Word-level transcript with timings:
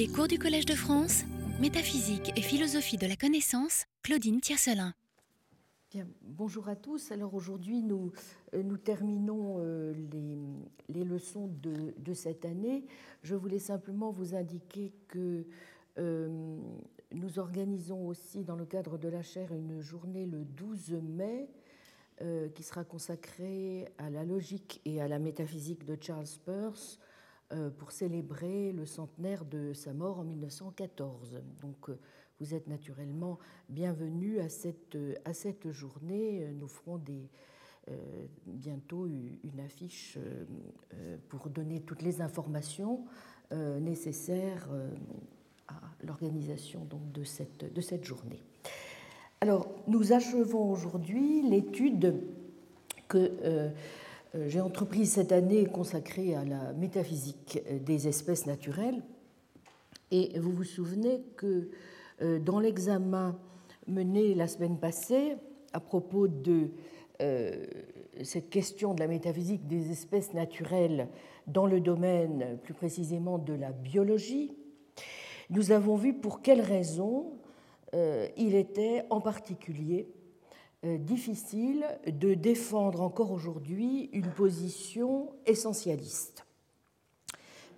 Les 0.00 0.08
cours 0.08 0.28
du 0.28 0.38
Collège 0.38 0.64
de 0.64 0.74
France, 0.74 1.24
métaphysique 1.60 2.32
et 2.34 2.40
philosophie 2.40 2.96
de 2.96 3.06
la 3.06 3.16
connaissance, 3.16 3.84
Claudine 4.02 4.40
Tiercelin. 4.40 4.94
Bonjour 6.22 6.70
à 6.70 6.74
tous. 6.74 7.12
Alors 7.12 7.34
aujourd'hui, 7.34 7.82
nous, 7.82 8.10
euh, 8.54 8.76
terminons 8.78 9.56
euh, 9.58 9.92
les, 10.88 11.04
leçons 11.04 11.50
de, 11.52 12.14
cette 12.14 12.46
année. 12.46 12.86
Je 13.22 13.34
voulais 13.34 13.58
simplement 13.58 14.10
vous 14.10 14.34
indiquer 14.34 14.94
que 15.06 15.44
euh, 15.98 16.56
nous 17.12 17.38
organisons 17.38 18.06
aussi 18.06 18.42
dans 18.42 18.56
le 18.56 18.64
cadre 18.64 18.96
de 18.96 19.08
la 19.08 19.20
chaire 19.20 19.52
une 19.52 19.82
journée 19.82 20.24
le 20.24 20.46
12 20.46 20.92
mai 21.02 21.50
qui 22.54 22.62
sera 22.62 22.84
consacrée 22.84 23.86
à 23.98 24.08
la 24.08 24.24
logique 24.24 24.80
et 24.86 25.02
à 25.02 25.08
la 25.08 25.18
métaphysique 25.18 25.84
de 25.84 25.96
Charles 26.00 26.24
Peirce 26.46 26.98
pour 27.78 27.92
célébrer 27.92 28.72
le 28.72 28.86
centenaire 28.86 29.44
de 29.44 29.72
sa 29.72 29.92
mort 29.92 30.20
en 30.20 30.24
1914. 30.24 31.42
Donc 31.60 31.88
euh, 31.88 31.98
vous 32.40 32.54
êtes 32.54 32.68
naturellement 32.68 33.38
bienvenus 33.68 34.40
à 34.40 34.48
cette, 34.48 34.96
à 35.24 35.32
cette 35.32 35.70
journée. 35.70 36.48
Nous 36.54 36.68
ferons 36.68 37.00
bientôt 38.46 39.06
une 39.06 39.60
affiche 39.60 40.16
pour 41.28 41.50
donner 41.50 41.80
toutes 41.82 42.00
les 42.00 42.22
informations 42.22 43.04
nécessaires 43.52 44.70
à 45.68 45.74
l'organisation 46.02 46.88
de 47.12 47.24
cette, 47.24 47.70
de 47.70 47.80
cette 47.82 48.04
journée. 48.04 48.42
Alors, 49.42 49.68
nous 49.86 50.12
achevons 50.12 50.70
aujourd'hui 50.70 51.42
l'étude 51.48 52.14
que 53.08 53.32
euh, 53.42 53.70
j'ai 54.46 54.60
entreprise 54.60 55.12
cette 55.12 55.32
année 55.32 55.66
consacrée 55.66 56.34
à 56.34 56.44
la 56.44 56.72
métaphysique 56.72 57.60
des 57.84 58.06
espèces 58.06 58.46
naturelles. 58.46 59.02
Et 60.10 60.38
vous 60.38 60.52
vous 60.52 60.64
souvenez 60.64 61.22
que 61.36 61.70
euh, 62.22 62.38
dans 62.38 62.60
l'examen 62.60 63.38
mené 63.86 64.34
la 64.34 64.46
semaine 64.46 64.78
passée 64.78 65.36
à 65.72 65.80
propos 65.80 66.28
de 66.28 66.70
euh, 67.20 67.66
cette 68.22 68.50
question 68.50 68.94
de 68.94 69.00
la 69.00 69.06
métaphysique 69.06 69.66
des 69.66 69.90
espèces 69.90 70.32
naturelles 70.32 71.08
dans 71.46 71.66
le 71.66 71.80
domaine 71.80 72.58
plus 72.62 72.74
précisément 72.74 73.38
de 73.38 73.52
la 73.52 73.72
biologie, 73.72 74.52
nous 75.50 75.72
avons 75.72 75.96
vu 75.96 76.14
pour 76.14 76.42
quelles 76.42 76.60
raisons 76.60 77.32
euh, 77.94 78.28
il 78.36 78.54
était 78.54 79.04
en 79.10 79.20
particulier 79.20 80.08
euh, 80.08 80.19
difficile 80.82 81.84
de 82.06 82.34
défendre 82.34 83.02
encore 83.02 83.32
aujourd'hui 83.32 84.08
une 84.12 84.30
position 84.30 85.32
essentialiste. 85.44 86.46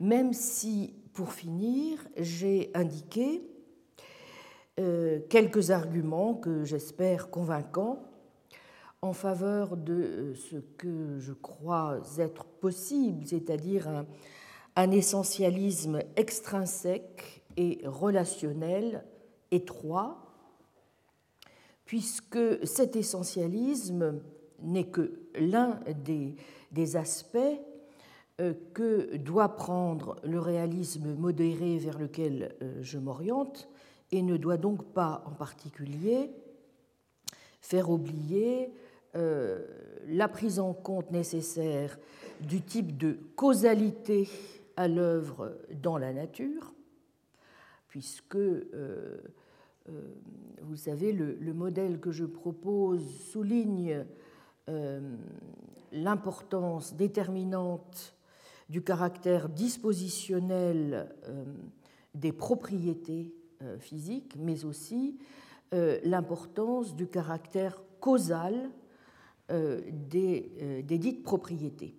Même 0.00 0.32
si, 0.32 0.94
pour 1.12 1.32
finir, 1.32 1.98
j'ai 2.16 2.70
indiqué 2.74 3.42
euh, 4.80 5.20
quelques 5.28 5.70
arguments 5.70 6.34
que 6.34 6.64
j'espère 6.64 7.28
convaincants 7.28 8.02
en 9.02 9.12
faveur 9.12 9.76
de 9.76 10.32
ce 10.34 10.56
que 10.56 11.18
je 11.18 11.32
crois 11.32 12.00
être 12.18 12.44
possible, 12.44 13.26
c'est-à-dire 13.26 14.06
un, 14.76 14.90
essentialisme 14.90 16.00
extrinsèque 16.16 17.42
et 17.56 17.80
relationnel 17.84 19.04
étroit, 19.50 20.21
puisque 21.84 22.66
cet 22.66 22.96
essentialisme 22.96 24.20
n'est 24.60 24.88
que 24.88 25.20
l'un 25.34 25.80
des, 26.04 26.96
aspects 26.96 27.38
euh, 28.40 28.54
que 28.72 29.16
doit 29.16 29.56
prendre 29.56 30.16
le 30.24 30.38
réalisme 30.38 31.14
modéré 31.14 31.78
vers 31.78 31.98
lequel 31.98 32.54
euh, 32.62 32.78
je 32.80 32.98
m'oriente 32.98 33.68
et 34.10 34.22
ne 34.22 34.36
doit 34.36 34.56
donc 34.56 34.84
pas 34.92 35.24
en 35.26 35.32
particulier 35.32 36.30
faire 37.60 37.90
oublier 37.90 38.72
euh, 39.14 39.66
la 40.06 40.28
prise 40.28 40.58
en 40.58 40.72
compte 40.72 41.10
nécessaire 41.10 41.98
du 42.40 42.62
type 42.62 42.96
de 42.96 43.18
causalité 43.36 44.28
à 44.76 44.88
l'œuvre 44.88 45.58
dans 45.82 45.98
la 45.98 46.12
nature, 46.12 46.74
puisque 47.88 48.38
vous 50.62 50.76
savez, 50.76 51.12
le, 51.12 51.52
modèle 51.52 52.00
que 52.00 52.10
je 52.10 52.24
propose 52.24 53.02
souligne 53.30 54.04
euh, 54.68 55.16
l'importance 55.92 56.94
déterminante 56.94 58.14
du 58.68 58.82
caractère 58.82 59.48
dispositionnel 59.48 61.14
euh, 61.28 61.44
des 62.14 62.32
propriétés 62.32 63.34
physiques, 63.78 64.34
mais 64.36 64.64
aussi 64.64 65.20
l'importance 66.02 66.96
du 66.96 67.06
caractère 67.06 67.80
causal 68.00 68.70
des, 69.48 70.82
des, 70.84 70.98
dites 70.98 71.22
propriétés. 71.22 71.94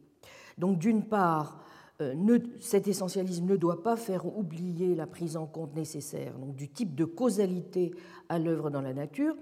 Donc 0.57 0.77
d'une 0.77 1.05
part, 1.05 1.62
euh, 2.01 2.39
cet 2.59 2.87
essentialisme 2.87 3.45
ne 3.45 3.55
doit 3.55 3.83
pas 3.83 3.95
faire 3.95 4.25
oublier 4.25 4.95
la 4.95 5.05
prise 5.05 5.37
en 5.37 5.45
compte 5.45 5.75
nécessaire 5.75 6.33
donc, 6.39 6.55
du 6.55 6.67
type 6.67 6.95
de 6.95 7.05
causalité 7.05 7.93
à 8.29 8.39
l'œuvre 8.39 8.71
dans 8.71 8.81
la 8.81 8.93
nature, 8.93 9.35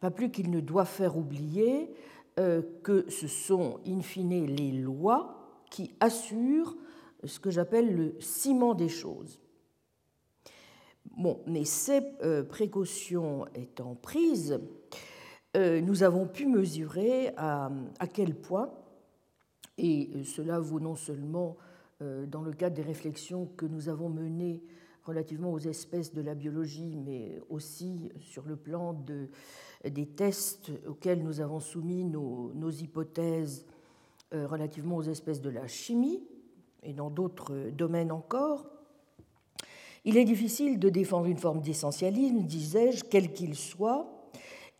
pas 0.00 0.10
plus 0.10 0.32
qu'il 0.32 0.50
ne 0.50 0.58
doit 0.58 0.84
faire 0.84 1.16
oublier 1.16 1.94
euh, 2.40 2.62
que 2.82 3.08
ce 3.08 3.28
sont 3.28 3.78
in 3.86 4.00
fine 4.00 4.46
les 4.46 4.72
lois 4.72 5.62
qui 5.70 5.94
assurent 6.00 6.76
ce 7.22 7.38
que 7.38 7.50
j'appelle 7.50 7.94
le 7.94 8.16
ciment 8.18 8.74
des 8.74 8.88
choses. 8.88 9.38
Bon, 11.16 11.40
mais 11.46 11.64
ces 11.64 12.02
euh, 12.24 12.42
précautions 12.42 13.46
étant 13.54 13.94
prises, 13.94 14.60
nous 15.54 16.02
avons 16.02 16.26
pu 16.26 16.46
mesurer 16.46 17.34
à, 17.36 17.68
quel 18.10 18.34
point, 18.34 18.70
et 19.76 20.24
cela 20.24 20.58
vaut 20.58 20.80
non 20.80 20.96
seulement 20.96 21.58
dans 22.26 22.42
le 22.42 22.52
cadre 22.52 22.76
des 22.76 22.82
réflexions 22.82 23.46
que 23.56 23.66
nous 23.66 23.88
avons 23.88 24.08
menées 24.08 24.62
relativement 25.04 25.52
aux 25.52 25.58
espèces 25.58 26.12
de 26.12 26.22
la 26.22 26.34
biologie, 26.34 26.96
mais 26.96 27.40
aussi 27.48 28.10
sur 28.20 28.46
le 28.46 28.56
plan 28.56 28.92
de, 28.92 29.28
des 29.88 30.06
tests 30.06 30.70
auxquels 30.86 31.22
nous 31.22 31.40
avons 31.40 31.60
soumis 31.60 32.04
nos, 32.04 32.52
nos 32.54 32.70
hypothèses 32.70 33.66
euh, 34.32 34.46
relativement 34.46 34.96
aux 34.96 35.02
espèces 35.02 35.40
de 35.40 35.50
la 35.50 35.66
chimie 35.66 36.22
et 36.82 36.92
dans 36.92 37.10
d'autres 37.10 37.70
domaines 37.70 38.12
encore. 38.12 38.66
Il 40.04 40.16
est 40.16 40.24
difficile 40.24 40.78
de 40.78 40.88
défendre 40.88 41.26
une 41.26 41.38
forme 41.38 41.60
d'essentialisme, 41.60 42.42
disais-je, 42.42 43.04
quel 43.04 43.32
qu'il 43.32 43.54
soit, 43.54 44.30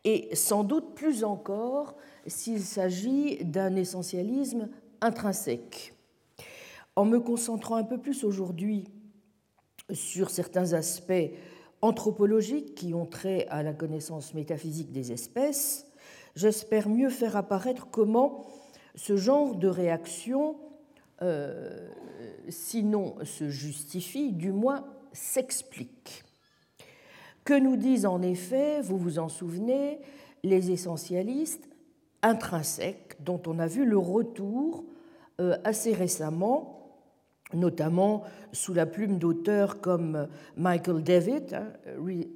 et 0.03 0.35
sans 0.35 0.63
doute 0.63 0.95
plus 0.95 1.23
encore 1.23 1.95
s'il 2.27 2.61
s'agit 2.61 3.43
d'un 3.43 3.75
essentialisme 3.75 4.69
intrinsèque. 5.01 5.92
En 6.95 7.05
me 7.05 7.19
concentrant 7.19 7.75
un 7.75 7.83
peu 7.83 7.97
plus 7.97 8.23
aujourd'hui 8.23 8.87
sur 9.91 10.29
certains 10.29 10.73
aspects 10.73 11.31
anthropologiques 11.81 12.75
qui 12.75 12.93
ont 12.93 13.07
trait 13.07 13.47
à 13.49 13.63
la 13.63 13.73
connaissance 13.73 14.35
métaphysique 14.35 14.91
des 14.91 15.11
espèces, 15.11 15.87
j'espère 16.35 16.89
mieux 16.89 17.09
faire 17.09 17.35
apparaître 17.35 17.87
comment 17.89 18.45
ce 18.95 19.17
genre 19.17 19.55
de 19.55 19.67
réaction, 19.67 20.55
euh, 21.23 21.89
sinon 22.47 23.15
se 23.23 23.49
justifie, 23.49 24.31
du 24.31 24.51
moins 24.51 24.85
s'explique. 25.13 26.23
Que 27.43 27.59
nous 27.59 27.75
disent 27.75 28.05
en 28.05 28.21
effet, 28.21 28.81
vous 28.81 28.97
vous 28.97 29.17
en 29.17 29.29
souvenez, 29.29 29.99
les 30.43 30.69
essentialistes 30.71 31.67
intrinsèques 32.21 33.17
dont 33.19 33.41
on 33.47 33.57
a 33.57 33.65
vu 33.65 33.83
le 33.83 33.97
retour 33.97 34.85
euh, 35.41 35.57
assez 35.63 35.93
récemment 35.93 36.82
notamment 37.53 38.23
sous 38.51 38.73
la 38.73 38.85
plume 38.85 39.17
d'auteurs 39.17 39.81
comme 39.81 40.27
Michael 40.57 41.03
David, 41.03 41.53
hein, 41.53 41.67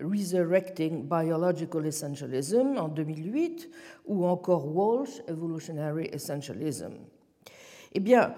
Resurrecting 0.02 1.08
Biological 1.08 1.86
Essentialism 1.86 2.78
en 2.78 2.88
2008, 2.88 3.70
ou 4.06 4.26
encore 4.26 4.76
Walsh, 4.76 5.22
Evolutionary 5.28 6.10
Essentialism. 6.12 6.94
Eh 7.94 8.00
bien, 8.00 8.34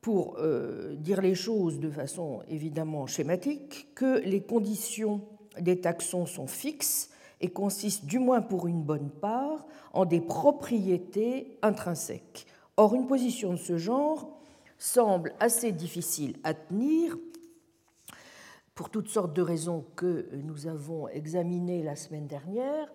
pour 0.00 0.36
euh, 0.38 0.94
dire 0.96 1.20
les 1.20 1.34
choses 1.34 1.78
de 1.78 1.90
façon 1.90 2.42
évidemment 2.48 3.06
schématique, 3.06 3.88
que 3.94 4.20
les 4.20 4.40
conditions 4.40 5.20
des 5.60 5.80
taxons 5.80 6.26
sont 6.26 6.46
fixes 6.46 7.10
et 7.40 7.48
consistent, 7.48 8.06
du 8.06 8.18
moins 8.18 8.42
pour 8.42 8.66
une 8.66 8.82
bonne 8.82 9.10
part, 9.10 9.66
en 9.92 10.04
des 10.04 10.20
propriétés 10.20 11.58
intrinsèques. 11.62 12.46
Or, 12.76 12.94
une 12.94 13.06
position 13.06 13.52
de 13.52 13.58
ce 13.58 13.76
genre 13.76 14.39
semble 14.80 15.34
assez 15.38 15.72
difficile 15.72 16.38
à 16.42 16.54
tenir 16.54 17.16
pour 18.74 18.88
toutes 18.88 19.08
sortes 19.08 19.34
de 19.34 19.42
raisons 19.42 19.84
que 19.94 20.28
nous 20.32 20.66
avons 20.66 21.06
examinées 21.08 21.82
la 21.82 21.96
semaine 21.96 22.26
dernière, 22.26 22.90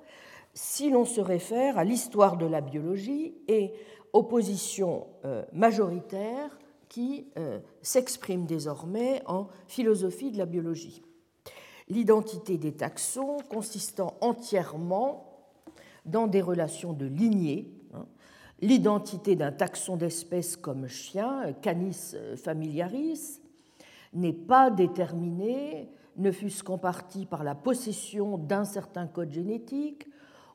si 0.55 0.89
l'on 0.89 1.05
se 1.05 1.21
réfère 1.21 1.77
à 1.77 1.83
l'histoire 1.83 2.37
de 2.37 2.47
la 2.47 2.61
biologie 2.61 3.35
et 3.47 3.71
aux 4.11 4.23
positions 4.23 5.05
euh, 5.25 5.45
majoritaires 5.53 6.57
qui 6.89 7.27
euh, 7.37 7.59
s'exprime 7.83 8.45
désormais 8.45 9.21
en 9.27 9.47
philosophie 9.67 10.31
de 10.31 10.39
la 10.39 10.45
biologie. 10.45 11.03
L'identité 11.87 12.57
des 12.57 12.73
taxons 12.73 13.37
consistant 13.49 14.15
entièrement 14.21 15.35
dans 16.05 16.25
des 16.25 16.41
relations 16.41 16.93
de 16.93 17.05
lignée, 17.05 17.74
l'identité 18.61 19.35
d'un 19.35 19.51
taxon 19.51 19.97
d'espèce 19.97 20.55
comme 20.55 20.87
chien, 20.87 21.53
Canis 21.61 22.15
familiaris, 22.37 23.41
n'est 24.13 24.33
pas 24.33 24.71
déterminée, 24.71 25.89
ne 26.17 26.31
fût-ce 26.31 26.63
qu'en 26.63 26.77
partie 26.77 27.25
par 27.25 27.43
la 27.43 27.55
possession 27.55 28.37
d'un 28.37 28.63
certain 28.63 29.07
code 29.07 29.31
génétique 29.31 30.07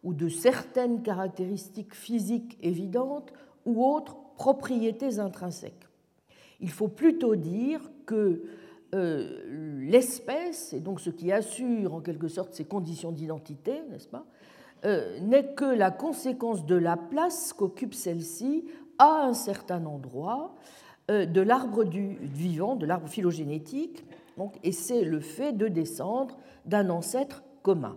ou 0.02 0.14
de 0.14 0.28
certaines 0.28 1.02
caractéristiques 1.02 1.94
physiques 1.94 2.58
évidentes 2.62 3.32
ou 3.66 3.84
autres 3.84 4.16
propriétés 4.36 5.18
intrinsèques. 5.18 5.86
Il 6.60 6.70
faut 6.70 6.88
plutôt 6.88 7.36
dire 7.36 7.90
que 8.06 8.42
euh, 8.94 9.78
l'espèce, 9.80 10.72
et 10.72 10.80
donc 10.80 11.00
ce 11.00 11.10
qui 11.10 11.30
assure 11.30 11.94
en 11.94 12.00
quelque 12.00 12.28
sorte 12.28 12.54
ses 12.54 12.64
conditions 12.64 13.12
d'identité, 13.12 13.82
n'est-ce 13.90 14.08
pas, 14.08 14.24
euh, 14.24 14.39
n'est 14.84 15.54
que 15.54 15.64
la 15.64 15.90
conséquence 15.90 16.64
de 16.64 16.74
la 16.74 16.96
place 16.96 17.52
qu'occupe 17.52 17.94
celle-ci 17.94 18.64
à 18.98 19.24
un 19.24 19.34
certain 19.34 19.84
endroit 19.86 20.54
euh, 21.10 21.26
de 21.26 21.40
l'arbre 21.40 21.84
du 21.84 22.16
vivant, 22.20 22.76
de 22.76 22.86
l'arbre 22.86 23.08
phylogénétique, 23.08 24.04
donc, 24.36 24.58
et 24.62 24.72
c'est 24.72 25.02
le 25.02 25.20
fait 25.20 25.52
de 25.52 25.68
descendre 25.68 26.38
d'un 26.66 26.88
ancêtre 26.88 27.42
commun. 27.62 27.96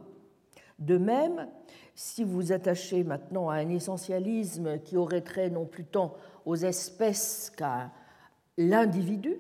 De 0.80 0.98
même, 0.98 1.48
si 1.96 2.24
vous 2.24 2.52
attachez 2.52 3.04
maintenant 3.04 3.50
à 3.50 3.56
un 3.56 3.70
essentialisme 3.70 4.80
qui 4.80 4.98
aurait 4.98 5.22
trait 5.22 5.50
non 5.50 5.66
plus 5.66 5.86
tant 5.86 6.16
aux 6.46 6.56
espèces 6.56 7.52
qu'à 7.56 7.92
l'individu, 8.58 9.38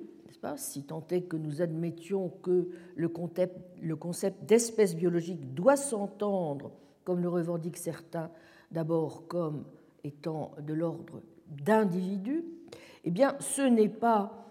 si 0.58 0.84
tant 0.84 1.06
est 1.10 1.22
que 1.22 1.38
nous 1.38 1.62
admettions 1.62 2.30
que 2.42 2.70
le 2.96 3.08
concept 3.96 4.46
d'espèce 4.46 4.96
biologique 4.96 5.54
doit 5.54 5.78
s'entendre, 5.78 6.72
comme 7.04 7.22
le 7.22 7.30
revendiquent 7.30 7.78
certains, 7.78 8.30
d'abord 8.72 9.28
comme 9.28 9.66
étant 10.04 10.52
de 10.60 10.74
l'ordre 10.74 11.22
d'individu, 11.48 12.44
eh 13.04 13.12
bien, 13.12 13.36
ce 13.40 13.62
n'est 13.62 13.90
pas 13.90 14.44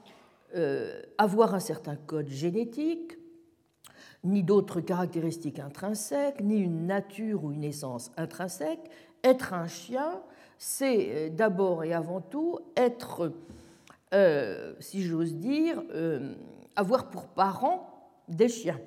euh, 0.54 1.00
avoir 1.16 1.54
un 1.54 1.60
certain 1.60 1.96
code 1.96 2.28
génétique, 2.28 3.16
ni 4.24 4.42
d'autres 4.42 4.80
caractéristiques 4.80 5.58
intrinsèques, 5.58 6.42
ni 6.42 6.58
une 6.58 6.86
nature 6.86 7.44
ou 7.44 7.52
une 7.52 7.64
essence 7.64 8.12
intrinsèque. 8.16 8.90
Être 9.24 9.54
un 9.54 9.66
chien, 9.66 10.20
c'est 10.58 11.08
euh, 11.10 11.28
d'abord 11.30 11.84
et 11.84 11.94
avant 11.94 12.20
tout 12.20 12.58
être, 12.76 13.32
euh, 14.12 14.74
si 14.78 15.02
j'ose 15.02 15.34
dire, 15.34 15.82
avoir 16.76 17.10
pour 17.10 17.28
parents 17.28 18.10
des 18.28 18.48
chiens. 18.48 18.80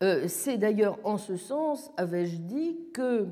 C'est 0.00 0.58
d'ailleurs 0.58 0.98
en 1.04 1.18
ce 1.18 1.36
sens, 1.36 1.90
avais-je 1.96 2.36
dit, 2.36 2.78
que 2.92 3.26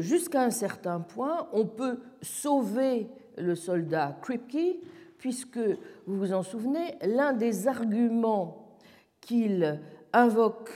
jusqu'à 0.00 0.42
un 0.42 0.50
certain 0.50 1.00
point, 1.00 1.48
on 1.52 1.66
peut 1.66 2.00
sauver 2.22 3.08
le 3.36 3.54
soldat 3.54 4.18
Kripke, 4.22 4.80
puisque, 5.18 5.58
vous 6.06 6.16
vous 6.16 6.32
en 6.32 6.42
souvenez, 6.42 6.94
l'un 7.02 7.32
des 7.32 7.68
arguments 7.68 8.78
qu'il 9.20 9.80
invoque 10.12 10.70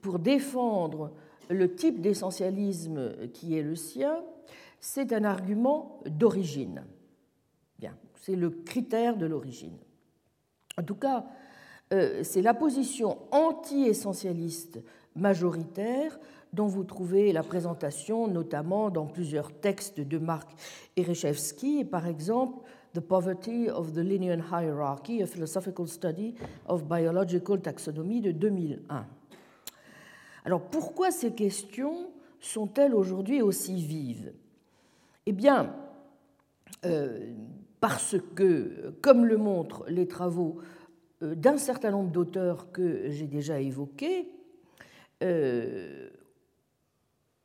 pour 0.00 0.18
défendre 0.18 1.12
le 1.50 1.74
type 1.74 2.00
d'essentialisme 2.00 3.28
qui 3.32 3.58
est 3.58 3.62
le 3.62 3.76
sien, 3.76 4.22
c'est 4.80 5.12
un 5.12 5.24
argument 5.24 6.00
d'origine. 6.06 6.84
Bien, 7.78 7.96
c'est 8.14 8.36
le 8.36 8.50
critère 8.50 9.16
de 9.16 9.26
l'origine. 9.26 9.76
En 10.78 10.82
tout 10.82 10.94
cas, 10.94 11.18
euh, 11.18 11.41
c'est 12.22 12.42
la 12.42 12.54
position 12.54 13.18
anti-essentialiste 13.30 14.80
majoritaire 15.14 16.18
dont 16.52 16.66
vous 16.66 16.84
trouvez 16.84 17.32
la 17.32 17.42
présentation 17.42 18.28
notamment 18.28 18.90
dans 18.90 19.06
plusieurs 19.06 19.52
textes 19.52 20.00
de 20.00 20.18
Marc 20.18 20.50
Ereshevsky, 20.96 21.84
par 21.84 22.06
exemple 22.06 22.64
The 22.94 23.00
Poverty 23.00 23.70
of 23.70 23.92
the 23.92 23.98
Linnean 23.98 24.42
Hierarchy, 24.52 25.22
a 25.22 25.26
Philosophical 25.26 25.88
Study 25.88 26.34
of 26.66 26.84
Biological 26.84 27.60
Taxonomy 27.60 28.20
de 28.20 28.32
2001. 28.32 29.06
Alors 30.44 30.60
pourquoi 30.62 31.10
ces 31.10 31.32
questions 31.32 32.10
sont-elles 32.38 32.94
aujourd'hui 32.94 33.40
aussi 33.40 33.76
vives? 33.76 34.32
Eh 35.24 35.32
bien, 35.32 35.74
euh, 36.84 37.32
parce 37.80 38.16
que, 38.34 38.94
comme 39.00 39.24
le 39.24 39.38
montrent 39.38 39.84
les 39.88 40.06
travaux 40.06 40.58
euh, 40.58 40.81
d'un 41.22 41.56
certain 41.56 41.90
nombre 41.90 42.10
d'auteurs 42.10 42.72
que 42.72 43.08
j'ai 43.10 43.26
déjà 43.26 43.60
évoqués, 43.60 44.28
euh, 45.22 46.10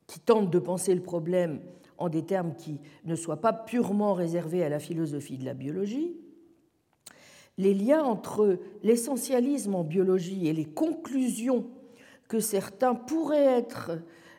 qui 0.06 0.20
tentent 0.20 0.50
de 0.50 0.58
penser 0.58 0.94
le 0.94 1.02
problème 1.02 1.60
en 1.98 2.08
des 2.08 2.24
termes 2.24 2.54
qui 2.54 2.80
ne 3.04 3.14
soient 3.14 3.40
pas 3.40 3.52
purement 3.52 4.14
réservés 4.14 4.64
à 4.64 4.68
la 4.68 4.78
philosophie 4.78 5.38
de 5.38 5.44
la 5.44 5.54
biologie, 5.54 6.16
les 7.58 7.74
liens 7.74 8.02
entre 8.02 8.58
l'essentialisme 8.82 9.74
en 9.74 9.84
biologie 9.84 10.48
et 10.48 10.52
les 10.52 10.64
conclusions 10.64 11.66
que 12.28 12.40
certains 12.40 12.94
pourraient 12.94 13.58
être 13.58 13.92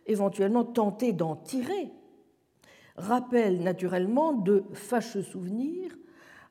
éventuellement 0.08 0.64
tentés 0.64 1.14
d'en 1.14 1.36
tirer 1.36 1.92
rappellent 2.96 3.62
naturellement 3.62 4.34
de 4.34 4.64
fâcheux 4.74 5.22
souvenirs, 5.22 5.96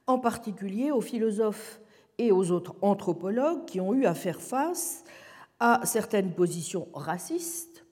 en 0.06 0.18
particulier 0.18 0.90
aux 0.90 1.00
philosophes 1.00 1.80
et 2.18 2.32
aux 2.32 2.50
autres 2.50 2.74
anthropologues 2.82 3.64
qui 3.64 3.80
ont 3.80 3.94
eu 3.94 4.04
à 4.04 4.14
faire 4.14 4.40
face 4.40 5.04
à 5.60 5.80
certaines 5.84 6.32
positions 6.32 6.88
racistes, 6.92 7.84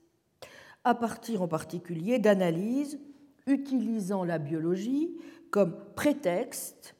à 0.83 0.95
partir 0.95 1.41
en 1.41 1.47
particulier 1.47 2.19
d'analyses 2.19 2.99
utilisant 3.45 4.23
la 4.23 4.37
biologie 4.37 5.17
comme 5.49 5.75
prétexte 5.95 6.95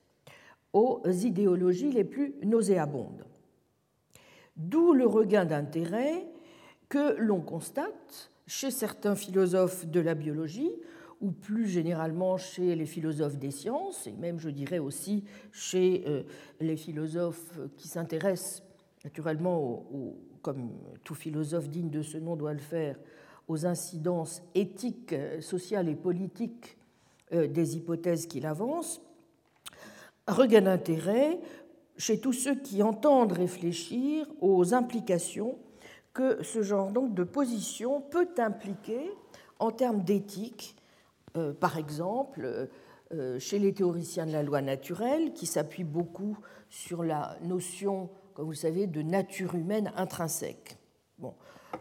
aux 0.74 1.02
idéologies 1.06 1.92
les 1.92 2.04
plus 2.04 2.36
nauséabondes. 2.44 3.26
D'où 4.56 4.94
le 4.94 5.06
regain 5.06 5.46
d'intérêt 5.46 6.26
que 6.90 7.16
l'on 7.18 7.42
constate 7.42 8.32
chez 8.48 8.72
certains 8.72 9.16
philosophes 9.16 9.86
de 9.86 10.00
la 10.00 10.16
biologie, 10.16 10.72
ou 11.22 11.32
plus 11.32 11.68
généralement 11.68 12.38
chez 12.38 12.76
les 12.76 12.86
philosophes 12.86 13.38
des 13.38 13.52
sciences, 13.52 14.08
et 14.08 14.14
même 14.14 14.40
je 14.40 14.50
dirais 14.50 14.80
aussi 14.80 15.24
chez 15.52 16.04
euh, 16.08 16.24
les 16.60 16.78
philosophes 16.78 17.60
qui 17.76 17.88
s'intéressent 17.88 18.64
naturellement, 19.04 19.86
comme 20.42 20.72
tout 21.04 21.16
philosophe 21.16 21.70
digne 21.70 21.90
de 21.90 22.02
ce 22.02 22.18
nom 22.18 22.36
doit 22.36 22.54
le 22.54 22.60
faire, 22.60 22.98
aux 23.48 23.66
incidences 23.66 24.42
éthiques, 24.56 25.16
sociales 25.40 25.88
et 25.88 25.96
politiques 25.96 26.78
euh, 27.34 27.48
des 27.48 27.78
hypothèses 27.78 28.28
qu'il 28.28 28.46
avance, 28.46 29.02
regain 30.28 30.62
d'intérêt 30.62 31.40
chez 31.98 32.20
tous 32.20 32.34
ceux 32.34 32.56
qui 32.56 32.84
entendent 32.84 33.32
réfléchir 33.32 34.28
aux 34.42 34.74
implications 34.74 35.58
que 36.14 36.44
ce 36.44 36.62
genre 36.62 36.92
donc 36.92 37.14
de 37.14 37.24
position 37.24 38.02
peut 38.02 38.30
impliquer 38.38 39.12
en 39.60 39.72
termes 39.72 40.04
d'éthique, 40.04 40.76
euh, 41.38 41.54
par 41.54 41.78
exemple 41.78 42.70
euh, 43.14 43.40
chez 43.40 43.58
les 43.58 43.74
théoriciens 43.74 44.26
de 44.26 44.34
la 44.34 44.44
loi 44.44 44.62
naturelle, 44.62 45.32
qui 45.32 45.46
s'appuient 45.46 45.86
beaucoup 45.86 46.38
sur 46.70 47.04
la 47.04 47.38
notion, 47.42 48.10
comme 48.34 48.46
vous 48.46 48.52
le 48.52 48.58
savez, 48.58 48.86
de 48.86 49.02
nature 49.02 49.56
humaine 49.56 49.94
intrinsèque. 49.96 50.78
Bon, 51.18 51.34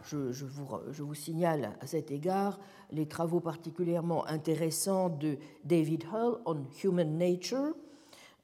je, 0.04 0.44
vous, 0.44 1.14
signale 1.14 1.76
à 1.80 1.86
cet 1.88 2.12
égard 2.12 2.60
les 2.92 3.06
travaux 3.06 3.40
particulièrement 3.40 4.24
intéressants 4.28 5.08
de 5.08 5.36
David 5.64 6.04
Hull 6.04 6.38
on 6.46 6.64
Human 6.84 7.18
Nature, 7.18 7.74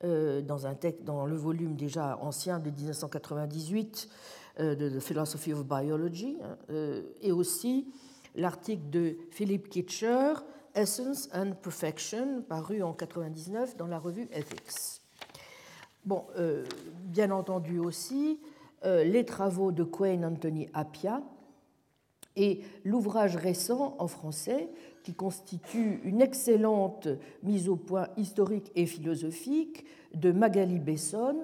euh, 0.03 0.43
dans, 0.43 1.27
le 1.27 1.37
volume 1.37 1.77
déjà 1.77 2.19
ancien 2.21 2.59
de 2.59 2.71
1998 2.71 4.09
euh, 4.59 4.75
de 4.75 4.89
The 4.89 5.01
Philosophy 5.01 5.53
of 5.53 5.65
Biology, 5.65 6.37
hein, 6.43 6.57
et 7.21 7.31
aussi 7.31 7.87
l'article 8.35 8.91
de 8.91 9.17
Philip 9.31 9.69
Kitcher, 9.69 10.33
Essence 10.75 11.29
and 11.35 11.53
Perfection, 11.63 12.43
paru 12.49 12.83
en 12.83 12.93
1999 12.93 13.77
dans 13.77 13.87
la 13.87 13.99
revue 13.99 14.29
Ethics. 14.33 15.01
Bon, 16.05 16.25
bien 17.05 17.31
entendu 17.31 17.79
aussi, 17.79 18.41
les 18.85 19.25
travaux 19.25 19.71
de 19.71 19.85
Quayne 19.85 20.25
Anthony 20.25 20.69
Appia, 20.75 21.23
et 22.37 22.61
l'ouvrage 22.85 23.37
récent 23.37 23.97
en 23.99 24.09
français, 24.09 24.69
qui 25.03 25.15
constitue 25.15 26.01
une 26.05 26.23
excellente 26.23 27.09
mise 27.43 27.69
au 27.69 27.77
point 27.77 28.09
historique 28.17 28.71
et 28.75 28.87
philosophique 28.87 29.85
de 30.15 30.33
Magali 30.33 30.79
Besson, 30.79 31.37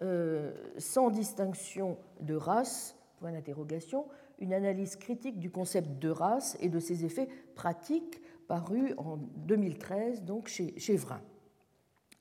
euh, 0.00 0.52
sans 0.78 1.10
distinction 1.10 1.98
de 2.20 2.34
race, 2.34 2.96
point 3.18 3.32
d'interrogation, 3.32 4.06
une 4.38 4.52
analyse 4.52 4.96
critique 4.96 5.38
du 5.38 5.50
concept 5.50 5.98
de 6.00 6.08
race 6.08 6.56
et 6.60 6.68
de 6.68 6.80
ses 6.80 7.04
effets 7.04 7.28
pratiques, 7.54 8.20
paru 8.46 8.94
en 8.96 9.16
2013 9.46 10.22
donc 10.22 10.48
chez, 10.48 10.78
chez 10.78 10.96
Vrin. 10.96 11.20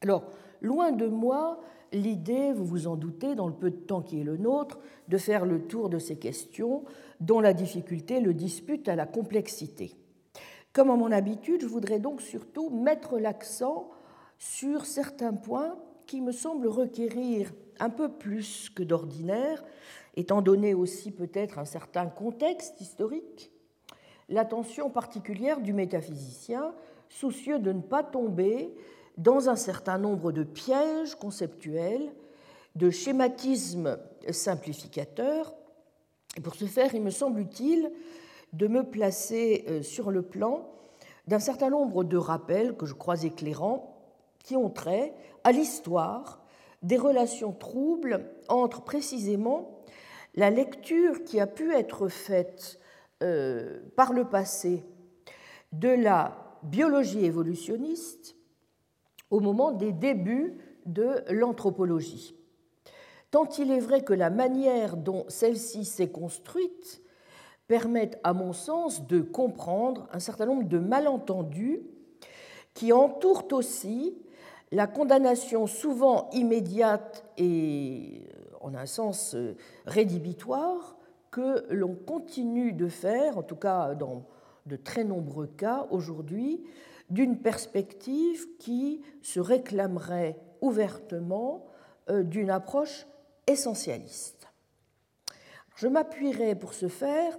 Alors, 0.01 0.23
loin 0.61 0.91
de 0.91 1.07
moi 1.07 1.59
l'idée, 1.91 2.53
vous 2.53 2.65
vous 2.65 2.87
en 2.87 2.95
doutez, 2.95 3.35
dans 3.35 3.47
le 3.47 3.53
peu 3.53 3.69
de 3.69 3.75
temps 3.75 4.01
qui 4.01 4.19
est 4.19 4.23
le 4.23 4.37
nôtre, 4.37 4.79
de 5.07 5.17
faire 5.17 5.45
le 5.45 5.67
tour 5.67 5.89
de 5.89 5.99
ces 5.99 6.17
questions 6.17 6.83
dont 7.19 7.39
la 7.39 7.53
difficulté 7.53 8.19
le 8.19 8.33
dispute 8.33 8.87
à 8.87 8.95
la 8.95 9.05
complexité. 9.05 9.95
Comme 10.73 10.89
à 10.89 10.95
mon 10.95 11.11
habitude, 11.11 11.61
je 11.61 11.67
voudrais 11.67 11.99
donc 11.99 12.21
surtout 12.21 12.69
mettre 12.69 13.19
l'accent 13.19 13.89
sur 14.37 14.85
certains 14.85 15.33
points 15.33 15.77
qui 16.07 16.21
me 16.21 16.31
semblent 16.31 16.67
requérir 16.67 17.51
un 17.79 17.89
peu 17.89 18.09
plus 18.09 18.69
que 18.69 18.83
d'ordinaire, 18.83 19.63
étant 20.15 20.41
donné 20.41 20.73
aussi 20.73 21.11
peut-être 21.11 21.59
un 21.59 21.65
certain 21.65 22.05
contexte 22.07 22.79
historique, 22.79 23.51
l'attention 24.31 24.89
particulière 24.89 25.59
du 25.59 25.73
métaphysicien, 25.73 26.73
soucieux 27.09 27.59
de 27.59 27.71
ne 27.71 27.81
pas 27.81 28.01
tomber 28.01 28.73
dans 29.17 29.50
un 29.50 29.55
certain 29.55 29.97
nombre 29.97 30.31
de 30.31 30.43
pièges 30.43 31.15
conceptuels, 31.15 32.11
de 32.75 32.89
schématismes 32.89 34.00
simplificateurs. 34.29 35.53
Pour 36.43 36.55
ce 36.55 36.65
faire, 36.65 36.95
il 36.95 37.01
me 37.01 37.09
semble 37.09 37.41
utile 37.41 37.91
de 38.53 38.67
me 38.67 38.83
placer 38.83 39.65
euh, 39.67 39.81
sur 39.83 40.11
le 40.11 40.21
plan 40.21 40.69
d'un 41.27 41.39
certain 41.39 41.69
nombre 41.69 42.03
de 42.03 42.17
rappels 42.17 42.75
que 42.75 42.85
je 42.85 42.93
crois 42.93 43.23
éclairants 43.23 43.97
qui 44.43 44.55
ont 44.55 44.69
trait 44.69 45.13
à 45.43 45.51
l'histoire 45.51 46.41
des 46.81 46.97
relations 46.97 47.51
troubles 47.51 48.25
entre 48.47 48.81
précisément 48.81 49.81
la 50.35 50.50
lecture 50.50 51.23
qui 51.23 51.39
a 51.39 51.47
pu 51.47 51.73
être 51.73 52.07
faite 52.07 52.80
euh, 53.21 53.79
par 53.95 54.13
le 54.13 54.25
passé 54.25 54.83
de 55.71 55.89
la 55.89 56.59
biologie 56.63 57.25
évolutionniste 57.25 58.35
au 59.29 59.39
moment 59.39 59.71
des 59.71 59.91
débuts 59.91 60.57
de 60.85 61.23
l'anthropologie. 61.29 62.35
Tant 63.29 63.47
il 63.57 63.71
est 63.71 63.79
vrai 63.79 64.03
que 64.03 64.13
la 64.13 64.29
manière 64.29 64.97
dont 64.97 65.25
celle-ci 65.29 65.85
s'est 65.85 66.09
construite 66.09 67.01
permet, 67.67 68.11
à 68.23 68.33
mon 68.33 68.51
sens, 68.51 69.07
de 69.07 69.21
comprendre 69.21 70.09
un 70.11 70.19
certain 70.19 70.45
nombre 70.45 70.67
de 70.67 70.79
malentendus 70.79 71.81
qui 72.73 72.91
entourent 72.91 73.47
aussi 73.51 74.17
la 74.71 74.87
condamnation 74.87 75.67
souvent 75.67 76.29
immédiate 76.33 77.25
et 77.37 78.27
en 78.59 78.73
un 78.75 78.85
sens 78.85 79.35
rédhibitoire 79.85 80.97
que 81.31 81.65
l'on 81.73 81.95
continue 81.95 82.73
de 82.73 82.88
faire, 82.88 83.38
en 83.38 83.43
tout 83.43 83.55
cas 83.55 83.95
dans 83.95 84.25
de 84.67 84.75
très 84.75 85.03
nombreux 85.03 85.47
cas 85.47 85.88
aujourd'hui, 85.89 86.63
d'une 87.09 87.39
perspective 87.39 88.57
qui 88.57 89.01
se 89.21 89.39
réclamerait 89.39 90.38
ouvertement 90.61 91.65
euh, 92.09 92.23
d'une 92.23 92.50
approche 92.50 93.05
essentialiste. 93.47 94.47
Je 95.75 95.88
m'appuierai 95.88 96.55
pour 96.55 96.73
ce 96.73 96.88
faire 96.88 97.38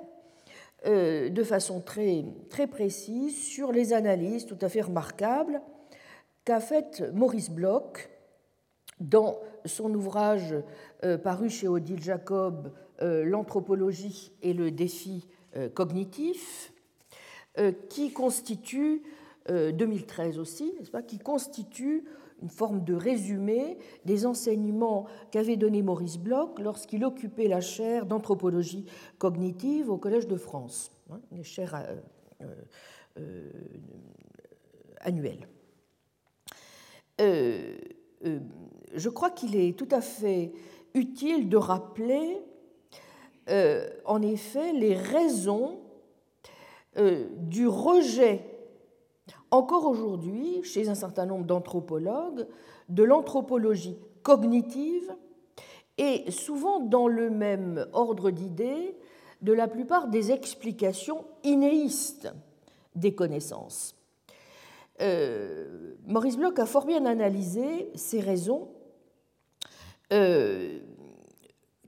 euh, 0.86 1.28
de 1.28 1.42
façon 1.44 1.80
très, 1.80 2.24
précise 2.66 3.40
sur 3.40 3.72
les 3.72 3.92
analyses 3.92 4.46
tout 4.46 4.58
à 4.60 4.68
fait 4.68 4.82
remarquables 4.82 5.62
qu'a 6.44 6.60
faites 6.60 7.04
Maurice 7.14 7.50
Bloch 7.50 8.10
dans 9.00 9.38
son 9.64 9.94
ouvrage 9.94 10.54
euh, 11.04 11.18
paru 11.18 11.50
chez 11.50 11.68
Odile 11.68 12.02
Jacob, 12.02 12.72
L'anthropologie 13.02 14.32
et 14.42 14.52
le 14.52 14.70
défi 14.70 15.26
cognitif, 15.74 16.72
qui 17.88 18.12
constitue 18.12 19.02
2013 19.48 20.38
euh, 20.38 20.40
aussi, 20.40 20.72
n'est-ce 20.78 20.90
pas, 20.90 21.02
qui 21.02 21.18
constitue 21.18 22.04
une 22.42 22.48
forme 22.48 22.84
de 22.84 22.94
résumé 22.94 23.78
des 24.04 24.26
enseignements 24.26 25.06
qu'avait 25.30 25.56
donné 25.56 25.82
Maurice 25.82 26.18
Bloch 26.18 26.58
lorsqu'il 26.58 27.04
occupait 27.04 27.48
la 27.48 27.60
chaire 27.60 28.06
d'anthropologie 28.06 28.86
cognitive 29.18 29.90
au 29.90 29.96
Collège 29.96 30.26
de 30.26 30.36
France, 30.36 30.90
hein, 31.10 31.20
une 31.30 31.44
chaire 31.44 31.74
euh, 32.40 32.46
euh, 33.18 33.50
annuelle. 35.00 35.48
je 37.18 39.08
crois 39.08 39.30
qu'il 39.30 39.56
est 39.56 39.78
tout 39.78 39.88
à 39.90 40.00
fait 40.00 40.52
utile 40.94 41.48
de 41.48 41.56
rappeler 41.56 42.38
en 44.04 44.22
effet 44.22 44.72
les 44.72 44.94
raisons 44.94 45.80
du 46.96 47.66
rejet 47.66 48.52
encore 49.52 49.86
aujourd'hui, 49.86 50.62
chez 50.64 50.88
un 50.88 50.94
certain 50.94 51.26
nombre 51.26 51.44
d'anthropologues, 51.44 52.46
de 52.88 53.02
l'anthropologie 53.02 53.98
cognitive 54.22 55.14
et 55.98 56.30
souvent 56.30 56.80
dans 56.80 57.06
le 57.06 57.28
même 57.28 57.86
ordre 57.92 58.30
d'idées 58.30 58.96
de 59.42 59.52
la 59.52 59.68
plupart 59.68 60.08
des 60.08 60.32
explications 60.32 61.26
inéistes 61.44 62.32
des 62.94 63.14
connaissances. 63.14 63.94
Euh, 65.02 65.96
Maurice 66.06 66.38
Bloch 66.38 66.58
a 66.58 66.66
fort 66.66 66.86
bien 66.86 67.04
analysé 67.04 67.90
ces 67.94 68.20
raisons 68.20 68.68
euh, 70.12 70.80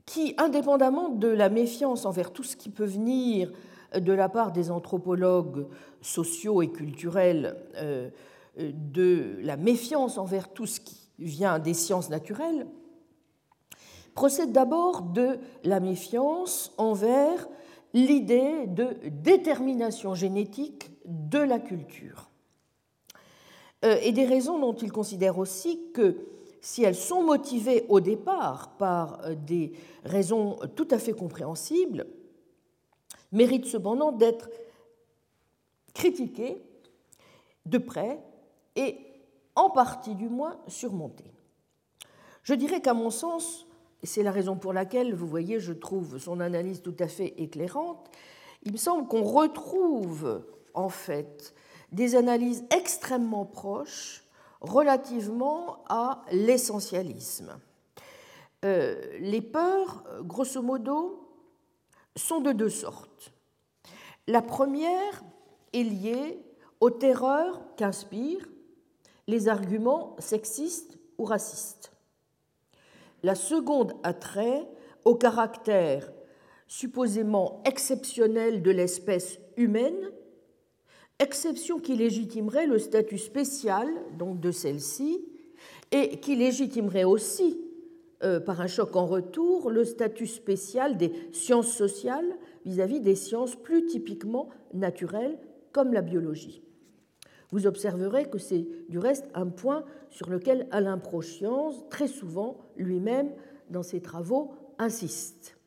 qui, 0.05 0.35
indépendamment 0.37 1.09
de 1.09 1.27
la 1.27 1.49
méfiance 1.49 2.05
envers 2.05 2.31
tout 2.31 2.43
ce 2.43 2.55
qui 2.55 2.69
peut 2.69 2.85
venir 2.85 3.51
de 3.95 4.13
la 4.13 4.29
part 4.29 4.51
des 4.51 4.71
anthropologues 4.71 5.67
sociaux 6.01 6.61
et 6.61 6.69
culturels 6.69 7.57
euh, 7.77 8.09
de 8.57 9.37
la 9.41 9.57
méfiance 9.57 10.17
envers 10.17 10.53
tout 10.53 10.65
ce 10.65 10.79
qui 10.79 10.97
vient 11.19 11.59
des 11.59 11.73
sciences 11.73 12.09
naturelles, 12.09 12.67
procède 14.13 14.51
d'abord 14.51 15.01
de 15.01 15.39
la 15.63 15.79
méfiance 15.79 16.73
envers 16.77 17.47
l'idée 17.93 18.67
de 18.67 18.95
détermination 19.09 20.15
génétique 20.15 20.91
de 21.05 21.39
la 21.39 21.59
culture. 21.59 22.29
Euh, 23.83 23.97
et 24.01 24.11
des 24.11 24.25
raisons 24.25 24.59
dont 24.59 24.73
il 24.73 24.91
considère 24.91 25.37
aussi 25.37 25.79
que 25.93 26.17
si 26.65 26.81
elles 26.81 26.95
sont 26.95 27.21
motivées 27.21 27.85
au 27.89 27.99
départ 27.99 28.69
par 28.77 29.23
euh, 29.23 29.35
des 29.35 29.73
raisons 30.03 30.57
tout 30.75 30.87
à 30.89 30.97
fait 30.97 31.13
compréhensibles, 31.13 32.07
mérite 33.31 33.67
cependant 33.67 34.11
d'être 34.11 34.49
critiqué 35.93 36.57
de 37.67 37.77
près 37.77 38.19
et 38.75 38.97
en 39.55 39.69
partie 39.69 40.15
du 40.15 40.27
moins 40.27 40.59
surmonté. 40.67 41.25
Je 42.41 42.55
dirais 42.55 42.81
qu'à 42.81 42.95
mon 42.95 43.11
sens, 43.11 43.67
et 44.01 44.07
c'est 44.07 44.23
la 44.23 44.31
raison 44.31 44.55
pour 44.55 44.73
laquelle, 44.73 45.13
vous 45.13 45.27
voyez, 45.27 45.59
je 45.59 45.71
trouve 45.71 46.17
son 46.17 46.39
analyse 46.39 46.81
tout 46.81 46.95
à 46.97 47.07
fait 47.07 47.35
éclairante, 47.37 48.09
il 48.63 48.71
me 48.71 48.77
semble 48.77 49.07
qu'on 49.07 49.23
retrouve 49.23 50.43
en 50.73 50.89
fait 50.89 51.53
des 51.91 52.15
analyses 52.15 52.65
extrêmement 52.71 53.45
proches 53.45 54.24
relativement 54.65 55.83
à 55.87 56.23
l'essentialisme. 56.31 57.57
Euh, 58.63 58.95
les 59.19 59.41
peurs, 59.41 60.03
grosso 60.21 60.61
modo, 60.61 61.29
sont 62.15 62.41
de 62.41 62.51
deux 62.51 62.69
sortes. 62.69 63.31
La 64.27 64.41
première 64.41 65.23
est 65.73 65.83
liée 65.83 66.39
aux 66.79 66.89
terreurs 66.89 67.61
qu'inspirent 67.75 68.47
les 69.27 69.47
arguments 69.47 70.15
sexistes 70.19 70.97
ou 71.17 71.25
racistes. 71.25 71.91
La 73.23 73.35
seconde 73.35 73.93
a 74.03 74.13
trait 74.13 74.67
au 75.03 75.15
caractère 75.15 76.11
supposément 76.67 77.61
exceptionnel 77.65 78.61
de 78.61 78.71
l'espèce 78.71 79.39
humaine, 79.57 80.11
exception 81.19 81.79
qui 81.79 81.95
légitimerait 81.95 82.67
le 82.67 82.79
statut 82.79 83.17
spécial 83.17 83.87
donc 84.17 84.39
de 84.39 84.51
celle-ci 84.51 85.25
et 85.91 86.19
qui 86.19 86.35
légitimerait 86.35 87.03
aussi 87.03 87.59
euh, 88.23 88.39
par 88.39 88.61
un 88.61 88.67
choc 88.67 88.95
en 88.95 89.05
retour 89.05 89.69
le 89.69 89.83
statut 89.83 90.27
spécial 90.27 90.97
des 90.97 91.11
sciences 91.31 91.71
sociales 91.71 92.37
vis-à-vis 92.65 92.99
des 92.99 93.15
sciences 93.15 93.55
plus 93.55 93.85
typiquement 93.85 94.49
naturelles 94.73 95.37
comme 95.71 95.93
la 95.93 96.01
biologie. 96.01 96.63
Vous 97.51 97.67
observerez 97.67 98.29
que 98.29 98.37
c'est 98.37 98.67
du 98.89 98.99
reste 98.99 99.25
un 99.33 99.47
point 99.47 99.85
sur 100.09 100.29
lequel 100.29 100.67
Alain 100.71 100.97
Proscience, 100.97 101.87
très 101.89 102.07
souvent 102.07 102.57
lui-même 102.75 103.31
dans 103.69 103.83
ses 103.83 104.01
travaux, 104.01 104.53
insiste. 104.77 105.57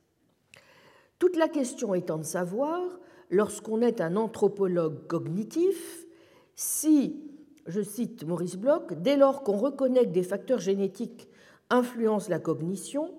Toute 1.19 1.37
la 1.37 1.49
question 1.49 1.95
étant 1.95 2.19
de 2.19 2.25
savoir, 2.25 2.99
lorsqu'on 3.31 3.83
est 3.83 4.01
un 4.01 4.17
anthropologue 4.17 5.07
cognitif, 5.07 6.07
si, 6.55 7.23
je 7.67 7.81
cite 7.81 8.25
Maurice 8.25 8.57
Bloch, 8.57 8.93
dès 8.95 9.17
lors 9.17 9.43
qu'on 9.43 9.57
reconnaît 9.57 10.05
que 10.05 10.11
des 10.11 10.23
facteurs 10.23 10.59
génétiques 10.59 11.29
influence 11.71 12.29
la 12.29 12.39
cognition, 12.39 13.15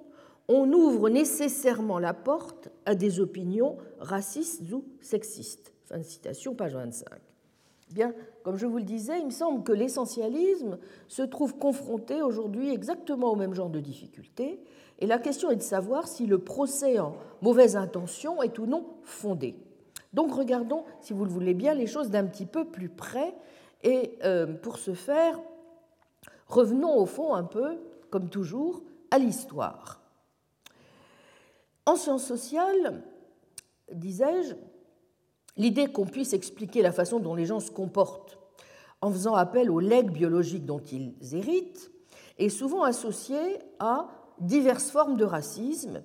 on 0.47 0.71
ouvre 0.73 1.09
nécessairement 1.09 1.99
la 1.99 2.13
porte 2.13 2.69
à 2.85 2.95
des 2.95 3.19
opinions 3.19 3.77
racistes 3.99 4.63
ou 4.71 4.83
sexistes. 4.99 5.73
Fin 5.85 5.99
de 5.99 6.03
citation, 6.03 6.55
page 6.55 6.73
25. 6.73 7.07
Bien, 7.91 8.13
comme 8.43 8.57
je 8.57 8.67
vous 8.67 8.77
le 8.77 8.83
disais, 8.83 9.19
il 9.19 9.25
me 9.25 9.31
semble 9.31 9.63
que 9.63 9.71
l'essentialisme 9.71 10.77
se 11.07 11.23
trouve 11.23 11.55
confronté 11.57 12.21
aujourd'hui 12.21 12.71
exactement 12.71 13.31
au 13.31 13.35
même 13.35 13.53
genre 13.53 13.69
de 13.69 13.79
difficultés, 13.79 14.59
et 14.99 15.07
la 15.07 15.17
question 15.17 15.49
est 15.49 15.55
de 15.55 15.61
savoir 15.61 16.07
si 16.07 16.27
le 16.27 16.39
procès 16.39 16.99
en 16.99 17.15
mauvaise 17.41 17.75
intention 17.75 18.43
est 18.43 18.59
ou 18.59 18.65
non 18.65 18.85
fondé. 19.03 19.55
Donc 20.13 20.33
regardons, 20.33 20.85
si 21.01 21.13
vous 21.13 21.23
le 21.23 21.31
voulez 21.31 21.53
bien, 21.53 21.73
les 21.73 21.87
choses 21.87 22.09
d'un 22.09 22.25
petit 22.25 22.45
peu 22.45 22.65
plus 22.65 22.89
près, 22.89 23.33
et 23.83 24.17
euh, 24.23 24.47
pour 24.47 24.77
ce 24.77 24.93
faire, 24.93 25.39
revenons 26.47 26.97
au 26.97 27.05
fond 27.05 27.33
un 27.33 27.43
peu, 27.43 27.77
comme 28.09 28.29
toujours, 28.29 28.81
à 29.11 29.17
l'histoire. 29.17 30.01
En 31.85 31.95
sciences 31.95 32.25
sociales, 32.25 33.03
disais-je, 33.91 34.55
l'idée 35.57 35.87
qu'on 35.87 36.05
puisse 36.05 36.33
expliquer 36.33 36.81
la 36.81 36.91
façon 36.91 37.19
dont 37.19 37.35
les 37.35 37.45
gens 37.45 37.59
se 37.59 37.71
comportent 37.71 38.37
en 39.01 39.11
faisant 39.11 39.35
appel 39.35 39.71
aux 39.71 39.79
legs 39.79 40.11
biologiques 40.11 40.65
dont 40.65 40.79
ils 40.79 41.13
héritent 41.33 41.91
est 42.37 42.49
souvent 42.49 42.83
associée 42.83 43.59
à 43.79 44.07
diverses 44.39 44.91
formes 44.91 45.17
de 45.17 45.25
racisme 45.25 46.03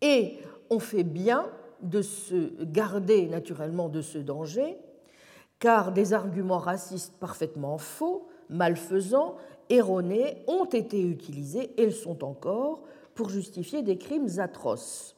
et 0.00 0.38
on 0.70 0.78
fait 0.78 1.04
bien 1.04 1.50
de 1.82 2.02
se 2.02 2.62
garder 2.64 3.26
naturellement 3.26 3.88
de 3.88 4.00
ce 4.00 4.18
danger 4.18 4.78
car 5.58 5.92
des 5.92 6.12
arguments 6.12 6.58
racistes 6.58 7.14
parfaitement 7.18 7.78
faux, 7.78 8.28
malfaisants, 8.50 9.36
erronés 9.68 10.42
ont 10.46 10.66
été 10.66 11.00
utilisés 11.00 11.72
et 11.80 11.86
le 11.86 11.92
sont 11.92 12.24
encore 12.24 12.82
pour 13.14 13.30
justifier 13.30 13.82
des 13.82 13.96
crimes 13.96 14.28
atroces. 14.38 15.16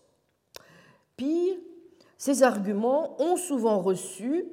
Pire, 1.16 1.56
ces 2.16 2.42
arguments 2.42 3.20
ont 3.20 3.36
souvent 3.36 3.80
reçu 3.80 4.46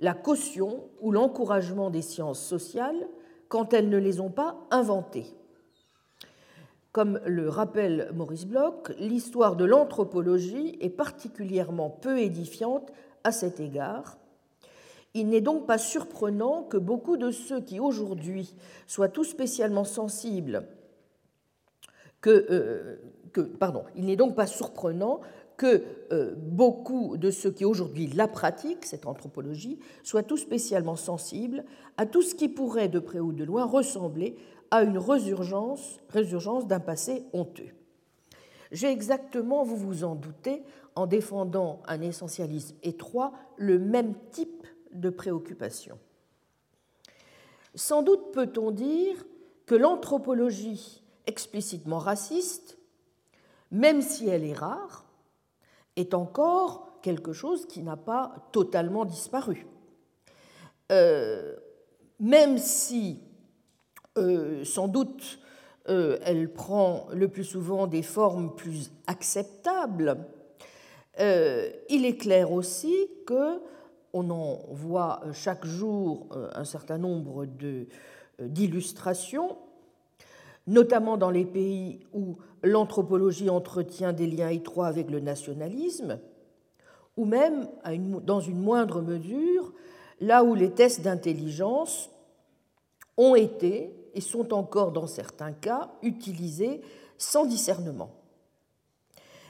la 0.00 0.12
caution 0.12 0.84
ou 1.00 1.10
l'encouragement 1.10 1.90
des 1.90 2.02
sciences 2.02 2.40
sociales 2.40 3.08
quand 3.48 3.72
elles 3.72 3.88
ne 3.88 3.96
les 3.96 4.20
ont 4.20 4.30
pas 4.30 4.58
inventés. 4.70 5.26
Comme 6.96 7.20
le 7.26 7.50
rappelle 7.50 8.10
Maurice 8.14 8.46
Bloch, 8.46 8.90
l'histoire 8.98 9.54
de 9.54 9.66
l'anthropologie 9.66 10.78
est 10.80 10.88
particulièrement 10.88 11.90
peu 11.90 12.18
édifiante 12.18 12.90
à 13.22 13.32
cet 13.32 13.60
égard. 13.60 14.16
Il 15.12 15.28
n'est 15.28 15.42
donc 15.42 15.66
pas 15.66 15.76
surprenant 15.76 16.62
que 16.62 16.78
beaucoup 16.78 17.18
de 17.18 17.30
ceux 17.30 17.60
qui 17.60 17.80
aujourd'hui 17.80 18.54
soient 18.86 19.10
tout 19.10 19.24
spécialement 19.24 19.84
sensibles 19.84 20.66
que, 22.22 22.46
euh, 22.50 22.96
pardon, 23.60 23.84
il 23.94 24.06
n'est 24.06 24.16
donc 24.16 24.34
pas 24.34 24.46
surprenant 24.46 25.20
que 25.58 25.82
euh, 26.12 26.34
beaucoup 26.34 27.18
de 27.18 27.30
ceux 27.30 27.50
qui 27.50 27.66
aujourd'hui 27.66 28.06
la 28.06 28.26
pratiquent, 28.26 28.86
cette 28.86 29.06
anthropologie, 29.06 29.78
soient 30.02 30.22
tout 30.22 30.36
spécialement 30.38 30.96
sensibles 30.96 31.64
à 31.98 32.06
tout 32.06 32.22
ce 32.22 32.34
qui 32.34 32.48
pourrait, 32.48 32.88
de 32.88 32.98
près 32.98 33.20
ou 33.20 33.32
de 33.32 33.44
loin, 33.44 33.64
ressembler 33.64 34.36
à 34.70 34.82
une 34.82 34.98
résurgence, 34.98 36.00
d'un 36.66 36.80
passé 36.80 37.24
honteux. 37.32 37.74
J'ai 38.72 38.90
exactement, 38.90 39.62
vous 39.62 39.76
vous 39.76 40.04
en 40.04 40.14
doutez, 40.14 40.62
en 40.94 41.06
défendant 41.06 41.82
un 41.86 42.00
essentialisme 42.00 42.76
étroit, 42.82 43.32
le 43.56 43.78
même 43.78 44.14
type 44.30 44.66
de 44.92 45.10
préoccupation. 45.10 45.98
Sans 47.74 48.02
doute 48.02 48.32
peut-on 48.32 48.70
dire 48.70 49.24
que 49.66 49.74
l'anthropologie 49.74 51.02
explicitement 51.26 51.98
raciste, 51.98 52.78
même 53.70 54.00
si 54.00 54.28
elle 54.28 54.44
est 54.44 54.54
rare, 54.54 55.04
est 55.96 56.14
encore 56.14 57.00
quelque 57.02 57.32
chose 57.32 57.66
qui 57.66 57.82
n'a 57.82 57.96
pas 57.96 58.34
totalement 58.52 59.04
disparu. 59.04 59.66
Euh, 60.92 61.56
même 62.20 62.58
si, 62.58 63.20
euh, 64.16 64.64
sans 64.64 64.88
doute, 64.88 65.38
euh, 65.88 66.18
elle 66.24 66.52
prend 66.52 67.06
le 67.12 67.28
plus 67.28 67.44
souvent 67.44 67.86
des 67.86 68.02
formes 68.02 68.54
plus 68.54 68.90
acceptables, 69.06 70.16
il 71.18 72.04
est 72.04 72.18
clair 72.18 72.52
aussi 72.52 72.94
que 73.26 73.58
on 74.12 74.28
en 74.28 74.58
voit 74.70 75.22
chaque 75.32 75.64
jour 75.64 76.26
un 76.54 76.64
certain 76.64 76.98
nombre 76.98 77.46
d'illustrations, 78.38 79.56
notamment 80.66 81.16
dans 81.16 81.30
les 81.30 81.46
pays 81.46 82.00
où 82.12 82.36
l'anthropologie 82.62 83.48
entretient 83.48 84.12
des 84.12 84.26
liens 84.26 84.50
étroits 84.50 84.88
avec 84.88 85.10
le 85.10 85.20
nationalisme, 85.20 86.18
ou 87.16 87.24
même, 87.24 87.66
dans 88.24 88.40
une 88.40 88.60
moindre 88.60 89.00
mesure, 89.00 89.72
là 90.20 90.44
où 90.44 90.54
les 90.54 90.70
tests 90.70 91.00
d'intelligence 91.02 92.10
ont 93.16 93.34
été 93.34 93.90
et 94.16 94.20
sont 94.20 94.52
encore 94.54 94.90
dans 94.90 95.06
certains 95.06 95.52
cas 95.52 95.90
utilisés 96.02 96.80
sans 97.18 97.44
discernement. 97.44 98.10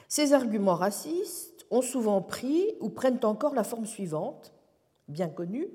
Ces 0.09 0.33
arguments 0.33 0.75
racistes 0.75 1.65
ont 1.71 1.81
souvent 1.81 2.21
pris 2.21 2.75
ou 2.81 2.89
prennent 2.89 3.23
encore 3.23 3.55
la 3.55 3.63
forme 3.63 3.85
suivante, 3.85 4.53
bien 5.07 5.29
connue, 5.29 5.69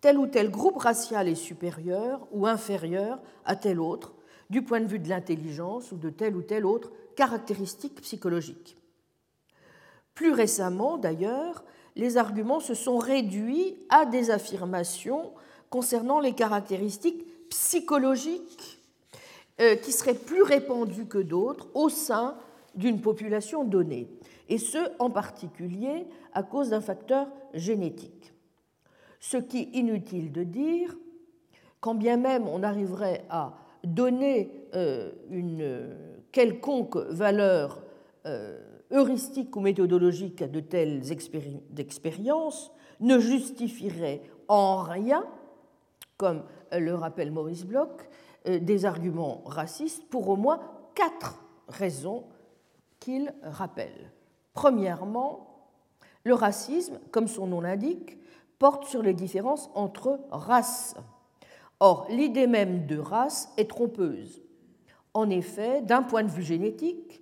tel 0.00 0.16
ou 0.16 0.28
tel 0.28 0.50
groupe 0.50 0.78
racial 0.78 1.28
est 1.28 1.34
supérieur 1.34 2.26
ou 2.30 2.46
inférieur 2.46 3.20
à 3.44 3.56
tel 3.56 3.80
autre 3.80 4.14
du 4.48 4.62
point 4.62 4.80
de 4.80 4.86
vue 4.86 5.00
de 5.00 5.08
l'intelligence 5.08 5.90
ou 5.90 5.96
de 5.96 6.10
telle 6.10 6.36
ou 6.36 6.42
telle 6.42 6.66
autre 6.66 6.92
caractéristique 7.16 8.00
psychologique. 8.00 8.76
Plus 10.14 10.32
récemment, 10.32 10.98
d'ailleurs, 10.98 11.64
les 11.96 12.16
arguments 12.16 12.60
se 12.60 12.74
sont 12.74 12.98
réduits 12.98 13.76
à 13.88 14.06
des 14.06 14.30
affirmations 14.30 15.32
concernant 15.70 16.20
les 16.20 16.34
caractéristiques 16.34 17.26
psychologiques 17.50 18.80
euh, 19.60 19.76
qui 19.76 19.92
seraient 19.92 20.14
plus 20.14 20.42
répandues 20.42 21.06
que 21.06 21.18
d'autres 21.18 21.68
au 21.74 21.88
sein 21.88 22.36
d'une 22.74 23.00
population 23.00 23.64
donnée, 23.64 24.08
et 24.48 24.58
ce 24.58 24.78
en 24.98 25.10
particulier 25.10 26.06
à 26.32 26.42
cause 26.42 26.70
d'un 26.70 26.80
facteur 26.80 27.28
génétique. 27.54 28.32
Ce 29.20 29.36
qui 29.36 29.60
est 29.60 29.78
inutile 29.78 30.32
de 30.32 30.42
dire, 30.42 30.96
quand 31.80 31.94
bien 31.94 32.16
même 32.16 32.48
on 32.48 32.62
arriverait 32.62 33.24
à 33.30 33.54
donner 33.84 34.50
euh, 34.74 35.12
une 35.30 35.96
quelconque 36.32 36.96
valeur 36.96 37.82
euh, 38.26 38.58
heuristique 38.90 39.54
ou 39.56 39.60
méthodologique 39.60 40.42
à 40.42 40.48
de 40.48 40.60
telles 40.60 41.02
expériences 41.78 42.72
ne 43.00 43.18
justifierait 43.18 44.22
en 44.48 44.82
rien, 44.82 45.24
comme 46.16 46.42
le 46.78 46.94
rappelle 46.94 47.30
Maurice 47.30 47.64
Bloch, 47.64 48.08
euh, 48.46 48.58
des 48.58 48.84
arguments 48.84 49.42
racistes 49.46 50.04
pour 50.08 50.28
au 50.28 50.36
moins 50.36 50.60
quatre 50.94 51.40
raisons 51.68 52.24
qu'il 53.00 53.34
rappelle. 53.42 54.12
Premièrement, 54.52 55.68
le 56.24 56.34
racisme, 56.34 56.98
comme 57.10 57.28
son 57.28 57.46
nom 57.46 57.60
l'indique, 57.60 58.18
porte 58.58 58.84
sur 58.84 59.02
les 59.02 59.14
différences 59.14 59.70
entre 59.74 60.20
races 60.30 60.96
Or, 61.80 62.06
l'idée 62.08 62.46
même 62.46 62.86
de 62.86 62.96
race 62.96 63.52
est 63.56 63.68
trompeuse. 63.68 64.42
En 65.12 65.28
effet, 65.28 65.82
d'un 65.82 66.02
point 66.02 66.22
de 66.22 66.30
vue 66.30 66.42
génétique, 66.42 67.20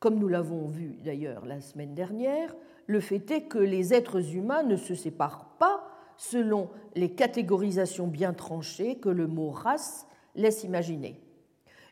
comme 0.00 0.18
nous 0.18 0.28
l'avons 0.28 0.66
vu 0.66 0.96
d'ailleurs 1.04 1.46
la 1.46 1.60
semaine 1.60 1.94
dernière, 1.94 2.54
le 2.86 3.00
fait 3.00 3.30
est 3.30 3.42
que 3.42 3.58
les 3.58 3.94
êtres 3.94 4.34
humains 4.34 4.62
ne 4.62 4.76
se 4.76 4.94
séparent 4.94 5.56
pas 5.58 5.86
selon 6.16 6.70
les 6.94 7.14
catégorisations 7.14 8.06
bien 8.06 8.32
tranchées 8.32 8.96
que 8.96 9.08
le 9.08 9.26
mot 9.26 9.50
race 9.50 10.06
laisse 10.34 10.64
imaginer. 10.64 11.20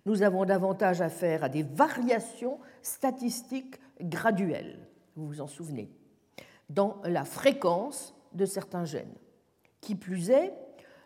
Nous 0.04 0.22
avons 0.22 0.44
davantage 0.44 1.00
affaire 1.00 1.44
à 1.44 1.48
des 1.48 1.62
variations 1.62 2.58
statistiques 2.82 3.76
graduelles, 4.00 4.88
vous 5.16 5.26
vous 5.26 5.40
en 5.40 5.46
souvenez, 5.46 5.90
dans 6.70 6.96
la 7.04 7.24
fréquence 7.24 8.14
de 8.32 8.44
certains 8.44 8.84
gènes. 8.84 9.14
Qui 9.80 9.94
plus 9.94 10.30
est, 10.30 10.52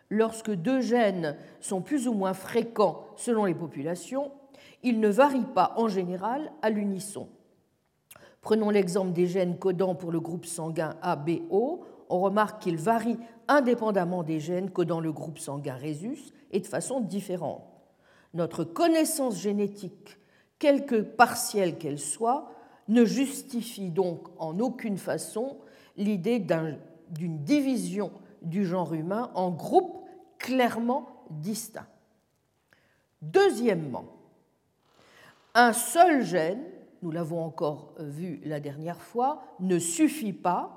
lorsque 0.09 0.51
deux 0.51 0.81
gènes 0.81 1.37
sont 1.59 1.81
plus 1.81 2.07
ou 2.07 2.13
moins 2.13 2.33
fréquents 2.33 3.05
selon 3.15 3.45
les 3.45 3.55
populations, 3.55 4.31
ils 4.83 4.99
ne 4.99 5.09
varient 5.09 5.53
pas 5.53 5.73
en 5.77 5.87
général 5.87 6.51
à 6.61 6.69
l'unisson. 6.69 7.27
Prenons 8.41 8.69
l'exemple 8.69 9.11
des 9.11 9.27
gènes 9.27 9.57
codant 9.57 9.95
pour 9.95 10.11
le 10.11 10.19
groupe 10.19 10.45
sanguin 10.45 10.95
ABO. 11.01 11.85
On 12.09 12.19
remarque 12.19 12.61
qu'ils 12.61 12.77
varient 12.77 13.19
indépendamment 13.47 14.23
des 14.23 14.39
gènes 14.39 14.71
codant 14.71 14.99
le 14.99 15.11
groupe 15.11 15.39
sanguin 15.39 15.75
Rhésus 15.75 16.33
et 16.51 16.59
de 16.59 16.67
façon 16.67 17.01
différente. 17.01 17.63
Notre 18.33 18.63
connaissance 18.63 19.39
génétique, 19.39 20.17
quelque 20.59 21.01
partielle 21.01 21.77
qu'elle 21.77 21.99
soit, 21.99 22.51
ne 22.87 23.03
justifie 23.03 23.89
donc 23.89 24.27
en 24.37 24.59
aucune 24.59 24.97
façon 24.97 25.57
l'idée 25.97 26.39
d'une 26.39 27.39
division 27.43 28.11
du 28.41 28.65
genre 28.65 28.93
humain 28.93 29.31
en 29.33 29.51
groupes 29.51 30.05
clairement 30.37 31.25
distincts. 31.29 31.87
Deuxièmement, 33.21 34.05
un 35.55 35.73
seul 35.73 36.23
gène, 36.23 36.63
nous 37.01 37.11
l'avons 37.11 37.43
encore 37.43 37.93
vu 37.99 38.39
la 38.45 38.59
dernière 38.59 39.01
fois, 39.01 39.41
ne 39.59 39.79
suffit 39.79 40.33
pas 40.33 40.76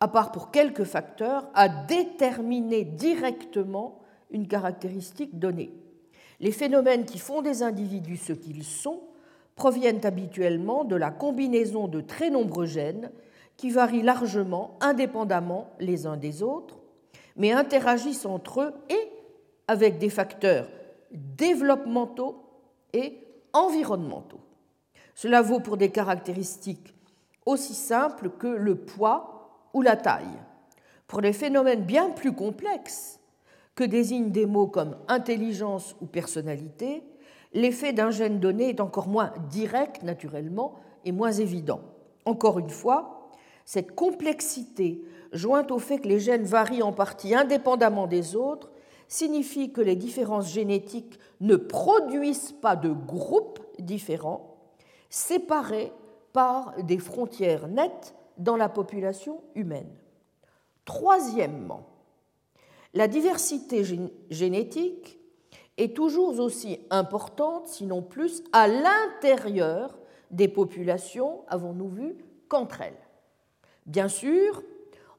à 0.00 0.08
part 0.08 0.32
pour 0.32 0.50
quelques 0.50 0.84
facteurs, 0.84 1.48
à 1.54 1.68
déterminer 1.68 2.84
directement 2.84 4.00
une 4.30 4.48
caractéristique 4.48 5.38
donnée. 5.38 5.72
Les 6.40 6.52
phénomènes 6.52 7.04
qui 7.04 7.18
font 7.18 7.42
des 7.42 7.62
individus 7.62 8.16
ce 8.16 8.32
qu'ils 8.32 8.64
sont 8.64 9.02
proviennent 9.56 10.04
habituellement 10.04 10.84
de 10.84 10.96
la 10.96 11.10
combinaison 11.10 11.86
de 11.86 12.00
très 12.00 12.30
nombreux 12.30 12.64
gènes 12.64 13.10
qui 13.58 13.70
varient 13.70 14.02
largement, 14.02 14.78
indépendamment 14.80 15.68
les 15.80 16.06
uns 16.06 16.16
des 16.16 16.42
autres, 16.42 16.78
mais 17.36 17.52
interagissent 17.52 18.24
entre 18.24 18.62
eux 18.62 18.74
et 18.88 19.10
avec 19.68 19.98
des 19.98 20.08
facteurs 20.08 20.66
développementaux 21.10 22.42
et 22.94 23.18
environnementaux. 23.52 24.40
Cela 25.14 25.42
vaut 25.42 25.60
pour 25.60 25.76
des 25.76 25.90
caractéristiques 25.90 26.94
aussi 27.44 27.74
simples 27.74 28.30
que 28.30 28.46
le 28.46 28.76
poids 28.76 29.39
ou 29.72 29.82
la 29.82 29.96
taille. 29.96 30.38
Pour 31.06 31.22
des 31.22 31.32
phénomènes 31.32 31.82
bien 31.82 32.10
plus 32.10 32.32
complexes 32.32 33.20
que 33.74 33.84
désignent 33.84 34.30
des 34.30 34.46
mots 34.46 34.66
comme 34.66 34.96
intelligence 35.08 35.96
ou 36.00 36.06
personnalité, 36.06 37.02
l'effet 37.52 37.92
d'un 37.92 38.10
gène 38.10 38.40
donné 38.40 38.68
est 38.68 38.80
encore 38.80 39.08
moins 39.08 39.32
direct, 39.50 40.02
naturellement, 40.02 40.74
et 41.04 41.12
moins 41.12 41.32
évident. 41.32 41.80
Encore 42.24 42.58
une 42.58 42.70
fois, 42.70 43.30
cette 43.64 43.94
complexité, 43.94 45.02
jointe 45.32 45.70
au 45.70 45.78
fait 45.78 45.98
que 45.98 46.08
les 46.08 46.20
gènes 46.20 46.44
varient 46.44 46.82
en 46.82 46.92
partie 46.92 47.34
indépendamment 47.34 48.06
des 48.06 48.36
autres, 48.36 48.70
signifie 49.08 49.72
que 49.72 49.80
les 49.80 49.96
différences 49.96 50.52
génétiques 50.52 51.18
ne 51.40 51.56
produisent 51.56 52.52
pas 52.52 52.76
de 52.76 52.90
groupes 52.90 53.60
différents, 53.78 54.56
séparés 55.08 55.92
par 56.32 56.74
des 56.82 56.98
frontières 56.98 57.66
nettes 57.66 58.14
dans 58.40 58.56
la 58.56 58.68
population 58.68 59.42
humaine. 59.54 59.94
Troisièmement, 60.84 61.86
la 62.94 63.06
diversité 63.06 63.84
génétique 64.30 65.20
est 65.76 65.94
toujours 65.94 66.38
aussi 66.40 66.80
importante, 66.90 67.68
sinon 67.68 68.02
plus, 68.02 68.42
à 68.52 68.66
l'intérieur 68.66 69.96
des 70.30 70.48
populations, 70.48 71.42
avons-nous 71.48 71.88
vu, 71.88 72.16
qu'entre 72.48 72.80
elles. 72.80 72.98
Bien 73.86 74.08
sûr, 74.08 74.62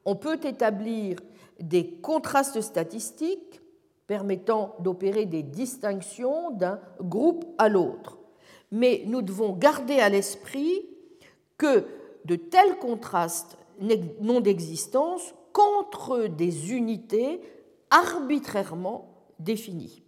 on 0.04 0.16
peut 0.16 0.38
établir 0.44 1.18
des 1.60 1.94
contrastes 2.00 2.60
statistiques 2.60 3.60
permettant 4.06 4.74
d'opérer 4.80 5.26
des 5.26 5.42
distinctions 5.42 6.50
d'un 6.50 6.80
groupe 7.00 7.46
à 7.56 7.68
l'autre. 7.68 8.18
Mais 8.70 9.04
nous 9.06 9.22
devons 9.22 9.52
garder 9.52 10.00
à 10.00 10.08
l'esprit 10.08 10.86
que 11.56 11.86
de 12.24 12.36
tels 12.36 12.78
contrastes 12.78 13.56
n'ont 14.20 14.40
d'existence 14.40 15.34
qu'entre 15.52 16.26
des 16.26 16.72
unités 16.72 17.40
arbitrairement 17.90 19.12
définies. 19.38 20.02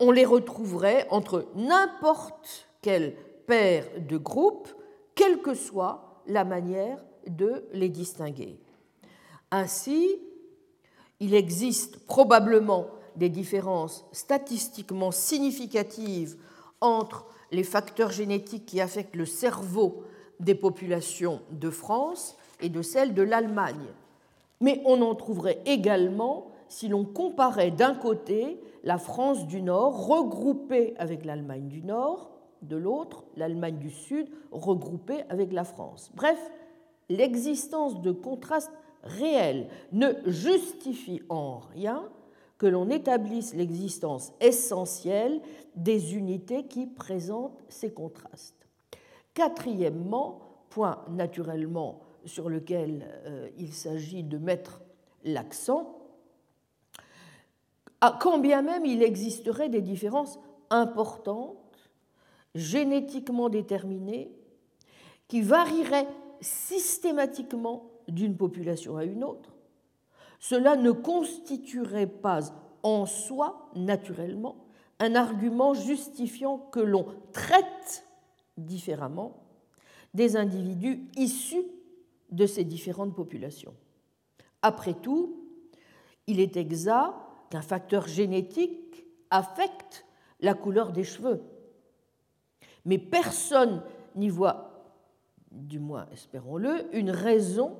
On 0.00 0.10
les 0.10 0.24
retrouverait 0.24 1.06
entre 1.10 1.46
n'importe 1.54 2.68
quelle 2.80 3.14
paire 3.46 3.86
de 4.08 4.16
groupes, 4.16 4.68
quelle 5.14 5.40
que 5.40 5.54
soit 5.54 6.22
la 6.26 6.44
manière 6.44 6.98
de 7.26 7.64
les 7.72 7.88
distinguer. 7.88 8.58
Ainsi, 9.50 10.18
il 11.20 11.34
existe 11.34 11.98
probablement 12.06 12.86
des 13.14 13.28
différences 13.28 14.04
statistiquement 14.12 15.10
significatives 15.10 16.36
entre 16.80 17.26
les 17.52 17.62
facteurs 17.62 18.10
génétiques 18.10 18.66
qui 18.66 18.80
affectent 18.80 19.14
le 19.14 19.26
cerveau 19.26 20.04
des 20.42 20.54
populations 20.54 21.40
de 21.50 21.70
France 21.70 22.36
et 22.60 22.68
de 22.68 22.82
celles 22.82 23.14
de 23.14 23.22
l'Allemagne. 23.22 23.86
Mais 24.60 24.80
on 24.84 25.02
en 25.02 25.14
trouverait 25.14 25.60
également 25.66 26.48
si 26.68 26.88
l'on 26.88 27.04
comparait 27.04 27.70
d'un 27.70 27.94
côté 27.94 28.60
la 28.84 28.98
France 28.98 29.46
du 29.46 29.62
Nord 29.62 30.06
regroupée 30.06 30.94
avec 30.98 31.24
l'Allemagne 31.24 31.68
du 31.68 31.82
Nord, 31.82 32.30
de 32.62 32.76
l'autre 32.76 33.24
l'Allemagne 33.36 33.78
du 33.78 33.90
Sud 33.90 34.28
regroupée 34.50 35.24
avec 35.28 35.52
la 35.52 35.64
France. 35.64 36.10
Bref, 36.14 36.38
l'existence 37.08 38.00
de 38.00 38.12
contrastes 38.12 38.72
réels 39.02 39.68
ne 39.90 40.12
justifie 40.26 41.22
en 41.28 41.58
rien 41.58 42.04
que 42.58 42.66
l'on 42.66 42.88
établisse 42.90 43.54
l'existence 43.54 44.32
essentielle 44.40 45.40
des 45.74 46.14
unités 46.14 46.64
qui 46.66 46.86
présentent 46.86 47.58
ces 47.68 47.92
contrastes. 47.92 48.61
Quatrièmement, 49.34 50.40
point 50.70 51.04
naturellement 51.10 52.00
sur 52.24 52.48
lequel 52.48 53.06
euh, 53.26 53.48
il 53.58 53.72
s'agit 53.72 54.22
de 54.22 54.38
mettre 54.38 54.82
l'accent, 55.24 55.98
quand 58.20 58.38
bien 58.38 58.62
même 58.62 58.84
il 58.84 59.02
existerait 59.02 59.68
des 59.68 59.80
différences 59.80 60.38
importantes, 60.70 61.56
génétiquement 62.54 63.48
déterminées, 63.48 64.32
qui 65.28 65.40
varieraient 65.40 66.08
systématiquement 66.40 67.90
d'une 68.08 68.36
population 68.36 68.96
à 68.96 69.04
une 69.04 69.24
autre, 69.24 69.54
cela 70.40 70.76
ne 70.76 70.90
constituerait 70.90 72.08
pas 72.08 72.40
en 72.82 73.06
soi, 73.06 73.70
naturellement, 73.76 74.56
un 74.98 75.14
argument 75.14 75.72
justifiant 75.72 76.58
que 76.58 76.80
l'on 76.80 77.06
traite 77.32 78.04
différemment 78.56 79.42
des 80.14 80.36
individus 80.36 81.08
issus 81.16 81.64
de 82.30 82.46
ces 82.46 82.64
différentes 82.64 83.14
populations. 83.14 83.74
Après 84.62 84.94
tout, 84.94 85.46
il 86.26 86.40
est 86.40 86.56
exact 86.56 87.14
qu'un 87.50 87.62
facteur 87.62 88.06
génétique 88.06 89.04
affecte 89.30 90.04
la 90.40 90.54
couleur 90.54 90.92
des 90.92 91.04
cheveux. 91.04 91.42
Mais 92.84 92.98
personne 92.98 93.82
n'y 94.14 94.28
voit 94.28 94.72
du 95.52 95.78
moins 95.78 96.06
espérons-le, 96.12 96.94
une 96.96 97.10
raison 97.10 97.76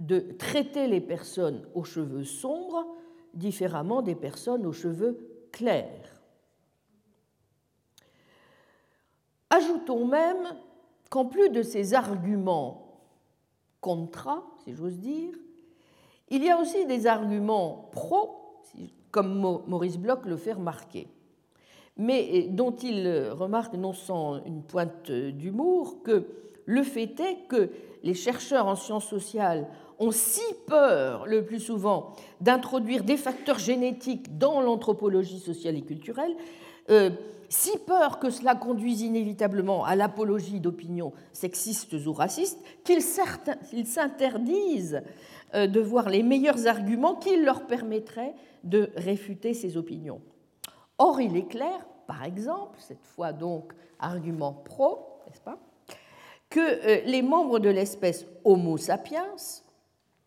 de 0.00 0.18
traiter 0.38 0.86
les 0.86 1.00
personnes 1.00 1.66
aux 1.74 1.84
cheveux 1.84 2.24
sombres 2.24 2.86
différemment 3.34 4.02
des 4.02 4.14
personnes 4.14 4.66
aux 4.66 4.72
cheveux 4.72 5.46
clairs. 5.52 6.13
Ajoutons 9.54 10.04
même 10.04 10.56
qu'en 11.10 11.26
plus 11.26 11.48
de 11.48 11.62
ces 11.62 11.94
arguments 11.94 12.98
contra, 13.80 14.42
si 14.64 14.74
j'ose 14.74 14.98
dire, 14.98 15.32
il 16.28 16.42
y 16.42 16.50
a 16.50 16.58
aussi 16.58 16.86
des 16.86 17.06
arguments 17.06 17.88
pro, 17.92 18.62
comme 19.12 19.60
Maurice 19.68 19.96
Bloch 19.96 20.24
le 20.24 20.36
fait 20.36 20.54
remarquer, 20.54 21.06
mais 21.96 22.48
dont 22.50 22.72
il 22.72 23.28
remarque 23.30 23.74
non 23.74 23.92
sans 23.92 24.42
une 24.44 24.64
pointe 24.64 25.12
d'humour 25.12 26.02
que 26.02 26.26
le 26.66 26.82
fait 26.82 27.20
est 27.20 27.46
que 27.46 27.70
les 28.02 28.14
chercheurs 28.14 28.66
en 28.66 28.74
sciences 28.74 29.06
sociales 29.06 29.68
ont 30.00 30.10
si 30.10 30.42
peur, 30.66 31.26
le 31.26 31.44
plus 31.44 31.60
souvent, 31.60 32.14
d'introduire 32.40 33.04
des 33.04 33.16
facteurs 33.16 33.60
génétiques 33.60 34.36
dans 34.36 34.60
l'anthropologie 34.60 35.38
sociale 35.38 35.76
et 35.76 35.82
culturelle, 35.82 36.34
euh, 36.90 37.10
si 37.48 37.78
peur 37.78 38.18
que 38.18 38.30
cela 38.30 38.54
conduise 38.54 39.02
inévitablement 39.02 39.84
à 39.84 39.94
l'apologie 39.96 40.60
d'opinions 40.60 41.12
sexistes 41.32 41.94
ou 42.06 42.12
racistes, 42.12 42.58
qu'ils 42.84 43.02
s'interdisent 43.86 45.02
euh, 45.54 45.66
de 45.66 45.80
voir 45.80 46.08
les 46.08 46.22
meilleurs 46.22 46.66
arguments 46.66 47.14
qui 47.14 47.36
leur 47.36 47.66
permettraient 47.66 48.34
de 48.64 48.90
réfuter 48.96 49.54
ces 49.54 49.76
opinions. 49.76 50.20
Or, 50.98 51.20
il 51.20 51.36
est 51.36 51.46
clair, 51.46 51.86
par 52.06 52.24
exemple, 52.24 52.78
cette 52.80 53.06
fois 53.06 53.32
donc 53.32 53.72
argument 53.98 54.52
pro, 54.52 55.20
n'est-ce 55.26 55.40
pas, 55.40 55.58
que 56.50 56.60
euh, 56.60 57.02
les 57.06 57.22
membres 57.22 57.58
de 57.58 57.68
l'espèce 57.68 58.26
Homo 58.44 58.76
sapiens 58.76 59.36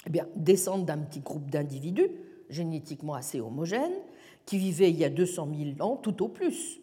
eh 0.06 0.22
descendent 0.36 0.86
d'un 0.86 0.98
petit 0.98 1.20
groupe 1.20 1.50
d'individus 1.50 2.10
génétiquement 2.50 3.14
assez 3.14 3.42
homogènes 3.42 4.00
qui 4.48 4.58
vivaient 4.58 4.90
il 4.90 4.98
y 4.98 5.06
a 5.06 5.10
200 5.10 5.50
000 5.78 5.88
ans 5.88 5.98
tout 5.98 6.24
au 6.24 6.30
plus. 6.30 6.80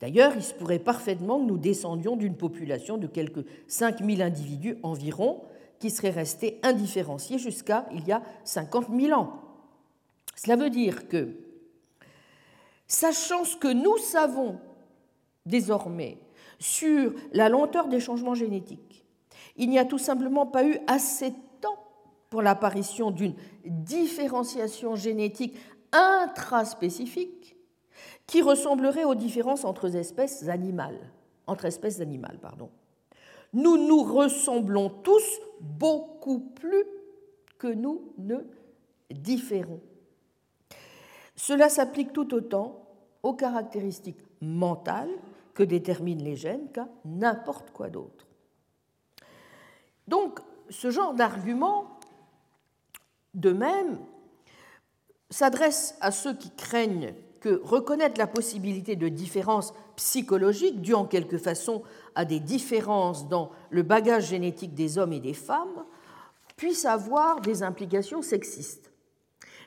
D'ailleurs, 0.00 0.34
il 0.36 0.42
se 0.44 0.54
pourrait 0.54 0.78
parfaitement 0.78 1.40
que 1.40 1.46
nous 1.46 1.58
descendions 1.58 2.14
d'une 2.14 2.36
population 2.36 2.98
de 2.98 3.08
quelques 3.08 3.44
5 3.66 4.04
000 4.04 4.20
individus 4.20 4.76
environ 4.84 5.42
qui 5.80 5.90
seraient 5.90 6.10
restés 6.10 6.60
indifférenciés 6.62 7.38
jusqu'à 7.38 7.86
il 7.92 8.06
y 8.06 8.12
a 8.12 8.22
50 8.44 8.88
000 8.94 9.18
ans. 9.18 9.40
Cela 10.36 10.56
veut 10.56 10.70
dire 10.70 11.08
que, 11.08 11.34
sachant 12.86 13.44
ce 13.44 13.56
que 13.56 13.72
nous 13.72 13.96
savons 13.98 14.58
désormais 15.46 16.18
sur 16.58 17.12
la 17.32 17.48
lenteur 17.48 17.88
des 17.88 18.00
changements 18.00 18.34
génétiques. 18.34 19.04
Il 19.56 19.70
n'y 19.70 19.78
a 19.78 19.84
tout 19.84 19.98
simplement 19.98 20.46
pas 20.46 20.64
eu 20.64 20.78
assez 20.86 21.30
de 21.30 21.36
temps 21.60 21.78
pour 22.30 22.42
l'apparition 22.42 23.10
d'une 23.10 23.34
différenciation 23.64 24.96
génétique 24.96 25.56
intraspécifique 25.94 27.56
qui 28.26 28.42
ressemblerait 28.42 29.04
aux 29.04 29.14
différences 29.14 29.64
entre 29.64 29.94
espèces 29.94 30.48
animales, 30.48 30.98
entre 31.46 31.64
espèces 31.64 32.00
animales, 32.00 32.38
pardon. 32.40 32.70
nous 33.52 33.76
nous 33.76 34.02
ressemblons 34.02 34.90
tous 34.90 35.40
beaucoup 35.60 36.40
plus 36.40 36.84
que 37.58 37.68
nous 37.68 38.12
ne 38.18 38.36
différons. 39.10 39.80
Cela 41.36 41.68
s'applique 41.68 42.12
tout 42.12 42.34
autant 42.34 42.86
aux 43.22 43.34
caractéristiques 43.34 44.22
mentales 44.40 45.10
que 45.54 45.62
déterminent 45.62 46.22
les 46.22 46.36
gènes 46.36 46.70
qu'à 46.72 46.88
n'importe 47.04 47.70
quoi 47.70 47.88
d'autre. 47.88 48.26
Donc, 50.08 50.40
ce 50.68 50.90
genre 50.90 51.14
d'argument, 51.14 51.98
de 53.34 53.52
même, 53.52 53.98
s'adresse 55.34 55.96
à 56.00 56.12
ceux 56.12 56.32
qui 56.32 56.50
craignent 56.50 57.12
que 57.40 57.60
reconnaître 57.64 58.20
la 58.20 58.28
possibilité 58.28 58.94
de 58.94 59.08
différences 59.08 59.74
psychologiques 59.96 60.80
dues 60.80 60.94
en 60.94 61.06
quelque 61.06 61.38
façon 61.38 61.82
à 62.14 62.24
des 62.24 62.38
différences 62.38 63.28
dans 63.28 63.50
le 63.70 63.82
bagage 63.82 64.28
génétique 64.28 64.74
des 64.74 64.96
hommes 64.96 65.12
et 65.12 65.18
des 65.18 65.34
femmes 65.34 65.84
puisse 66.56 66.84
avoir 66.84 67.40
des 67.40 67.64
implications 67.64 68.22
sexistes. 68.22 68.92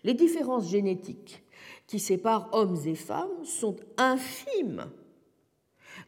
Les 0.05 0.13
différences 0.13 0.69
génétiques 0.69 1.43
qui 1.85 1.99
séparent 1.99 2.47
hommes 2.53 2.79
et 2.85 2.95
femmes 2.95 3.43
sont 3.43 3.75
infimes 3.97 4.85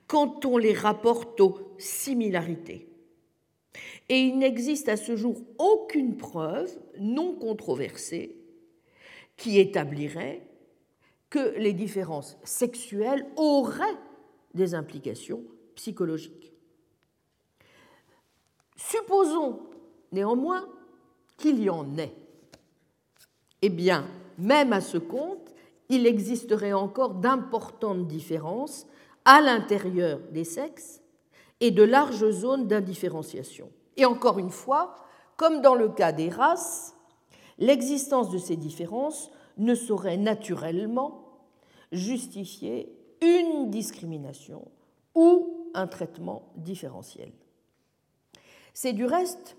quand 0.08 0.46
on 0.46 0.58
les 0.58 0.74
rapporte 0.74 1.42
aux 1.42 1.76
similarités. 1.78 2.88
Et 4.08 4.20
il 4.20 4.38
n'existe 4.38 4.88
à 4.88 4.96
ce 4.96 5.18
jour 5.18 5.36
aucune 5.58 6.16
preuve 6.16 6.72
non 6.98 7.36
controversée 7.36 8.39
qui 9.40 9.58
établirait 9.58 10.46
que 11.30 11.58
les 11.58 11.74
différences 11.74 12.38
sexuelles 12.44 13.26
auraient 13.38 13.98
des 14.54 14.76
implications 14.76 15.42
psychologiques. 15.76 16.52
Supposons 18.76 19.62
néanmoins 20.12 20.68
qu'il 21.38 21.64
y 21.64 21.70
en 21.70 21.98
ait. 21.98 22.14
Eh 23.62 23.70
bien, 23.70 24.06
même 24.38 24.74
à 24.74 24.82
ce 24.82 24.98
compte, 24.98 25.54
il 25.88 26.06
existerait 26.06 26.74
encore 26.74 27.16
d'importantes 27.16 28.08
différences 28.08 28.88
à 29.24 29.42
l'intérieur 29.42 30.20
des 30.32 30.44
sexes 30.44 31.02
et 31.62 31.72
de 31.72 31.84
larges 31.84 32.30
zones 32.30 32.68
d'indifférenciation. 32.68 33.72
Et 33.96 34.06
encore 34.06 34.40
une 34.40 34.52
fois, 34.52 34.96
comme 35.38 35.62
dans 35.62 35.76
le 35.76 35.88
cas 35.88 36.12
des 36.12 36.30
races, 36.30 36.96
l'existence 37.60 38.30
de 38.30 38.38
ces 38.38 38.56
différences 38.56 39.32
ne 39.58 39.76
saurait 39.76 40.18
naturellement 40.18 41.24
justifier 41.92 42.92
une 43.22 43.70
discrimination 43.70 44.68
ou 45.16 45.70
un 45.74 45.88
traitement 45.88 46.44
différentiel. 46.56 47.32
C'est 48.74 48.94
du 48.94 49.06
reste 49.06 49.58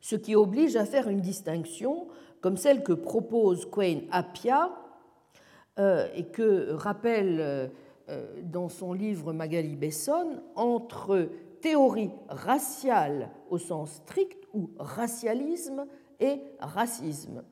ce 0.00 0.16
qui 0.16 0.34
oblige 0.34 0.76
à 0.76 0.84
faire 0.84 1.08
une 1.08 1.20
distinction 1.20 2.08
comme 2.40 2.56
celle 2.56 2.82
que 2.82 2.92
propose 2.92 3.66
Quain 3.70 4.00
Appia 4.10 4.72
euh, 5.78 6.08
et 6.14 6.24
que 6.24 6.72
rappelle 6.72 7.70
euh, 8.08 8.42
dans 8.42 8.68
son 8.68 8.92
livre 8.92 9.32
Magali 9.32 9.76
Besson 9.76 10.42
entre 10.56 11.28
théorie 11.60 12.10
raciale 12.28 13.30
au 13.48 13.58
sens 13.58 13.92
strict 13.92 14.44
ou 14.52 14.70
racialisme 14.78 15.86
racisme. 16.60 17.42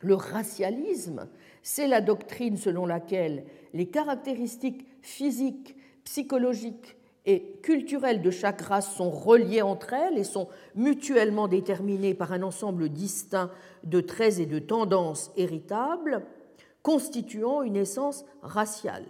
Le 0.00 0.14
racialisme, 0.14 1.28
c'est 1.62 1.86
la 1.86 2.00
doctrine 2.00 2.56
selon 2.56 2.86
laquelle 2.86 3.44
les 3.72 3.86
caractéristiques 3.86 4.86
physiques, 5.02 5.76
psychologiques 6.04 6.96
et 7.26 7.58
culturelles 7.62 8.20
de 8.20 8.30
chaque 8.30 8.60
race 8.60 8.94
sont 8.94 9.10
reliées 9.10 9.62
entre 9.62 9.94
elles 9.94 10.18
et 10.18 10.24
sont 10.24 10.48
mutuellement 10.74 11.48
déterminées 11.48 12.14
par 12.14 12.32
un 12.32 12.42
ensemble 12.42 12.90
distinct 12.90 13.50
de 13.82 14.00
traits 14.00 14.38
et 14.38 14.46
de 14.46 14.58
tendances 14.58 15.32
héritables, 15.36 16.22
constituant 16.82 17.62
une 17.62 17.76
essence 17.76 18.26
raciale. 18.42 19.06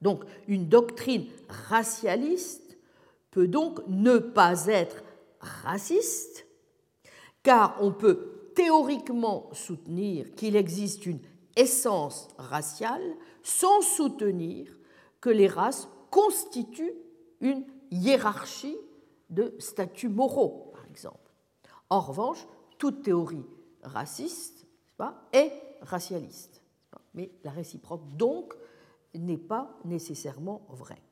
Donc 0.00 0.24
une 0.48 0.68
doctrine 0.68 1.26
racialiste 1.48 2.78
peut 3.30 3.48
donc 3.48 3.80
ne 3.86 4.16
pas 4.16 4.66
être 4.66 5.02
raciste, 5.40 6.46
car 7.42 7.76
on 7.80 7.92
peut 7.92 8.50
théoriquement 8.54 9.48
soutenir 9.52 10.34
qu'il 10.34 10.56
existe 10.56 11.06
une 11.06 11.20
essence 11.56 12.28
raciale 12.38 13.02
sans 13.42 13.80
soutenir 13.80 14.76
que 15.20 15.30
les 15.30 15.48
races 15.48 15.88
constituent 16.10 16.94
une 17.40 17.64
hiérarchie 17.90 18.76
de 19.30 19.54
statuts 19.58 20.08
moraux, 20.08 20.70
par 20.72 20.84
exemple. 20.86 21.32
En 21.88 22.00
revanche, 22.00 22.46
toute 22.78 23.02
théorie 23.02 23.46
raciste 23.82 24.66
est 25.32 25.52
racialiste. 25.82 26.62
Mais 27.14 27.30
la 27.44 27.50
réciproque, 27.50 28.06
donc, 28.16 28.54
n'est 29.14 29.38
pas 29.38 29.76
nécessairement 29.84 30.66
vraie. 30.68 31.02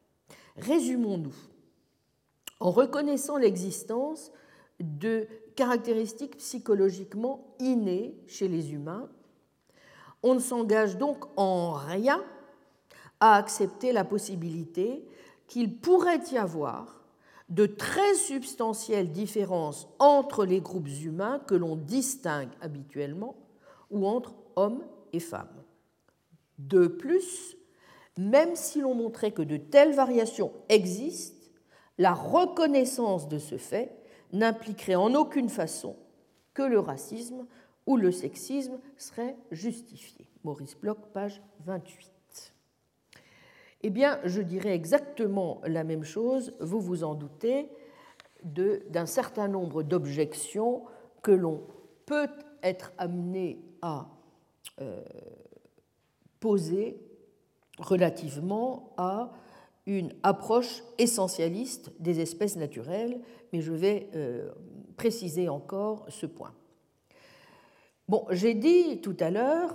Résumons-nous. 0.57 1.35
En 2.61 2.71
reconnaissant 2.71 3.37
l'existence 3.37 4.31
de 4.81 5.27
caractéristiques 5.57 6.37
psychologiquement 6.38 7.55
innées 7.59 8.14
chez 8.27 8.49
les 8.49 8.73
humains. 8.73 9.09
On 10.23 10.35
ne 10.35 10.41
s'engage 10.41 10.97
donc 10.97 11.25
en 11.37 11.73
rien 11.73 12.23
à 13.21 13.35
accepter 13.37 13.93
la 13.93 14.05
possibilité 14.05 15.05
qu'il 15.47 15.79
pourrait 15.79 16.21
y 16.31 16.38
avoir 16.38 16.99
de 17.49 17.67
très 17.67 18.14
substantielles 18.14 19.11
différences 19.11 19.88
entre 19.99 20.45
les 20.45 20.61
groupes 20.61 20.88
humains 21.03 21.41
que 21.47 21.55
l'on 21.55 21.77
distingue 21.77 22.51
habituellement 22.61 23.37
ou 23.91 24.07
entre 24.07 24.35
hommes 24.57 24.85
et 25.12 25.21
femmes. 25.21 25.62
De 26.59 26.87
plus, 26.87 27.57
même 28.19 28.55
si 28.55 28.81
l'on 28.81 28.95
montrait 28.95 29.31
que 29.31 29.43
de 29.43 29.57
telles 29.57 29.95
variations 29.95 30.53
existent, 30.69 31.47
la 31.97 32.12
reconnaissance 32.12 33.29
de 33.29 33.38
ce 33.38 33.57
fait 33.57 33.98
n'impliquerait 34.33 34.95
en 34.95 35.14
aucune 35.14 35.49
façon 35.49 35.97
que 36.55 36.62
le 36.62 36.79
racisme 36.79 37.47
ou 37.87 37.97
le 37.97 38.12
sexisme 38.12 38.79
serait 38.97 39.37
justifié. 39.51 40.27
Maurice 40.45 40.77
Bloch, 40.77 40.99
page 41.12 41.43
28. 41.64 42.12
Eh 43.83 43.91
bien, 43.91 44.19
je 44.25 44.43
dirais 44.43 44.75
exactement 44.75 45.61
la 45.64 45.85
même 45.85 46.05
chose, 46.05 46.55
vous 46.61 46.81
vous 46.81 47.05
en 47.05 47.14
doutez, 47.14 47.69
d'un 48.45 49.07
certain 49.07 49.49
nombre 49.49 49.83
d'objections 49.83 50.85
que 51.23 51.33
l'on 51.33 51.62
peut 52.07 52.29
être 52.62 52.93
amené 52.99 53.61
à 53.83 54.09
euh, 54.81 55.03
poser 56.41 57.01
relativement 57.79 58.95
à 58.97 59.33
une 59.88 60.12
approche 60.22 60.83
essentialiste 60.98 61.90
des 61.98 62.20
espèces 62.20 62.57
naturelles, 62.57 63.20
mais 63.53 63.62
je 63.62 63.72
vais 63.72 64.11
euh, 64.14 64.51
préciser 64.98 65.48
encore 65.48 66.05
ce 66.11 66.27
point. 66.27 66.53
Bon, 68.07 68.27
j'ai 68.31 68.53
dit 68.53 69.01
tout 69.01 69.16
à 69.18 69.31
l'heure 69.31 69.74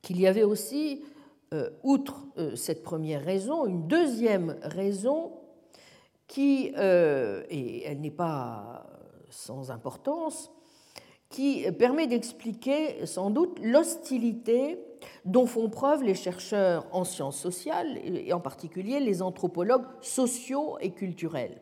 qu'il 0.00 0.18
y 0.18 0.26
avait 0.26 0.42
aussi, 0.42 1.04
euh, 1.52 1.68
outre 1.82 2.26
euh, 2.38 2.56
cette 2.56 2.82
première 2.82 3.22
raison, 3.22 3.66
une 3.66 3.86
deuxième 3.86 4.56
raison 4.62 5.32
qui, 6.26 6.68
et 6.68 7.82
elle 7.84 8.00
n'est 8.00 8.10
pas 8.10 8.86
sans 9.28 9.70
importance, 9.70 10.50
qui 11.34 11.66
permet 11.72 12.06
d'expliquer 12.06 13.04
sans 13.06 13.28
doute 13.28 13.58
l'hostilité 13.60 14.78
dont 15.24 15.46
font 15.46 15.68
preuve 15.68 16.04
les 16.04 16.14
chercheurs 16.14 16.86
en 16.92 17.02
sciences 17.02 17.40
sociales, 17.40 17.98
et 18.04 18.32
en 18.32 18.38
particulier 18.38 19.00
les 19.00 19.20
anthropologues 19.20 19.86
sociaux 20.00 20.78
et 20.80 20.92
culturels, 20.92 21.60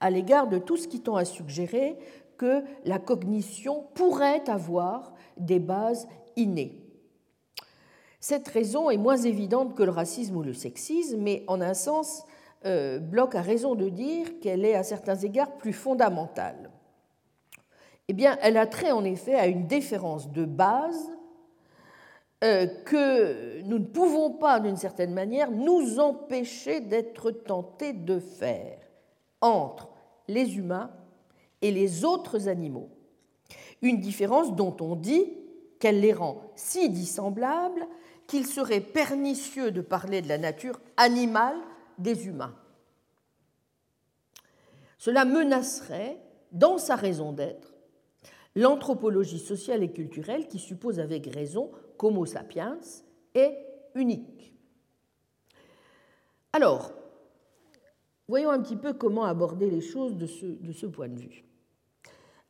à 0.00 0.10
l'égard 0.10 0.46
de 0.46 0.58
tout 0.58 0.76
ce 0.76 0.88
qui 0.88 1.00
tend 1.00 1.16
à 1.16 1.24
suggérer 1.24 1.96
que 2.36 2.64
la 2.84 2.98
cognition 2.98 3.86
pourrait 3.94 4.46
avoir 4.50 5.14
des 5.38 5.58
bases 5.58 6.06
innées. 6.36 6.82
Cette 8.20 8.48
raison 8.48 8.90
est 8.90 8.98
moins 8.98 9.16
évidente 9.16 9.74
que 9.74 9.84
le 9.84 9.90
racisme 9.90 10.36
ou 10.36 10.42
le 10.42 10.52
sexisme, 10.52 11.16
mais 11.18 11.44
en 11.46 11.62
un 11.62 11.72
sens, 11.72 12.24
euh, 12.66 12.98
Bloch 12.98 13.34
a 13.34 13.40
raison 13.40 13.74
de 13.74 13.88
dire 13.88 14.38
qu'elle 14.42 14.66
est 14.66 14.74
à 14.74 14.82
certains 14.82 15.16
égards 15.16 15.56
plus 15.56 15.72
fondamentale. 15.72 16.73
Eh 18.08 18.12
bien, 18.12 18.36
elle 18.42 18.56
a 18.56 18.66
trait 18.66 18.92
en 18.92 19.04
effet 19.04 19.34
à 19.34 19.46
une 19.46 19.66
différence 19.66 20.30
de 20.30 20.44
base 20.44 21.10
euh, 22.42 22.66
que 22.84 23.62
nous 23.62 23.78
ne 23.78 23.86
pouvons 23.86 24.32
pas, 24.32 24.60
d'une 24.60 24.76
certaine 24.76 25.14
manière, 25.14 25.50
nous 25.50 25.98
empêcher 25.98 26.80
d'être 26.80 27.30
tentés 27.30 27.94
de 27.94 28.18
faire 28.18 28.78
entre 29.40 29.88
les 30.28 30.58
humains 30.58 30.90
et 31.62 31.70
les 31.70 32.04
autres 32.04 32.48
animaux. 32.48 32.90
Une 33.80 34.00
différence 34.00 34.54
dont 34.54 34.76
on 34.80 34.96
dit 34.96 35.32
qu'elle 35.80 36.00
les 36.00 36.12
rend 36.12 36.42
si 36.54 36.90
dissemblables 36.90 37.86
qu'il 38.26 38.46
serait 38.46 38.80
pernicieux 38.80 39.70
de 39.70 39.80
parler 39.80 40.20
de 40.20 40.28
la 40.28 40.38
nature 40.38 40.80
animale 40.96 41.56
des 41.98 42.26
humains. 42.26 42.54
cela 44.98 45.24
menacerait, 45.24 46.18
dans 46.52 46.78
sa 46.78 46.96
raison 46.96 47.32
d'être, 47.32 47.73
l'anthropologie 48.54 49.38
sociale 49.38 49.82
et 49.82 49.92
culturelle 49.92 50.48
qui 50.48 50.58
suppose 50.58 51.00
avec 51.00 51.26
raison 51.26 51.70
qu'Homo 51.96 52.26
sapiens 52.26 52.78
est 53.34 53.56
unique. 53.94 54.54
Alors, 56.52 56.92
voyons 58.28 58.50
un 58.50 58.60
petit 58.60 58.76
peu 58.76 58.92
comment 58.92 59.24
aborder 59.24 59.70
les 59.70 59.80
choses 59.80 60.16
de 60.16 60.26
ce, 60.26 60.86
point 60.86 61.08
de 61.08 61.18
vue. 61.18 61.44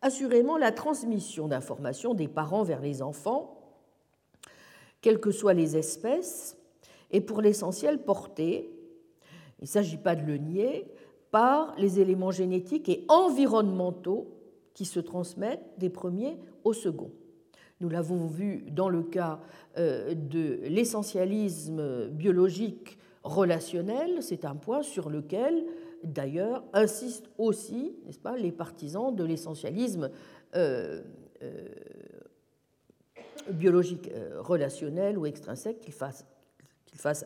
Assurément, 0.02 0.58
la 0.58 0.72
transmission 0.72 1.48
d'informations 1.48 2.12
des 2.12 2.28
parents 2.28 2.64
vers 2.64 2.82
les 2.82 3.00
enfants, 3.00 3.58
quelles 5.00 5.20
que 5.20 5.30
soient 5.30 5.54
les 5.54 5.76
espèces, 5.76 6.58
est 7.10 7.22
pour 7.22 7.40
l'essentiel 7.40 8.02
portée, 8.02 8.70
il 9.60 9.62
ne 9.62 9.66
s'agit 9.66 9.96
pas 9.96 10.16
de 10.16 10.26
le 10.26 10.36
nier, 10.36 10.86
par 11.30 11.74
les 11.78 11.98
éléments 11.98 12.30
génétiques 12.30 12.88
et 12.88 13.04
environnementaux 13.08 14.33
qui 14.74 14.84
se 14.84 15.00
transmettent 15.00 15.78
des 15.78 15.88
premiers 15.88 16.36
au 16.64 16.72
second. 16.72 17.10
Nous 17.80 17.88
l'avons 17.88 18.26
vu 18.26 18.64
dans 18.70 18.88
le 18.88 19.02
cas 19.02 19.40
euh, 19.78 20.14
de 20.14 20.60
l'essentialisme 20.64 22.08
biologique 22.08 22.98
relationnel, 23.22 24.22
c'est 24.22 24.44
un 24.44 24.54
point 24.54 24.82
sur 24.82 25.08
lequel 25.08 25.64
d'ailleurs 26.02 26.64
insistent 26.72 27.30
aussi, 27.38 27.96
n'est-ce 28.04 28.18
pas, 28.18 28.36
les 28.36 28.52
partisans 28.52 29.14
de 29.14 29.24
l'essentialisme 29.24 30.10
euh, 30.54 31.02
euh, 31.42 31.68
biologique 33.50 34.10
relationnel 34.38 35.18
ou 35.18 35.26
extrinsèque, 35.26 35.80
qu'ils 35.80 35.92
fassent, 35.92 36.24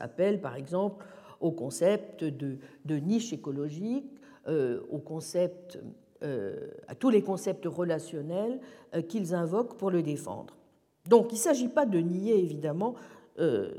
appel, 0.00 0.40
par 0.40 0.56
exemple, 0.56 1.04
au 1.40 1.52
concept 1.52 2.24
de, 2.24 2.58
niche 2.86 3.32
écologique, 3.32 4.10
au 4.46 4.98
concept, 4.98 5.78
à 6.22 6.94
tous 6.94 7.10
les 7.10 7.22
concepts 7.22 7.66
relationnels 7.66 8.60
euh, 8.94 9.02
qu'ils 9.02 9.34
invoquent 9.34 9.76
pour 9.76 9.90
le 9.90 10.02
défendre. 10.02 10.56
Donc 11.06 11.32
il 11.32 11.36
ne 11.36 11.40
s'agit 11.40 11.68
pas 11.68 11.86
de 11.86 11.98
nier 11.98 12.38
évidemment 12.38 12.94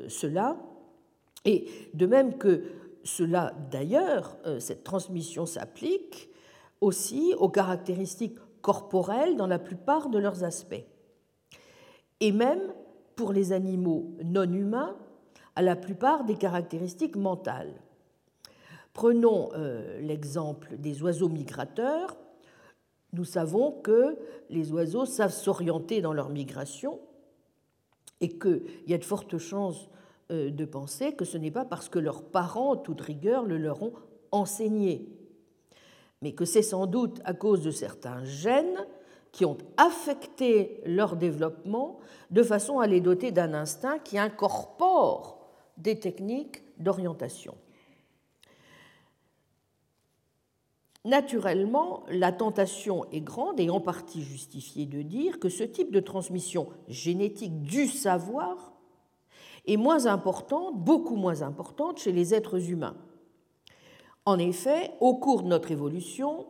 cela, 0.07 0.55
et 1.43 1.67
de 1.93 2.05
même 2.05 2.37
que 2.37 2.63
cela 3.03 3.53
d'ailleurs, 3.69 4.37
cette 4.59 4.85
transmission 4.85 5.45
s'applique 5.45 6.29
aussi 6.79 7.33
aux 7.37 7.49
caractéristiques 7.49 8.37
corporelles 8.61 9.35
dans 9.35 9.47
la 9.47 9.59
plupart 9.59 10.09
de 10.09 10.17
leurs 10.17 10.45
aspects. 10.45 10.85
Et 12.21 12.31
même 12.31 12.73
pour 13.17 13.33
les 13.33 13.51
animaux 13.51 14.11
non 14.23 14.49
humains, 14.51 14.95
à 15.55 15.61
la 15.61 15.75
plupart 15.75 16.23
des 16.23 16.35
caractéristiques 16.35 17.17
mentales. 17.17 17.73
Prenons 18.93 19.49
euh, 19.55 19.99
l'exemple 19.99 20.77
des 20.77 21.03
oiseaux 21.03 21.27
migrateurs. 21.27 22.15
Nous 23.13 23.25
savons 23.25 23.71
que 23.71 24.17
les 24.49 24.71
oiseaux 24.71 25.05
savent 25.05 25.33
s'orienter 25.33 26.01
dans 26.01 26.13
leur 26.13 26.29
migration 26.29 26.99
et 28.21 28.29
qu'il 28.37 28.63
y 28.87 28.93
a 28.93 28.97
de 28.97 29.05
fortes 29.05 29.37
chances 29.37 29.89
euh, 30.31 30.51
de 30.51 30.65
penser 30.65 31.13
que 31.13 31.25
ce 31.25 31.37
n'est 31.37 31.51
pas 31.51 31.65
parce 31.65 31.89
que 31.89 31.99
leurs 31.99 32.23
parents, 32.23 32.75
toute 32.75 33.01
rigueur, 33.01 33.45
le 33.45 33.57
leur 33.57 33.81
ont 33.81 33.93
enseigné, 34.31 35.09
mais 36.21 36.33
que 36.33 36.45
c'est 36.45 36.61
sans 36.61 36.85
doute 36.85 37.19
à 37.25 37.33
cause 37.33 37.63
de 37.63 37.71
certains 37.71 38.23
gènes 38.23 38.85
qui 39.31 39.45
ont 39.45 39.57
affecté 39.77 40.81
leur 40.85 41.15
développement 41.15 41.99
de 42.31 42.43
façon 42.43 42.79
à 42.79 42.87
les 42.87 43.01
doter 43.01 43.31
d'un 43.31 43.53
instinct 43.53 43.99
qui 43.99 44.17
incorpore 44.17 45.39
des 45.77 45.99
techniques 45.99 46.61
d'orientation. 46.77 47.55
Naturellement, 51.05 52.03
la 52.09 52.33
tentation 52.33 53.05
est 53.11 53.21
grande 53.21 53.59
et 53.59 53.69
en 53.69 53.79
partie 53.79 54.21
justifiée 54.21 54.85
de 54.85 55.01
dire 55.01 55.39
que 55.39 55.47
ce 55.47 55.63
type 55.63 55.91
de 55.91 56.01
transmission 56.01 56.67
génétique 56.89 57.61
du 57.61 57.87
savoir 57.87 58.73
est 59.65 59.77
moins 59.77 60.07
importante, 60.07 60.77
beaucoup 60.77 61.15
moins 61.15 61.41
importante 61.41 61.99
chez 61.99 62.11
les 62.11 62.33
êtres 62.33 62.69
humains. 62.69 62.97
En 64.25 64.37
effet, 64.37 64.91
au 64.99 65.15
cours 65.15 65.43
de 65.43 65.47
notre 65.47 65.71
évolution, 65.71 66.47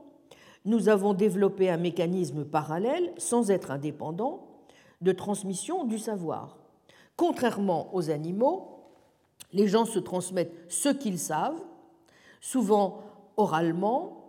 nous 0.66 0.90
avons 0.90 1.14
développé 1.14 1.70
un 1.70 1.78
mécanisme 1.78 2.44
parallèle, 2.44 3.14
sans 3.18 3.52
être 3.52 3.72
indépendant, 3.72 4.48
de 5.02 5.12
transmission 5.12 5.86
du 5.86 6.00
savoir. 6.00 6.58
Contrairement 7.16 7.94
aux 7.94 8.10
animaux, 8.10 8.80
les 9.54 9.68
gens 9.68 9.86
se 9.86 10.00
transmettent 10.00 10.56
ce 10.68 10.90
qu'ils 10.90 11.20
savent, 11.20 11.62
souvent 12.42 13.02
oralement, 13.38 14.29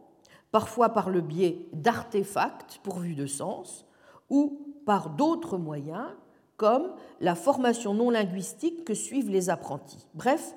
parfois 0.53 0.91
par 0.91 1.11
le 1.11 1.21
biais 1.21 1.67
d'artefacts 1.73 2.81
pourvus 2.83 3.15
de 3.15 3.27
sens, 3.27 3.87
ou 4.29 4.67
par 4.87 5.11
d'autres 5.11 5.59
moyens, 5.59 6.09
comme 6.57 6.93
la 7.21 7.35
formation 7.35 7.95
non 7.95 8.11
linguistique 8.11 8.85
que 8.85 8.95
suivent 8.95 9.31
les 9.31 9.51
apprentis. 9.51 10.07
Bref, 10.15 10.55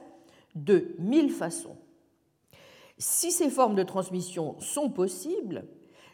de 0.55 0.95
mille 0.99 1.31
façons. 1.31 1.77
Si 2.97 3.31
ces 3.31 3.49
formes 3.49 3.75
de 3.75 3.83
transmission 3.83 4.55
sont 4.59 4.89
possibles, 4.89 5.65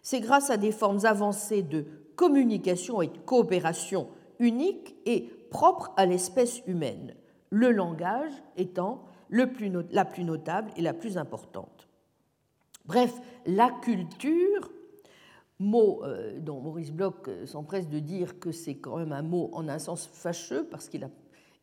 c'est 0.02 0.22
grâce 0.22 0.50
à 0.50 0.58
des 0.58 0.72
formes 0.72 1.06
avancées 1.06 1.62
de 1.62 1.86
communication 2.16 3.02
et 3.02 3.08
de 3.08 3.18
coopération 3.18 4.10
uniques 4.40 4.96
et 5.06 5.30
propres 5.50 5.92
à 5.98 6.06
l'espèce 6.06 6.62
humaine, 6.68 7.16
le 7.50 7.72
langage 7.72 8.32
étant 8.56 9.04
la 9.30 10.06
plus 10.06 10.24
notable 10.24 10.72
et 10.78 10.82
la 10.82 10.94
plus 10.94 11.18
importante. 11.18 11.89
Bref, 12.90 13.14
la 13.46 13.70
culture, 13.70 14.72
mot 15.60 16.04
euh, 16.04 16.40
dont 16.40 16.60
Maurice 16.60 16.92
Bloch 16.92 17.28
euh, 17.28 17.46
s'empresse 17.46 17.88
de 17.88 18.00
dire 18.00 18.40
que 18.40 18.52
c'est 18.52 18.78
quand 18.78 18.98
même 18.98 19.12
un 19.12 19.22
mot 19.22 19.52
en 19.54 19.68
un 19.70 19.78
sens 19.78 20.10
fâcheux 20.12 20.68
parce 20.72 20.90
qu'il 20.90 21.04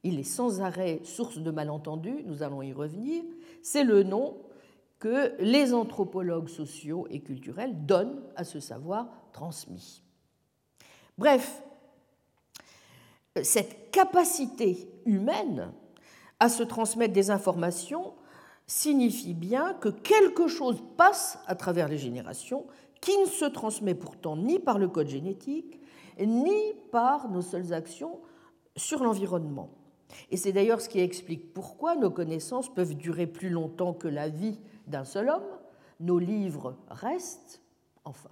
est 0.04 0.22
sans 0.22 0.60
arrêt 0.60 1.00
source 1.02 1.38
de 1.38 1.50
malentendus, 1.50 2.22
nous 2.26 2.44
allons 2.44 2.62
y 2.62 2.72
revenir, 2.72 3.24
c'est 3.60 3.82
le 3.82 4.04
nom 4.04 4.36
que 5.00 5.34
les 5.40 5.74
anthropologues 5.74 6.48
sociaux 6.48 7.08
et 7.10 7.18
culturels 7.18 7.74
donnent 7.86 8.22
à 8.36 8.44
ce 8.44 8.60
savoir 8.60 9.08
transmis. 9.32 10.04
Bref, 11.18 11.60
cette 13.42 13.90
capacité 13.90 14.88
humaine 15.06 15.72
à 16.38 16.48
se 16.48 16.62
transmettre 16.62 17.14
des 17.14 17.32
informations 17.32 18.14
signifie 18.66 19.34
bien 19.34 19.74
que 19.74 19.88
quelque 19.88 20.48
chose 20.48 20.82
passe 20.96 21.38
à 21.46 21.54
travers 21.54 21.88
les 21.88 21.98
générations 21.98 22.66
qui 23.00 23.16
ne 23.18 23.26
se 23.26 23.44
transmet 23.44 23.94
pourtant 23.94 24.36
ni 24.36 24.58
par 24.58 24.78
le 24.78 24.88
code 24.88 25.08
génétique, 25.08 25.80
ni 26.18 26.72
par 26.90 27.28
nos 27.30 27.42
seules 27.42 27.72
actions 27.72 28.20
sur 28.76 29.02
l'environnement. 29.04 29.70
Et 30.30 30.36
c'est 30.36 30.52
d'ailleurs 30.52 30.80
ce 30.80 30.88
qui 30.88 31.00
explique 31.00 31.52
pourquoi 31.52 31.96
nos 31.96 32.10
connaissances 32.10 32.72
peuvent 32.72 32.94
durer 32.94 33.26
plus 33.26 33.50
longtemps 33.50 33.92
que 33.92 34.08
la 34.08 34.28
vie 34.28 34.58
d'un 34.86 35.04
seul 35.04 35.28
homme, 35.28 35.46
nos 36.00 36.18
livres 36.18 36.76
restent, 36.88 37.60
enfin, 38.04 38.30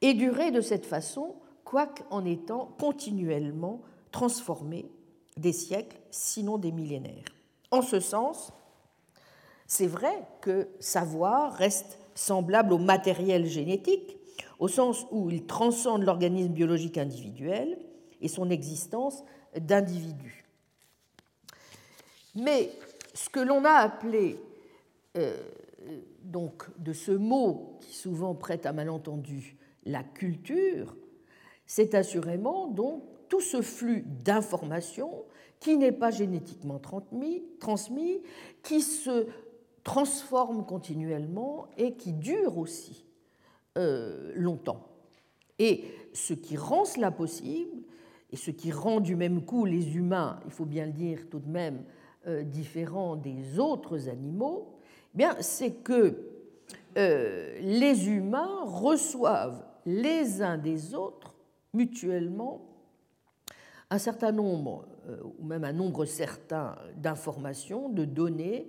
et 0.00 0.14
durer 0.14 0.50
de 0.50 0.60
cette 0.60 0.86
façon 0.86 1.36
quoique 1.64 2.02
en 2.10 2.24
étant 2.24 2.74
continuellement 2.78 3.82
transformés 4.10 4.90
des 5.36 5.52
siècles, 5.52 6.00
sinon 6.10 6.58
des 6.58 6.72
millénaires. 6.72 7.39
En 7.70 7.82
ce 7.82 8.00
sens, 8.00 8.52
c'est 9.66 9.86
vrai 9.86 10.26
que 10.40 10.68
savoir 10.80 11.52
reste 11.52 11.98
semblable 12.14 12.72
au 12.72 12.78
matériel 12.78 13.46
génétique, 13.46 14.18
au 14.58 14.68
sens 14.68 15.06
où 15.10 15.30
il 15.30 15.46
transcende 15.46 16.02
l'organisme 16.02 16.52
biologique 16.52 16.98
individuel 16.98 17.78
et 18.20 18.28
son 18.28 18.50
existence 18.50 19.22
d'individu. 19.58 20.44
Mais 22.34 22.70
ce 23.14 23.28
que 23.28 23.40
l'on 23.40 23.64
a 23.64 23.72
appelé, 23.72 24.38
euh, 25.16 25.36
donc 26.22 26.66
de 26.78 26.92
ce 26.92 27.12
mot 27.12 27.78
qui 27.80 27.94
souvent 27.94 28.34
prête 28.34 28.66
à 28.66 28.72
malentendu, 28.72 29.56
la 29.84 30.02
culture, 30.02 30.94
c'est 31.66 31.94
assurément 31.94 32.66
donc 32.66 33.02
tout 33.28 33.40
ce 33.40 33.62
flux 33.62 34.02
d'informations 34.06 35.24
qui 35.60 35.76
n'est 35.76 35.92
pas 35.92 36.10
génétiquement 36.10 36.80
transmis, 36.80 38.22
qui 38.62 38.80
se 38.80 39.26
transforme 39.84 40.64
continuellement 40.64 41.68
et 41.76 41.94
qui 41.94 42.12
dure 42.12 42.58
aussi 42.58 43.04
euh, 43.78 44.32
longtemps. 44.34 44.88
Et 45.58 45.84
ce 46.14 46.32
qui 46.32 46.56
rend 46.56 46.86
cela 46.86 47.10
possible, 47.10 47.82
et 48.32 48.36
ce 48.36 48.50
qui 48.50 48.72
rend 48.72 49.00
du 49.00 49.16
même 49.16 49.44
coup 49.44 49.64
les 49.66 49.96
humains, 49.96 50.40
il 50.46 50.50
faut 50.50 50.64
bien 50.64 50.86
le 50.86 50.92
dire 50.92 51.28
tout 51.30 51.40
de 51.40 51.48
même, 51.48 51.84
euh, 52.26 52.42
différents 52.42 53.16
des 53.16 53.58
autres 53.58 54.08
animaux, 54.08 54.78
eh 55.18 55.24
c'est 55.40 55.82
que 55.82 56.16
euh, 56.96 57.58
les 57.60 58.08
humains 58.08 58.64
reçoivent 58.64 59.64
les 59.84 60.42
uns 60.42 60.58
des 60.58 60.94
autres 60.94 61.34
mutuellement 61.72 62.66
un 63.90 63.98
certain 63.98 64.32
nombre, 64.32 64.86
ou 65.38 65.44
même 65.44 65.64
un 65.64 65.72
nombre 65.72 66.04
certain 66.04 66.76
d'informations, 66.96 67.88
de 67.88 68.04
données, 68.04 68.68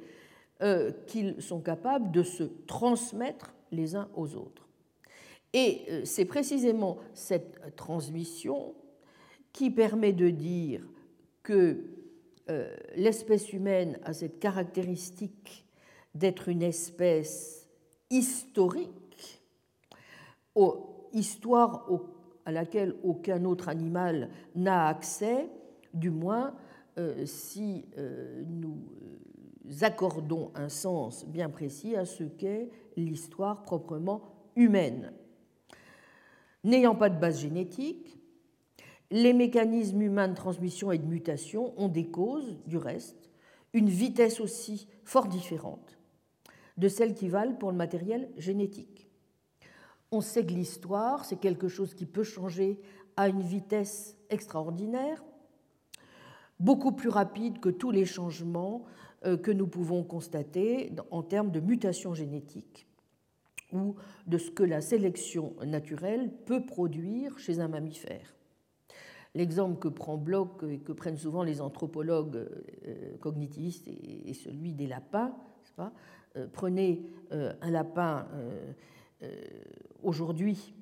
euh, 0.64 0.92
qu'ils 1.08 1.42
sont 1.42 1.60
capables 1.60 2.12
de 2.12 2.22
se 2.22 2.44
transmettre 2.44 3.52
les 3.72 3.96
uns 3.96 4.08
aux 4.14 4.36
autres. 4.36 4.68
Et 5.54 5.82
euh, 5.90 6.02
c'est 6.06 6.26
précisément 6.26 7.00
cette 7.16 7.76
transmission 7.76 8.76
qui 9.54 9.72
permet 9.72 10.14
de 10.14 10.30
dire 10.30 10.88
que 11.42 11.84
euh, 12.52 12.76
l'espèce 12.96 13.52
humaine 13.54 13.98
a 14.04 14.14
cette 14.14 14.38
caractéristique 14.38 15.66
d'être 16.14 16.48
une 16.48 16.62
espèce 16.62 17.68
historique, 18.12 19.42
histoire 21.12 21.90
à 22.46 22.52
laquelle 22.52 22.94
aucun 23.02 23.46
autre 23.46 23.68
animal 23.68 24.30
n'a 24.54 24.86
accès, 24.86 25.50
du 25.94 26.10
moins 26.10 26.56
euh, 26.98 27.26
si 27.26 27.86
euh, 27.98 28.44
nous 28.46 28.78
accordons 29.82 30.52
un 30.56 30.70
sens 30.70 31.26
bien 31.26 31.50
précis 31.50 31.96
à 31.96 32.06
ce 32.06 32.24
qu'est 32.24 32.70
l'histoire 32.98 33.62
proprement 33.62 34.22
humaine. 34.56 35.14
N'ayant 36.64 36.96
pas 36.96 37.10
de 37.10 37.20
base 37.20 37.40
génétique, 37.40 38.20
les 39.10 39.34
mécanismes 39.34 40.02
humains 40.02 40.28
de 40.28 40.36
transmission 40.36 40.92
et 40.92 40.98
de 40.98 41.06
mutation 41.06 41.74
ont 41.78 41.88
des 41.88 42.08
causes, 42.10 42.60
du 42.66 42.78
reste, 42.78 43.30
une 43.74 43.90
vitesse 43.90 44.40
aussi 44.40 44.88
fort 45.04 45.28
différente 45.28 45.98
de 46.78 46.88
celles 46.88 47.14
qui 47.14 47.28
valent 47.28 47.56
pour 47.56 47.72
le 47.72 47.78
matériel 47.78 48.30
génétique. 48.38 49.10
On 50.12 50.22
sait 50.22 50.46
que 50.46 50.54
l'histoire, 50.54 51.26
c'est 51.26 51.40
quelque 51.40 51.68
chose 51.68 51.94
qui 51.94 52.06
peut 52.06 52.24
changer 52.24 52.82
à 53.18 53.28
une 53.28 53.42
vitesse 53.42 54.18
extraordinaire, 54.30 55.24
beaucoup 56.62 56.92
plus 56.92 57.10
rapide 57.10 57.60
que 57.60 57.70
tous 57.70 57.92
les 57.92 58.06
changements 58.06 58.86
euh, 59.26 59.36
que 59.36 59.52
nous 59.52 59.68
pouvons 59.68 60.04
constater 60.04 60.94
en 61.10 61.24
termes 61.24 61.52
de 61.52 61.60
mutation 61.60 62.14
génétique 62.14 62.88
ou 63.74 63.96
de 64.28 64.38
ce 64.38 64.52
que 64.52 64.64
la 64.64 64.82
sélection 64.82 65.56
naturelle 65.66 66.32
peut 66.46 66.66
produire 66.66 67.38
chez 67.40 67.60
un 67.60 67.68
mammifère. 67.68 68.36
L'exemple 69.34 69.80
que 69.80 69.88
prend 69.88 70.18
Bloch 70.18 70.64
et 70.70 70.80
que 70.80 70.92
prennent 70.92 71.18
souvent 71.18 71.44
les 71.44 71.62
anthropologues 71.62 72.36
euh, 72.86 73.18
cognitivistes 73.20 73.88
est 73.88 74.34
celui 74.34 74.74
des 74.74 74.88
lapins. 74.88 75.34
Euh, 76.36 76.48
prenez 76.52 77.06
un 77.32 77.72
lapin 77.72 78.28
aujourd'hui 80.04 80.74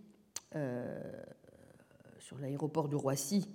sur 2.20 2.38
l'aéroport 2.40 2.88
de 2.88 2.96
Roissy 2.96 3.50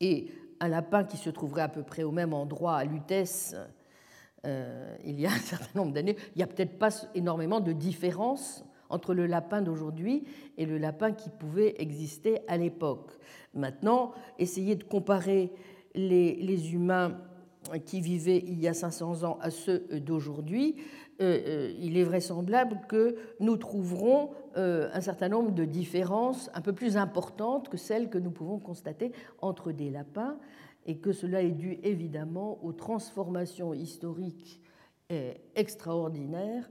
et 0.00 0.30
un 0.64 0.68
lapin 0.68 1.04
qui 1.04 1.16
se 1.16 1.30
trouverait 1.30 1.62
à 1.62 1.68
peu 1.68 1.82
près 1.82 2.02
au 2.02 2.10
même 2.10 2.34
endroit 2.34 2.76
à 2.76 2.84
Lutèce 2.84 3.54
il 5.04 5.18
y 5.18 5.26
a 5.26 5.30
un 5.30 5.38
certain 5.38 5.78
nombre 5.78 5.92
d'années, 5.92 6.16
il 6.34 6.38
n'y 6.38 6.42
a 6.42 6.46
peut-être 6.46 6.78
pas 6.78 6.90
énormément 7.14 7.60
de 7.60 7.72
différence 7.72 8.64
entre 8.90 9.14
le 9.14 9.26
lapin 9.26 9.62
d'aujourd'hui 9.62 10.24
et 10.56 10.66
le 10.66 10.78
lapin 10.78 11.12
qui 11.12 11.30
pouvait 11.30 11.74
exister 11.78 12.40
à 12.48 12.56
l'époque. 12.56 13.10
Maintenant, 13.54 14.12
essayer 14.38 14.76
de 14.76 14.84
comparer 14.84 15.52
les, 15.94 16.74
humains 16.74 17.18
qui 17.84 18.00
vivaient 18.00 18.42
il 18.46 18.60
y 18.60 18.68
a 18.68 18.74
500 18.74 19.24
ans 19.24 19.38
à 19.40 19.50
ceux 19.50 19.86
d'aujourd'hui, 20.00 20.76
euh, 21.20 21.40
euh, 21.46 21.72
il 21.78 21.96
est 21.96 22.02
vraisemblable 22.02 22.80
que 22.88 23.16
nous 23.38 23.56
trouverons 23.56 24.30
euh, 24.56 24.88
un 24.92 25.00
certain 25.00 25.28
nombre 25.28 25.52
de 25.52 25.64
différences 25.64 26.50
un 26.54 26.60
peu 26.60 26.72
plus 26.72 26.96
importantes 26.96 27.68
que 27.68 27.76
celles 27.76 28.10
que 28.10 28.18
nous 28.18 28.32
pouvons 28.32 28.58
constater 28.58 29.12
entre 29.40 29.70
des 29.70 29.90
lapins, 29.90 30.38
et 30.86 30.98
que 30.98 31.12
cela 31.12 31.40
est 31.40 31.52
dû 31.52 31.78
évidemment 31.82 32.62
aux 32.62 32.72
transformations 32.72 33.72
historiques 33.72 34.60
extraordinaires 35.54 36.68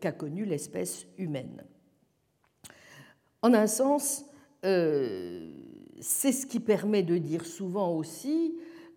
qu'a 0.00 0.12
connu 0.12 0.44
l'espèce 0.44 1.06
humaine. 1.16 1.62
En 3.42 3.54
un 3.54 3.68
sens, 3.68 4.24
euh, 4.64 5.52
c'est 6.00 6.32
ce 6.32 6.46
qui 6.46 6.60
permet 6.60 7.02
de 7.02 7.18
dire 7.18 7.46
souvent 7.46 7.92
aussi 7.92 8.56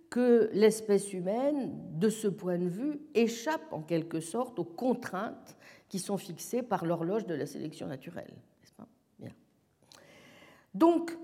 que 0.10 0.50
l'espèce 0.54 1.14
humaine, 1.14 1.72
de 1.94 2.10
ce 2.10 2.28
point 2.28 2.58
de 2.58 2.68
vue, 2.68 3.00
échappe 3.14 3.72
en 3.72 3.82
quelque 3.82 4.20
sorte 4.20 4.58
aux 4.60 4.66
contraintes 4.66 5.56
qui 5.88 6.00
sont 6.00 6.18
fixées 6.18 6.64
par 6.64 6.86
l'horloge 6.86 7.26
de 7.26 7.36
la 7.36 7.46
sélection 7.46 7.88
naturelle. 7.88 8.34
Donc, 10.76 11.18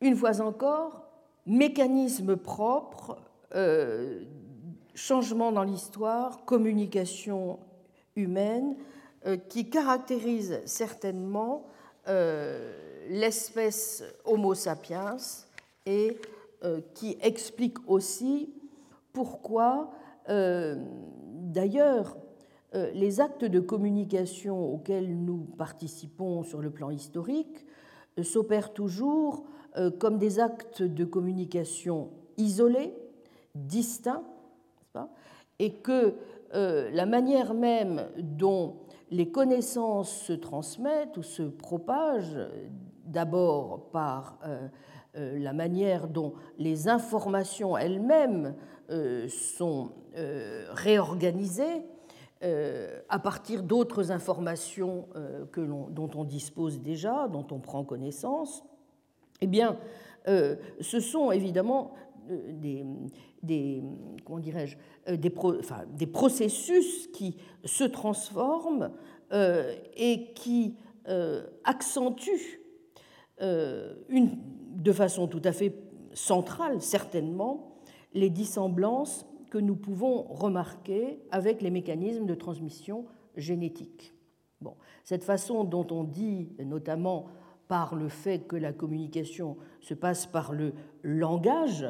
une 0.00 0.16
fois 0.16 0.40
encore, 0.40 1.06
mécanisme 1.46 2.36
propre, 2.36 3.18
euh, 3.54 4.24
changement 4.94 5.52
dans 5.52 5.62
l'histoire, 5.62 6.44
communication 6.44 7.60
humaine 8.16 8.76
euh, 9.26 9.36
qui 9.36 9.70
caractérise 9.70 10.60
certainement 10.64 11.66
euh, 12.08 12.89
l'espèce 13.10 14.02
Homo 14.24 14.54
sapiens 14.54 15.16
et 15.84 16.16
euh, 16.64 16.80
qui 16.94 17.18
explique 17.20 17.78
aussi 17.88 18.52
pourquoi, 19.12 19.90
d'ailleurs, 20.28 22.16
les 22.72 23.20
actes 23.20 23.44
de 23.44 23.58
communication 23.58 24.72
auxquels 24.72 25.12
nous 25.24 25.38
participons 25.58 26.44
sur 26.44 26.60
le 26.60 26.70
plan 26.70 26.90
historique 26.90 27.66
s'opèrent 28.22 28.72
toujours 28.72 29.44
comme 29.98 30.18
des 30.18 30.38
actes 30.38 30.84
de 30.84 31.04
communication 31.04 32.10
isolés, 32.36 32.94
distincts, 33.56 34.22
et 35.60 35.74
que 35.74 36.14
euh, 36.54 36.90
la 36.90 37.06
manière 37.06 37.54
même 37.54 38.08
dont 38.18 38.76
les 39.10 39.30
connaissances 39.30 40.10
se 40.10 40.32
transmettent 40.32 41.16
ou 41.16 41.22
se 41.22 41.42
propagent, 41.42 42.38
d'abord 43.10 43.90
par 43.90 44.38
euh, 44.44 44.68
euh, 45.16 45.38
la 45.38 45.52
manière 45.52 46.08
dont 46.08 46.34
les 46.58 46.88
informations 46.88 47.76
elles-mêmes 47.76 48.54
sont 49.28 49.92
réorganisées 50.72 51.84
à 52.42 53.18
partir 53.20 53.62
d'autres 53.62 54.10
informations 54.10 55.06
dont 55.54 56.10
on 56.16 56.24
dispose 56.24 56.80
déjà, 56.80 57.28
dont 57.28 57.46
on 57.52 57.60
prend 57.60 57.84
connaissance, 57.84 58.64
eh 59.40 59.46
bien, 59.46 59.78
ce 60.26 60.98
sont 60.98 61.30
évidemment 61.30 61.94
des, 63.42 63.82
comment 64.24 64.38
dirais-je, 64.38 64.76
euh, 65.08 65.16
des, 65.16 66.06
processus 66.06 67.08
qui 67.08 67.36
se 67.64 67.84
transforment 67.84 68.90
euh, 69.32 69.74
et 69.96 70.32
qui 70.34 70.76
euh, 71.08 71.46
accentuent 71.64 72.59
une, 73.40 74.38
de 74.76 74.92
façon 74.92 75.26
tout 75.26 75.42
à 75.44 75.52
fait 75.52 75.74
centrale, 76.12 76.80
certainement, 76.80 77.80
les 78.14 78.30
dissemblances 78.30 79.26
que 79.50 79.58
nous 79.58 79.76
pouvons 79.76 80.22
remarquer 80.22 81.20
avec 81.30 81.62
les 81.62 81.70
mécanismes 81.70 82.26
de 82.26 82.34
transmission 82.34 83.06
génétique. 83.36 84.14
Bon, 84.60 84.74
cette 85.04 85.24
façon 85.24 85.64
dont 85.64 85.86
on 85.90 86.04
dit, 86.04 86.50
notamment 86.58 87.26
par 87.68 87.94
le 87.94 88.08
fait 88.08 88.40
que 88.40 88.56
la 88.56 88.72
communication 88.72 89.56
se 89.80 89.94
passe 89.94 90.26
par 90.26 90.52
le 90.52 90.72
langage, 91.02 91.86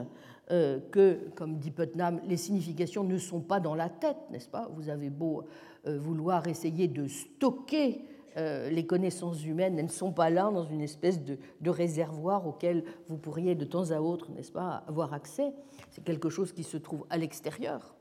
euh, 0.51 0.81
que, 0.91 1.31
comme 1.37 1.59
dit 1.59 1.71
Putnam, 1.71 2.21
les 2.27 2.37
significations 2.37 3.05
ne 3.05 3.19
sont 3.19 3.41
pas 3.41 3.61
dans 3.61 3.75
la 3.75 3.89
tête, 3.89 4.19
n'est-ce 4.31 4.49
pas? 4.49 4.69
Vous 4.75 4.89
avez 4.89 5.09
beau 5.09 5.45
euh, 5.87 5.99
vouloir 5.99 6.47
essayer 6.49 6.89
de 6.89 7.07
stocker 7.07 8.03
euh, 8.03 8.20
les 8.37 8.87
connaissances 8.87 9.45
humaines, 9.45 9.79
elles 9.79 9.87
ne 9.87 9.91
sont 9.91 10.13
pas 10.13 10.31
là 10.31 10.51
dans 10.53 10.65
une 10.65 10.81
espèce 10.81 11.21
de, 11.23 11.39
réservoir 11.71 12.47
auquel 12.47 12.85
vous 13.09 13.17
pourriez 13.17 13.55
de 13.55 13.65
temps 13.65 13.91
à 13.91 14.01
autre, 14.01 14.31
n'est-ce 14.31 14.53
pas, 14.53 14.85
avoir 14.87 15.13
accès. 15.13 15.53
C'est 15.91 16.05
quelque 16.05 16.29
chose 16.29 16.53
qui 16.53 16.63
se 16.63 16.77
trouve 16.77 17.07
à 17.11 17.19
l'extérieur, 17.19 17.95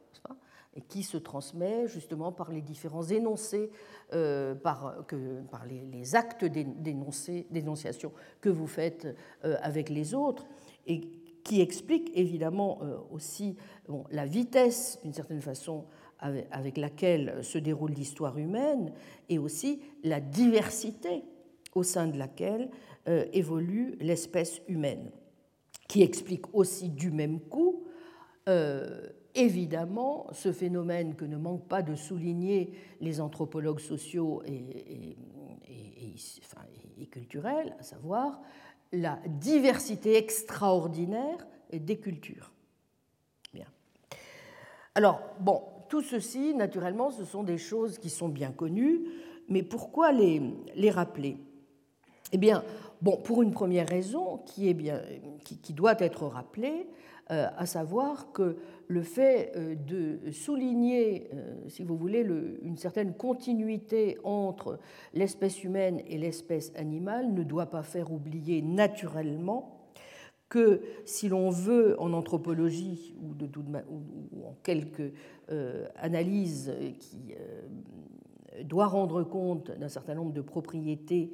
et 0.75 0.81
qui 0.81 1.03
se 1.03 1.17
transmet 1.17 1.87
justement 1.87 2.31
par 2.31 2.51
les 2.51 2.61
différents 2.61 3.03
énoncés, 3.03 3.71
par, 4.11 5.03
que, 5.07 5.41
par 5.51 5.65
les, 5.65 6.15
actes 6.15 6.45
d'énonciation 6.45 8.11
que 8.41 8.49
vous 8.49 8.67
faites 8.67 9.07
avec 9.41 9.89
les 9.89 10.13
autres, 10.13 10.45
et 10.85 11.01
qui 11.43 11.61
explique 11.61 12.11
évidemment 12.13 12.79
euh, 12.83 12.97
aussi 13.11 13.55
la 14.11 14.25
vitesse, 14.27 14.99
d'une 15.03 15.13
certaine 15.13 15.41
façon, 15.41 15.85
avec 16.19 16.77
laquelle 16.77 17.43
se 17.43 17.57
déroule 17.57 17.91
l'histoire 17.91 18.37
humaine, 18.37 18.91
et 19.29 19.37
aussi 19.37 19.81
la 20.03 20.19
diversité 20.19 21.23
au 21.75 21.83
sein 21.83 22.07
de 22.07 22.17
laquelle 22.17 22.69
euh, 23.07 23.25
évolue 23.33 23.95
l'espèce 23.99 24.61
humaine, 24.67 25.11
qui 25.87 26.01
explique 26.01 26.53
aussi 26.53 26.89
du 26.89 27.11
même 27.11 27.39
coup, 27.39 27.85
euh, 28.47 29.07
évidemment, 29.35 30.27
ce 30.31 30.51
phénomène 30.51 31.15
que 31.15 31.25
ne 31.25 31.37
manquent 31.37 31.67
pas 31.67 31.81
de 31.81 31.95
souligner 31.95 32.73
les 32.99 33.21
anthropologues 33.21 33.79
sociaux 33.79 34.41
et, 34.45 35.15
et 36.99 37.07
culturels, 37.07 37.75
à 37.79 37.83
savoir 37.83 38.41
la 38.91 39.19
diversité 39.27 40.17
extraordinaire 40.17 41.47
des 41.71 41.97
cultures. 41.97 42.51
Bien. 43.53 43.67
Alors, 44.95 45.21
bon, 45.39 45.61
tout 45.89 46.01
ceci, 46.01 46.53
naturellement, 46.53 47.11
ce 47.11 47.25
sont 47.25 47.43
des 47.43 47.57
choses 47.57 47.97
qui 47.97 48.09
sont 48.09 48.29
bien 48.29 48.51
connues, 48.51 49.01
mais 49.49 49.63
pourquoi 49.63 50.11
les, 50.11 50.89
rappeler? 50.91 51.37
Eh 52.31 52.37
bien, 52.37 52.63
pour 53.23 53.41
une 53.41 53.51
première 53.51 53.87
raison 53.87 54.37
qui, 54.45 54.73
doit 55.73 55.99
être 55.99 56.27
rappelée, 56.27 56.87
euh, 57.31 57.47
à 57.57 57.65
savoir 57.65 58.31
que 58.31 58.57
le 58.87 59.03
fait 59.03 59.51
euh, 59.55 59.75
de 59.75 60.31
souligner, 60.31 61.29
euh, 61.33 61.55
si 61.67 61.83
vous 61.83 61.95
voulez, 61.95 62.25
une 62.63 62.77
certaine 62.77 63.13
continuité 63.13 64.17
entre 64.23 64.79
l'espèce 65.13 65.63
humaine 65.63 66.01
et 66.07 66.17
l'espèce 66.17 66.71
animale 66.75 67.31
ne 67.31 67.43
doit 67.43 67.67
pas 67.67 67.83
faire 67.83 68.11
oublier 68.11 68.63
naturellement 68.63 69.78
que 70.49 70.81
si 71.05 71.29
l'on 71.29 71.49
veut 71.49 71.95
en 72.01 72.11
anthropologie 72.13 73.15
ou, 73.21 74.45
en 74.45 74.55
quelques 74.63 75.13
analyses 75.95 76.73
qui 76.99 77.35
doit 78.63 78.87
rendre 78.87 79.23
compte 79.23 79.71
d'un 79.71 79.89
certain 79.89 80.15
nombre 80.15 80.33
de 80.33 80.41
propriétés 80.41 81.31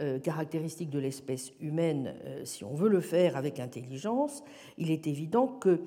euh, 0.00 0.18
caractéristiques 0.18 0.90
de 0.90 0.98
l'espèce 0.98 1.52
humaine, 1.60 2.14
euh, 2.24 2.44
si 2.44 2.64
on 2.64 2.74
veut 2.74 2.88
le 2.88 3.00
faire 3.00 3.36
avec 3.36 3.58
intelligence, 3.58 4.44
il 4.76 4.90
est 4.90 5.06
évident 5.06 5.48
que 5.48 5.80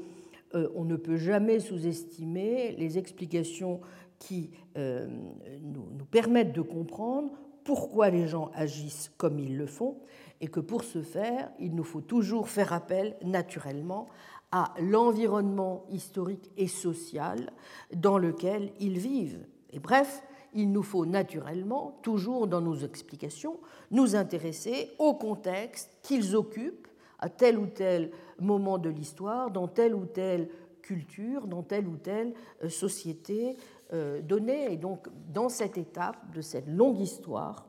euh, 0.53 0.67
on 0.75 0.83
ne 0.83 0.97
peut 0.97 1.15
jamais 1.15 1.59
sous-estimer 1.59 2.73
les 2.73 2.97
explications 2.97 3.79
qui 4.19 4.51
nous 4.75 6.05
permettent 6.11 6.53
de 6.53 6.61
comprendre 6.61 7.31
pourquoi 7.63 8.11
les 8.11 8.27
gens 8.27 8.51
agissent 8.53 9.11
comme 9.17 9.39
ils 9.39 9.57
le 9.57 9.65
font, 9.65 9.97
et 10.41 10.47
que 10.47 10.59
pour 10.59 10.83
ce 10.83 11.01
faire, 11.01 11.51
il 11.59 11.75
nous 11.75 11.83
faut 11.83 12.01
toujours 12.01 12.49
faire 12.49 12.73
appel 12.73 13.15
naturellement 13.23 14.07
à 14.51 14.73
l'environnement 14.81 15.85
historique 15.89 16.51
et 16.57 16.67
social 16.67 17.51
dans 17.95 18.17
lequel 18.17 18.73
ils 18.79 18.97
vivent. 18.97 19.45
Et 19.71 19.79
bref, 19.79 20.23
il 20.53 20.71
nous 20.71 20.83
faut 20.83 21.05
naturellement, 21.05 21.97
toujours 22.01 22.47
dans 22.47 22.59
nos 22.59 22.75
explications, 22.75 23.59
nous 23.91 24.15
intéresser 24.15 24.91
au 24.99 25.13
contexte 25.13 25.91
qu'ils 26.01 26.35
occupent 26.35 26.87
à 27.19 27.29
tel 27.29 27.57
ou 27.57 27.67
tel 27.67 28.11
moment 28.39 28.77
de 28.77 28.89
l'histoire, 28.89 29.51
dans 29.51 29.67
telle 29.67 29.95
ou 29.95 30.05
telle 30.05 30.49
culture, 30.81 31.47
dans 31.47 31.61
telle 31.61 31.87
ou 31.87 31.95
telle 31.95 32.33
euh, 32.63 32.69
société 32.69 33.55
euh, 33.93 34.21
donnée. 34.21 34.73
Et 34.73 34.77
donc, 34.77 35.07
dans 35.31 35.47
cette 35.47 35.77
étape 35.77 36.17
de 36.33 36.41
cette 36.41 36.67
longue 36.67 36.99
histoire 36.99 37.67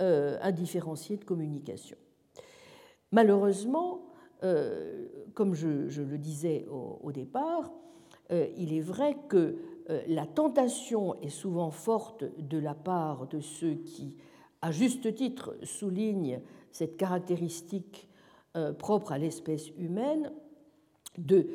indifférenciée 0.00 1.16
de 1.16 1.24
communication. 1.24 1.96
Malheureusement, 3.12 4.06
comme 5.34 5.54
je, 5.54 6.02
le 6.02 6.18
disais 6.18 6.66
au 6.68 7.12
départ, 7.12 7.72
il 8.30 8.72
est 8.72 8.80
vrai 8.80 9.16
que 9.28 9.56
euh, 9.90 10.02
la 10.08 10.26
tentation 10.26 11.20
est 11.20 11.28
souvent 11.28 11.70
forte 11.70 12.24
de 12.38 12.58
la 12.58 12.74
part 12.74 13.26
de 13.26 13.40
ceux 13.40 13.74
qui, 13.74 14.16
à 14.62 14.70
juste 14.70 15.14
titre, 15.14 15.56
soulignent 15.62 16.40
cette 16.72 16.96
caractéristique 16.96 18.08
euh, 18.56 18.72
propre 18.72 19.12
à 19.12 19.18
l'espèce 19.18 19.68
humaine, 19.76 20.32
de 21.18 21.48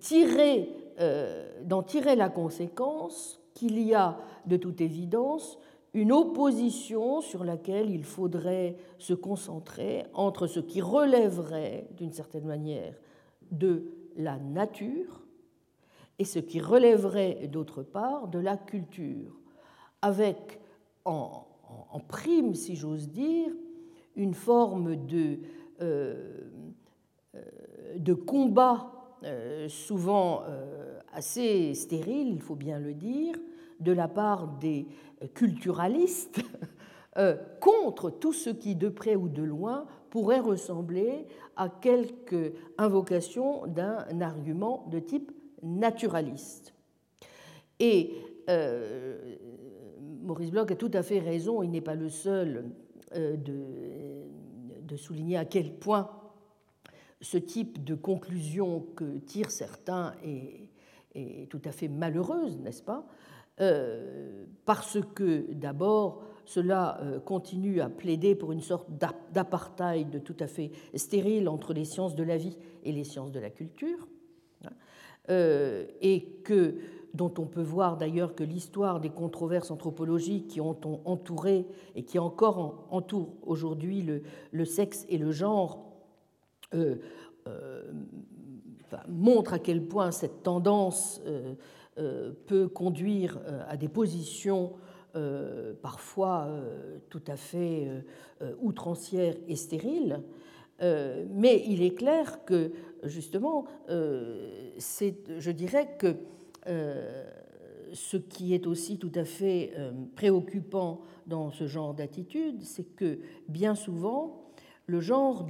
tirer, 0.00 0.68
euh, 0.98 1.62
d'en 1.62 1.82
tirer 1.82 2.16
la 2.16 2.28
conséquence 2.28 3.40
qu'il 3.54 3.80
y 3.80 3.94
a 3.94 4.18
de 4.46 4.56
toute 4.56 4.80
évidence 4.80 5.58
une 5.96 6.12
opposition 6.12 7.22
sur 7.22 7.42
laquelle 7.42 7.90
il 7.90 8.04
faudrait 8.04 8.76
se 8.98 9.14
concentrer 9.14 10.04
entre 10.12 10.46
ce 10.46 10.60
qui 10.60 10.82
relèverait 10.82 11.88
d'une 11.96 12.12
certaine 12.12 12.44
manière 12.44 12.94
de 13.50 13.86
la 14.14 14.38
nature 14.38 15.22
et 16.18 16.26
ce 16.26 16.38
qui 16.38 16.60
relèverait 16.60 17.48
d'autre 17.48 17.82
part 17.82 18.28
de 18.28 18.38
la 18.38 18.58
culture, 18.58 19.40
avec 20.02 20.60
en, 21.06 21.46
prime, 22.08 22.54
si 22.54 22.76
j'ose 22.76 23.08
dire, 23.08 23.50
une 24.16 24.34
forme 24.34 24.96
de, 25.06 25.38
euh, 25.80 26.42
euh, 27.34 28.16
combat 28.26 28.92
euh, 29.24 29.66
souvent 29.70 30.42
assez 31.14 31.72
stérile, 31.72 32.28
il 32.28 32.42
faut 32.42 32.54
bien 32.54 32.78
le 32.78 32.92
dire, 32.92 33.34
de 33.80 33.92
la 33.92 34.08
part 34.08 34.48
des 34.58 34.86
culturalistes 35.34 36.40
contre 37.60 38.10
tout 38.10 38.34
ce 38.34 38.50
qui, 38.50 38.74
de 38.74 38.90
près 38.90 39.16
ou 39.16 39.28
de 39.28 39.42
loin, 39.42 39.86
pourrait 40.10 40.40
ressembler 40.40 41.26
à 41.56 41.68
quelque 41.68 42.52
invocation 42.78 43.66
d'un 43.66 44.20
argument 44.20 44.86
de 44.90 44.98
type 44.98 45.32
naturaliste. 45.62 46.74
Et 47.80 48.14
euh, 48.48 49.36
Maurice 50.22 50.50
Bloch 50.50 50.70
a 50.70 50.76
tout 50.76 50.90
à 50.94 51.02
fait 51.02 51.18
raison, 51.18 51.62
il 51.62 51.70
n'est 51.70 51.80
pas 51.80 51.94
le 51.94 52.08
seul 52.08 52.70
euh, 53.14 53.36
de, 53.36 54.96
souligner 54.96 55.36
à 55.36 55.44
quel 55.44 55.74
point 55.74 56.10
ce 57.20 57.36
type 57.36 57.84
de 57.84 57.94
conclusion 57.94 58.86
que 58.96 59.18
tirent 59.18 59.50
certains 59.50 60.14
est, 60.24 61.50
tout 61.50 61.60
à 61.66 61.72
fait 61.72 61.88
malheureuse, 61.88 62.58
n'est-ce 62.60 62.82
pas? 62.82 63.06
euh, 63.06 63.35
Parce 63.58 64.98
que 65.14 65.52
d'abord, 65.52 66.22
cela 66.44 67.00
continue 67.24 67.80
à 67.80 67.88
plaider 67.88 68.34
pour 68.34 68.52
une 68.52 68.60
sorte 68.60 68.88
d'apartheid 69.32 70.22
tout 70.22 70.36
à 70.40 70.46
fait 70.46 70.70
stérile 70.94 71.48
entre 71.48 71.72
les 71.72 71.84
sciences 71.84 72.14
de 72.14 72.22
la 72.22 72.36
vie 72.36 72.56
et 72.84 72.92
les 72.92 73.04
sciences 73.04 73.32
de 73.32 73.40
la 73.40 73.50
culture. 73.50 74.06
Euh, 75.28 75.86
et 76.00 76.22
que, 76.44 76.76
dont 77.12 77.32
on 77.38 77.46
peut 77.46 77.62
voir 77.62 77.96
d'ailleurs 77.96 78.36
que 78.36 78.44
l'histoire 78.44 79.00
des 79.00 79.10
controverses 79.10 79.72
anthropologiques 79.72 80.46
qui 80.46 80.60
ont 80.60 80.78
entouré 81.04 81.66
et 81.96 82.04
qui 82.04 82.20
encore 82.20 82.86
entourent 82.90 83.34
aujourd'hui 83.42 84.06
le, 84.52 84.64
sexe 84.64 85.04
et 85.08 85.18
le 85.18 85.32
genre 85.32 85.84
euh, 86.74 86.96
euh, 87.48 87.90
montre 89.08 89.52
à 89.52 89.58
quel 89.58 89.88
point 89.88 90.12
cette 90.12 90.44
tendance 90.44 91.20
peut 92.46 92.68
conduire 92.68 93.40
à 93.68 93.76
des 93.76 93.88
positions 93.88 94.72
parfois 95.82 96.48
tout 97.08 97.22
à 97.26 97.36
fait 97.36 97.88
outrancières 98.60 99.34
et 99.48 99.56
stériles. 99.56 100.20
mais 100.80 101.62
il 101.66 101.82
est 101.82 101.94
clair 101.94 102.44
que 102.44 102.72
justement, 103.04 103.66
euh, 103.88 104.70
je 104.78 105.50
dirais 105.50 105.96
que 105.98 106.16
euh, 106.66 107.24
ce 107.92 108.16
qui 108.16 108.54
est 108.54 108.66
aussi 108.66 108.98
tout 108.98 109.12
à 109.14 109.24
fait 109.24 109.72
euh, 109.76 109.92
préoccupant 110.14 111.00
dans 111.26 111.50
ce 111.50 111.66
genre 111.66 111.94
d'attitude, 111.94 112.62
c'est 112.62 112.94
que 112.96 113.18
bien 113.48 113.74
souvent, 113.74 114.44
le 114.86 115.00
genre 115.00 115.46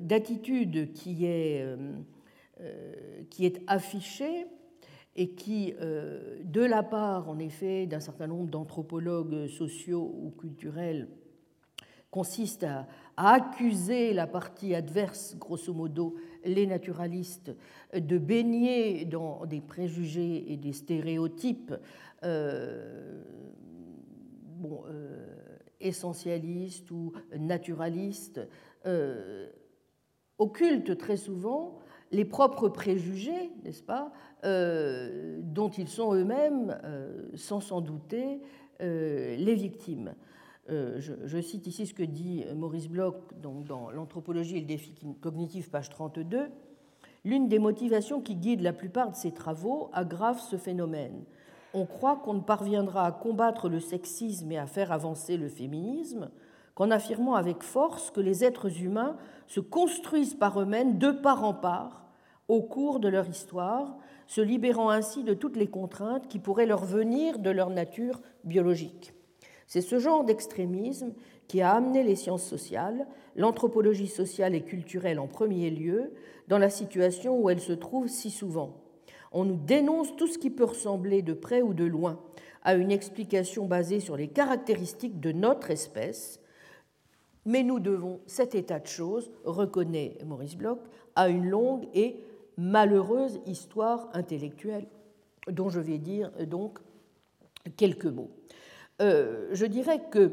d'attitude 0.00 0.92
qui, 0.92 1.26
est, 1.26 1.66
qui 3.28 3.44
est 3.44 3.60
affiché 3.66 4.46
et 5.16 5.30
qui, 5.30 5.72
de 5.72 6.60
la 6.60 6.82
part, 6.82 7.28
en 7.28 7.38
effet, 7.38 7.86
d'un 7.86 8.00
certain 8.00 8.26
nombre 8.26 8.50
d'anthropologues 8.50 9.48
sociaux 9.48 10.14
ou 10.22 10.30
culturels, 10.30 11.08
consiste 12.10 12.64
à, 12.64 12.86
accuser 13.18 14.12
la 14.12 14.26
partie 14.26 14.74
adverse, 14.74 15.36
grosso 15.38 15.72
modo 15.72 16.16
les 16.44 16.66
naturalistes, 16.66 17.50
de 17.94 18.18
baigner 18.18 19.06
dans 19.06 19.46
des 19.46 19.60
préjugés 19.60 20.52
et 20.52 20.56
des 20.56 20.72
stéréotypes 20.72 21.74
euh, 22.24 23.22
bon, 24.58 24.82
euh, 24.88 25.26
essentialistes 25.80 26.90
ou 26.90 27.12
naturalistes, 27.38 28.40
euh, 28.84 29.50
occultent 30.38 30.98
très 30.98 31.16
souvent 31.16 31.78
les 32.12 32.24
propres 32.24 32.68
préjugés, 32.68 33.50
n'est-ce 33.64 33.82
pas, 33.82 34.12
dont 34.42 35.70
ils 35.70 35.88
sont 35.88 36.14
eux-mêmes, 36.14 36.78
sans 37.34 37.60
s'en 37.60 37.80
douter, 37.80 38.40
les 38.80 39.54
victimes. 39.54 40.14
Euh, 40.68 40.98
je, 40.98 41.40
cite 41.40 41.66
ici 41.68 41.86
ce 41.86 41.94
que 41.94 42.02
dit 42.02 42.44
Maurice 42.56 42.88
Bloch 42.88 43.14
donc 43.40 43.64
dans 43.64 43.90
L'anthropologie 43.90 44.56
et 44.56 44.60
le 44.60 44.66
défi 44.66 44.94
cognitif, 45.20 45.70
page 45.70 45.90
32. 45.90 46.48
L'une 47.24 47.48
des 47.48 47.58
motivations 47.58 48.20
qui 48.20 48.34
guide 48.34 48.62
la 48.62 48.72
plupart 48.72 49.10
de 49.10 49.16
ses 49.16 49.32
travaux 49.32 49.90
aggrave 49.92 50.40
ce 50.40 50.56
phénomène. 50.56 51.24
On 51.72 51.86
croit 51.86 52.16
qu'on 52.16 52.34
ne 52.34 52.40
parviendra 52.40 53.06
à 53.06 53.12
combattre 53.12 53.68
le 53.68 53.80
sexisme 53.80 54.50
et 54.50 54.58
à 54.58 54.66
faire 54.66 54.92
avancer 54.92 55.36
le 55.36 55.48
féminisme 55.48 56.30
qu'en 56.76 56.92
affirmant 56.92 57.34
avec 57.34 57.64
force 57.64 58.12
que 58.12 58.20
les 58.20 58.44
êtres 58.44 58.82
humains 58.82 59.16
se 59.48 59.60
construisent 59.60 60.34
par 60.34 60.60
eux-mêmes 60.60 60.98
de 60.98 61.10
part 61.10 61.42
en 61.42 61.54
part 61.54 62.04
au 62.48 62.62
cours 62.62 63.00
de 63.00 63.08
leur 63.08 63.28
histoire, 63.28 63.96
se 64.28 64.40
libérant 64.40 64.90
ainsi 64.90 65.24
de 65.24 65.34
toutes 65.34 65.56
les 65.56 65.66
contraintes 65.66 66.28
qui 66.28 66.38
pourraient 66.38 66.66
leur 66.66 66.84
venir 66.84 67.40
de 67.40 67.50
leur 67.50 67.70
nature 67.70 68.20
biologique. 68.44 69.14
C'est 69.66 69.80
ce 69.80 69.98
genre 69.98 70.22
d'extrémisme 70.22 71.12
qui 71.48 71.60
a 71.60 71.72
amené 71.72 72.04
les 72.04 72.14
sciences 72.14 72.44
sociales, 72.44 73.06
l'anthropologie 73.34 74.06
sociale 74.06 74.54
et 74.54 74.62
culturelle 74.62 75.18
en 75.18 75.26
premier 75.26 75.70
lieu, 75.70 76.12
dans 76.46 76.58
la 76.58 76.70
situation 76.70 77.40
où 77.40 77.50
elles 77.50 77.60
se 77.60 77.72
trouvent 77.72 78.08
si 78.08 78.30
souvent. 78.30 78.76
On 79.32 79.44
nous 79.44 79.56
dénonce 79.56 80.14
tout 80.16 80.28
ce 80.28 80.38
qui 80.38 80.50
peut 80.50 80.64
ressembler 80.64 81.22
de 81.22 81.32
près 81.32 81.62
ou 81.62 81.74
de 81.74 81.84
loin 81.84 82.20
à 82.62 82.74
une 82.74 82.92
explication 82.92 83.66
basée 83.66 84.00
sur 84.00 84.16
les 84.16 84.28
caractéristiques 84.28 85.20
de 85.20 85.32
notre 85.32 85.70
espèce, 85.70 86.40
mais 87.46 87.62
nous 87.62 87.80
devons 87.80 88.20
cet 88.26 88.54
état 88.54 88.78
de 88.80 88.86
choses, 88.86 89.30
reconnaît 89.44 90.18
Maurice 90.26 90.56
Bloch, 90.56 90.80
à 91.14 91.28
une 91.28 91.48
longue 91.48 91.88
et 91.94 92.16
malheureuse 92.58 93.40
histoire 93.46 94.08
intellectuelle, 94.12 94.86
dont 95.48 95.70
je 95.70 95.80
vais 95.80 95.98
dire 95.98 96.30
donc 96.46 96.78
quelques 97.76 98.06
mots. 98.06 98.30
Euh, 99.00 99.48
je 99.52 99.64
dirais 99.66 100.02
que 100.10 100.32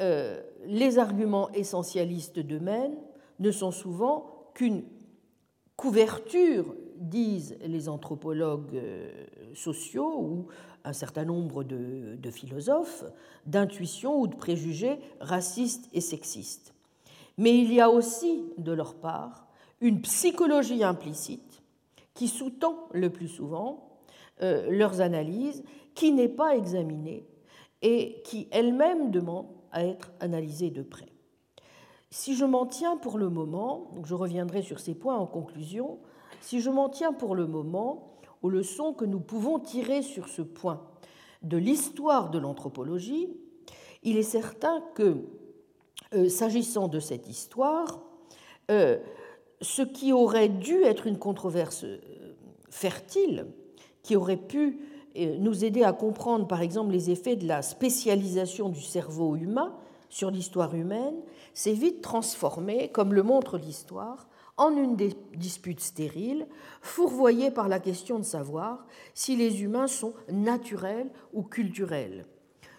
euh, 0.00 0.40
les 0.64 0.98
arguments 0.98 1.50
essentialistes 1.50 2.38
de 2.38 2.58
Maine 2.58 2.96
ne 3.38 3.50
sont 3.50 3.70
souvent 3.70 4.50
qu'une 4.54 4.82
couverture, 5.76 6.74
disent 6.96 7.56
les 7.64 7.88
anthropologues 7.88 8.76
euh, 8.76 9.10
sociaux 9.54 10.20
ou 10.20 10.46
un 10.84 10.92
certain 10.92 11.24
nombre 11.24 11.64
de, 11.64 12.30
philosophes, 12.30 13.04
d'intuitions 13.46 14.20
ou 14.20 14.26
de 14.26 14.36
préjugés 14.36 14.98
racistes 15.20 15.88
et 15.92 16.00
sexistes. 16.00 16.74
Mais 17.38 17.56
il 17.56 17.72
y 17.72 17.80
a 17.80 17.90
aussi, 17.90 18.44
de 18.58 18.72
leur 18.72 18.94
part, 18.94 19.46
une 19.80 20.02
psychologie 20.02 20.84
implicite 20.84 21.62
qui 22.14 22.28
sous-tend 22.28 22.88
le 22.92 23.10
plus 23.10 23.28
souvent 23.28 24.00
euh, 24.42 24.70
leurs 24.70 25.00
analyses, 25.00 25.62
qui 25.94 26.12
n'est 26.12 26.28
pas 26.28 26.56
examinée 26.56 27.26
et 27.82 28.20
qui 28.24 28.48
elle-même 28.50 29.10
demande 29.10 29.46
à 29.72 29.84
être 29.84 30.12
analysée 30.20 30.70
de 30.70 30.82
près. 30.82 31.08
Si 32.10 32.34
je 32.34 32.44
m'en 32.44 32.66
tiens 32.66 32.96
pour 32.96 33.18
le 33.18 33.28
moment, 33.28 33.90
je 34.04 34.14
reviendrai 34.14 34.62
sur 34.62 34.80
ces 34.80 34.94
points 34.94 35.16
en 35.16 35.26
conclusion, 35.26 35.98
si 36.40 36.60
je 36.60 36.70
m'en 36.70 36.88
tiens 36.88 37.12
pour 37.12 37.34
le 37.34 37.46
moment 37.46 38.09
aux 38.42 38.50
leçons 38.50 38.92
que 38.92 39.04
nous 39.04 39.20
pouvons 39.20 39.58
tirer 39.58 40.02
sur 40.02 40.28
ce 40.28 40.42
point. 40.42 40.82
De 41.42 41.56
l'histoire 41.56 42.30
de 42.30 42.38
l'anthropologie, 42.38 43.28
il 44.02 44.16
est 44.16 44.22
certain 44.22 44.82
que, 44.94 45.16
euh, 46.14 46.28
s'agissant 46.28 46.88
de 46.88 47.00
cette 47.00 47.28
histoire, 47.28 48.00
euh, 48.70 48.98
ce 49.60 49.82
qui 49.82 50.12
aurait 50.12 50.48
dû 50.48 50.82
être 50.82 51.06
une 51.06 51.18
controverse 51.18 51.84
euh, 51.84 51.98
fertile, 52.70 53.46
qui 54.02 54.16
aurait 54.16 54.36
pu 54.36 54.80
nous 55.16 55.64
aider 55.64 55.82
à 55.82 55.92
comprendre 55.92 56.46
par 56.46 56.62
exemple 56.62 56.92
les 56.92 57.10
effets 57.10 57.34
de 57.34 57.46
la 57.46 57.62
spécialisation 57.62 58.68
du 58.68 58.80
cerveau 58.80 59.34
humain 59.34 59.74
sur 60.08 60.30
l'histoire 60.30 60.74
humaine, 60.74 61.16
s'est 61.52 61.72
vite 61.72 62.00
transformé, 62.00 62.88
comme 62.88 63.12
le 63.12 63.22
montre 63.22 63.58
l'histoire, 63.58 64.28
en 64.60 64.76
une 64.76 64.94
dispute 65.34 65.80
stérile, 65.80 66.46
fourvoyée 66.82 67.50
par 67.50 67.66
la 67.66 67.80
question 67.80 68.18
de 68.18 68.24
savoir 68.24 68.86
si 69.14 69.34
les 69.34 69.62
humains 69.62 69.86
sont 69.86 70.12
naturels 70.30 71.10
ou 71.32 71.42
culturels. 71.42 72.26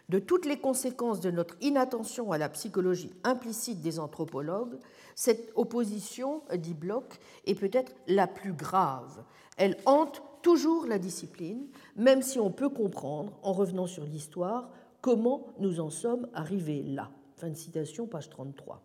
De 0.08 0.20
toutes 0.20 0.46
les 0.46 0.60
conséquences 0.60 1.22
de 1.22 1.32
notre 1.32 1.56
inattention 1.60 2.32
à 2.32 2.38
la 2.38 2.50
psychologie 2.50 3.12
implicite 3.24 3.82
des 3.82 3.98
anthropologues, 3.98 4.78
cette 5.16 5.52
opposition, 5.56 6.44
dit 6.56 6.76
Bloch, 6.76 7.20
est 7.48 7.56
peut-être 7.56 7.94
la 8.08 8.28
plus 8.28 8.54
grave. 8.54 9.24
Elle 9.58 9.78
hante 9.88 10.22
toujours 10.44 10.86
la 10.86 11.00
discipline, 11.00 11.66
même 11.96 12.22
si 12.22 12.40
on 12.40 12.52
peut 12.52 12.70
comprendre, 12.70 13.40
en 13.42 13.54
revenant 13.54 13.88
sur 13.88 14.04
l'histoire, 14.04 14.70
comment 15.02 15.48
nous 15.58 15.80
en 15.80 15.90
sommes 15.90 16.28
arrivés 16.36 16.84
là. 16.84 17.10
Fin 17.38 17.50
de 17.50 17.56
citation, 17.56 18.06
page 18.06 18.30
33. 18.30 18.84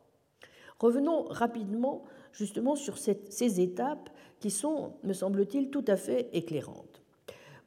Revenons 0.79 1.25
rapidement 1.25 2.05
justement 2.37 2.77
sur 2.77 2.99
ces 2.99 3.61
étapes 3.61 4.11
qui 4.41 4.51
sont, 4.51 4.93
me 5.03 5.13
semble-t-il, 5.13 5.71
tout 5.71 5.85
à 5.89 5.97
fait 5.97 6.29
éclairantes. 6.33 7.03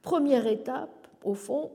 Première 0.01 0.47
étape, 0.47 1.07
au 1.24 1.34
fond, 1.34 1.72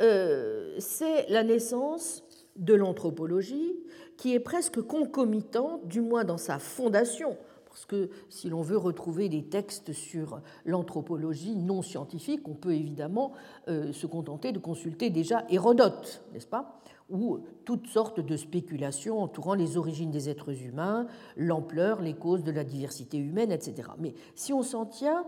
euh, 0.00 0.74
c'est 0.78 1.28
la 1.28 1.42
naissance 1.42 2.22
de 2.56 2.74
l'anthropologie 2.74 3.74
qui 4.16 4.34
est 4.34 4.40
presque 4.40 4.80
concomitante, 4.82 5.86
du 5.86 6.00
moins 6.00 6.24
dans 6.24 6.38
sa 6.38 6.58
fondation, 6.58 7.36
parce 7.68 7.86
que 7.86 8.10
si 8.28 8.48
l'on 8.48 8.62
veut 8.62 8.76
retrouver 8.76 9.28
des 9.28 9.44
textes 9.44 9.92
sur 9.92 10.40
l'anthropologie 10.64 11.54
non 11.54 11.82
scientifique, 11.82 12.46
on 12.48 12.54
peut 12.54 12.74
évidemment 12.74 13.32
euh, 13.68 13.92
se 13.92 14.06
contenter 14.06 14.52
de 14.52 14.58
consulter 14.58 15.10
déjà 15.10 15.44
Hérodote, 15.48 16.22
n'est-ce 16.32 16.46
pas? 16.46 16.80
Ou 17.10 17.40
toutes 17.64 17.86
sortes 17.86 18.20
de 18.20 18.36
spéculations 18.36 19.20
entourant 19.20 19.54
les 19.54 19.76
origines 19.76 20.10
des 20.10 20.28
êtres 20.28 20.62
humains, 20.62 21.06
l'ampleur, 21.36 22.02
les 22.02 22.14
causes 22.14 22.44
de 22.44 22.50
la 22.50 22.64
diversité 22.64 23.18
humaine, 23.18 23.50
etc. 23.50 23.88
Mais 23.98 24.14
si 24.34 24.52
on 24.52 24.62
s'en 24.62 24.84
tient 24.84 25.24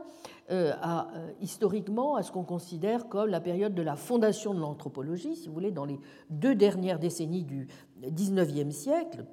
euh, 0.50 0.72
euh, 0.72 1.30
historiquement 1.40 2.16
à 2.16 2.22
ce 2.22 2.32
qu'on 2.32 2.44
considère 2.44 3.08
comme 3.08 3.30
la 3.30 3.40
période 3.40 3.74
de 3.74 3.82
la 3.82 3.96
fondation 3.96 4.52
de 4.52 4.60
l'anthropologie, 4.60 5.36
si 5.36 5.48
vous 5.48 5.54
voulez, 5.54 5.70
dans 5.70 5.86
les 5.86 5.98
deux 6.28 6.54
dernières 6.54 6.98
décennies 6.98 7.44
du 7.44 7.68
XIXe 8.02 8.74
siècle, 8.74 9.24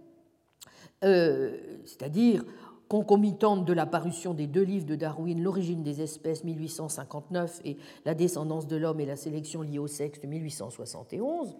euh, 1.03 1.57
c'est-à-dire 1.85 2.43
concomitante 2.87 3.65
de 3.65 3.73
la 3.73 3.85
parution 3.85 4.33
des 4.33 4.47
deux 4.47 4.61
livres 4.61 4.85
de 4.85 4.95
Darwin, 4.95 5.41
L'origine 5.41 5.83
des 5.83 6.01
espèces 6.01 6.43
1859 6.43 7.61
et 7.65 7.77
La 8.05 8.15
descendance 8.15 8.67
de 8.67 8.77
l'homme 8.77 8.99
et 8.99 9.05
la 9.05 9.15
sélection 9.15 9.61
liée 9.61 9.79
au 9.79 9.87
sexe 9.87 10.19
de 10.21 10.27
1871, 10.27 11.49
euh, 11.49 11.53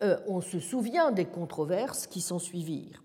on 0.00 0.40
se 0.40 0.60
souvient 0.60 1.10
des 1.10 1.24
controverses 1.24 2.06
qui 2.06 2.20
s'en 2.20 2.38
suivirent. 2.38 3.02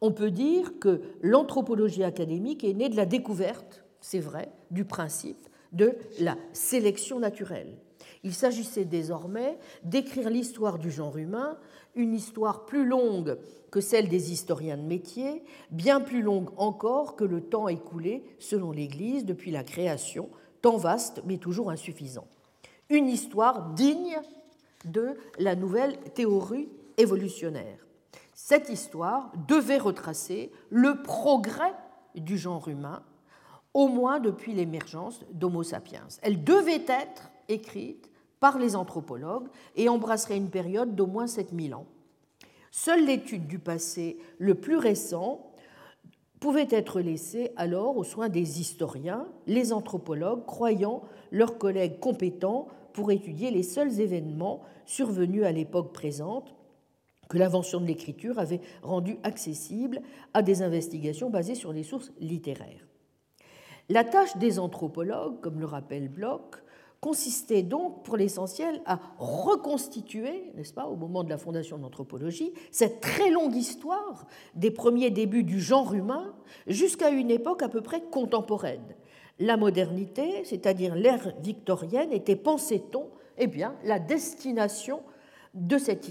On 0.00 0.12
peut 0.12 0.30
dire 0.30 0.78
que 0.78 1.00
l'anthropologie 1.22 2.04
académique 2.04 2.64
est 2.64 2.74
née 2.74 2.88
de 2.88 2.96
la 2.96 3.06
découverte, 3.06 3.84
c'est 4.00 4.20
vrai, 4.20 4.50
du 4.70 4.84
principe 4.84 5.48
de 5.72 5.96
la 6.20 6.36
sélection 6.52 7.18
naturelle. 7.18 7.78
Il 8.22 8.34
s'agissait 8.34 8.84
désormais 8.84 9.58
d'écrire 9.84 10.30
l'histoire 10.30 10.78
du 10.78 10.90
genre 10.90 11.16
humain, 11.16 11.58
une 11.94 12.14
histoire 12.14 12.66
plus 12.66 12.84
longue 12.86 13.38
que 13.70 13.80
celle 13.80 14.08
des 14.08 14.32
historiens 14.32 14.76
de 14.76 14.82
métier, 14.82 15.42
bien 15.70 16.00
plus 16.00 16.22
longue 16.22 16.50
encore 16.56 17.16
que 17.16 17.24
le 17.24 17.40
temps 17.40 17.68
écoulé, 17.68 18.24
selon 18.38 18.72
l'Église, 18.72 19.24
depuis 19.24 19.50
la 19.50 19.64
création, 19.64 20.28
temps 20.62 20.76
vaste 20.76 21.22
mais 21.24 21.38
toujours 21.38 21.70
insuffisant. 21.70 22.26
Une 22.90 23.08
histoire 23.08 23.72
digne 23.74 24.18
de 24.86 25.16
la 25.38 25.54
nouvelle 25.54 25.98
théorie 26.14 26.68
évolutionnaire. 26.96 27.86
Cette 28.34 28.68
histoire 28.68 29.32
devait 29.48 29.78
retracer 29.78 30.50
le 30.70 31.02
progrès 31.02 31.74
du 32.14 32.38
genre 32.38 32.68
humain, 32.68 33.02
au 33.74 33.88
moins 33.88 34.20
depuis 34.20 34.52
l'émergence 34.52 35.20
d'Homo 35.32 35.62
sapiens. 35.62 36.06
Elle 36.22 36.44
devait 36.44 36.84
être 36.88 37.30
écrite 37.48 38.10
par 38.40 38.58
les 38.58 38.76
anthropologues 38.76 39.48
et 39.74 39.88
embrasserait 39.88 40.36
une 40.36 40.50
période 40.50 40.94
d'au 40.94 41.06
moins 41.06 41.26
7000 41.26 41.74
ans. 41.74 41.86
Seule 42.70 43.06
l'étude 43.06 43.46
du 43.46 43.58
passé 43.58 44.18
le 44.38 44.54
plus 44.54 44.76
récent 44.76 45.52
pouvait 46.40 46.68
être 46.70 47.00
laissée 47.00 47.52
alors 47.56 47.96
aux 47.96 48.04
soins 48.04 48.28
des 48.28 48.60
historiens, 48.60 49.26
les 49.46 49.72
anthropologues 49.72 50.44
croyant 50.44 51.02
leurs 51.30 51.58
collègues 51.58 51.98
compétents 51.98 52.68
pour 52.96 53.12
étudier 53.12 53.50
les 53.50 53.62
seuls 53.62 54.00
événements 54.00 54.62
survenus 54.86 55.44
à 55.44 55.52
l'époque 55.52 55.92
présente 55.92 56.54
que 57.28 57.36
l'invention 57.36 57.78
de 57.78 57.86
l'écriture 57.86 58.38
avait 58.38 58.62
rendu 58.82 59.18
accessible 59.22 60.00
à 60.32 60.40
des 60.40 60.62
investigations 60.62 61.28
basées 61.28 61.54
sur 61.54 61.74
les 61.74 61.82
sources 61.82 62.10
littéraires. 62.20 62.88
La 63.90 64.02
tâche 64.02 64.38
des 64.38 64.58
anthropologues, 64.58 65.40
comme 65.42 65.60
le 65.60 65.66
rappelle 65.66 66.08
Bloch, 66.08 66.62
consistait 67.02 67.62
donc 67.62 68.02
pour 68.02 68.16
l'essentiel 68.16 68.80
à 68.86 68.98
reconstituer, 69.18 70.50
n'est-ce 70.54 70.72
pas, 70.72 70.86
au 70.86 70.96
moment 70.96 71.22
de 71.22 71.28
la 71.28 71.36
fondation 71.36 71.76
de 71.76 71.82
l'anthropologie, 71.82 72.54
cette 72.70 73.02
très 73.02 73.30
longue 73.30 73.54
histoire 73.54 74.26
des 74.54 74.70
premiers 74.70 75.10
débuts 75.10 75.44
du 75.44 75.60
genre 75.60 75.92
humain 75.92 76.34
jusqu'à 76.66 77.10
une 77.10 77.30
époque 77.30 77.62
à 77.62 77.68
peu 77.68 77.82
près 77.82 78.00
contemporaine, 78.00 78.96
la 79.38 79.56
modernité, 79.56 80.44
c'est-à-dire 80.44 80.94
l'ère 80.94 81.32
victorienne, 81.40 82.12
était, 82.12 82.36
pensait-on, 82.36 83.08
eh 83.38 83.46
bien, 83.46 83.76
la 83.84 83.98
destination 83.98 85.02
de 85.54 85.78
cet 85.78 86.10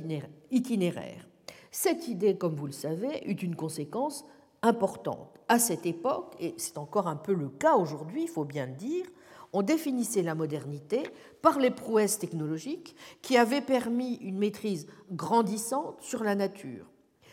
itinéraire. 0.51 1.28
Cette 1.71 2.07
idée, 2.07 2.38
comme 2.38 2.55
vous 2.55 2.67
le 2.67 2.71
savez, 2.71 3.28
eut 3.28 3.34
une 3.34 3.55
conséquence 3.55 4.26
importante. 4.61 5.39
À 5.47 5.59
cette 5.59 5.86
époque, 5.86 6.36
et 6.39 6.53
c'est 6.57 6.78
encore 6.78 7.07
un 7.07 7.15
peu 7.15 7.34
le 7.34 7.49
cas 7.49 7.76
aujourd'hui, 7.76 8.23
il 8.23 8.30
faut 8.30 8.45
bien 8.45 8.65
le 8.65 8.73
dire, 8.73 9.05
on 9.53 9.61
définissait 9.61 10.21
la 10.21 10.36
modernité 10.36 11.03
par 11.41 11.59
les 11.59 11.71
prouesses 11.71 12.19
technologiques 12.19 12.95
qui 13.21 13.38
avaient 13.38 13.61
permis 13.61 14.15
une 14.15 14.38
maîtrise 14.38 14.88
grandissante 15.11 16.01
sur 16.01 16.23
la 16.23 16.36
nature. 16.36 16.86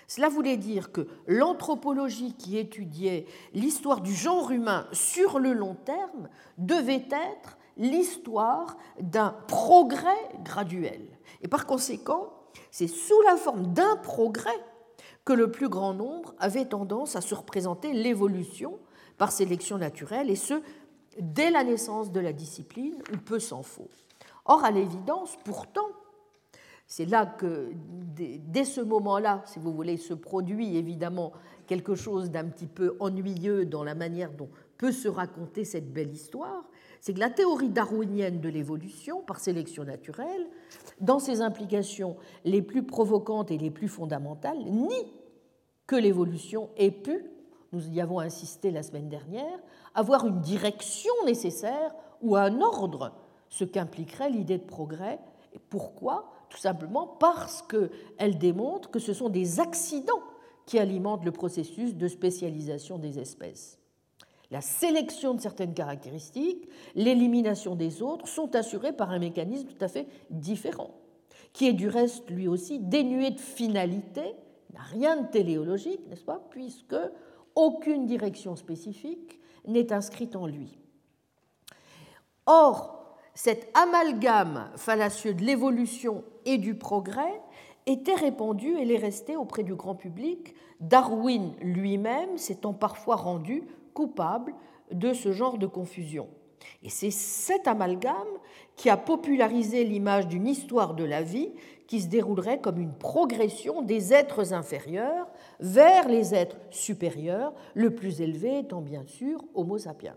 Cela 0.09 0.29
voulait 0.29 0.57
dire 0.57 0.93
que 0.93 1.07
l'anthropologie 1.27 2.35
qui 2.35 2.59
étudiait 2.59 3.27
l'histoire 3.55 4.01
du 4.01 4.15
genre 4.15 4.51
humain 4.51 4.87
sur 4.93 5.39
le 5.39 5.53
long 5.53 5.75
terme 5.75 6.29
devait 6.59 7.09
être 7.11 7.59
l'histoire 7.77 8.77
d'un 9.01 9.35
progrès 9.49 10.29
graduel. 10.45 11.07
Et 11.41 11.49
par 11.49 11.67
conséquent, 11.67 12.33
c'est 12.71 12.89
sous 12.89 13.21
la 13.23 13.37
forme 13.37 13.73
d'un 13.73 13.97
progrès 13.97 14.51
que 15.25 15.33
le 15.33 15.51
plus 15.51 15.69
grand 15.69 15.95
nombre 15.95 16.35
avait 16.39 16.65
tendance 16.65 17.17
à 17.17 17.21
se 17.21 17.35
représenter 17.35 17.93
l'évolution 17.93 18.79
par 19.19 19.31
sélection 19.31 19.79
naturelle, 19.79 20.31
et 20.31 20.37
ce, 20.37 20.63
dès 21.19 21.51
la 21.51 21.65
naissance 21.65 22.11
de 22.11 22.21
la 22.21 22.33
discipline, 22.33 22.97
ou 23.13 23.17
peu 23.19 23.39
s'en 23.39 23.63
faut. 23.63 23.89
Or, 24.45 24.65
à 24.65 24.71
l'évidence, 24.71 25.39
pourtant, 25.45 25.87
c'est 26.93 27.07
là 27.07 27.25
que, 27.25 27.73
dès 28.19 28.67
ce 28.67 28.83
moment-là, 28.83 29.41
si 29.47 29.59
vous 29.59 29.73
voulez, 29.73 29.97
se 29.97 30.13
produit 30.13 30.77
évidemment 30.77 31.33
quelque 31.67 31.95
chose 31.95 32.31
d'un 32.31 32.45
petit 32.45 32.67
peu 32.67 32.99
ennuyeux 33.01 33.65
dans 33.65 33.83
la 33.83 33.95
manière 33.95 34.31
dont 34.31 34.51
peut 34.77 34.93
se 34.93 35.09
raconter 35.09 35.65
cette 35.65 35.91
belle 35.91 36.13
histoire, 36.13 36.69
c'est 37.01 37.15
que 37.15 37.19
la 37.19 37.31
théorie 37.31 37.71
darwinienne 37.71 38.43
de 38.43 38.49
l'évolution 38.51 39.23
par 39.23 39.41
sélection 39.41 39.85
naturelle, 39.85 40.47
dans 41.01 41.19
ses 41.19 41.41
implications 41.41 42.19
les 42.45 42.61
plus 42.61 42.83
provocantes 42.83 43.51
et 43.51 43.57
les 43.57 43.71
plus 43.71 43.89
fondamentales, 43.89 44.59
nie 44.59 45.15
que 45.87 45.97
l'évolution 45.97 46.69
ait 46.77 46.91
pu, 46.91 47.25
nous 47.73 47.89
y 47.89 48.03
avons 48.03 48.21
insisté 48.21 48.71
la 48.71 48.83
semaine 48.83 49.09
dernière, 49.09 49.59
avoir 49.95 50.27
une 50.27 50.43
direction 50.43 51.15
nécessaire 51.25 51.95
ou 52.21 52.37
un 52.37 52.61
ordre, 52.61 53.15
ce 53.49 53.65
qu'impliquerait 53.65 54.29
l'idée 54.29 54.59
de 54.59 54.67
progrès. 54.67 55.21
Et 55.55 55.59
pourquoi? 55.59 56.31
Tout 56.53 56.59
simplement 56.59 57.07
parce 57.07 57.63
qu'elle 57.63 58.37
démontre 58.37 58.91
que 58.91 58.99
ce 58.99 59.15
sont 59.15 59.31
des 59.31 59.59
accidents 59.59 60.23
qui 60.67 60.79
alimentent 60.79 61.25
le 61.25 61.33
processus 61.33 61.95
de 61.95 62.09
spécialisation 62.09 62.99
des 62.99 63.19
espèces. 63.19 63.79
La 64.51 64.61
sélection 64.61 65.33
de 65.33 65.41
certaines 65.41 65.73
caractéristiques, 65.73 66.69
l'élimination 66.95 67.75
des 67.75 68.03
autres 68.03 68.29
sont 68.29 68.55
assurées 68.55 68.93
par 68.93 69.11
un 69.11 69.19
mécanisme 69.19 69.67
tout 69.67 69.83
à 69.83 69.89
fait 69.89 70.07
différent, 70.29 70.91
qui 71.55 71.69
est 71.69 71.73
du 71.73 71.89
reste 71.89 72.29
lui 72.29 72.49
aussi 72.49 72.79
dénué 72.79 73.31
de 73.31 73.41
finalité, 73.41 74.35
n'a 74.75 74.83
rien 74.83 75.23
de 75.23 75.29
téléologique, 75.29 76.07
n'est-ce 76.11 76.25
pas, 76.25 76.47
puisque 76.51 76.97
aucune 77.55 78.05
direction 78.05 78.55
spécifique 78.57 79.41
n'est 79.67 79.91
inscrite 79.91 80.37
en 80.37 80.47
lui. 80.47 80.79
Or, 82.45 83.02
cet 83.35 83.71
amalgame 83.75 84.71
fallacieux 84.77 85.35
de 85.35 85.43
l'évolution 85.43 86.25
et 86.45 86.59
du 86.59 86.75
progrès 86.75 87.41
était 87.87 88.15
répandu 88.15 88.77
et 88.79 88.85
l'est 88.85 88.99
resté 88.99 89.37
auprès 89.37 89.63
du 89.63 89.75
grand 89.75 89.95
public, 89.95 90.55
Darwin 90.81 91.53
lui-même 91.61 92.39
s'étant 92.39 92.73
parfois 92.73 93.17
rendu 93.17 93.65
coupable 93.95 94.55
de 94.91 95.13
ce 95.13 95.33
genre 95.33 95.59
de 95.59 95.67
confusion. 95.67 96.29
Et 96.83 96.91
c'est 96.91 97.11
cet 97.11 97.67
amalgame 97.67 98.15
qui 98.77 98.89
a 98.89 98.97
popularisé 98.97 99.85
l'image 99.85 100.29
d'une 100.29 100.47
histoire 100.47 100.95
de 100.95 101.05
la 101.05 101.23
vie 101.23 101.51
qui 101.87 102.01
se 102.01 102.07
déroulerait 102.07 102.61
comme 102.61 102.81
une 102.81 102.95
progression 102.95 103.83
des 103.83 104.13
êtres 104.13 104.53
inférieurs 104.53 105.27
vers 105.61 106.09
les 106.09 106.35
êtres 106.35 106.57
supérieurs, 106.71 107.53
le 107.75 107.95
plus 107.95 108.21
élevé 108.21 108.61
étant 108.61 108.81
bien 108.81 109.05
sûr 109.07 109.45
Homo 109.55 109.79
sapiens. 109.79 110.17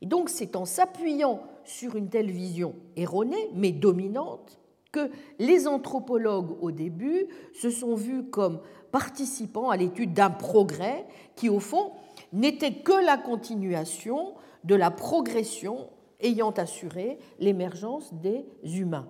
Et 0.00 0.06
donc 0.06 0.28
c'est 0.28 0.56
en 0.56 0.64
s'appuyant 0.64 1.42
sur 1.68 1.96
une 1.96 2.08
telle 2.08 2.30
vision 2.30 2.74
erronée 2.96 3.50
mais 3.54 3.72
dominante 3.72 4.58
que 4.92 5.10
les 5.38 5.66
anthropologues 5.68 6.56
au 6.62 6.70
début 6.70 7.26
se 7.54 7.70
sont 7.70 7.94
vus 7.94 8.24
comme 8.24 8.60
participant 8.90 9.70
à 9.70 9.76
l'étude 9.76 10.14
d'un 10.14 10.30
progrès 10.30 11.06
qui 11.36 11.48
au 11.48 11.60
fond 11.60 11.92
n'était 12.32 12.72
que 12.72 13.04
la 13.04 13.18
continuation 13.18 14.34
de 14.64 14.74
la 14.74 14.90
progression 14.90 15.90
ayant 16.20 16.50
assuré 16.50 17.18
l'émergence 17.38 18.12
des 18.14 18.44
humains. 18.64 19.08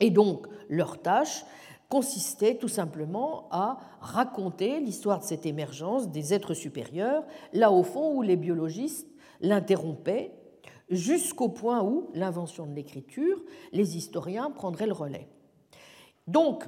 Et 0.00 0.10
donc, 0.10 0.46
leur 0.68 1.00
tâche 1.00 1.44
consistait 1.88 2.54
tout 2.54 2.68
simplement 2.68 3.48
à 3.50 3.78
raconter 4.00 4.80
l'histoire 4.80 5.18
de 5.18 5.24
cette 5.24 5.44
émergence 5.44 6.08
des 6.08 6.32
êtres 6.32 6.54
supérieurs, 6.54 7.24
là 7.52 7.72
au 7.72 7.82
fond 7.82 8.14
où 8.14 8.22
les 8.22 8.36
biologistes 8.36 9.08
l'interrompaient, 9.40 10.32
jusqu'au 10.90 11.48
point 11.48 11.82
où 11.82 12.10
l'invention 12.14 12.66
de 12.66 12.74
l'écriture, 12.74 13.40
les 13.72 13.96
historiens 13.96 14.50
prendraient 14.50 14.86
le 14.86 14.92
relais. 14.92 15.28
Donc, 16.26 16.64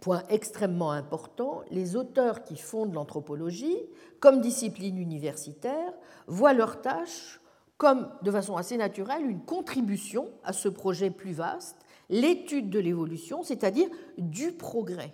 point 0.00 0.22
extrêmement 0.28 0.92
important, 0.92 1.62
les 1.70 1.96
auteurs 1.96 2.44
qui 2.44 2.56
fondent 2.56 2.94
l'anthropologie 2.94 3.78
comme 4.20 4.40
discipline 4.40 4.98
universitaire 4.98 5.92
voient 6.26 6.52
leur 6.52 6.80
tâche 6.80 7.40
comme, 7.76 8.08
de 8.22 8.30
façon 8.30 8.56
assez 8.56 8.76
naturelle, 8.76 9.28
une 9.28 9.44
contribution 9.44 10.30
à 10.44 10.52
ce 10.52 10.68
projet 10.68 11.10
plus 11.10 11.32
vaste, 11.32 11.76
l'étude 12.08 12.70
de 12.70 12.78
l'évolution, 12.78 13.42
c'est-à-dire 13.42 13.88
du 14.16 14.52
progrès. 14.52 15.12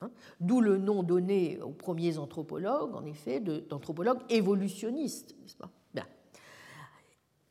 Hein. 0.00 0.10
D'où 0.40 0.60
le 0.60 0.78
nom 0.78 1.02
donné 1.02 1.60
aux 1.60 1.72
premiers 1.72 2.18
anthropologues, 2.18 2.94
en 2.94 3.04
effet, 3.04 3.40
d'anthropologues 3.40 4.20
évolutionnistes, 4.30 5.36
n'est-ce 5.42 5.56
pas? 5.56 5.70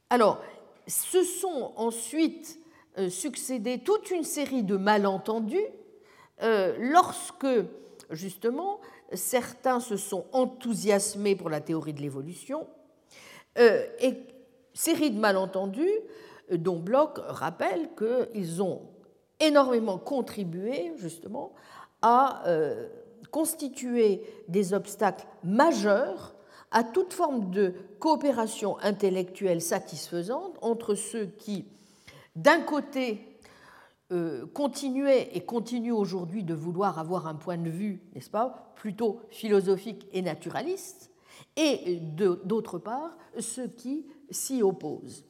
Alors, 0.09 0.41
ce 0.87 1.23
sont 1.23 1.73
ensuite 1.75 2.59
euh, 2.97 3.09
succédé 3.09 3.79
toute 3.79 4.09
une 4.09 4.23
série 4.23 4.63
de 4.63 4.75
malentendus 4.75 5.67
euh, 6.41 6.75
lorsque, 6.79 7.45
justement, 8.09 8.79
certains 9.13 9.79
se 9.79 9.97
sont 9.97 10.25
enthousiasmés 10.31 11.35
pour 11.35 11.49
la 11.49 11.61
théorie 11.61 11.93
de 11.93 12.01
l'évolution, 12.01 12.67
euh, 13.59 13.85
et 13.99 14.15
série 14.73 15.11
de 15.11 15.19
malentendus 15.19 15.99
dont 16.51 16.79
Bloch 16.79 17.19
rappelle 17.27 17.89
qu'ils 17.95 18.63
ont 18.63 18.81
énormément 19.39 19.99
contribué, 19.99 20.93
justement, 20.97 21.53
à 22.01 22.43
constituer 23.29 24.23
des 24.47 24.73
obstacles 24.73 25.27
majeurs 25.43 26.33
à 26.71 26.83
toute 26.83 27.13
forme 27.13 27.51
de 27.51 27.73
coopération 27.99 28.77
intellectuelle 28.79 29.61
satisfaisante 29.61 30.57
entre 30.61 30.95
ceux 30.95 31.25
qui, 31.25 31.65
d'un 32.35 32.61
côté, 32.61 33.39
euh, 34.11 34.45
continuait 34.47 35.29
et 35.33 35.41
continue 35.41 35.91
aujourd'hui 35.91 36.43
de 36.43 36.53
vouloir 36.53 36.99
avoir 36.99 37.27
un 37.27 37.35
point 37.35 37.57
de 37.57 37.69
vue, 37.69 38.01
n'est-ce 38.13 38.29
pas, 38.29 38.73
plutôt 38.75 39.21
philosophique 39.29 40.07
et 40.13 40.21
naturaliste, 40.21 41.11
et 41.55 41.99
d'autre 41.99 42.79
part, 42.79 43.17
ceux 43.39 43.67
qui 43.67 44.07
s'y 44.29 44.63
opposent. 44.63 45.25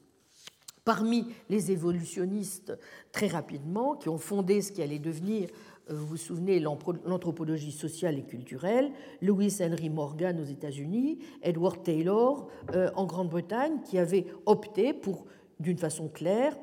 Parmi 0.86 1.28
les 1.50 1.72
évolutionnistes, 1.72 2.78
très 3.12 3.28
rapidement, 3.28 3.96
qui 3.96 4.10
ont 4.10 4.18
fondé 4.18 4.62
ce 4.62 4.72
qui 4.72 4.82
allait 4.82 5.00
devenir, 5.00 5.50
vous 5.90 6.06
vous 6.06 6.18
souvenez, 6.18 6.60
l'anthropologie 6.60 7.72
sociale 7.72 8.18
et 8.18 8.24
culturelle, 8.24 8.92
Louis 9.22 9.56
Henry 9.62 9.90
Morgan 9.90 10.40
aux 10.40 10.46
États-Unis, 10.46 11.20
Edward 11.42 11.84
Taylor 11.84 12.48
euh, 12.74 12.90
en 12.96 13.06
Grande-Bretagne, 13.06 13.82
qui 13.84 13.98
avaient 13.98 14.28
opté 14.46 14.94
pour, 14.94 15.26
d'une 15.60 15.78
façon 15.78 16.08
claire, 16.08 16.58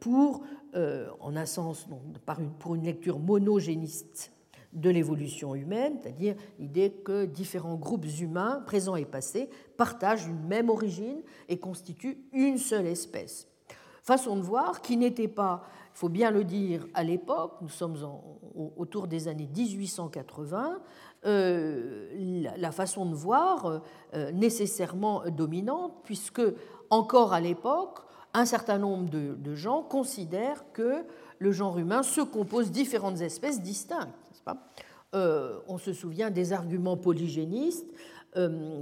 pour 0.00 0.42
euh, 0.76 1.08
en 1.18 1.34
un 1.34 1.46
sens, 1.46 1.88
pour 2.60 2.76
une 2.76 2.84
lecture 2.84 3.18
monogéniste 3.18 4.32
de 4.72 4.88
l'évolution 4.88 5.56
humaine, 5.56 5.98
c'est-à-dire 6.00 6.36
l'idée 6.60 6.92
que 7.04 7.24
différents 7.24 7.74
groupes 7.74 8.06
humains, 8.20 8.62
présents 8.66 8.94
et 8.94 9.04
passés, 9.04 9.48
partagent 9.76 10.28
une 10.28 10.46
même 10.46 10.70
origine 10.70 11.22
et 11.48 11.58
constituent 11.58 12.18
une 12.32 12.56
seule 12.56 12.86
espèce. 12.86 13.48
Façon 14.04 14.36
de 14.36 14.42
voir 14.42 14.80
qui 14.80 14.96
n'était 14.96 15.26
pas, 15.26 15.64
faut 16.00 16.08
bien 16.08 16.30
le 16.30 16.44
dire, 16.44 16.86
à 16.94 17.04
l'époque, 17.04 17.58
nous 17.60 17.68
sommes 17.68 17.94
autour 18.78 19.06
des 19.06 19.28
années 19.28 19.50
1880, 19.54 20.80
euh, 21.26 22.46
la, 22.56 22.72
façon 22.72 23.04
de 23.04 23.14
voir 23.14 23.82
euh, 24.14 24.32
nécessairement 24.32 25.24
dominante, 25.28 25.92
puisque 26.04 26.40
encore 26.88 27.34
à 27.34 27.40
l'époque, 27.42 27.98
un 28.32 28.46
certain 28.46 28.78
nombre 28.78 29.10
de, 29.10 29.54
gens 29.54 29.82
considèrent 29.82 30.64
que 30.72 31.04
le 31.38 31.52
genre 31.52 31.78
humain 31.78 32.02
se 32.02 32.22
compose 32.22 32.68
de 32.68 32.72
différentes 32.72 33.20
espèces 33.20 33.60
distinctes. 33.60 34.08
Euh, 35.14 35.58
on 35.68 35.76
se 35.76 35.92
souvient 35.92 36.30
des 36.30 36.54
arguments 36.54 36.96
polygénistes 36.96 37.92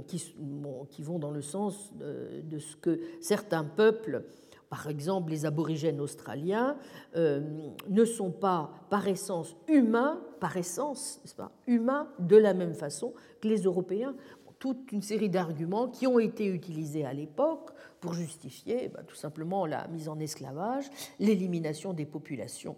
qui, 0.07 1.03
vont 1.03 1.19
dans 1.19 1.31
le 1.31 1.41
sens 1.41 1.91
de, 1.95 2.59
ce 2.59 2.77
que 2.77 3.01
certains 3.19 3.65
peuples, 3.65 4.23
par 4.69 4.87
exemple 4.87 5.31
les 5.31 5.45
aborigènes 5.45 5.99
australiens, 5.99 6.77
euh, 7.15 7.41
ne 7.89 8.05
sont 8.05 8.31
pas 8.31 8.71
par 8.89 9.07
essence 9.07 9.55
humains, 9.67 10.21
par 10.39 10.55
essence, 10.57 11.21
pas, 11.35 11.51
humains 11.67 12.07
de 12.19 12.37
la 12.37 12.53
même 12.53 12.73
façon 12.73 13.13
que 13.41 13.47
les 13.47 13.63
Européens. 13.63 14.15
Toute 14.59 14.91
une 14.91 15.01
série 15.01 15.29
d'arguments 15.29 15.87
qui 15.87 16.05
ont 16.05 16.19
été 16.19 16.45
utilisés 16.45 17.05
à 17.05 17.13
l'époque 17.13 17.71
pour 18.01 18.13
justifier 18.13 18.89
bah, 18.89 19.01
tout 19.07 19.15
simplement 19.15 19.65
la 19.65 19.87
mise 19.87 20.09
en 20.09 20.19
esclavage, 20.19 20.89
l'élimination 21.17 21.93
des 21.93 22.05
populations 22.05 22.75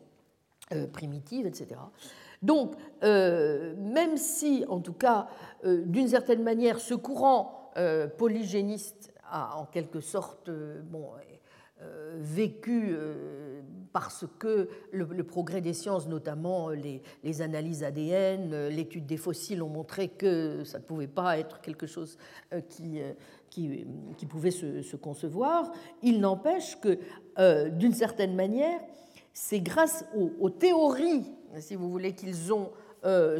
euh, 0.74 0.86
primitives, 0.86 1.48
etc. 1.48 1.82
Donc, 2.44 2.76
euh, 3.04 3.76
même 3.78 4.18
si, 4.18 4.64
en 4.70 4.80
tout 4.80 4.94
cas, 4.94 5.28
d'une 5.64 6.08
certaine 6.08 6.44
manière, 6.44 6.80
ce 6.80 6.94
courant 6.94 7.72
polygéniste 8.18 9.14
a 9.30 9.58
en 9.58 9.66
quelque 9.66 10.02
sorte 10.02 10.50
bon, 10.50 11.08
vécu 12.18 12.96
parce 13.94 14.26
que 14.40 14.70
le, 14.92 15.24
progrès 15.24 15.62
des 15.62 15.74
sciences, 15.74 16.08
notamment 16.08 16.70
les, 16.70 17.42
analyses 17.42 17.84
ADN, 17.84 18.68
l'étude 18.70 19.06
des 19.06 19.18
fossiles 19.18 19.62
ont 19.62 19.70
montré 19.70 20.08
que 20.10 20.64
ça 20.64 20.80
ne 20.80 20.84
pouvait 20.84 21.08
pas 21.08 21.38
être 21.38 21.62
quelque 21.62 21.88
chose 21.88 22.18
qui, 22.70 23.86
pouvaient 24.30 24.52
se, 24.52 24.96
concevoir. 24.96 25.72
Il 26.02 26.22
n'empêche 26.22 26.78
que, 26.80 27.00
d'une 27.70 27.94
certaine 27.94 28.36
manière, 28.36 28.80
c'est 29.34 29.62
grâce 29.62 30.06
aux, 30.40 30.50
théories, 30.50 31.26
si 31.60 31.76
vous 31.76 31.90
voulez, 31.90 32.14
qu'ils 32.14 32.54
ont 32.54 32.72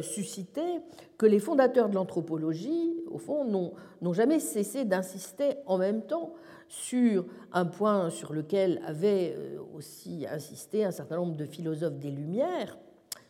suscitées 0.02 0.80
que 1.16 1.26
les 1.26 1.38
fondateurs 1.38 1.88
de 1.88 1.94
l'anthropologie, 1.94 2.94
au 3.10 3.18
fond, 3.18 3.44
n'ont 3.44 4.12
jamais 4.12 4.40
cessé 4.40 4.84
d'insister 4.84 5.54
en 5.66 5.78
même 5.78 6.02
temps 6.02 6.34
sur 6.72 7.26
un 7.52 7.66
point 7.66 8.08
sur 8.08 8.32
lequel 8.32 8.80
avaient 8.86 9.36
aussi 9.74 10.26
insisté 10.26 10.86
un 10.86 10.90
certain 10.90 11.16
nombre 11.16 11.36
de 11.36 11.44
philosophes 11.44 11.98
des 11.98 12.10
Lumières, 12.10 12.78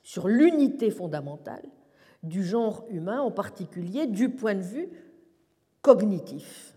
sur 0.04 0.28
l'unité 0.28 0.92
fondamentale 0.92 1.64
du 2.22 2.44
genre 2.44 2.84
humain, 2.88 3.20
en 3.20 3.32
particulier 3.32 4.06
du 4.06 4.28
point 4.28 4.54
de 4.54 4.62
vue 4.62 4.88
cognitif. 5.80 6.76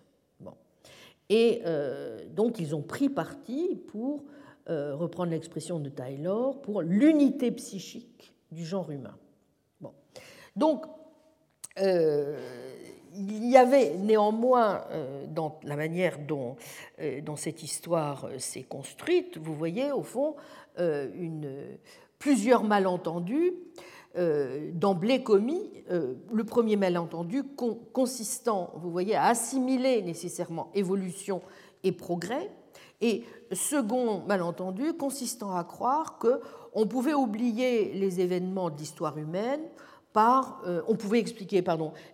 Et 1.29 1.61
euh, 1.65 2.25
donc 2.35 2.59
ils 2.59 2.75
ont 2.75 2.81
pris 2.81 3.09
parti 3.09 3.75
pour, 3.87 4.23
euh, 4.69 4.95
reprendre 4.95 5.31
l'expression 5.31 5.79
de 5.79 5.89
Taylor, 5.89 6.61
pour 6.61 6.81
l'unité 6.81 7.51
psychique 7.51 8.33
du 8.51 8.65
genre 8.65 8.89
humain. 8.89 9.17
Bon. 9.81 9.93
Donc, 10.55 10.85
euh, 11.79 12.37
il 13.17 13.49
y 13.49 13.57
avait 13.57 13.95
néanmoins, 13.95 14.81
dans 15.27 15.59
la 15.63 15.75
manière 15.75 16.19
dont, 16.19 16.55
dont 17.23 17.35
cette 17.35 17.63
histoire 17.63 18.29
s'est 18.37 18.63
construite, 18.63 19.37
vous 19.37 19.55
voyez 19.55 19.91
au 19.91 20.03
fond 20.03 20.35
plusieurs 22.19 22.63
malentendus 22.63 23.53
euh, 24.17 24.71
d'emblée 24.73 25.23
commis. 25.23 25.83
Euh, 25.91 26.13
le 26.31 26.43
premier 26.45 26.77
malentendu 26.77 27.43
consistant, 27.91 28.71
vous 28.77 28.89
voyez, 28.89 29.15
à 29.15 29.25
assimiler 29.25 30.01
nécessairement 30.01 30.71
évolution 30.73 31.41
et 31.83 31.91
progrès, 31.91 32.49
et 33.01 33.25
second 33.51 34.23
malentendu 34.25 34.93
consistant 34.93 35.53
à 35.53 35.65
croire 35.65 36.17
que 36.17 36.39
on 36.73 36.87
pouvait 36.87 37.13
oublier 37.13 37.93
les 37.93 38.21
événements 38.21 38.69
de 38.69 38.77
l'histoire 38.77 39.17
humaine 39.17 39.61
euh, 40.65 40.81
on 40.87 40.95
pouvait 40.95 41.19
expliquer 41.19 41.63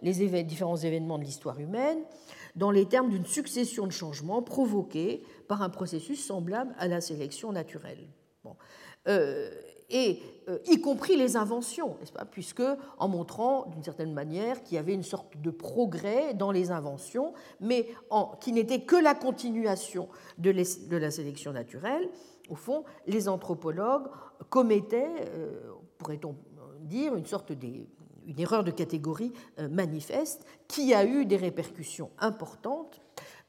les 0.01 0.43
différents 0.43 0.77
événements 0.77 1.17
de 1.17 1.23
l'histoire 1.23 1.59
humaine 1.59 1.99
dans 2.55 2.71
les 2.71 2.85
termes 2.85 3.09
d'une 3.09 3.25
succession 3.25 3.87
de 3.87 3.91
changements 3.91 4.41
provoqués 4.41 5.23
par 5.47 5.61
un 5.61 5.69
processus 5.69 6.25
semblable 6.25 6.73
à 6.77 6.87
la 6.87 7.01
sélection 7.01 7.51
naturelle. 7.51 8.07
Bon 8.43 8.55
et 9.91 10.19
euh, 10.47 10.57
y 10.65 10.79
compris 10.79 11.17
les 11.17 11.35
inventions, 11.35 11.97
n'est-ce 11.99 12.13
pas 12.13 12.25
Puisque, 12.25 12.63
en 12.97 13.07
montrant 13.07 13.67
d'une 13.67 13.83
certaine 13.83 14.13
manière 14.13 14.63
qu'il 14.63 14.75
y 14.75 14.77
avait 14.77 14.93
une 14.93 15.03
sorte 15.03 15.39
de 15.39 15.51
progrès 15.51 16.33
dans 16.33 16.51
les 16.51 16.71
inventions, 16.71 17.33
mais 17.59 17.87
qui 18.39 18.53
n'était 18.53 18.81
que 18.81 18.95
la 18.95 19.13
continuation 19.13 20.07
de, 20.37 20.51
la 20.97 21.11
sélection 21.11 21.51
naturelle, 21.51 22.09
au 22.49 22.55
fond, 22.55 22.85
les 23.05 23.27
anthropologues 23.27 24.07
commettaient, 24.49 25.25
euh, 25.35 25.71
pourrait-on 25.97 26.35
dire, 26.87 27.15
une 27.15 27.25
sorte 27.25 27.51
erreur 28.37 28.63
de 28.63 28.71
catégorie 28.71 29.33
euh, 29.59 29.67
manifeste 29.69 30.45
qui 30.67 30.93
a 30.93 31.05
eu 31.05 31.25
des 31.25 31.37
répercussions 31.37 32.11
importantes, 32.19 33.01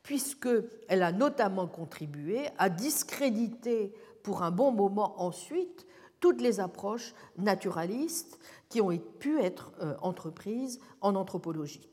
puisqu'elle 0.02 1.02
a 1.02 1.12
notamment 1.12 1.66
contribué 1.66 2.48
à 2.58 2.68
discréditer 2.68 3.94
pour 4.22 4.42
un 4.42 4.50
bon 4.50 4.72
moment 4.72 5.20
ensuite 5.22 5.86
toutes 6.20 6.40
les 6.40 6.60
approches 6.60 7.14
naturalistes 7.36 8.38
qui 8.68 8.80
ont 8.80 8.96
pu 9.18 9.40
être 9.40 9.72
euh, 9.80 9.94
entreprises 10.00 10.80
en 11.00 11.16
anthropologie. 11.16 11.88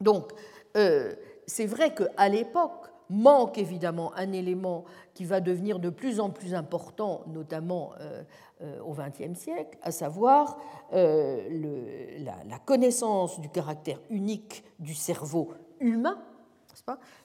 Donc, 0.00 0.32
euh, 0.76 1.14
c'est 1.46 1.66
vrai 1.66 1.94
qu'à 1.94 2.28
l'époque, 2.28 2.91
manque 3.12 3.58
évidemment 3.58 4.12
un 4.16 4.32
élément 4.32 4.84
qui 5.14 5.24
va 5.24 5.40
devenir 5.40 5.78
de 5.78 5.90
plus 5.90 6.20
en 6.20 6.30
plus 6.30 6.54
important, 6.54 7.24
notamment 7.26 7.92
euh, 8.00 8.22
au 8.84 8.94
XXe 8.94 9.38
siècle, 9.38 9.78
à 9.82 9.90
savoir 9.90 10.58
la, 10.92 12.58
connaissance 12.64 13.40
du 13.40 13.48
caractère 13.48 14.00
unique 14.08 14.64
du 14.78 14.94
cerveau 14.94 15.50
humain, 15.80 16.18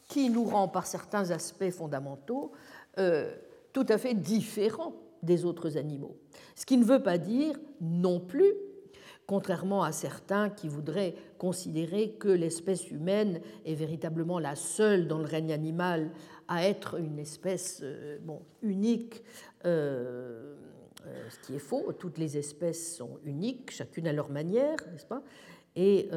qui 0.07 0.29
nous 0.29 0.45
rend 0.45 0.67
par 0.67 0.87
certains 0.87 1.29
aspects 1.31 1.69
fondamentaux 1.69 2.51
tout 3.73 3.85
à 3.87 3.97
fait 3.99 4.15
différents 4.15 4.93
des 5.21 5.45
autres 5.45 5.77
animaux. 5.77 6.15
Ce 6.55 6.65
qui 6.65 6.77
ne 6.77 6.83
veut 6.83 7.03
pas 7.03 7.17
dire 7.17 7.55
non 7.81 8.19
plus, 8.19 8.53
contrairement 9.27 9.83
à 9.83 9.91
certains 9.91 10.49
qui 10.49 10.69
voudraient 10.69 11.13
considérer 11.37 12.11
que 12.11 12.29
l'espèce 12.29 12.89
humaine 12.89 13.41
est 13.65 13.75
véritablement 13.75 14.39
la 14.39 14.55
seule 14.55 15.07
dans 15.07 15.19
le 15.19 15.25
règne 15.25 15.51
animal 15.51 16.11
à 16.47 16.65
être 16.65 16.97
une 16.97 17.19
espèce 17.19 17.81
euh, 17.83 18.17
unique, 18.61 19.23
euh, 19.65 20.55
euh, 21.05 21.29
ce 21.29 21.39
qui 21.45 21.55
est 21.55 21.59
faux. 21.59 21.91
Toutes 21.91 22.17
les 22.17 22.37
espèces 22.37 22.95
sont 22.95 23.19
uniques, 23.25 23.69
chacune 23.71 24.07
à 24.07 24.13
leur 24.13 24.29
manière, 24.29 24.77
n'est-ce 24.91 25.05
pas? 25.05 25.21
Et 25.75 26.09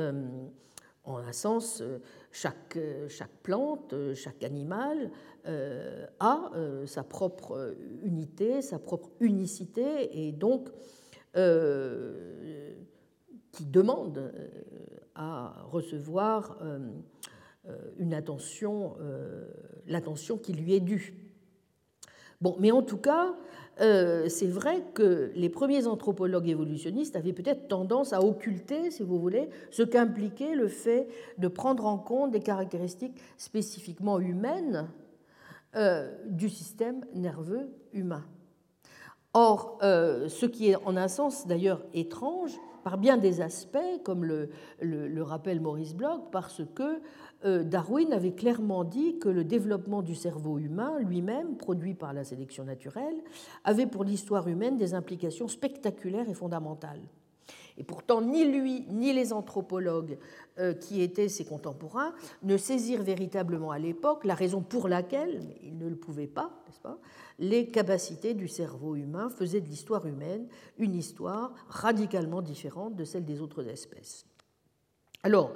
en 1.05 1.19
un 1.19 1.33
sens, 1.33 1.83
chaque, 2.33 2.79
chaque 3.09 3.43
plante, 3.43 3.95
chaque 4.15 4.43
animal 4.43 5.11
a 5.45 6.51
sa 6.87 7.03
propre 7.03 7.77
unité, 8.03 8.63
sa 8.63 8.79
propre 8.79 9.11
unicité, 9.21 10.27
et 10.27 10.33
donc 10.33 10.71
qui 13.53 13.65
demande 13.65 14.33
à 15.15 15.65
recevoir 15.71 16.59
une 17.99 18.15
attention, 18.15 18.97
l'attention 19.87 20.39
qui 20.39 20.53
lui 20.53 20.75
est 20.75 20.81
due. 20.81 21.15
Bon, 22.41 22.57
mais 22.59 22.71
en 22.71 22.83
tout 22.83 22.97
cas, 22.97 23.35
c'est 23.79 24.47
vrai 24.47 24.83
que 24.95 25.31
les 25.35 25.49
premiers 25.49 25.87
anthropologues 25.87 26.49
évolutionnistes 26.49 27.17
avaient 27.17 27.33
peut-être 27.33 27.69
tendance 27.69 28.13
à 28.13 28.23
occulter, 28.23 28.91
si 28.91 29.03
vous 29.03 29.19
voulez, 29.19 29.51
ce 29.71 29.83
qu'impliquait 29.83 30.55
le 30.55 30.69
fait 30.69 31.09
de 31.39 31.49
prendre 31.49 31.87
en 31.87 31.99
compte 31.99 32.31
des 32.31 32.41
caractéristiques 32.41 33.21
spécifiquement 33.37 34.21
humaines 34.21 34.89
euh, 35.77 36.11
du 36.27 36.49
système 36.49 37.05
nerveux 37.15 37.71
humain. 37.93 38.25
Or, 39.35 39.79
euh, 39.85 40.29
ce 40.29 40.45
qui 40.45 40.71
est 40.71 40.75
en 40.85 40.97
un 40.97 41.07
sens 41.07 41.47
d'ailleurs 41.47 41.85
étrange, 41.95 42.59
par 42.83 42.99
bien 42.99 43.17
des 43.17 43.41
aspects, 43.41 43.79
comme 44.05 44.25
le, 44.25 45.23
rappelle 45.23 45.61
Maurice 45.61 45.95
Bloch, 45.95 46.31
parce 46.33 46.63
que 46.75 47.01
euh, 47.45 47.63
Darwin 47.63 48.13
avait 48.13 48.33
clairement 48.33 48.85
dit 48.85 49.19
que 49.19 49.29
le 49.29 49.45
développement 49.45 50.03
du 50.03 50.15
cerveau 50.15 50.59
humain 50.59 50.99
lui-même, 51.01 51.57
produit 51.57 51.95
par 51.95 52.13
la 52.13 52.25
sélection 52.25 52.65
naturelle, 52.65 53.17
avait 53.65 53.87
pour 53.87 54.05
l'histoire 54.05 54.49
humaine 54.49 54.77
des 54.77 54.95
implications 54.95 55.49
spectaculaires 55.49 56.29
et 56.29 56.35
fondamentales. 56.35 57.01
Et 57.79 57.83
pourtant, 57.83 58.21
ni 58.21 58.45
lui, 58.45 58.85
ni 58.91 59.13
les 59.15 59.33
anthropologues 59.33 60.19
euh, 60.59 60.75
qui 60.75 61.01
étaient 61.01 61.29
ses 61.29 61.47
contemporains 61.47 62.13
ne 62.43 62.59
saisirent 62.59 63.03
véritablement 63.03 63.71
à 63.71 63.79
l'époque 63.79 64.25
la 64.25 64.35
raison 64.35 64.61
pour 64.61 64.87
laquelle, 64.87 65.41
ils 65.63 65.79
ne 65.79 65.89
le 65.89 65.97
pouvaient 65.97 66.27
pas, 66.27 66.51
n'est-ce 66.67 66.81
pas, 66.81 66.99
les 67.41 67.71
capacités 67.71 68.35
du 68.35 68.47
cerveau 68.47 68.95
humain 68.95 69.31
faisaient 69.31 69.61
de 69.61 69.69
l'histoire 69.69 70.07
humaine 70.07 70.47
une 70.79 70.95
histoire 70.95 71.53
radicalement 71.69 72.43
différente 72.43 72.95
de 72.95 73.05
celle 73.05 73.25
des 73.25 73.41
autres 73.41 73.67
espèces. 73.67 74.27
Alors, 75.23 75.53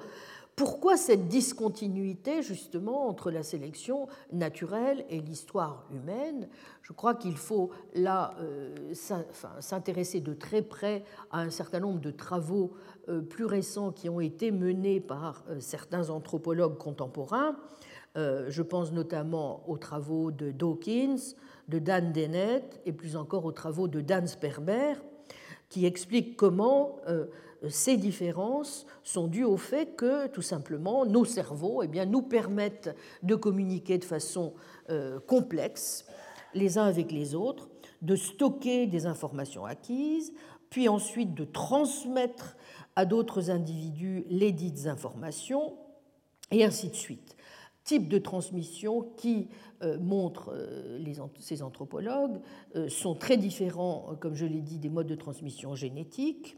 pourquoi 0.57 0.97
cette 0.97 1.27
discontinuité 1.27 2.41
justement 2.43 3.09
entre 3.09 3.33
la 3.33 3.43
sélection 3.43 4.07
naturelle 4.33 5.05
et 5.11 5.21
l'histoire 5.21 5.85
humaine? 5.91 6.49
Je 6.83 6.93
crois 6.93 7.17
qu'il 7.17 7.37
faut 7.37 7.71
là 7.95 8.35
euh, 8.39 8.95
s'intéresser 9.59 10.21
de 10.21 10.33
très 10.33 10.63
près 10.63 11.05
à 11.33 11.41
un 11.41 11.51
certain 11.51 11.81
nombre 11.81 12.01
de 12.01 12.13
travaux 12.13 12.75
euh, 13.09 13.21
plus 13.21 13.47
récents 13.47 13.91
qui 13.91 14.09
ont 14.09 14.21
été 14.21 14.53
menés 14.53 15.01
par 15.01 15.43
euh, 15.49 15.59
certains 15.59 16.11
anthropologues 16.11 16.79
contemporains. 16.79 17.57
Je 18.17 18.63
pense 18.63 18.93
notamment 18.93 19.69
aux 19.69 19.77
travaux 19.77 20.31
de 20.31 20.53
Dawkins, 20.53 21.35
de 21.69 21.79
Dan 21.79 22.13
Dennett 22.13 22.81
et 22.85 22.93
plus 22.93 23.17
encore 23.17 23.45
aux 23.45 23.53
travaux 23.53 23.89
de 23.89 24.01
Dan 24.01 24.27
Sperber 24.27 24.95
qui 25.69 25.87
expliquent 25.87 26.37
comment 26.37 27.01
ces 27.69 27.97
différences 27.97 28.87
sont 29.03 29.27
dues 29.27 29.45
au 29.45 29.57
fait 29.57 29.95
que, 29.97 30.27
tout 30.29 30.43
simplement, 30.43 31.07
nos 31.07 31.25
cerveaux 31.25 31.83
eh 31.83 32.07
nous 32.07 32.23
permettent 32.23 32.95
de 33.23 33.35
communiquer 33.35 33.99
de 33.99 34.05
façon 34.05 34.55
euh, 34.91 35.19
complexe 35.21 36.07
les 36.55 36.79
uns 36.79 36.85
avec 36.85 37.11
les 37.11 37.35
autres, 37.35 37.69
de 38.03 38.17
stocker 38.17 38.87
des 38.87 39.07
informations 39.07 39.65
acquises, 39.65 40.33
puis 40.71 40.89
ensuite 40.89 41.35
de 41.35 41.45
transmettre 41.45 42.57
à 42.97 43.05
d'autres 43.05 43.51
individus 43.51 44.25
les 44.29 44.53
dites 44.53 44.87
informations, 44.87 45.75
et 46.51 46.65
ainsi 46.65 46.89
de 46.89 46.95
suite. 46.95 47.34
Type 47.85 48.09
de 48.09 48.19
transmission 48.19 49.03
qui, 49.17 49.49
euh, 49.83 49.99
montrent 49.99 50.55
euh, 50.55 50.99
ces 51.39 51.63
anthropologues, 51.63 52.41
sont 52.89 53.15
très 53.15 53.37
différents, 53.37 54.17
comme 54.21 54.35
je 54.35 54.47
l'ai 54.47 54.63
dit, 54.63 54.79
des 54.79 54.89
modes 54.89 55.07
de 55.07 55.15
transmission 55.15 55.75
génétiques 55.75 56.57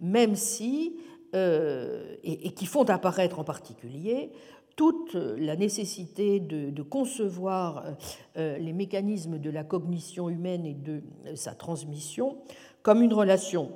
même 0.00 0.36
si, 0.36 0.96
euh, 1.34 2.16
et, 2.22 2.50
qui 2.52 2.66
font 2.66 2.84
apparaître 2.84 3.38
en 3.38 3.44
particulier 3.44 4.30
toute 4.76 5.14
la 5.14 5.56
nécessité 5.56 6.38
de, 6.38 6.82
concevoir 6.82 7.96
les 8.36 8.74
mécanismes 8.74 9.38
de 9.38 9.48
la 9.48 9.64
cognition 9.64 10.28
humaine 10.28 10.66
et 10.66 10.74
de 10.74 11.02
sa 11.34 11.54
transmission 11.54 12.36
comme 12.82 13.00
une 13.00 13.14
relation, 13.14 13.72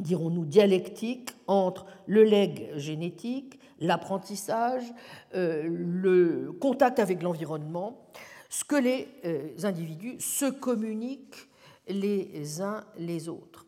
dirons-nous, 0.00 0.44
dialectique 0.44 1.30
entre 1.46 1.86
le 2.06 2.24
legs 2.24 2.70
génétique, 2.76 3.58
l'apprentissage, 3.78 4.84
le 5.32 6.52
contact 6.60 6.98
avec 6.98 7.22
l'environnement, 7.22 8.06
ce 8.48 8.64
que 8.64 8.76
les 8.76 9.08
individus 9.64 10.20
se 10.20 10.50
communiquent 10.50 11.48
les 11.88 12.60
uns 12.60 12.84
les 12.98 13.28
autres. 13.28 13.66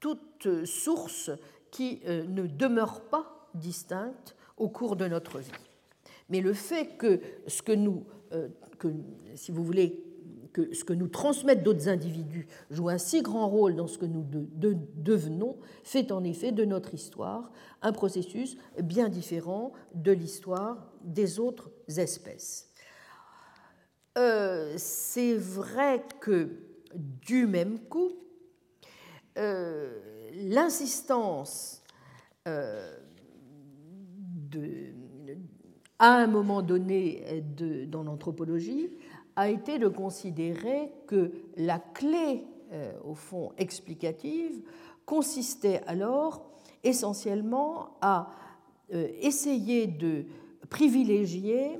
Toute 0.00 0.64
source 0.64 1.30
qui 1.70 2.00
euh, 2.06 2.24
ne 2.24 2.46
demeure 2.46 3.02
pas 3.02 3.50
distincte 3.54 4.36
au 4.56 4.68
cours 4.68 4.96
de 4.96 5.06
notre 5.06 5.38
vie. 5.38 5.50
Mais 6.28 6.40
le 6.40 6.52
fait 6.52 6.96
que 6.96 7.20
ce 7.46 7.62
que 7.62 7.72
nous, 7.72 8.04
euh, 8.32 8.48
que, 8.78 8.88
si 9.34 9.50
vous 9.52 9.64
voulez, 9.64 10.04
que 10.58 10.74
ce 10.74 10.84
que 10.84 10.92
nous 10.92 11.08
transmettent 11.08 11.62
d'autres 11.62 11.88
individus 11.88 12.48
joue 12.70 12.88
un 12.88 12.98
si 12.98 13.22
grand 13.22 13.48
rôle 13.48 13.76
dans 13.76 13.86
ce 13.86 13.98
que 13.98 14.06
nous 14.06 14.24
devenons, 14.96 15.56
fait 15.84 16.10
en 16.10 16.24
effet 16.24 16.52
de 16.52 16.64
notre 16.64 16.94
histoire 16.94 17.52
un 17.82 17.92
processus 17.92 18.56
bien 18.82 19.08
différent 19.08 19.72
de 19.94 20.12
l'histoire 20.12 20.92
des 21.02 21.38
autres 21.38 21.70
espèces. 21.96 22.72
Euh, 24.16 24.74
c'est 24.76 25.36
vrai 25.36 26.02
que 26.20 26.50
du 26.94 27.46
même 27.46 27.78
coup, 27.78 28.12
euh, 29.36 29.96
l'insistance 30.34 31.82
euh, 32.48 32.96
à 36.00 36.16
un 36.16 36.26
moment 36.26 36.62
donné 36.62 37.44
dans 37.86 38.02
l'anthropologie 38.02 38.90
a 39.38 39.48
été 39.48 39.78
de 39.78 39.86
considérer 39.86 40.92
que 41.06 41.30
la 41.56 41.78
clé, 41.78 42.44
euh, 42.72 42.92
au 43.04 43.14
fond, 43.14 43.52
explicative 43.56 44.60
consistait 45.06 45.80
alors 45.86 46.50
essentiellement 46.82 47.96
à 48.00 48.30
essayer 49.20 49.86
de 49.86 50.24
privilégier 50.70 51.78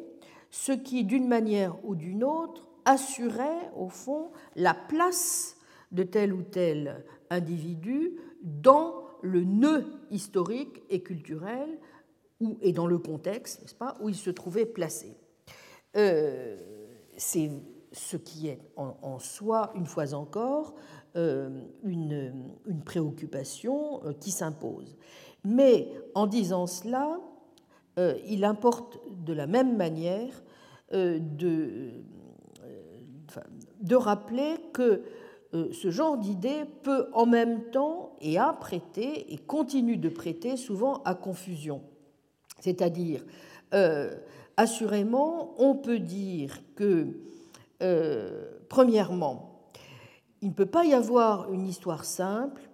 ce 0.50 0.72
qui, 0.72 1.04
d'une 1.04 1.26
manière 1.26 1.76
ou 1.84 1.94
d'une 1.94 2.22
autre, 2.24 2.68
assurait, 2.84 3.70
au 3.76 3.88
fond, 3.88 4.30
la 4.56 4.74
place 4.74 5.56
de 5.92 6.02
tel 6.02 6.32
ou 6.32 6.42
tel 6.42 7.04
individu 7.30 8.18
dans 8.42 9.04
le 9.22 9.42
nœud 9.44 9.84
historique 10.10 10.82
et 10.90 11.02
culturel 11.02 11.78
et 12.60 12.72
dans 12.72 12.86
le 12.86 12.98
contexte, 12.98 13.62
n'est-ce 13.62 13.74
pas, 13.74 13.96
où 14.00 14.08
il 14.08 14.14
se 14.14 14.30
trouvait 14.30 14.66
placé. 14.66 15.16
Euh, 15.96 16.77
c'est 17.18 17.50
ce 17.92 18.16
qui 18.16 18.48
est 18.48 18.58
en, 18.76 19.18
soi, 19.18 19.70
une 19.74 19.84
fois 19.84 20.14
encore, 20.14 20.74
euh, 21.16 21.62
une, 21.84 22.32
préoccupation 22.86 24.02
euh, 24.04 24.14
qui 24.14 24.30
s'impose. 24.30 24.96
Mais 25.44 25.88
en 26.14 26.26
disant 26.26 26.66
cela, 26.66 27.20
il 28.28 28.44
importe 28.44 29.00
de 29.10 29.32
la 29.32 29.48
même 29.48 29.76
manière 29.76 30.44
de 30.92 32.04
de 33.80 33.96
rappeler 33.96 34.56
que 34.72 35.02
euh, 35.54 35.72
ce 35.72 35.90
genre 35.90 36.18
d'idée 36.18 36.64
peut 36.82 37.08
en 37.12 37.26
même 37.26 37.70
temps 37.70 38.16
et 38.20 38.38
a 38.38 38.52
prêté 38.52 39.32
et 39.32 39.38
continue 39.38 39.96
de 39.96 40.08
prêter 40.08 40.56
souvent 40.56 41.02
à 41.04 41.14
confusion. 41.14 41.82
C'est-à-dire, 42.60 43.24
euh, 43.72 44.14
assurément, 44.58 45.54
on 45.58 45.76
peut 45.76 46.00
dire 46.00 46.60
que, 46.74 47.16
euh, 47.80 48.58
premièrement, 48.68 49.70
il 50.42 50.48
ne 50.48 50.52
peut 50.52 50.66
pas 50.66 50.84
y 50.84 50.92
avoir 50.92 51.52
une 51.52 51.64
histoire 51.64 52.04
simple, 52.04 52.68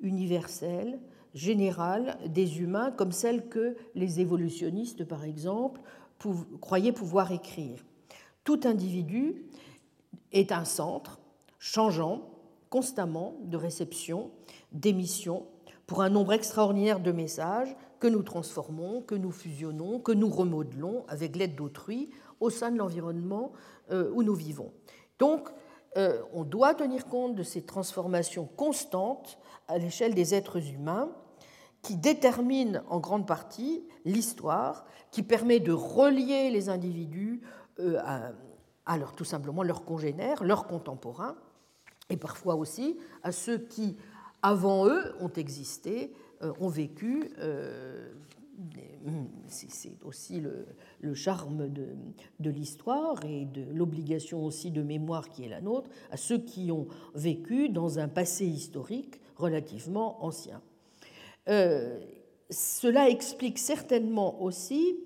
universelle, 0.00 0.98
générale 1.34 2.18
des 2.26 2.60
humains 2.60 2.90
comme 2.90 3.12
celle 3.12 3.48
que 3.48 3.76
les 3.94 4.18
évolutionnistes, 4.18 5.04
par 5.04 5.24
exemple, 5.24 5.80
croyaient 6.60 6.92
pouvoir 6.92 7.30
écrire. 7.30 7.84
Tout 8.42 8.60
individu 8.64 9.46
est 10.32 10.50
un 10.50 10.64
centre 10.64 11.20
changeant 11.60 12.30
constamment 12.68 13.36
de 13.44 13.56
réception, 13.56 14.32
d'émission, 14.72 15.46
pour 15.86 16.02
un 16.02 16.10
nombre 16.10 16.32
extraordinaire 16.32 16.98
de 16.98 17.12
messages 17.12 17.76
que 17.98 18.06
nous 18.06 18.22
transformons, 18.22 19.02
que 19.02 19.14
nous 19.14 19.32
fusionnons, 19.32 20.00
que 20.00 20.12
nous 20.12 20.28
remodelons 20.28 21.04
avec 21.08 21.36
l'aide 21.36 21.54
d'autrui 21.54 22.10
au 22.40 22.50
sein 22.50 22.70
de 22.70 22.78
l'environnement 22.78 23.52
euh, 23.90 24.10
où 24.14 24.22
nous 24.22 24.34
vivons. 24.34 24.72
Donc, 25.18 25.48
euh, 25.96 26.22
on 26.32 26.44
doit 26.44 26.74
tenir 26.74 27.06
compte 27.06 27.34
de 27.34 27.42
ces 27.42 27.62
transformations 27.62 28.46
constantes 28.46 29.38
à 29.66 29.78
l'échelle 29.78 30.14
des 30.14 30.34
êtres 30.34 30.58
humains 30.72 31.10
qui 31.82 31.96
déterminent 31.96 32.82
en 32.88 33.00
grande 33.00 33.26
partie 33.26 33.84
l'histoire, 34.04 34.84
qui 35.10 35.22
permet 35.22 35.60
de 35.60 35.72
relier 35.72 36.50
les 36.50 36.68
individus 36.68 37.40
euh, 37.80 37.98
à, 38.04 38.32
alors 38.86 39.14
tout 39.14 39.24
simplement 39.24 39.62
leurs 39.62 39.84
congénères, 39.84 40.42
leurs 40.44 40.66
contemporains, 40.66 41.36
et 42.10 42.16
parfois 42.16 42.56
aussi 42.56 42.98
à 43.22 43.32
ceux 43.32 43.58
qui, 43.58 43.96
avant 44.42 44.86
eux, 44.86 45.14
ont 45.20 45.32
existé, 45.32 46.14
ont 46.40 46.68
vécu. 46.68 47.30
Euh, 47.38 48.12
c'est 49.46 49.92
aussi 50.04 50.40
le, 51.00 51.14
charme 51.14 51.68
de, 51.68 52.50
l'histoire 52.50 53.24
et 53.24 53.44
de 53.44 53.64
l'obligation 53.72 54.44
aussi 54.44 54.70
de 54.70 54.82
mémoire 54.82 55.30
qui 55.30 55.44
est 55.44 55.48
la 55.48 55.60
nôtre, 55.60 55.90
à 56.10 56.16
ceux 56.16 56.38
qui 56.38 56.72
ont 56.72 56.88
vécu 57.14 57.68
dans 57.68 57.98
un 57.98 58.08
passé 58.08 58.46
historique 58.46 59.20
relativement 59.36 60.24
ancien. 60.24 60.60
Euh, 61.48 61.98
cela 62.50 63.08
explique 63.08 63.58
certainement 63.58 64.42
aussi 64.42 64.98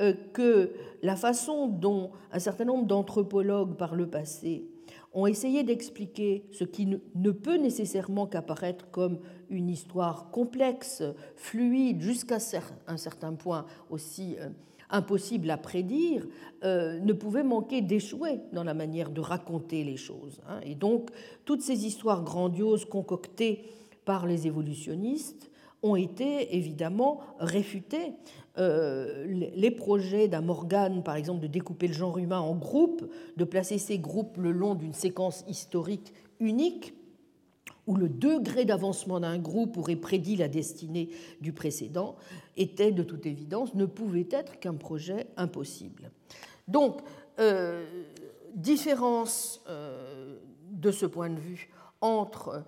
euh, 0.00 0.14
que 0.32 0.72
la 1.02 1.16
façon 1.16 1.66
dont 1.66 2.12
un 2.32 2.38
certain 2.38 2.64
nombre 2.64 2.86
d'anthropologues 2.86 3.76
par 3.76 3.94
le 3.94 4.06
passé 4.06 4.64
ont 5.12 5.26
essayé 5.26 5.64
d'expliquer 5.64 6.44
ce 6.52 6.64
qui 6.64 6.86
ne 6.86 7.30
peut 7.30 7.56
nécessairement 7.56 8.26
qu'apparaître 8.26 8.90
comme 8.90 9.18
une 9.48 9.68
histoire 9.68 10.30
complexe, 10.30 11.02
fluide, 11.36 12.00
jusqu'à 12.00 12.38
un 12.86 12.96
certain 12.96 13.32
point 13.34 13.66
aussi 13.90 14.36
euh, 14.38 14.48
impossible 14.88 15.50
à 15.50 15.56
prédire, 15.56 16.26
euh, 16.62 17.00
ne 17.00 17.12
pouvait 17.12 17.42
manquer 17.42 17.80
d'échouer 17.82 18.40
dans 18.52 18.64
la 18.64 18.74
manière 18.74 19.10
de 19.10 19.20
raconter 19.20 19.82
les 19.82 19.96
choses. 19.96 20.40
Hein. 20.48 20.60
Et 20.64 20.74
donc, 20.74 21.10
toutes 21.44 21.62
ces 21.62 21.86
histoires 21.86 22.22
grandioses 22.22 22.84
concoctées 22.84 23.64
par 24.04 24.26
les 24.26 24.46
évolutionnistes 24.46 25.49
ont 25.82 25.96
été 25.96 26.56
évidemment 26.56 27.20
réfutées 27.38 28.12
euh, 28.58 29.24
les 29.26 29.70
projets 29.70 30.28
d'un 30.28 30.40
Morgan, 30.40 31.02
par 31.02 31.16
exemple, 31.16 31.40
de 31.40 31.46
découper 31.46 31.86
le 31.86 31.94
genre 31.94 32.18
humain 32.18 32.40
en 32.40 32.54
groupes, 32.54 33.10
de 33.36 33.44
placer 33.44 33.78
ces 33.78 33.98
groupes 33.98 34.36
le 34.36 34.52
long 34.52 34.74
d'une 34.74 34.92
séquence 34.92 35.44
historique 35.48 36.12
unique, 36.40 36.94
où 37.86 37.96
le 37.96 38.08
degré 38.08 38.64
d'avancement 38.64 39.20
d'un 39.20 39.38
groupe 39.38 39.76
aurait 39.76 39.96
prédit 39.96 40.36
la 40.36 40.48
destinée 40.48 41.10
du 41.40 41.52
précédent, 41.52 42.16
était 42.56 42.92
de 42.92 43.02
toute 43.02 43.24
évidence, 43.24 43.74
ne 43.74 43.86
pouvait 43.86 44.28
être 44.30 44.58
qu'un 44.58 44.74
projet 44.74 45.28
impossible. 45.36 46.10
Donc, 46.68 47.00
euh, 47.38 47.84
différence 48.54 49.62
euh, 49.68 50.38
de 50.70 50.90
ce 50.90 51.06
point 51.06 51.30
de 51.30 51.38
vue 51.38 51.70
entre 52.00 52.64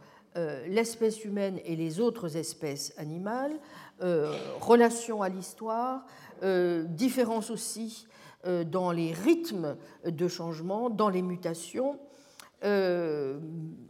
l'espèce 0.67 1.25
humaine 1.25 1.61
et 1.65 1.77
les 1.77 2.01
autres 2.01 2.37
espèces 2.37 2.95
animales, 2.97 3.59
euh, 4.03 4.35
relation 4.61 5.23
à 5.23 5.29
l'histoire, 5.29 6.05
euh, 6.43 6.83
différence 6.83 7.51
aussi 7.51 8.09
euh, 8.47 8.65
dans 8.65 8.91
les 8.91 9.13
rythmes 9.13 9.77
de 10.05 10.27
changement, 10.27 10.91
dans 10.91 11.09
les 11.09 11.23
mutations, 11.23 11.99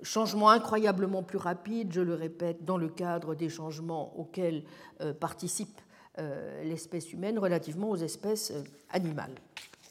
changement 0.02 0.48
incroyablement 0.48 1.22
plus 1.22 1.36
rapide, 1.36 1.92
je 1.92 2.00
le 2.00 2.14
répète, 2.14 2.64
dans 2.64 2.78
le 2.78 2.88
cadre 2.88 3.34
des 3.34 3.50
changements 3.50 4.18
auxquels 4.18 4.64
participe 5.20 5.78
l'espèce 6.64 7.12
humaine 7.12 7.38
relativement 7.38 7.90
aux 7.90 7.96
espèces 7.96 8.50
animales. 8.88 9.34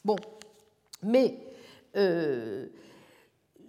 Bon, 0.03 0.15
mais 1.03 1.37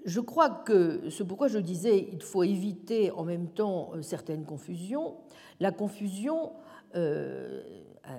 je 0.05 0.21
crois 0.21 0.51
que 0.51 1.09
c'est 1.11 1.25
pourquoi 1.25 1.49
je 1.49 1.59
disais 1.59 2.09
il 2.13 2.23
faut 2.23 2.43
éviter 2.43 3.11
en 3.11 3.25
même 3.25 3.49
temps 3.49 3.93
certaines 4.03 4.45
confusions 4.45 5.17
la 5.63 5.71
confusion 5.71 6.53
euh, 6.95 7.63
euh, 8.09 8.19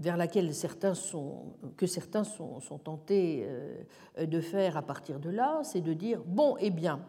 vers 0.00 0.16
laquelle 0.16 0.52
certains 0.54 0.94
sont, 0.94 1.54
que 1.76 1.86
certains 1.86 2.24
sont, 2.24 2.60
tentés 2.82 3.46
euh, 3.46 4.26
de 4.26 4.40
faire 4.40 4.76
à 4.76 4.82
partir 4.82 5.20
de 5.20 5.30
là, 5.30 5.60
c'est 5.62 5.80
de 5.80 5.92
dire, 5.92 6.20
bon, 6.26 6.56
eh 6.58 6.70
bien, 6.70 7.00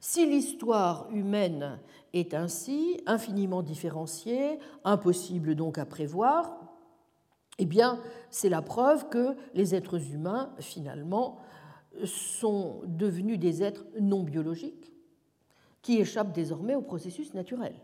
si 0.00 0.26
l'histoire 0.26 1.08
humaine 1.12 1.78
est 2.12 2.34
ainsi, 2.34 3.00
infiniment 3.06 3.62
différenciée, 3.62 4.58
impossible 4.84 5.54
donc 5.54 5.78
à 5.78 5.86
prévoir, 5.86 6.58
eh 7.58 7.66
bien, 7.66 8.00
c'est 8.30 8.48
la 8.48 8.62
preuve 8.62 9.08
que 9.08 9.34
les 9.54 9.74
êtres 9.74 10.12
humains, 10.12 10.54
finalement, 10.58 11.38
sont 12.04 12.82
devenus 12.86 13.38
des 13.38 13.62
êtres 13.62 13.84
non 14.00 14.22
biologiques 14.22 14.92
qui 15.82 15.98
échappent 15.98 16.32
désormais 16.32 16.74
au 16.74 16.82
processus 16.82 17.34
naturel. 17.34 17.74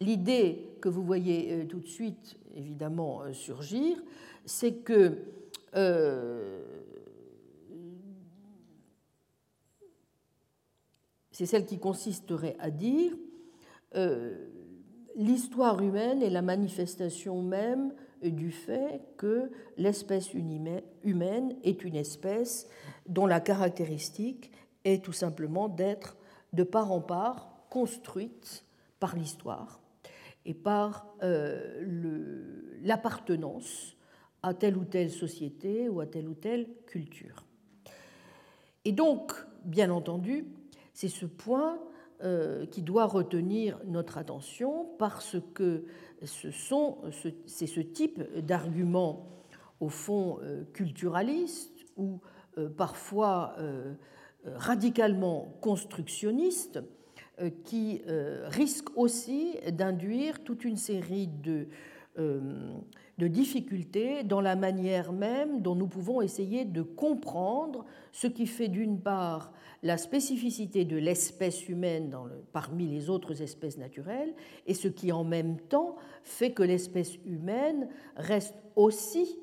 L'idée 0.00 0.68
que 0.80 0.88
vous 0.88 1.02
voyez 1.02 1.52
euh, 1.52 1.64
tout 1.64 1.80
de 1.80 1.86
suite, 1.86 2.36
évidemment, 2.54 3.22
euh, 3.22 3.32
surgir, 3.32 3.96
c'est 4.44 4.74
que 4.74 5.18
euh, 5.74 6.62
c'est 11.30 11.46
celle 11.46 11.64
qui 11.66 11.78
consisterait 11.78 12.56
à 12.58 12.70
dire 12.70 13.12
l'histoire 15.14 15.80
humaine 15.80 16.22
est 16.22 16.28
la 16.28 16.42
manifestation 16.42 17.40
même 17.40 17.94
du 18.22 18.50
fait 18.50 19.02
que 19.16 19.50
l'espèce 19.76 20.32
humaine 20.34 21.56
est 21.62 21.84
une 21.84 21.96
espèce 21.96 22.68
dont 23.06 23.26
la 23.26 23.40
caractéristique 23.40 24.50
est 24.84 25.04
tout 25.04 25.12
simplement 25.12 25.68
d'être 25.68 26.16
de 26.52 26.62
part 26.62 26.92
en 26.92 27.00
part 27.00 27.66
construite 27.70 28.64
par 29.00 29.16
l'histoire 29.16 29.80
et 30.44 30.54
par 30.54 31.14
euh, 31.22 32.78
l'appartenance 32.82 33.96
à 34.42 34.54
telle 34.54 34.76
ou 34.76 34.84
telle 34.84 35.10
société 35.10 35.88
ou 35.88 36.00
à 36.00 36.06
telle 36.06 36.28
ou 36.28 36.34
telle 36.34 36.68
culture. 36.86 37.44
Et 38.84 38.92
donc, 38.92 39.32
bien 39.64 39.90
entendu, 39.90 40.46
c'est 40.94 41.08
ce 41.08 41.26
point 41.26 41.80
euh, 42.22 42.64
qui 42.66 42.82
doit 42.82 43.06
retenir 43.06 43.80
notre 43.84 44.16
attention 44.16 44.88
parce 44.98 45.36
que 45.52 45.84
c'est 46.22 47.66
ce 47.66 47.80
type 47.80 48.22
d'argument 48.38 49.26
au 49.80 49.88
fond 49.88 50.38
euh, 50.42 50.64
culturaliste 50.72 51.84
ou 51.96 52.20
euh, 52.58 52.68
parfois 52.68 53.56
radicalement 54.54 55.58
constructionniste 55.60 56.80
qui 57.64 58.00
risque 58.44 58.96
aussi 58.96 59.56
d'induire 59.72 60.44
toute 60.44 60.64
une 60.64 60.76
série 60.76 61.26
de 61.26 61.66
difficultés 63.18 64.22
dans 64.22 64.40
la 64.40 64.54
manière 64.54 65.12
même 65.12 65.62
dont 65.62 65.74
nous 65.74 65.88
pouvons 65.88 66.22
essayer 66.22 66.64
de 66.64 66.82
comprendre 66.82 67.84
ce 68.12 68.28
qui 68.28 68.46
fait 68.46 68.68
d'une 68.68 69.00
part 69.00 69.52
la 69.86 69.96
spécificité 69.98 70.84
de 70.84 70.96
l'espèce 70.96 71.68
humaine 71.68 72.14
parmi 72.52 72.88
les 72.88 73.08
autres 73.08 73.40
espèces 73.40 73.78
naturelles 73.78 74.34
et 74.66 74.74
ce 74.74 74.88
qui 74.88 75.12
en 75.12 75.22
même 75.22 75.60
temps 75.60 75.96
fait 76.24 76.52
que 76.52 76.64
l'espèce 76.64 77.14
humaine 77.24 77.88
reste 78.16 78.56
aussi, 78.74 79.38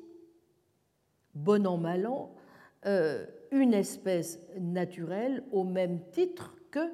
bon 1.34 1.66
an 1.66 1.78
mal 1.78 2.06
an, 2.06 2.34
euh, 2.84 3.24
une 3.52 3.72
espèce 3.72 4.38
naturelle 4.60 5.42
au 5.50 5.64
même 5.64 6.00
titre 6.10 6.54
que 6.70 6.92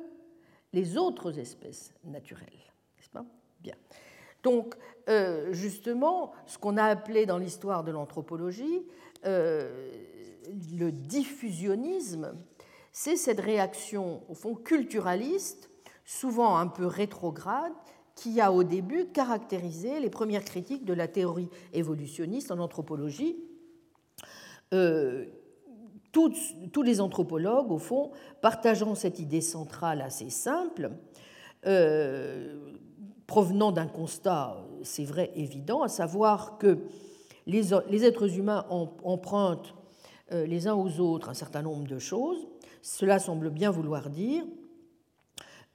les 0.72 0.96
autres 0.96 1.38
espèces 1.40 1.92
naturelles. 2.04 2.46
N'est-ce 2.96 3.10
pas? 3.10 3.26
Bien. 3.60 3.74
Donc, 4.44 4.76
euh, 5.08 5.52
justement, 5.52 6.32
ce 6.46 6.56
qu'on 6.56 6.76
a 6.76 6.84
appelé 6.84 7.26
dans 7.26 7.38
l'histoire 7.38 7.82
de 7.82 7.90
l'anthropologie 7.90 8.86
euh, 9.26 9.90
le 10.78 10.92
diffusionnisme, 10.92 12.32
c'est 12.92 13.16
cette 13.16 13.40
réaction, 13.40 14.22
au 14.28 14.34
fond, 14.34 14.54
culturaliste, 14.54 15.70
souvent 16.04 16.56
un 16.56 16.66
peu 16.66 16.86
rétrograde, 16.86 17.72
qui 18.14 18.40
a 18.40 18.52
au 18.52 18.64
début 18.64 19.06
caractérisé 19.06 20.00
les 20.00 20.10
premières 20.10 20.44
critiques 20.44 20.84
de 20.84 20.92
la 20.92 21.08
théorie 21.08 21.48
évolutionniste 21.72 22.50
en 22.50 22.58
anthropologie. 22.58 23.36
Euh, 24.74 25.26
tous, 26.12 26.82
les 26.82 27.00
anthropologues, 27.00 27.70
au 27.70 27.78
fond, 27.78 28.10
partageant 28.40 28.94
cette 28.94 29.20
idée 29.20 29.40
centrale 29.40 30.00
assez 30.02 30.28
simple, 30.28 30.90
provenant 33.30 33.70
d'un 33.70 33.86
constat, 33.86 34.56
c'est 34.82 35.04
vrai, 35.04 35.30
évident, 35.36 35.82
à 35.82 35.88
savoir 35.88 36.58
que 36.58 36.78
les, 37.46 38.04
êtres 38.04 38.36
humains 38.36 38.66
empruntent 38.70 39.74
euh, 40.32 40.46
les 40.46 40.66
uns 40.66 40.74
aux 40.74 40.98
autres 40.98 41.28
un 41.28 41.34
certain 41.34 41.62
nombre 41.62 41.86
de 41.86 41.98
choses. 41.98 42.48
Cela 42.82 43.18
semble 43.18 43.50
bien 43.50 43.70
vouloir 43.70 44.10
dire 44.10 44.44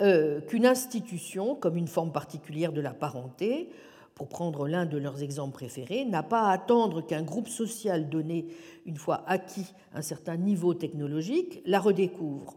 euh, 0.01 0.41
qu'une 0.41 0.66
institution, 0.66 1.56
comme 1.56 1.78
une 1.78 1.88
forme 1.88 2.12
particulière 2.12 2.74
de 2.74 2.82
la 2.82 2.93
parenté, 2.93 3.70
pour 4.14 4.30
prendre 4.30 4.68
l'un 4.68 4.86
de 4.86 4.97
leurs 4.97 5.24
exemples 5.24 5.53
préférés, 5.53 6.06
n'a 6.06 6.24
pas 6.24 6.43
à 6.43 6.51
attendre 6.51 7.01
qu'un 7.01 7.22
groupe 7.22 7.49
social 7.49 8.10
donné, 8.10 8.47
une 8.86 8.97
fois 8.97 9.24
acquis 9.28 9.74
un 9.93 10.01
certain 10.01 10.38
niveau 10.38 10.74
technologique, 10.74 11.62
la 11.66 11.80
redécouvre. 11.80 12.56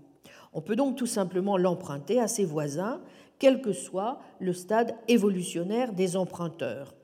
On 0.52 0.60
peut 0.60 0.76
donc 0.76 0.96
tout 0.96 1.06
simplement 1.06 1.56
l'emprunter 1.56 2.20
à 2.20 2.28
ses 2.28 2.44
voisins 2.44 3.00
quel 3.38 3.60
que 3.60 3.72
soit 3.72 4.20
le 4.40 4.52
stade 4.52 4.94
évolutionnaire 5.08 5.92
des 5.92 6.16
emprunteurs. 6.16 6.94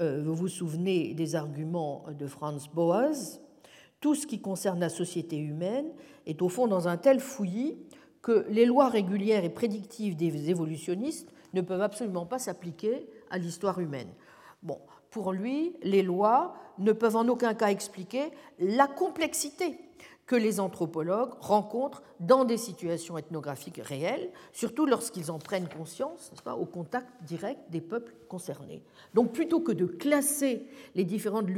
Euh, 0.00 0.22
vous 0.24 0.34
vous 0.34 0.48
souvenez 0.48 1.14
des 1.14 1.36
arguments 1.36 2.04
de 2.18 2.26
Franz 2.26 2.68
Boas? 2.72 3.40
Tout 4.04 4.14
ce 4.14 4.26
qui 4.26 4.38
concerne 4.38 4.80
la 4.80 4.90
société 4.90 5.38
humaine 5.38 5.86
est 6.26 6.42
au 6.42 6.50
fond 6.50 6.66
dans 6.66 6.88
un 6.88 6.98
tel 6.98 7.20
fouillis 7.20 7.78
que 8.20 8.44
les 8.50 8.66
lois 8.66 8.90
régulières 8.90 9.46
et 9.46 9.48
prédictives 9.48 10.14
des 10.14 10.50
évolutionnistes 10.50 11.32
ne 11.54 11.62
peuvent 11.62 11.80
absolument 11.80 12.26
pas 12.26 12.38
s'appliquer 12.38 13.08
à 13.30 13.38
l'histoire 13.38 13.80
humaine. 13.80 14.10
Bon, 14.62 14.78
pour 15.08 15.32
lui, 15.32 15.74
les 15.82 16.02
lois 16.02 16.54
ne 16.76 16.92
peuvent 16.92 17.16
en 17.16 17.26
aucun 17.28 17.54
cas 17.54 17.68
expliquer 17.68 18.24
la 18.58 18.86
complexité 18.86 19.78
que 20.26 20.36
les 20.36 20.60
anthropologues 20.60 21.32
rencontrent 21.40 22.02
dans 22.20 22.44
des 22.44 22.58
situations 22.58 23.16
ethnographiques 23.16 23.80
réelles, 23.82 24.30
surtout 24.52 24.84
lorsqu'ils 24.84 25.30
en 25.30 25.38
prennent 25.38 25.68
conscience 25.68 26.30
pas, 26.44 26.56
au 26.56 26.66
contact 26.66 27.08
direct 27.22 27.70
des 27.70 27.80
peuples 27.80 28.14
concernés. 28.28 28.82
Donc 29.14 29.32
plutôt 29.32 29.60
que 29.60 29.72
de 29.72 29.86
classer 29.86 30.66
les 30.94 31.04
différentes 31.04 31.48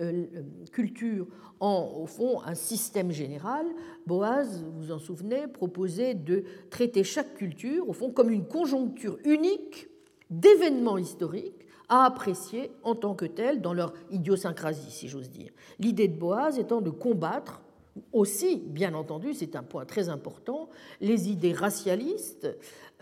euh, 0.00 0.24
euh, 0.34 0.42
cultures 0.72 1.26
en, 1.60 1.92
au 2.02 2.06
fond, 2.06 2.40
un 2.44 2.54
système 2.54 3.10
général, 3.10 3.66
Boaz, 4.06 4.62
vous 4.62 4.86
vous 4.86 4.92
en 4.92 4.98
souvenez, 4.98 5.46
proposait 5.46 6.14
de 6.14 6.44
traiter 6.70 7.04
chaque 7.04 7.34
culture, 7.34 7.88
au 7.88 7.92
fond, 7.92 8.10
comme 8.10 8.30
une 8.30 8.46
conjoncture 8.46 9.18
unique 9.24 9.88
d'événements 10.30 10.98
historiques 10.98 11.66
à 11.88 12.06
apprécier 12.06 12.70
en 12.82 12.94
tant 12.94 13.14
que 13.14 13.24
tels 13.24 13.60
dans 13.60 13.74
leur 13.74 13.94
idiosyncrasie, 14.10 14.90
si 14.90 15.08
j'ose 15.08 15.30
dire. 15.30 15.52
L'idée 15.78 16.08
de 16.08 16.18
Boaz 16.18 16.58
étant 16.58 16.80
de 16.80 16.90
combattre 16.90 17.62
aussi, 18.12 18.56
bien 18.56 18.94
entendu, 18.94 19.34
c'est 19.34 19.54
un 19.56 19.62
point 19.62 19.84
très 19.84 20.08
important, 20.08 20.68
les 21.00 21.30
idées 21.30 21.52
racialistes 21.52 22.48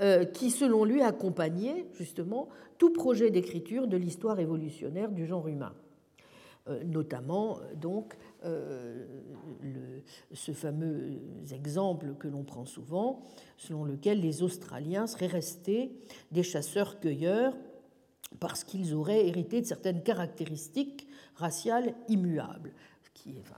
euh, 0.01 0.25
qui, 0.25 0.51
selon 0.51 0.85
lui, 0.85 1.01
accompagnaient 1.03 1.87
justement 1.95 2.49
tout 2.79 2.93
projet 2.93 3.31
d'écriture 3.31 3.87
de 3.87 3.97
l'histoire 3.97 4.39
évolutionnaire 4.41 5.11
du 5.11 5.27
genre 5.27 5.49
humain. 5.49 5.73
Euh, 6.69 6.85
notamment, 6.85 7.59
donc, 7.75 8.17
euh, 8.45 9.05
ce 10.33 10.53
fameux 10.53 11.21
exemple 11.51 12.15
que 12.15 12.29
l'on 12.29 12.45
prend 12.45 12.67
souvent, 12.67 13.25
selon 13.57 13.85
lequel 13.85 14.21
les 14.21 14.45
Australiens 14.45 15.09
seraient 15.09 15.27
restés 15.27 15.93
des 16.31 16.45
chasseurs-cueilleurs 16.45 17.57
parce 18.39 18.63
qu'ils 18.63 18.95
auraient 18.95 19.27
hérité 19.27 19.61
de 19.61 19.67
certaines 19.67 20.03
caractéristiques 20.03 21.09
raciales 21.35 21.95
immuables 22.09 22.73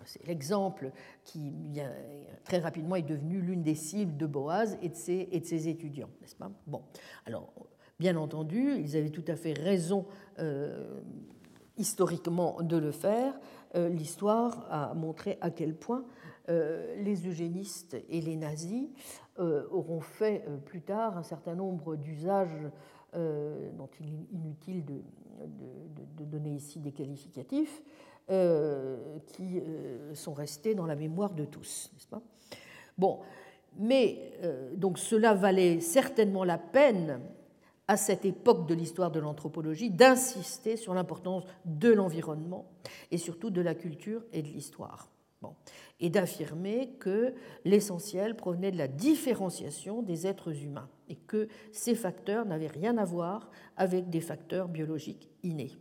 c'est 0.04 0.26
l'exemple 0.26 0.90
qui 1.24 1.52
très 2.44 2.58
rapidement 2.58 2.96
est 2.96 3.02
devenu 3.02 3.40
l'une 3.40 3.62
des 3.62 3.74
cibles 3.74 4.16
de 4.16 4.26
Boaz 4.26 4.78
et 4.82 4.88
de 4.88 4.94
ses, 4.94 5.28
et 5.32 5.40
de 5.40 5.46
ses 5.46 5.68
étudiants, 5.68 6.10
n'est-ce 6.20 6.36
pas? 6.36 6.50
Bon, 6.66 6.82
alors 7.26 7.52
bien 7.98 8.16
entendu, 8.16 8.76
ils 8.78 8.96
avaient 8.96 9.10
tout 9.10 9.24
à 9.28 9.36
fait 9.36 9.52
raison 9.52 10.06
euh, 10.38 11.00
historiquement 11.76 12.60
de 12.62 12.76
le 12.76 12.92
faire. 12.92 13.38
Euh, 13.74 13.88
l'histoire 13.88 14.66
a 14.70 14.94
montré 14.94 15.38
à 15.40 15.50
quel 15.50 15.74
point 15.74 16.04
euh, 16.48 17.02
les 17.02 17.26
eugénistes 17.26 17.96
et 18.08 18.20
les 18.20 18.36
nazis 18.36 18.88
auront 19.36 20.00
fait 20.00 20.44
plus 20.64 20.80
tard 20.80 21.18
un 21.18 21.24
certain 21.24 21.56
nombre 21.56 21.96
d'usages 21.96 22.70
dont 23.12 23.88
il 23.98 24.06
est 24.06 24.32
inutile 24.32 24.84
de, 24.84 26.24
donner 26.24 26.50
ici 26.50 26.78
des 26.78 26.92
qualificatifs, 26.92 27.82
euh, 28.30 29.18
qui 29.26 29.58
euh, 29.58 30.14
sont 30.14 30.32
restés 30.32 30.74
dans 30.74 30.86
la 30.86 30.96
mémoire 30.96 31.34
de 31.34 31.44
tous, 31.44 31.90
Bon, 32.96 33.20
mais 33.76 34.32
euh, 34.42 34.74
donc 34.76 34.98
cela 34.98 35.34
valait 35.34 35.80
certainement 35.80 36.42
la 36.42 36.56
peine 36.56 37.20
à 37.88 37.96
cette 37.96 38.24
époque 38.24 38.66
de 38.66 38.74
l'histoire 38.74 39.10
de 39.10 39.20
l'anthropologie 39.20 39.90
d'insister 39.90 40.76
sur 40.76 40.94
l'importance 40.94 41.44
de 41.64 41.90
l'environnement 41.92 42.70
et 43.10 43.18
surtout 43.18 43.50
de 43.50 43.60
la 43.60 43.74
culture 43.74 44.22
et 44.32 44.42
de 44.42 44.48
l'histoire. 44.48 45.08
Bon. 45.42 45.54
Et 46.00 46.08
d'affirmer 46.08 46.94
que 46.98 47.34
l'essentiel 47.64 48.36
provenait 48.36 48.72
de 48.72 48.78
la 48.78 48.88
différenciation 48.88 50.02
des 50.02 50.26
êtres 50.26 50.62
humains 50.62 50.88
et 51.08 51.16
que 51.16 51.48
ces 51.72 51.94
facteurs 51.94 52.46
n'avaient 52.46 52.66
rien 52.66 52.96
à 52.96 53.04
voir 53.04 53.50
avec 53.76 54.08
des 54.08 54.22
facteurs 54.22 54.68
biologiques 54.68 55.28
innés. 55.42 55.72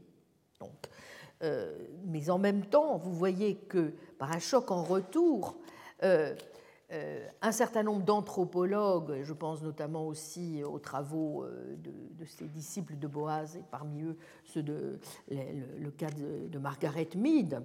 Donc, 0.60 0.90
mais 2.06 2.30
en 2.30 2.38
même 2.38 2.66
temps, 2.66 2.98
vous 2.98 3.14
voyez 3.14 3.56
que 3.56 3.94
par 4.18 4.32
un 4.32 4.40
choc 4.40 4.72
en 4.72 4.84
retour, 4.84 5.58
euh, 6.04 6.36
un 7.42 7.52
certain 7.52 7.84
nombre 7.84 8.04
d'anthropologues, 8.04 9.24
je 9.24 9.34
pense 9.34 9.62
notamment 9.64 10.08
aussi 10.08 10.64
aux 10.64 10.80
travaux 10.80 11.44
euh, 11.44 11.76
de, 11.78 12.26
ses 12.26 12.48
disciples 12.48 12.98
de 12.98 13.08
Boaz, 13.08 13.56
et 13.58 13.64
parmi 13.72 14.04
eux 14.04 14.18
ceux 14.46 14.64
de, 14.64 15.00
le, 15.30 15.92
cas 15.92 16.10
de, 16.12 16.58
Margaret 16.60 17.10
Mead, 17.16 17.62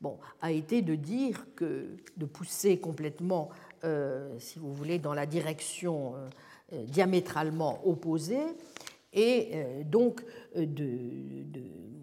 bon, 0.00 0.18
a 0.40 0.52
été 0.52 0.82
de 0.82 0.94
dire 0.94 1.46
que 1.54 1.96
de 2.16 2.26
pousser 2.26 2.78
complètement, 2.78 3.48
euh, 3.84 4.38
si 4.38 4.58
vous 4.58 4.72
voulez, 4.72 4.98
dans 4.98 5.14
la 5.14 5.26
direction 5.26 6.14
diamétralement 6.72 7.86
opposée, 7.86 8.44
et 9.12 9.84
donc 9.84 10.22
de, 10.54 11.60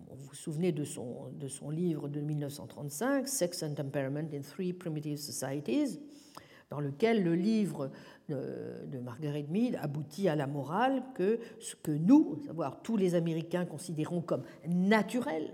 vous 0.10 0.26
vous 0.30 0.36
souvenez 0.36 0.72
de 0.72 0.84
son, 0.84 1.30
de 1.34 1.48
son 1.48 1.70
livre 1.70 2.08
de 2.08 2.22
1935, 2.22 3.28
Sex 3.28 3.62
and 3.64 3.76
Temperament 3.76 4.30
in 4.34 4.42
Three 4.42 4.74
Primitive 4.74 5.18
Societies, 5.18 6.00
dans 6.74 6.80
lequel 6.80 7.24
le 7.24 7.36
livre 7.36 7.92
de 8.30 8.98
Margaret 8.98 9.46
Mead 9.48 9.78
aboutit 9.80 10.28
à 10.28 10.36
la 10.36 10.48
morale 10.48 11.04
que 11.14 11.40
ce 11.60 11.76
que 11.76 11.92
nous, 11.92 12.40
à 12.42 12.48
savoir 12.48 12.82
tous 12.82 12.98
les 12.98 13.14
Américains, 13.14 13.64
considérons 13.66 14.22
comme 14.22 14.42
naturel, 14.68 15.54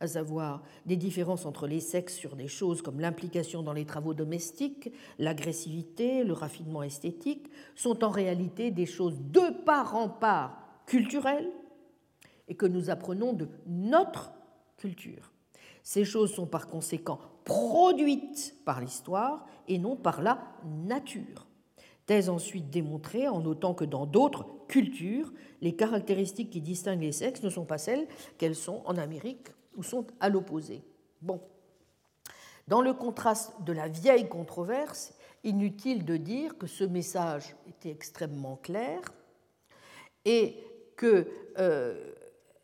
à 0.00 0.08
savoir 0.08 0.64
des 0.84 0.96
différences 0.96 1.46
entre 1.46 1.68
les 1.68 1.78
sexes 1.78 2.16
sur 2.16 2.34
des 2.34 2.48
choses 2.48 2.82
comme 2.82 2.98
l'implication 2.98 3.62
dans 3.62 3.72
les 3.72 3.84
travaux 3.84 4.12
domestiques, 4.12 4.90
l'agressivité, 5.20 6.24
le 6.24 6.32
raffinement 6.32 6.82
esthétique, 6.82 7.48
sont 7.76 8.02
en 8.02 8.10
réalité 8.10 8.72
des 8.72 8.86
choses 8.86 9.20
de 9.20 9.62
part 9.64 9.94
en 9.94 10.08
part 10.08 10.82
culturelles 10.86 11.52
et 12.48 12.56
que 12.56 12.66
nous 12.66 12.90
apprenons 12.90 13.34
de 13.34 13.48
notre 13.68 14.32
culture. 14.78 15.30
Ces 15.84 16.04
choses 16.04 16.34
sont 16.34 16.46
par 16.46 16.66
conséquent 16.66 17.20
produites 17.46 18.56
par 18.64 18.80
l'histoire 18.80 19.46
et 19.68 19.78
non 19.78 19.96
par 19.96 20.20
la 20.20 20.38
nature. 20.64 21.46
Thèse 22.04 22.28
ensuite 22.28 22.70
démontrée 22.70 23.28
en 23.28 23.40
notant 23.40 23.72
que 23.72 23.84
dans 23.84 24.04
d'autres 24.04 24.46
cultures, 24.68 25.32
les 25.62 25.74
caractéristiques 25.74 26.50
qui 26.50 26.60
distinguent 26.60 27.02
les 27.02 27.12
sexes 27.12 27.42
ne 27.42 27.50
sont 27.50 27.64
pas 27.64 27.78
celles 27.78 28.06
qu'elles 28.36 28.56
sont 28.56 28.82
en 28.84 28.96
Amérique 28.98 29.48
ou 29.76 29.82
sont 29.82 30.06
à 30.20 30.28
l'opposé. 30.28 30.82
Bon. 31.22 31.40
Dans 32.68 32.80
le 32.80 32.92
contraste 32.92 33.52
de 33.62 33.72
la 33.72 33.88
vieille 33.88 34.28
controverse, 34.28 35.14
inutile 35.44 36.04
de 36.04 36.16
dire 36.16 36.58
que 36.58 36.66
ce 36.66 36.82
message 36.82 37.54
était 37.68 37.90
extrêmement 37.90 38.56
clair 38.56 39.00
et 40.24 40.56
que 40.96 41.28
euh, 41.58 42.12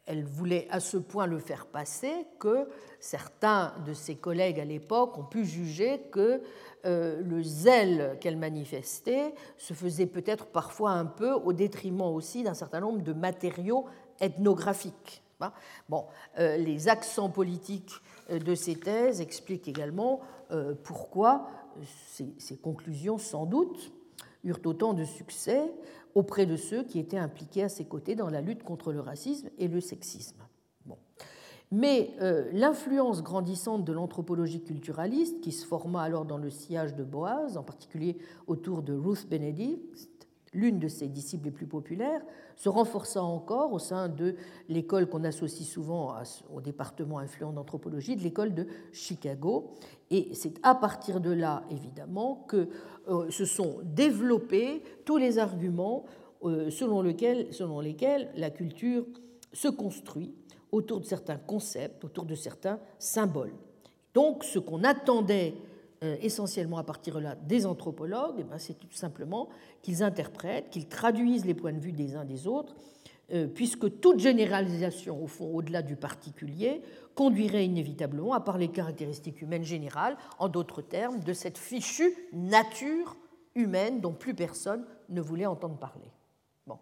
elle 0.06 0.24
voulait 0.24 0.66
à 0.70 0.80
ce 0.80 0.96
point 0.96 1.26
le 1.26 1.38
faire 1.38 1.66
passer 1.66 2.12
que 2.38 2.68
certains 2.98 3.74
de 3.86 3.92
ses 3.94 4.16
collègues 4.16 4.58
à 4.58 4.64
l'époque 4.64 5.16
ont 5.16 5.24
pu 5.24 5.44
juger 5.44 6.00
que 6.10 6.42
euh, 6.84 7.22
le 7.22 7.42
zèle 7.42 8.18
qu'elle 8.20 8.36
manifestait 8.36 9.34
se 9.56 9.74
faisait 9.74 10.06
peut-être 10.06 10.46
parfois 10.46 10.90
un 10.90 11.06
peu 11.06 11.32
au 11.32 11.52
détriment 11.52 12.02
aussi 12.02 12.42
d'un 12.42 12.54
certain 12.54 12.80
nombre 12.80 13.02
de 13.02 13.12
matériaux 13.12 13.86
ethnographiques. 14.20 15.22
Bon, 15.88 16.04
euh, 16.38 16.56
les 16.56 16.88
accents 16.88 17.28
politiques 17.28 17.92
euh, 18.30 18.38
de 18.38 18.54
ces 18.54 18.76
thèses 18.76 19.20
expliquent 19.20 19.68
également 19.68 20.20
pourquoi 20.84 21.46
ces, 22.08 22.34
ces 22.36 22.58
conclusions, 22.58 23.16
sans 23.16 23.46
doute, 23.46 23.90
eurent 24.44 24.60
autant 24.66 24.92
de 24.92 25.02
succès 25.02 25.72
auprès 26.14 26.46
de 26.46 26.56
ceux 26.56 26.84
qui 26.84 26.98
étaient 26.98 27.18
impliqués 27.18 27.64
à 27.64 27.68
ses 27.68 27.84
côtés 27.84 28.14
dans 28.14 28.30
la 28.30 28.40
lutte 28.40 28.62
contre 28.62 28.92
le 28.92 29.00
racisme 29.00 29.48
et 29.58 29.68
le 29.68 29.80
sexisme. 29.80 30.42
Mais 31.72 32.10
euh, 32.20 32.50
l'influence 32.52 33.22
grandissante 33.22 33.82
de 33.86 33.94
l'anthropologie 33.94 34.62
culturaliste, 34.62 35.40
qui 35.40 35.52
se 35.52 35.66
forma 35.66 36.02
alors 36.02 36.26
dans 36.26 36.36
le 36.36 36.50
sillage 36.50 36.94
de 36.94 37.02
Boaz, 37.02 37.56
en 37.56 37.62
particulier 37.62 38.18
autour 38.46 38.82
de 38.82 38.92
Ruth 38.92 39.26
Benedict, 39.26 40.28
l'une 40.52 40.78
de 40.78 40.88
ses 40.88 41.08
disciples 41.08 41.46
les 41.46 41.50
plus 41.50 41.66
populaires, 41.66 42.20
se 42.56 42.68
renforça 42.68 43.22
encore 43.22 43.72
au 43.72 43.78
sein 43.78 44.10
de 44.10 44.36
l'école 44.68 45.08
qu'on 45.08 45.24
associe 45.24 45.66
souvent 45.66 46.14
au 46.54 46.60
département 46.60 47.18
influent 47.18 47.52
d'anthropologie, 47.52 48.16
de 48.16 48.22
l'école 48.22 48.52
de 48.52 48.66
Chicago. 48.92 49.70
Et 50.12 50.28
c'est 50.34 50.54
à 50.62 50.74
partir 50.74 51.20
de 51.20 51.30
là, 51.30 51.64
évidemment, 51.70 52.44
que 52.46 52.68
euh, 53.08 53.30
se 53.30 53.46
sont 53.46 53.78
développés 53.82 54.82
tous 55.06 55.16
les 55.16 55.38
arguments 55.38 56.04
euh, 56.44 56.70
selon, 56.70 57.00
lesquels 57.00 58.28
la 58.36 58.50
culture 58.50 59.06
se 59.54 59.68
construit 59.68 60.34
autour 60.70 61.00
de 61.00 61.06
certains 61.06 61.38
concepts, 61.38 62.04
autour 62.04 62.26
de 62.26 62.34
certains 62.34 62.78
symboles. 62.98 63.54
Donc 64.12 64.44
ce 64.44 64.58
qu'on 64.58 64.84
attendait 64.84 65.54
euh, 66.04 66.16
essentiellement 66.20 66.76
à 66.76 66.84
partir 66.84 67.14
de 67.14 67.20
là 67.20 67.34
des 67.34 67.64
anthropologues, 67.64 68.36
eh 68.38 68.44
ben, 68.44 68.58
c'est 68.58 68.78
tout 68.78 68.92
simplement 68.92 69.48
qu'ils 69.80 70.02
interprètent, 70.02 70.68
qu'ils 70.68 70.88
traduisent 70.88 71.46
les 71.46 71.54
points 71.54 71.72
de 71.72 71.80
vue 71.80 71.92
des 71.92 72.16
uns 72.16 72.26
des 72.26 72.46
autres, 72.46 72.74
puisque 73.54 74.00
toute 74.00 74.18
généralisation, 74.18 75.22
au 75.22 75.26
fond, 75.26 75.46
au-delà 75.54 75.82
du 75.82 75.96
particulier, 75.96 76.82
conduirait 77.14 77.64
inévitablement 77.64 78.34
à 78.34 78.40
parler 78.40 78.68
caractéristiques 78.68 79.42
humaines 79.42 79.64
générales, 79.64 80.16
en 80.38 80.48
d'autres 80.48 80.82
termes, 80.82 81.20
de 81.20 81.32
cette 81.32 81.58
fichue 81.58 82.14
nature 82.32 83.16
humaine 83.54 84.00
dont 84.00 84.12
plus 84.12 84.34
personne 84.34 84.84
ne 85.08 85.20
voulait 85.20 85.46
entendre 85.46 85.76
parler. 85.76 86.10
Bon. 86.66 86.78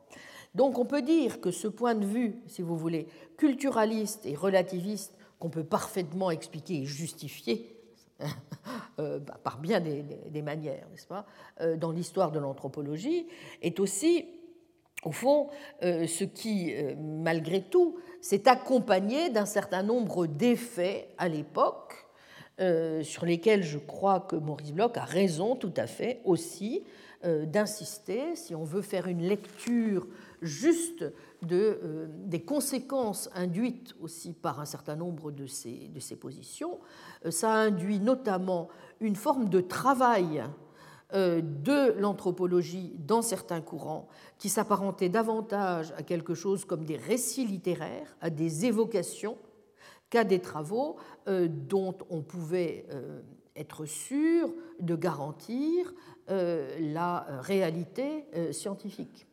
Donc 0.54 0.78
on 0.78 0.84
peut 0.84 1.02
dire 1.02 1.40
que 1.40 1.50
ce 1.50 1.68
point 1.68 1.94
de 1.94 2.04
vue, 2.04 2.36
si 2.46 2.62
vous 2.62 2.76
voulez, 2.76 3.06
culturaliste 3.36 4.26
et 4.26 4.34
relativiste, 4.34 5.16
qu'on 5.38 5.50
peut 5.50 5.64
parfaitement 5.64 6.30
expliquer 6.30 6.82
et 6.82 6.84
justifier 6.84 7.76
Euh, 8.98 9.18
bah, 9.18 9.38
par 9.42 9.58
bien 9.58 9.80
des, 9.80 10.42
manières, 10.42 10.86
n'est-ce 10.90 11.06
pas, 11.06 11.24
euh, 11.60 11.76
dans 11.76 11.90
l'histoire 11.90 12.32
de 12.32 12.38
l'anthropologie, 12.38 13.26
est 13.62 13.80
aussi, 13.80 14.26
au 15.04 15.12
fond, 15.12 15.48
euh, 15.82 16.06
ce 16.06 16.24
qui, 16.24 16.72
malgré 16.98 17.62
tout, 17.62 17.96
s'est 18.20 18.48
accompagné 18.48 19.30
d'un 19.30 19.46
certain 19.46 19.82
nombre 19.82 20.26
d'effets 20.26 21.08
à 21.18 21.28
l'époque, 21.28 22.06
sur 23.02 23.24
lesquels 23.24 23.62
je 23.62 23.78
crois 23.78 24.20
que 24.20 24.36
Maurice 24.36 24.72
Bloch 24.72 24.94
a 24.98 25.04
raison 25.04 25.56
tout 25.56 25.72
à 25.78 25.86
fait 25.86 26.20
aussi 26.26 26.84
d'insister, 27.24 28.36
si 28.36 28.54
on 28.54 28.64
veut 28.64 28.82
faire 28.82 29.06
une 29.08 29.22
lecture 29.22 30.06
juste 30.42 31.04
de, 31.42 31.78
euh, 31.82 32.06
des 32.24 32.42
conséquences 32.42 33.30
induites 33.34 33.94
aussi 34.00 34.32
par 34.32 34.60
un 34.60 34.64
certain 34.64 34.96
nombre 34.96 35.30
de 35.30 35.46
ces, 35.46 35.88
de 35.88 36.00
ces 36.00 36.16
positions. 36.16 36.78
Euh, 37.24 37.30
ça 37.30 37.52
induit 37.52 38.00
notamment 38.00 38.68
une 39.00 39.16
forme 39.16 39.48
de 39.48 39.60
travail 39.60 40.40
euh, 40.40 40.46
de 41.12 41.98
l'anthropologie 41.98 42.94
dans 42.98 43.22
certains 43.22 43.60
courants 43.60 44.08
qui 44.38 44.48
s'apparentait 44.48 45.08
davantage 45.08 45.92
à 45.96 46.02
quelque 46.02 46.34
chose 46.34 46.64
comme 46.64 46.84
des 46.84 46.96
récits 46.96 47.46
littéraires, 47.46 48.16
à 48.20 48.30
des 48.30 48.66
évocations, 48.66 49.36
qu'à 50.08 50.24
des 50.24 50.40
travaux 50.40 50.96
dont 51.26 51.96
on 52.10 52.22
pouvait 52.22 52.86
être 53.56 53.84
sûr 53.84 54.52
de 54.80 54.96
garantir 54.96 55.92
la 56.28 57.26
réalité 57.40 58.26
scientifique. 58.52 59.26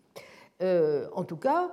En 0.61 1.23
tout 1.23 1.37
cas, 1.37 1.71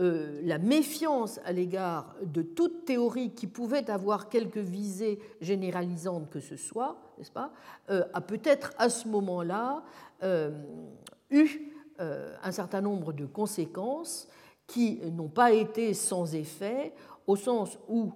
euh, 0.00 0.40
la 0.42 0.58
méfiance 0.58 1.38
à 1.44 1.52
l'égard 1.52 2.16
de 2.24 2.42
toute 2.42 2.84
théorie 2.84 3.30
qui 3.30 3.46
pouvait 3.46 3.88
avoir 3.92 4.28
quelque 4.28 4.58
visée 4.58 5.20
généralisante 5.40 6.30
que 6.30 6.40
ce 6.40 6.56
soit, 6.56 6.96
n'est-ce 7.16 7.30
pas, 7.30 7.52
euh, 7.90 8.02
a 8.12 8.20
peut-être 8.20 8.72
à 8.78 8.88
ce 8.88 9.06
moment-là 9.06 9.84
euh, 10.24 10.50
eu 11.30 11.70
un 12.00 12.50
certain 12.50 12.80
nombre 12.80 13.12
de 13.12 13.24
conséquences 13.24 14.26
qui 14.66 14.98
n'ont 15.12 15.28
pas 15.28 15.52
été 15.52 15.94
sans 15.94 16.34
effet, 16.34 16.92
au 17.28 17.36
sens 17.36 17.78
où, 17.88 18.12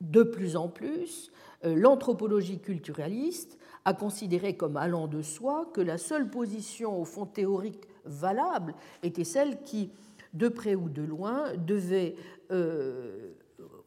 de 0.00 0.24
plus 0.24 0.56
en 0.56 0.68
plus, 0.68 1.30
l'anthropologie 1.62 2.58
culturaliste 2.58 3.58
a 3.84 3.94
considéré 3.94 4.56
comme 4.56 4.76
allant 4.76 5.06
de 5.06 5.22
soi 5.22 5.70
que 5.72 5.80
la 5.80 5.98
seule 5.98 6.30
position, 6.30 7.00
au 7.00 7.04
fond 7.04 7.26
théorique 7.26 7.86
valable, 8.04 8.74
était 9.04 9.22
celle 9.22 9.62
qui 9.62 9.92
de 10.32 10.48
près 10.48 10.74
ou 10.74 10.88
de 10.88 11.02
loin, 11.02 11.54
devait, 11.56 12.16
euh, 12.50 13.32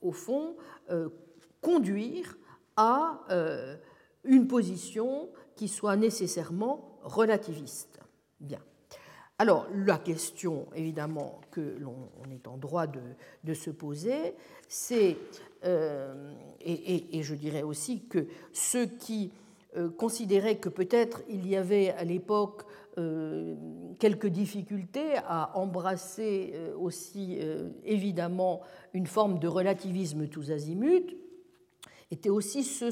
au 0.02 0.12
fond, 0.12 0.56
euh, 0.90 1.10
conduire 1.62 2.38
à 2.76 3.22
euh, 3.32 3.76
une 4.24 4.48
position 4.48 5.30
qui 5.56 5.68
soit 5.68 5.96
nécessairement 5.96 7.00
relativiste. 7.04 8.00
Bien. 8.40 8.60
Alors, 9.38 9.68
la 9.74 9.98
question, 9.98 10.68
évidemment, 10.76 11.42
que 11.52 11.76
l'on 11.80 12.10
est 12.32 12.48
en 12.48 12.58
droit 12.58 12.88
de, 12.88 13.54
se 13.54 13.70
poser, 13.70 14.34
c'est, 14.70 15.18
et, 16.62 17.22
je 17.22 17.36
dirais 17.36 17.64
aussi 17.64 18.06
que 18.06 18.28
ceux 18.54 18.86
qui 18.86 19.34
considérait 19.98 20.56
que 20.56 20.70
peut-être 20.70 21.22
il 21.28 21.48
y 21.48 21.58
avait 21.58 21.90
à 21.90 22.06
l'époque 22.06 22.64
quelques 24.00 24.28
difficultés 24.28 25.18
à 25.28 25.58
embrasser 25.58 26.54
aussi 26.80 27.40
évidemment 27.84 28.62
une 28.94 29.08
forme 29.08 29.40
de 29.40 29.48
relativisme 29.48 30.28
tous 30.28 30.52
azimuts, 30.52 31.16
étaient 32.12 32.30
aussi 32.30 32.64
ceux 32.64 32.92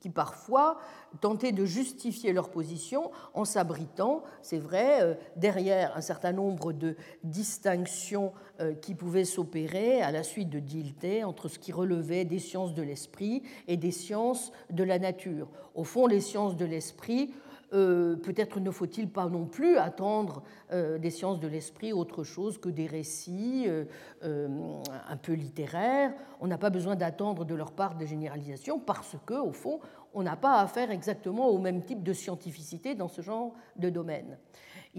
qui 0.00 0.10
parfois 0.10 0.78
tentaient 1.20 1.52
de 1.52 1.64
justifier 1.64 2.32
leur 2.32 2.50
position 2.50 3.10
en 3.34 3.44
s'abritant, 3.44 4.22
c'est 4.42 4.58
vrai, 4.58 5.02
euh, 5.02 5.14
derrière 5.36 5.96
un 5.96 6.00
certain 6.00 6.32
nombre 6.32 6.72
de 6.72 6.96
distinctions 7.24 8.32
euh, 8.60 8.74
qui 8.74 8.94
pouvaient 8.94 9.24
s'opérer 9.24 10.00
à 10.00 10.10
la 10.10 10.22
suite 10.22 10.50
de 10.50 10.58
Dilthey 10.58 11.24
entre 11.24 11.48
ce 11.48 11.58
qui 11.58 11.72
relevait 11.72 12.24
des 12.24 12.38
sciences 12.38 12.74
de 12.74 12.82
l'esprit 12.82 13.42
et 13.68 13.76
des 13.76 13.90
sciences 13.92 14.52
de 14.70 14.84
la 14.84 14.98
nature. 14.98 15.48
Au 15.74 15.84
fond, 15.84 16.06
les 16.06 16.20
sciences 16.20 16.56
de 16.56 16.64
l'esprit 16.64 17.32
euh, 17.74 18.16
peut-être 18.16 18.60
ne 18.60 18.70
faut-il 18.70 19.10
pas 19.10 19.26
non 19.26 19.44
plus 19.44 19.76
attendre 19.76 20.42
euh, 20.72 20.98
des 20.98 21.10
sciences 21.10 21.38
de 21.38 21.48
l'esprit 21.48 21.92
autre 21.92 22.24
chose 22.24 22.58
que 22.58 22.70
des 22.70 22.86
récits 22.86 23.66
euh, 23.66 23.84
un 24.22 25.16
peu 25.16 25.34
littéraires. 25.34 26.14
On 26.40 26.46
n'a 26.46 26.56
pas 26.56 26.70
besoin 26.70 26.96
d'attendre 26.96 27.44
de 27.44 27.54
leur 27.54 27.72
part 27.72 27.96
des 27.96 28.06
généralisations 28.06 28.78
parce 28.78 29.16
que, 29.26 29.34
au 29.34 29.52
fond, 29.52 29.80
on 30.14 30.22
n'a 30.22 30.36
pas 30.36 30.60
affaire 30.60 30.90
exactement 30.90 31.48
au 31.48 31.58
même 31.58 31.84
type 31.84 32.02
de 32.02 32.12
scientificité 32.14 32.94
dans 32.94 33.08
ce 33.08 33.20
genre 33.20 33.54
de 33.76 33.90
domaine. 33.90 34.38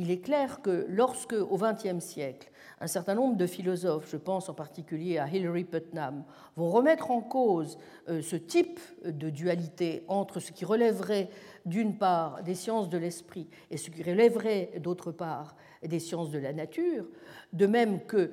Il 0.02 0.12
est 0.12 0.22
clair 0.22 0.62
que 0.62 0.86
lorsque, 0.88 1.34
au 1.34 1.58
XXe 1.58 2.00
siècle, 2.00 2.50
un 2.80 2.88
certain 2.88 3.16
nombre 3.16 3.36
de 3.36 3.46
philosophes, 3.46 4.10
je 4.10 4.16
pense 4.16 4.48
en 4.48 4.54
particulier 4.54 5.18
à 5.18 5.28
Hilary 5.28 5.66
Putnam, 5.66 6.24
vont 6.56 6.70
remettre 6.70 7.12
en 7.12 7.20
cause 7.20 7.78
ce 8.08 8.38
type 8.38 8.80
de 9.04 9.30
dualité 9.30 10.06
entre 10.08 10.40
ce 10.40 10.54
qui 10.54 10.64
relèverait 10.64 11.30
d'une 11.66 11.98
part 11.98 12.42
des 12.44 12.56
sciences 12.56 12.88
de 12.88 12.98
l'esprit 12.98 13.50
et 13.70 13.76
ce 13.76 13.90
qui 13.90 14.02
relèverait 14.02 14.72
d'autre 14.80 15.12
part 15.12 15.58
des 15.84 16.00
sciences 16.00 16.32
de 16.32 16.40
la 16.40 16.54
nature, 16.54 17.06
de 17.52 17.68
même 17.68 18.06
que 18.06 18.32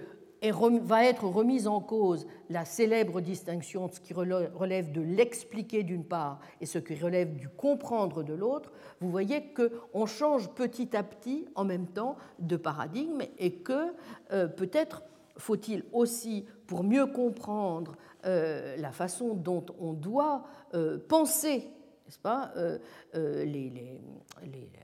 va 0.83 1.05
être 1.05 1.25
remise 1.25 1.67
en 1.67 1.81
cause 1.81 2.27
la 2.51 2.65
célèbre 2.65 3.21
distinction 3.21 3.87
de 3.87 3.93
ce 3.93 4.01
qui 4.01 4.15
relève 4.15 4.93
de 4.93 5.01
l'expliquer 5.01 5.83
d'une 5.83 6.05
part 6.05 6.41
et 6.61 6.67
ce 6.67 6.79
qui 6.79 6.95
relève 6.95 7.35
du 7.37 7.49
comprendre 7.49 8.23
de 8.23 8.35
l'autre, 8.35 8.73
vous 9.01 9.11
voyez 9.11 9.53
qu'on 9.53 10.07
change 10.07 10.49
petit 10.51 10.97
à 10.97 11.03
petit 11.03 11.47
en 11.55 11.65
même 11.65 11.87
temps 11.87 12.17
de 12.39 12.57
paradigme 12.57 13.23
et 13.39 13.55
que 13.55 13.95
euh, 14.33 14.47
peut-être 14.47 15.03
faut-il 15.39 15.85
aussi, 15.93 16.47
pour 16.67 16.83
mieux 16.83 17.07
comprendre 17.07 17.97
euh, 18.25 18.77
la 18.77 18.91
façon 18.91 19.35
dont 19.35 19.65
on 19.79 19.93
doit 19.93 20.45
euh, 20.75 20.99
penser 21.09 21.71
n'est-ce 22.07 22.19
pas, 22.21 22.53
euh, 22.57 22.79
euh, 23.17 23.45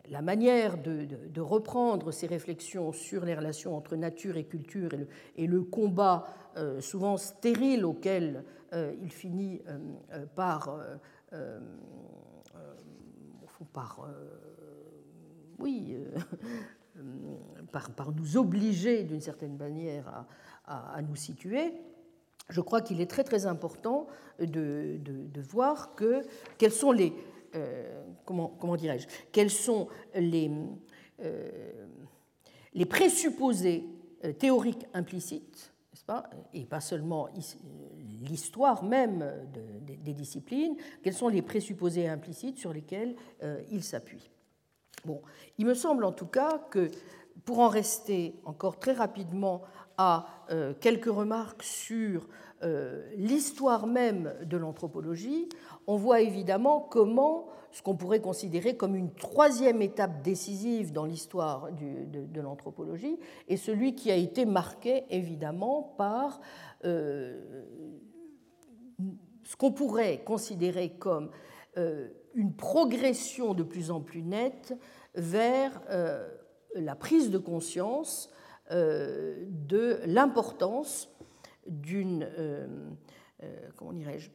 la 0.08 0.22
manière 0.22 0.76
de, 0.76 1.40
reprendre 1.40 2.10
ces 2.10 2.26
réflexions 2.26 2.92
sur 2.92 3.24
les 3.24 3.34
relations 3.34 3.76
entre 3.76 3.96
nature 3.96 4.36
et 4.36 4.44
culture 4.44 4.90
et 5.36 5.46
le, 5.46 5.62
combat 5.62 6.26
euh, 6.56 6.80
souvent 6.80 7.16
stérile 7.16 7.84
auquel 7.84 8.44
il 9.02 9.12
finit 9.12 9.60
par, 10.34 10.70
nous 18.16 18.36
obliger 18.38 19.04
d'une 19.04 19.20
certaine 19.20 19.58
manière 19.58 20.24
à 20.64 21.02
nous 21.02 21.16
situer, 21.16 21.74
je 22.48 22.60
crois 22.60 22.80
qu'il 22.80 23.00
est 23.00 23.10
très 23.10 23.24
très 23.24 23.46
important 23.46 24.06
de, 24.38 25.00
voir 25.48 25.94
que 25.94 26.22
quels 26.58 26.72
sont 26.72 26.92
les 26.92 27.12
euh, 27.54 28.02
comment, 28.24 28.48
comment 28.48 28.76
dirais-je 28.76 29.06
quels 29.30 29.50
sont 29.50 29.88
les, 30.14 30.50
euh, 31.20 31.86
les 32.72 32.86
présupposés 32.86 33.84
euh, 34.24 34.32
théoriques 34.32 34.86
implicites, 34.94 35.72
n'est-ce 35.92 36.04
pas 36.04 36.30
et 36.54 36.64
pas 36.64 36.80
seulement 36.80 37.28
l'histoire 38.22 38.84
même 38.84 39.24
des 39.86 40.14
disciplines, 40.14 40.76
quels 41.02 41.14
sont 41.14 41.28
les 41.28 41.42
présupposés 41.42 42.08
implicites 42.08 42.58
sur 42.58 42.72
lesquels 42.72 43.14
il 43.70 43.82
s'appuie. 43.82 44.30
Bon, 45.04 45.20
il 45.58 45.66
me 45.66 45.74
semble 45.74 46.04
en 46.04 46.12
tout 46.12 46.26
cas 46.26 46.58
que 46.70 46.90
pour 47.44 47.58
en 47.58 47.68
rester 47.68 48.40
encore 48.44 48.78
très 48.78 48.92
rapidement 48.92 49.62
à 49.98 50.26
euh, 50.50 50.74
quelques 50.80 51.10
remarques 51.10 51.62
sur 51.62 52.28
euh, 52.62 53.02
l'histoire 53.16 53.86
même 53.86 54.34
de 54.44 54.56
l'anthropologie, 54.56 55.48
on 55.86 55.96
voit 55.96 56.20
évidemment 56.20 56.80
comment 56.80 57.48
ce 57.70 57.82
qu'on 57.82 57.96
pourrait 57.96 58.20
considérer 58.20 58.76
comme 58.76 58.94
une 58.94 59.12
troisième 59.14 59.82
étape 59.82 60.22
décisive 60.22 60.92
dans 60.92 61.04
l'histoire 61.04 61.70
de, 61.72 62.40
l'anthropologie 62.40 63.18
est 63.48 63.56
celui 63.56 63.94
qui 63.94 64.10
a 64.10 64.16
été 64.16 64.44
marqué 64.44 65.04
évidemment 65.10 65.94
par 65.96 66.40
euh, 66.84 67.40
ce 69.44 69.56
qu'on 69.56 69.72
pourrait 69.72 70.22
considérer 70.24 70.90
comme 70.90 71.30
une 72.34 72.54
progression 72.54 73.54
de 73.54 73.62
plus 73.62 73.90
en 73.90 74.02
plus 74.02 74.22
nette 74.22 74.76
vers 75.14 75.80
la 76.74 76.94
prise 76.94 77.30
de 77.30 77.38
conscience 77.38 78.30
de 78.70 80.00
l'importance 80.06 81.08
d'une, 81.66 82.28
euh, 82.38 82.66
euh, 83.42 83.68
comment 83.76 83.92
dirais-je, 83.92 84.30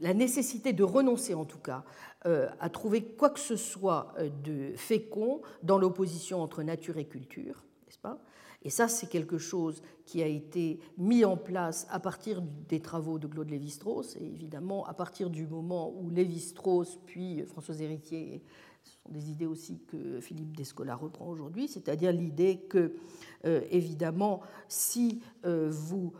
la 0.00 0.14
nécessité 0.14 0.72
de 0.72 0.84
renoncer 0.84 1.34
en 1.34 1.44
tout 1.44 1.58
cas 1.58 1.84
à 2.22 2.70
trouver 2.70 3.04
quoi 3.04 3.30
que 3.30 3.38
ce 3.38 3.56
soit 3.56 4.14
de 4.44 4.72
fécond 4.76 5.42
dans 5.62 5.78
l'opposition 5.78 6.42
entre 6.42 6.64
nature 6.64 6.98
et 6.98 7.06
culture, 7.06 7.64
n'est-ce 7.86 7.98
pas? 7.98 8.20
Et 8.62 8.70
ça, 8.70 8.88
c'est 8.88 9.08
quelque 9.08 9.38
chose 9.38 9.80
qui 10.04 10.24
a 10.24 10.26
été 10.26 10.80
mis 10.98 11.24
en 11.24 11.36
place 11.36 11.86
à 11.88 12.00
partir 12.00 12.42
des 12.42 12.80
travaux 12.80 13.20
de 13.20 13.28
Claude 13.28 13.48
Lévi-Strauss, 13.48 14.16
et 14.16 14.24
évidemment 14.24 14.84
à 14.86 14.92
partir 14.92 15.30
du 15.30 15.46
moment 15.46 15.92
où 15.96 16.10
Lévi-Strauss, 16.10 16.98
puis 17.06 17.44
François 17.46 17.80
Héritier 17.80 18.42
ce 18.86 18.92
sont 19.02 19.10
des 19.10 19.30
idées 19.30 19.46
aussi 19.46 19.80
que 19.88 20.20
Philippe 20.20 20.56
Descola 20.56 20.94
reprend 20.94 21.28
aujourd'hui, 21.28 21.66
c'est-à-dire 21.66 22.12
l'idée 22.12 22.58
que, 22.68 22.94
euh, 23.44 23.62
évidemment, 23.70 24.40
si, 24.68 25.22
euh, 25.44 25.68
vous, 25.70 26.12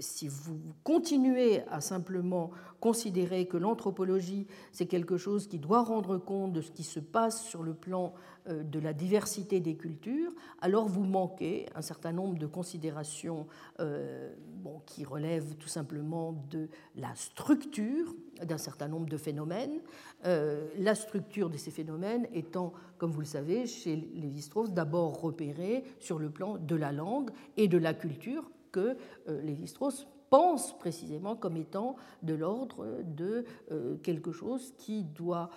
si 0.00 0.28
vous 0.28 0.58
continuez 0.84 1.62
à 1.68 1.80
simplement 1.80 2.50
considérer 2.80 3.46
que 3.46 3.56
l'anthropologie, 3.56 4.46
c'est 4.72 4.86
quelque 4.86 5.16
chose 5.16 5.48
qui 5.48 5.58
doit 5.58 5.82
rendre 5.82 6.18
compte 6.18 6.52
de 6.52 6.60
ce 6.60 6.70
qui 6.70 6.84
se 6.84 7.00
passe 7.00 7.42
sur 7.42 7.62
le 7.62 7.74
plan 7.74 8.14
euh, 8.48 8.62
de 8.62 8.78
la 8.78 8.92
diversité 8.92 9.60
des 9.60 9.76
cultures, 9.76 10.32
alors 10.60 10.88
vous 10.88 11.04
manquez 11.04 11.66
un 11.74 11.82
certain 11.82 12.12
nombre 12.12 12.38
de 12.38 12.46
considérations 12.46 13.46
bon, 13.78 14.80
qui 14.86 15.04
relèvent 15.04 15.54
tout 15.56 15.68
simplement 15.68 16.34
de 16.50 16.68
la 16.96 17.14
structure 17.14 18.14
d'un 18.44 18.58
certain 18.58 18.88
nombre 18.88 19.06
de 19.06 19.16
phénomènes, 19.16 19.80
euh, 20.24 20.68
la 20.78 20.94
structure 20.94 21.50
de 21.50 21.56
ces 21.56 21.70
phénomènes 21.70 22.26
étant, 22.32 22.72
comme 22.98 23.10
vous 23.10 23.20
le 23.20 23.26
savez, 23.26 23.66
chez 23.66 23.96
Lévi-Strauss, 23.96 24.72
d'abord 24.72 25.20
repérée 25.20 25.84
sur 25.98 26.18
le 26.18 26.30
plan 26.30 26.56
de 26.58 26.76
la 26.76 26.92
langue 26.92 27.30
et 27.56 27.68
de 27.68 27.78
la 27.78 27.94
culture 27.94 28.50
que 28.76 28.96
euh, 29.28 29.42
Lévi-Strauss 29.42 30.06
pense 30.28 30.76
précisément 30.78 31.36
comme 31.36 31.56
étant 31.56 31.96
de 32.22 32.34
l'ordre 32.34 33.02
de 33.04 33.44
euh, 33.70 33.96
quelque 34.02 34.32
chose 34.32 34.74
qui 34.76 35.04
doit 35.04 35.50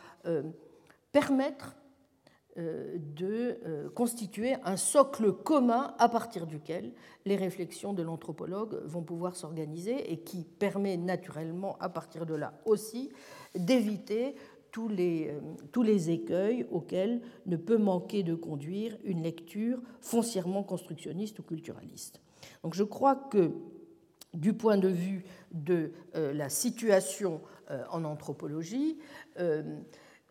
permettre 1.11 1.75
euh, 2.59 2.97
de 3.15 3.59
euh, 3.65 3.89
constituer 3.91 4.55
un 4.63 4.75
socle 4.75 5.31
commun 5.31 5.93
à 5.99 6.09
partir 6.09 6.47
duquel 6.47 6.91
les 7.25 7.35
réflexions 7.35 7.93
de 7.93 8.01
l'anthropologue 8.01 8.81
vont 8.85 9.03
pouvoir 9.03 9.35
s'organiser 9.35 10.11
et 10.11 10.17
qui 10.17 10.43
permet 10.43 10.97
naturellement 10.97 11.77
à 11.79 11.89
partir 11.89 12.25
de 12.25 12.33
là 12.33 12.59
aussi 12.65 13.11
d'éviter 13.55 14.35
tous 14.71 14.87
les, 14.87 15.31
tous 15.71 15.83
les 15.83 16.09
écueils 16.09 16.65
auxquels 16.71 17.21
ne 17.45 17.55
peut 17.55 17.77
manquer 17.77 18.23
de 18.23 18.33
conduire 18.33 18.97
une 19.03 19.21
lecture 19.21 19.79
foncièrement 20.01 20.63
constructionniste 20.63 21.39
ou 21.39 21.43
culturaliste. 21.43 22.19
Donc 22.63 22.73
je 22.73 22.83
crois 22.83 23.15
que 23.15 23.51
du 24.33 24.53
point 24.53 24.77
de 24.77 24.89
vue 24.89 25.23
de 25.51 25.91
la 26.13 26.49
situation 26.49 27.41
en 27.89 28.03
anthropologie, 28.03 28.97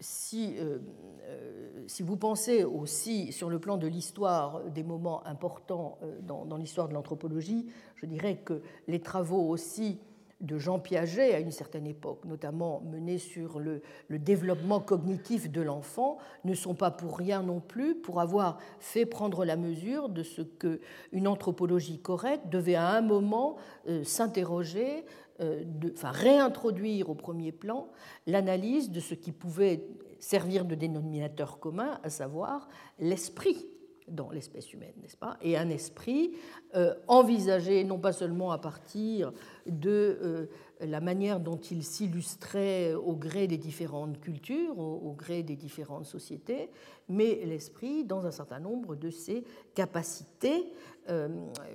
si, 0.00 0.54
euh, 0.58 0.78
euh, 1.22 1.84
si, 1.86 2.02
vous 2.02 2.16
pensez 2.16 2.64
aussi 2.64 3.32
sur 3.32 3.50
le 3.50 3.58
plan 3.58 3.76
de 3.76 3.86
l'histoire 3.86 4.62
des 4.70 4.84
moments 4.84 5.26
importants 5.26 5.98
euh, 6.02 6.20
dans, 6.20 6.56
l'histoire 6.56 6.88
de 6.88 6.94
l'anthropologie, 6.94 7.66
je 7.96 8.06
dirais 8.06 8.36
que 8.36 8.62
les 8.86 9.00
travaux 9.00 9.48
aussi 9.48 9.98
de 10.40 10.58
Jean 10.58 10.78
Piaget 10.78 11.34
à 11.34 11.40
une 11.40 11.50
certaine 11.50 11.86
époque, 11.86 12.24
notamment 12.24 12.80
menés 12.82 13.18
sur 13.18 13.58
le, 13.58 13.82
développement 14.08 14.80
cognitif 14.80 15.50
de 15.50 15.60
l'enfant, 15.60 16.18
ne 16.44 16.54
sont 16.54 16.74
pas 16.74 16.90
pour 16.90 17.18
rien 17.18 17.42
non 17.42 17.60
plus 17.60 17.96
pour 17.96 18.20
avoir 18.20 18.58
fait 18.78 19.06
prendre 19.06 19.44
la 19.44 19.56
mesure 19.56 20.08
de 20.08 20.22
ce 20.22 20.42
que 20.42 20.80
une 21.12 21.26
anthropologie 21.26 21.98
correcte 21.98 22.48
devait 22.48 22.76
à 22.76 22.90
un 22.90 23.00
moment 23.00 23.56
euh, 23.88 24.04
s'interroger, 24.04 25.04
euh, 25.40 25.64
enfin 25.92 26.10
réintroduire 26.10 27.10
au 27.10 27.14
premier 27.14 27.52
plan 27.52 27.88
l'analyse 28.26 28.90
de 28.90 29.00
ce 29.00 29.14
qui 29.14 29.32
pouvait 29.32 29.84
servir 30.20 30.64
de 30.64 30.74
dénominateur 30.74 31.58
commun, 31.58 32.00
à 32.02 32.10
savoir 32.10 32.68
l'esprit 32.98 33.66
dans 34.10 34.30
l'espèce 34.30 34.72
humaine, 34.72 34.94
n'est-ce 35.02 35.16
pas? 35.16 35.36
Et 35.42 35.56
un 35.56 35.68
esprit 35.70 36.32
euh, 36.74 36.94
envisagé 37.06 37.84
non 37.84 37.98
pas 37.98 38.12
seulement 38.12 38.50
à 38.52 38.58
partir 38.58 39.32
de 39.66 40.18
euh, 40.22 40.46
la 40.80 41.00
manière 41.00 41.40
dont 41.40 41.56
il 41.56 41.82
s'illustrait 41.82 42.94
au 42.94 43.14
gré 43.14 43.46
des 43.46 43.58
différentes 43.58 44.20
cultures, 44.20 44.78
au, 44.78 45.12
gré 45.12 45.42
des 45.42 45.56
différentes 45.56 46.06
sociétés, 46.06 46.70
mais 47.08 47.40
l'esprit 47.44 48.04
dans 48.04 48.26
un 48.26 48.30
certain 48.30 48.60
nombre 48.60 48.96
de 48.96 49.10
ses 49.10 49.44
capacités 49.74 50.72
euh, 51.08 51.28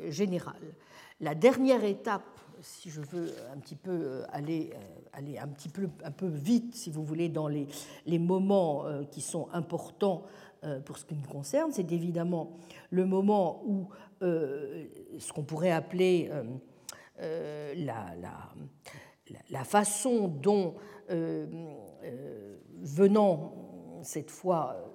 générales. 0.10 0.76
La 1.22 1.36
dernière 1.36 1.84
étape 1.84 2.24
si 2.62 2.90
je 2.90 3.02
veux 3.02 3.34
un 3.54 3.58
petit 3.58 3.76
peu 3.76 4.22
aller, 4.30 4.72
aller 5.12 5.38
un 5.38 5.50
petit 5.50 5.68
peu, 5.68 5.90
un 6.06 6.12
peu 6.12 6.28
vite, 6.28 6.76
si 6.76 6.92
vous 6.92 7.04
voulez, 7.04 7.28
dans 7.28 7.50
les, 7.50 7.68
les 8.06 8.20
moments 8.20 8.86
qui 9.12 9.20
sont 9.20 9.50
importants 9.52 10.24
pour 10.86 10.98
ce 10.98 11.06
qui 11.06 11.16
me 11.16 11.26
concerne, 11.26 11.72
c'est 11.72 11.92
évidemment 11.92 12.58
le 12.90 13.06
moment 13.06 13.62
où 13.66 13.90
euh, 14.22 14.86
ce 15.20 15.34
qu'on 15.34 15.44
pourrait 15.44 15.72
appeler 15.72 16.32
euh, 17.20 17.74
la, 19.50 19.64
façon 19.64 20.28
dont, 20.28 20.76
venant 22.82 23.54
cette 24.02 24.32
fois, 24.32 24.93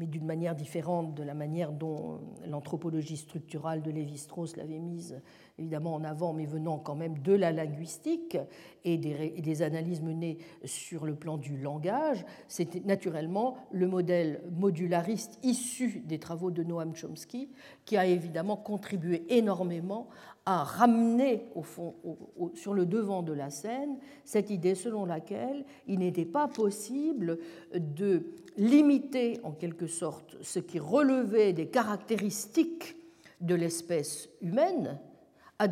mais 0.00 0.06
d'une 0.06 0.24
manière 0.24 0.54
différente 0.54 1.14
de 1.14 1.22
la 1.22 1.34
manière 1.34 1.72
dont 1.72 2.20
l'anthropologie 2.46 3.18
structurale 3.18 3.82
de 3.82 3.90
Lévi-Strauss 3.90 4.56
l'avait 4.56 4.78
mise 4.78 5.20
évidemment 5.58 5.94
en 5.94 6.04
avant, 6.04 6.32
mais 6.32 6.46
venant 6.46 6.78
quand 6.78 6.94
même 6.94 7.18
de 7.18 7.34
la 7.34 7.52
linguistique 7.52 8.38
et 8.84 8.96
des, 8.96 9.62
analyses 9.62 10.00
menées 10.00 10.38
sur 10.64 11.04
le 11.04 11.14
plan 11.14 11.36
du 11.36 11.58
langage, 11.58 12.24
c'était 12.48 12.80
naturellement 12.80 13.58
le 13.70 13.86
modèle 13.86 14.42
modulariste 14.50 15.38
issu 15.42 16.02
des 16.06 16.18
travaux 16.18 16.50
de 16.50 16.62
Noam 16.62 16.94
Chomsky 16.96 17.50
qui 17.84 17.98
a 17.98 18.06
évidemment 18.06 18.56
contribué 18.56 19.26
énormément 19.28 20.08
à 20.46 20.64
ramener 20.64 21.46
sur 22.54 22.74
le 22.74 22.86
devant 22.86 23.22
de 23.22 23.32
la 23.32 23.50
scène 23.50 23.98
cette 24.24 24.50
idée 24.50 24.74
selon 24.74 25.04
laquelle 25.04 25.64
il 25.86 25.98
n'était 25.98 26.24
pas 26.24 26.48
possible 26.48 27.38
de 27.74 28.24
limiter 28.56 29.38
en 29.42 29.52
quelque 29.52 29.86
sorte 29.86 30.36
ce 30.40 30.58
qui 30.58 30.78
relevait 30.78 31.52
des 31.52 31.66
caractéristiques 31.66 32.96
de 33.40 33.54
l'espèce 33.54 34.28
humaine 34.40 34.98
a 35.60 35.68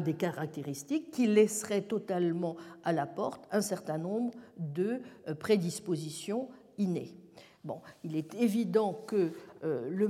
des, 0.00 0.12
caractéristiques 0.14 1.10
qui 1.10 1.26
laisseraient 1.26 1.82
totalement 1.82 2.56
à 2.84 2.92
la 2.92 3.06
porte 3.06 3.46
un 3.50 3.62
certain 3.62 3.96
nombre 3.96 4.34
de 4.58 5.00
euh, 5.26 5.34
prédispositions 5.34 6.48
innées. 6.76 7.14
Bon, 7.66 7.80
il 8.04 8.14
est 8.14 8.32
évident 8.34 8.92
que, 8.92 9.32
euh, 9.64 9.90
le, 9.90 10.06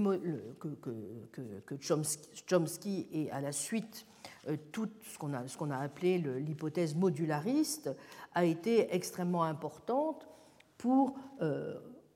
que, 0.60 1.74
Chomsky, 1.80 3.08
et 3.10 3.30
à 3.30 3.40
la 3.40 3.50
suite 3.50 4.06
euh, 4.46 4.56
tout 4.72 4.90
ce 5.02 5.16
qu'on 5.16 5.32
a, 5.32 5.74
a, 5.74 5.82
appelé 5.82 6.18
l'hypothèse 6.18 6.94
modulariste 6.94 7.90
a 8.34 8.44
été 8.44 8.94
extrêmement 8.94 9.44
importante 9.44 10.28
pour, 10.76 11.14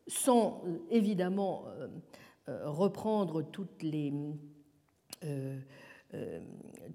sans 0.07 0.63
évidemment 0.91 1.65
reprendre 2.47 3.41
toutes 3.41 3.83
les 3.83 4.13
euh, 6.15 6.41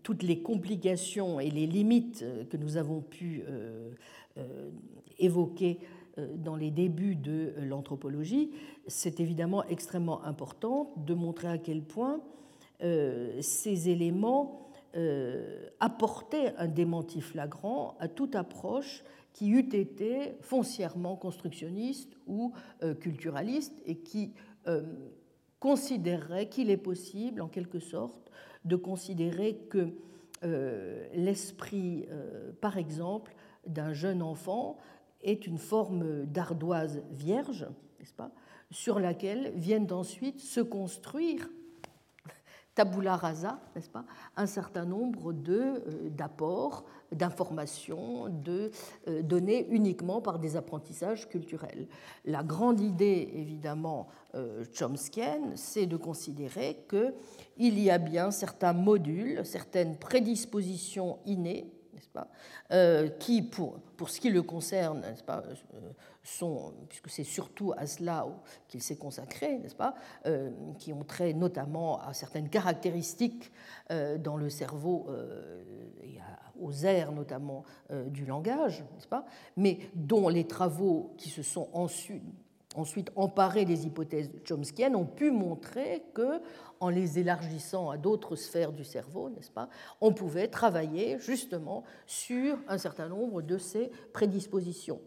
toutes 0.04 0.24
les 0.24 0.42
complications 0.42 1.40
et 1.40 1.50
les 1.50 1.68
limites 1.68 2.22
euh, 2.22 2.44
que 2.44 2.58
nous 2.58 2.76
avons 2.76 3.00
pu 3.00 3.44
euh, 3.48 3.92
évoquer 5.20 5.80
dans 6.18 6.56
les 6.56 6.72
débuts 6.72 7.16
de 7.16 7.54
l'anthropologie, 7.58 8.52
c'est 8.88 9.20
évidemment 9.20 9.64
extrêmement 9.66 10.24
important 10.24 10.94
de 10.98 11.14
montrer 11.14 11.48
à 11.48 11.58
quel 11.58 11.82
point 11.82 12.22
ces 12.80 13.90
éléments 13.90 14.70
apportaient 15.80 16.56
un 16.58 16.68
démenti 16.68 17.22
flagrant 17.22 17.96
à 18.00 18.08
toute 18.08 18.36
approche 18.36 19.04
qui 19.34 19.50
eût 19.50 19.76
été 19.76 20.36
foncièrement 20.42 21.16
constructionniste 21.16 22.16
ou 22.28 22.54
culturaliste 23.00 23.82
et 23.86 23.98
qui 23.98 24.34
considérerait 25.60 26.48
qu'il 26.48 26.70
est 26.70 26.78
possible, 26.78 27.42
en 27.42 27.48
quelque 27.48 27.80
sorte, 27.80 28.32
de 28.66 28.76
considérer 28.76 29.56
que 29.70 29.90
euh, 30.44 31.08
l'esprit, 31.14 32.06
euh, 32.12 32.52
par 32.62 32.78
exemple, 32.78 33.36
d'un 33.66 33.94
jeune 33.94 34.22
enfant 34.22 34.78
est 35.22 35.48
une 35.48 35.58
forme 35.58 36.26
d'ardoise 36.26 37.04
vierge, 37.12 37.68
n'est-ce 38.00 38.14
pas, 38.14 38.32
sur 38.72 39.00
laquelle 39.00 39.52
viennent 39.56 39.92
ensuite 39.92 40.40
se 40.40 40.62
construire 40.62 41.50
tabula 42.76 43.16
rasa, 43.16 43.60
n'est-ce 43.74 43.90
pas, 43.90 44.04
un 44.36 44.46
certain 44.46 44.86
nombre 44.86 45.34
euh, 45.48 46.10
d'apports, 46.10 46.84
d'informations, 47.12 48.28
de 48.30 48.70
euh, 49.08 49.22
données 49.24 49.66
uniquement 49.70 50.22
par 50.22 50.40
des 50.40 50.58
apprentissages 50.58 51.28
culturels. 51.30 51.88
La 52.26 52.44
grande 52.44 52.82
idée, 52.82 53.32
évidemment, 53.34 54.08
euh, 54.36 54.66
chomskienne, 54.74 55.54
c'est 55.56 55.86
de 55.86 55.96
considérer 55.96 56.86
qu'il 56.90 57.80
y 57.80 57.90
a 57.90 57.98
bien 57.98 58.30
certains 58.30 58.74
modules, 58.74 59.46
certaines 59.46 59.98
prédispositions 59.98 61.20
innées, 61.26 61.72
pas, 62.16 63.08
qui, 63.20 63.42
pour, 63.42 63.80
pour 63.98 64.10
ce 64.10 64.20
qui 64.20 64.30
le 64.30 64.42
concerne, 64.42 65.04
pas, 65.26 65.44
sont, 66.26 66.74
puisque 66.90 67.10
c'est 67.10 67.24
surtout 67.24 67.74
à 67.78 67.86
cela 67.88 68.28
qu'il 68.68 68.82
s'est 68.82 68.98
consacré, 68.98 69.58
n'est-ce 69.60 69.76
pas, 69.76 69.96
euh, 70.26 70.52
qui 70.80 70.92
ont 70.92 71.04
trait 71.04 71.34
notamment 71.34 72.02
à 72.02 72.14
certaines 72.14 72.50
caractéristiques 72.50 73.52
euh, 73.92 74.18
dans 74.18 74.38
le 74.38 74.50
cerveau 74.50 75.06
euh, 75.10 75.64
et 76.04 76.20
aux 76.60 76.74
aires 76.86 77.12
notamment 77.12 77.64
du 78.08 78.26
langage, 78.26 78.82
n'est-ce 78.94 79.10
pas, 79.10 79.26
mais 79.58 79.78
dont 79.94 80.30
les 80.30 80.48
travaux 80.48 81.14
qui 81.18 81.30
se 81.30 81.44
sont 81.44 81.68
ensuite, 81.74 82.24
ensuite 82.76 83.12
emparés 83.16 83.66
des 83.66 83.86
hypothèses 83.86 84.30
chomskiennes 84.48 84.96
ont 84.96 85.06
pu 85.06 85.32
montrer 85.32 86.04
que, 86.14 86.42
en 86.80 86.90
les 86.90 87.20
élargissant 87.20 87.90
à 87.90 87.98
d'autres 87.98 88.36
sphères 88.36 88.72
du 88.72 88.84
cerveau, 88.84 89.30
n'est-ce 89.30 89.52
pas, 89.52 89.70
on 90.02 90.14
pouvait 90.14 90.48
travailler 90.48 91.18
justement 91.20 91.84
sur 92.06 92.58
un 92.68 92.78
certain 92.78 93.08
nombre 93.08 93.42
de 93.42 93.58
ces 93.58 93.90
prédispositions. 94.14 95.00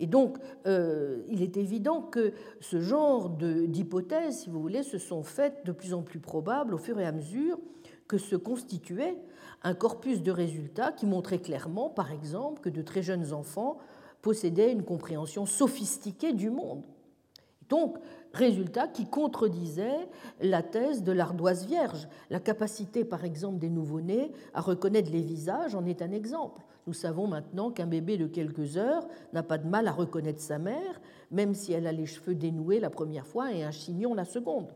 Et 0.00 0.06
donc, 0.06 0.38
euh, 0.66 1.22
il 1.28 1.42
est 1.42 1.56
évident 1.56 2.02
que 2.02 2.32
ce 2.60 2.80
genre 2.80 3.30
d'hypothèses, 3.30 4.40
si 4.40 4.50
vous 4.50 4.60
voulez, 4.60 4.84
se 4.84 4.98
sont 4.98 5.24
faites 5.24 5.66
de 5.66 5.72
plus 5.72 5.92
en 5.92 6.02
plus 6.02 6.20
probables 6.20 6.74
au 6.74 6.78
fur 6.78 7.00
et 7.00 7.06
à 7.06 7.12
mesure 7.12 7.58
que 8.06 8.16
se 8.16 8.36
constituait 8.36 9.18
un 9.62 9.74
corpus 9.74 10.22
de 10.22 10.30
résultats 10.30 10.92
qui 10.92 11.04
montrait 11.04 11.40
clairement, 11.40 11.90
par 11.90 12.12
exemple, 12.12 12.60
que 12.60 12.68
de 12.68 12.80
très 12.80 13.02
jeunes 13.02 13.32
enfants 13.32 13.78
possédaient 14.22 14.72
une 14.72 14.84
compréhension 14.84 15.46
sophistiquée 15.46 16.32
du 16.32 16.50
monde. 16.50 16.84
Donc, 17.68 17.98
résultat 18.32 18.88
qui 18.88 19.06
contredisait 19.06 20.08
la 20.40 20.62
thèse 20.62 21.02
de 21.02 21.12
l'ardoise 21.12 21.66
vierge. 21.66 22.08
La 22.30 22.40
capacité, 22.40 23.04
par 23.04 23.24
exemple, 23.24 23.58
des 23.58 23.70
nouveau-nés 23.70 24.32
à 24.54 24.60
reconnaître 24.60 25.10
les 25.10 25.22
visages 25.22 25.74
en 25.74 25.84
est 25.84 26.02
un 26.02 26.12
exemple. 26.12 26.62
Nous 26.86 26.94
savons 26.94 27.26
maintenant 27.26 27.70
qu'un 27.70 27.86
bébé 27.86 28.16
de 28.16 28.26
quelques 28.26 28.78
heures 28.78 29.06
n'a 29.34 29.42
pas 29.42 29.58
de 29.58 29.68
mal 29.68 29.86
à 29.88 29.92
reconnaître 29.92 30.40
sa 30.40 30.58
mère, 30.58 31.00
même 31.30 31.54
si 31.54 31.72
elle 31.72 31.86
a 31.86 31.92
les 31.92 32.06
cheveux 32.06 32.34
dénoués 32.34 32.80
la 32.80 32.90
première 32.90 33.26
fois 33.26 33.52
et 33.52 33.62
un 33.62 33.70
chignon 33.70 34.14
la 34.14 34.24
seconde. 34.24 34.72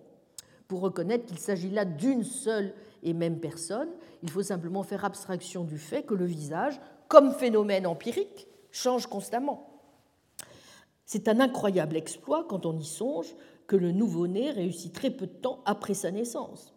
Pour 0.69 0.81
reconnaître 0.81 1.25
qu'il 1.25 1.39
s'agit 1.39 1.71
là 1.71 1.85
d'une 1.85 2.25
seule 2.25 2.75
et 3.03 3.15
même 3.15 3.41
personne, 3.41 3.89
il 4.23 4.31
faut 4.31 4.43
simplement 4.43 4.83
faire 4.83 5.05
abstraction 5.05 5.65
du 5.65 5.79
fait 5.79 6.03
que 6.03 6.15
le 6.15 6.27
visage, 6.27 6.81
comme 7.09 7.33
phénomène 7.33 7.87
empirique, 7.87 8.47
change 8.71 9.07
constamment. 9.07 9.72
C'est 11.13 11.29
un 11.29 11.41
incroyable 11.41 11.99
exploit 11.99 12.47
quand 12.49 12.65
on 12.65 12.79
y 12.79 12.87
songe 12.87 13.35
que 13.67 13.77
le 13.77 13.93
nouveau-né 13.93 14.51
réussit 14.51 14.95
très 14.95 15.11
peu 15.11 15.27
de 15.27 15.33
temps 15.33 15.61
après 15.67 15.93
sa 15.93 16.11
naissance. 16.11 16.73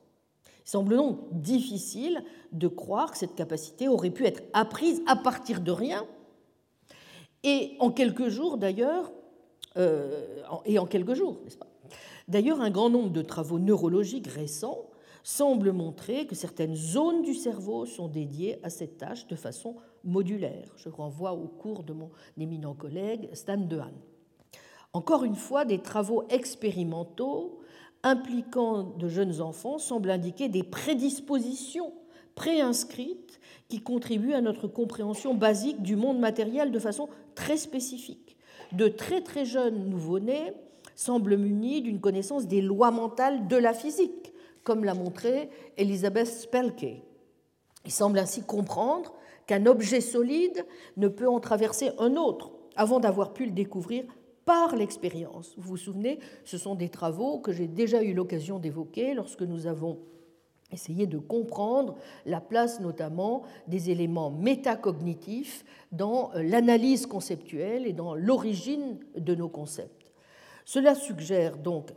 Il 0.66 0.70
semble 0.70 0.98
donc 0.98 1.20
difficile 1.32 2.22
de 2.52 2.68
croire 2.68 3.14
que 3.14 3.18
cette 3.18 3.36
capacité 3.36 3.88
aurait 3.88 4.10
pu 4.10 4.26
être 4.26 4.44
apprise 4.52 5.02
à 5.08 5.16
partir 5.16 5.62
de 5.62 5.72
rien, 5.72 6.06
et 7.46 7.78
en 7.80 7.92
quelques 7.92 8.28
jours 8.28 8.58
d'ailleurs, 8.58 9.10
euh, 9.78 10.44
et 10.66 10.80
en 10.80 10.86
quelques 10.86 11.14
jours, 11.14 11.40
n'est-ce 11.46 11.58
pas? 11.58 11.72
D'ailleurs, 12.28 12.60
un 12.60 12.72
grand 12.72 12.90
nombre 12.90 13.12
de 13.12 13.22
travaux 13.22 13.58
neurologiques 13.58 14.28
récents 14.28 14.90
semble 15.24 15.72
montrer 15.72 16.28
que 16.28 16.36
certaines 16.36 16.76
zones 16.76 17.22
du 17.22 17.36
cerveau 17.36 17.86
sont 17.86 18.10
dédiées 18.10 18.60
à 18.64 18.70
cette 18.70 18.98
tâche 18.98 19.28
de 19.28 19.36
façon 19.38 19.78
modulaire. 20.04 20.74
Je 20.76 20.90
renvoie 20.90 21.32
au 21.32 21.48
cours 21.48 21.84
de 21.84 21.94
mon 21.94 22.10
éminent 22.38 22.74
collègue 22.74 23.30
Stan 23.32 23.56
Dehaene. 23.56 24.02
Encore 24.96 25.26
une 25.26 25.36
fois, 25.36 25.66
des 25.66 25.80
travaux 25.80 26.24
expérimentaux 26.30 27.60
impliquant 28.02 28.84
de 28.98 29.10
jeunes 29.10 29.42
enfants 29.42 29.78
semblent 29.78 30.10
indiquer 30.10 30.48
des 30.48 30.64
prédispositions 30.64 31.92
préinscrites 32.34 33.42
qui 33.68 33.82
contribuent 33.82 34.36
à 34.36 34.40
notre 34.40 34.70
compréhension 34.70 35.34
basique 35.34 35.82
du 35.82 35.98
monde 35.98 36.18
matériel 36.20 36.72
de 36.72 36.80
façon 36.80 37.10
très 37.36 37.58
spécifique. 37.58 38.38
De 38.72 38.88
très 38.88 39.20
très 39.20 39.44
jeunes 39.44 39.90
nouveau-nés 39.90 40.54
semblent 40.96 41.36
munis 41.36 41.82
d'une 41.82 42.00
connaissance 42.00 42.48
des 42.48 42.62
lois 42.62 42.92
mentales 42.92 43.50
de 43.50 43.58
la 43.58 43.74
physique, 43.74 44.32
comme 44.64 44.86
l'a 44.86 44.94
montré 44.94 45.50
Elisabeth 45.76 46.28
Spelke. 46.28 47.04
Ils 47.84 47.92
semblent 47.92 48.20
ainsi 48.20 48.44
comprendre 48.44 49.14
qu'un 49.46 49.66
objet 49.66 50.00
solide 50.00 50.66
ne 50.96 51.10
peut 51.10 51.28
en 51.28 51.42
traverser 51.42 51.92
un 52.00 52.16
autre 52.16 52.52
avant 52.78 53.02
d'avoir 53.02 53.34
pu 53.34 53.44
le 53.48 53.52
découvrir 53.52 54.06
par 54.46 54.76
l'expérience. 54.76 55.54
Vous 55.58 55.70
vous 55.70 55.78
souvenez, 55.78 56.20
ce 56.44 56.58
sont 56.58 56.76
des 56.76 56.90
travaux 56.90 57.40
que 57.40 57.52
j'ai 57.52 57.68
déjà 57.68 58.04
eu 58.04 58.14
l'occasion 58.14 58.60
d'évoquer 58.60 59.14
lorsque 59.14 59.42
nous 59.42 59.68
avons 59.68 60.00
essayé 60.72 61.08
de 61.08 61.18
comprendre 61.18 61.96
la 62.26 62.42
place 62.42 62.80
notamment 62.80 63.44
des 63.68 63.90
éléments 63.92 64.32
métacognitifs 64.32 65.64
dans 65.92 66.32
euh, 66.34 66.44
l'analyse 66.44 67.06
conceptuelle 67.06 67.86
et 67.86 67.94
dans 67.94 68.16
l'origine 68.16 69.00
de 69.16 69.36
nos 69.36 69.50
concepts. 69.50 70.12
Cela 70.66 70.96
suggère 70.96 71.58
donc 71.58 71.92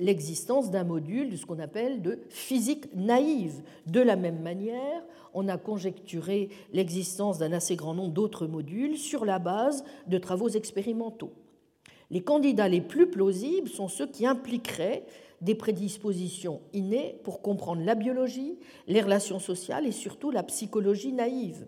l'existence 0.00 0.70
d'un 0.70 0.84
module 0.84 1.30
de 1.30 1.36
ce 1.36 1.46
qu'on 1.46 1.58
appelle 1.58 2.02
de 2.02 2.20
physique 2.28 2.94
naïve. 2.94 3.62
De 3.86 4.00
la 4.00 4.16
même 4.16 4.42
manière, 4.42 5.02
on 5.34 5.48
a 5.48 5.56
conjecturé 5.56 6.50
l'existence 6.72 7.38
d'un 7.38 7.52
assez 7.52 7.76
grand 7.76 7.94
nombre 7.94 8.12
d'autres 8.12 8.46
modules 8.46 8.98
sur 8.98 9.24
la 9.24 9.38
base 9.38 9.84
de 10.06 10.18
travaux 10.18 10.48
expérimentaux. 10.48 11.32
Les 12.10 12.22
candidats 12.22 12.68
les 12.68 12.80
plus 12.80 13.08
plausibles 13.08 13.68
sont 13.68 13.88
ceux 13.88 14.06
qui 14.06 14.26
impliqueraient 14.26 15.04
des 15.40 15.54
prédispositions 15.54 16.60
innées 16.72 17.20
pour 17.22 17.42
comprendre 17.42 17.82
la 17.84 17.94
biologie, 17.94 18.58
les 18.86 19.00
relations 19.00 19.38
sociales 19.38 19.86
et 19.86 19.92
surtout 19.92 20.30
la 20.30 20.42
psychologie 20.42 21.12
naïve, 21.12 21.66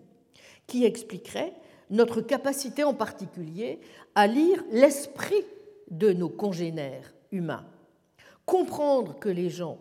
qui 0.67 0.83
expliqueraient 0.83 1.53
notre 1.89 2.21
capacité 2.21 2.83
en 2.83 2.93
particulier 2.93 3.79
à 4.15 4.27
lire 4.27 4.63
l'esprit 4.71 5.43
de 5.89 6.11
nos 6.11 6.29
congénères 6.29 7.13
humains. 7.31 7.65
Comprendre 8.51 9.17
que 9.17 9.29
les 9.29 9.49
gens 9.49 9.77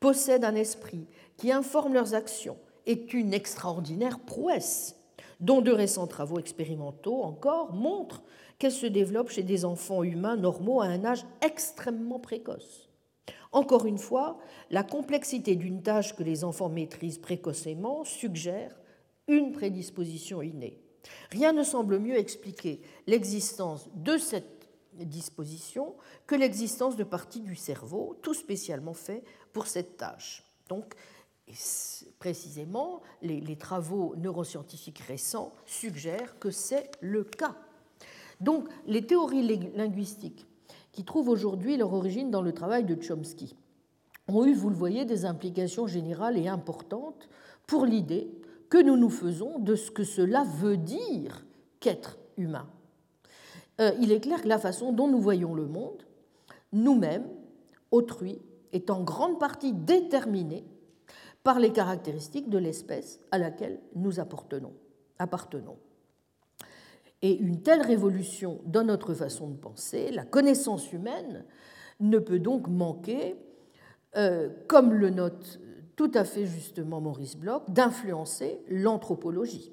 possèdent 0.00 0.46
un 0.46 0.54
esprit 0.54 1.06
qui 1.36 1.52
informe 1.52 1.92
leurs 1.92 2.14
actions 2.14 2.56
est 2.86 3.12
une 3.12 3.34
extraordinaire 3.34 4.18
prouesse, 4.18 4.96
dont 5.40 5.60
de 5.60 5.72
récents 5.72 6.06
travaux 6.06 6.38
expérimentaux 6.38 7.22
encore 7.22 7.74
montrent 7.74 8.22
qu'elle 8.58 8.72
se 8.72 8.86
développe 8.86 9.28
chez 9.28 9.42
des 9.42 9.66
enfants 9.66 10.02
humains 10.04 10.38
normaux 10.38 10.80
à 10.80 10.86
un 10.86 11.04
âge 11.04 11.26
extrêmement 11.42 12.18
précoce. 12.18 12.88
Encore 13.52 13.84
une 13.84 13.98
fois, 13.98 14.38
la 14.70 14.84
complexité 14.84 15.54
d'une 15.54 15.82
tâche 15.82 16.16
que 16.16 16.22
les 16.22 16.44
enfants 16.44 16.70
maîtrisent 16.70 17.18
précocement 17.18 18.04
suggère 18.04 18.74
une 19.26 19.52
prédisposition 19.52 20.40
innée. 20.40 20.80
Rien 21.30 21.52
ne 21.52 21.62
semble 21.62 21.98
mieux 21.98 22.16
expliquer 22.16 22.80
l'existence 23.06 23.90
de 23.96 24.16
cette 24.16 24.57
disposition 25.04 25.94
que 26.26 26.34
l'existence 26.34 26.96
de 26.96 27.04
parties 27.04 27.40
du 27.40 27.56
cerveau, 27.56 28.16
tout 28.22 28.34
spécialement 28.34 28.94
fait 28.94 29.24
pour 29.52 29.66
cette 29.66 29.96
tâche. 29.96 30.44
Donc, 30.68 30.94
précisément, 32.18 33.00
les, 33.22 33.40
les 33.40 33.56
travaux 33.56 34.14
neuroscientifiques 34.16 35.00
récents 35.00 35.52
suggèrent 35.66 36.38
que 36.38 36.50
c'est 36.50 36.90
le 37.00 37.24
cas. 37.24 37.56
Donc, 38.40 38.68
les 38.86 39.06
théories 39.06 39.70
linguistiques 39.74 40.46
qui 40.92 41.04
trouvent 41.04 41.28
aujourd'hui 41.28 41.76
leur 41.76 41.92
origine 41.92 42.30
dans 42.30 42.42
le 42.42 42.52
travail 42.52 42.84
de 42.84 43.00
Chomsky 43.00 43.56
ont 44.28 44.44
eu, 44.44 44.54
vous 44.54 44.68
le 44.68 44.76
voyez, 44.76 45.04
des 45.04 45.24
implications 45.24 45.86
générales 45.86 46.36
et 46.36 46.48
importantes 46.48 47.28
pour 47.66 47.86
l'idée 47.86 48.30
que 48.68 48.82
nous 48.82 48.96
nous 48.96 49.10
faisons 49.10 49.58
de 49.58 49.74
ce 49.74 49.90
que 49.90 50.04
cela 50.04 50.44
veut 50.44 50.76
dire 50.76 51.44
qu'être 51.80 52.18
humain. 52.36 52.68
Euh, 53.80 53.92
il 54.00 54.12
est 54.12 54.20
clair 54.20 54.42
que 54.42 54.48
la 54.48 54.58
façon 54.58 54.92
dont 54.92 55.08
nous 55.08 55.20
voyons 55.20 55.54
le 55.54 55.66
monde, 55.66 56.02
nous-mêmes, 56.72 57.28
autrui, 57.90 58.40
est 58.72 58.90
en 58.90 59.02
grande 59.02 59.38
partie 59.38 59.72
déterminée 59.72 60.64
par 61.42 61.58
les 61.58 61.72
caractéristiques 61.72 62.50
de 62.50 62.58
l'espèce 62.58 63.20
à 63.30 63.38
laquelle 63.38 63.80
nous 63.94 64.20
appartenons. 64.20 64.74
Et 67.22 67.36
une 67.36 67.62
telle 67.62 67.82
révolution 67.82 68.60
dans 68.64 68.84
notre 68.84 69.14
façon 69.14 69.48
de 69.48 69.56
penser, 69.56 70.10
la 70.10 70.24
connaissance 70.24 70.92
humaine, 70.92 71.44
ne 72.00 72.18
peut 72.18 72.38
donc 72.38 72.68
manquer, 72.68 73.36
euh, 74.16 74.50
comme 74.68 74.92
le 74.92 75.10
note 75.10 75.58
tout 75.96 76.10
à 76.14 76.24
fait 76.24 76.46
justement 76.46 77.00
Maurice 77.00 77.36
Bloch, 77.36 77.68
d'influencer 77.68 78.60
l'anthropologie. 78.68 79.72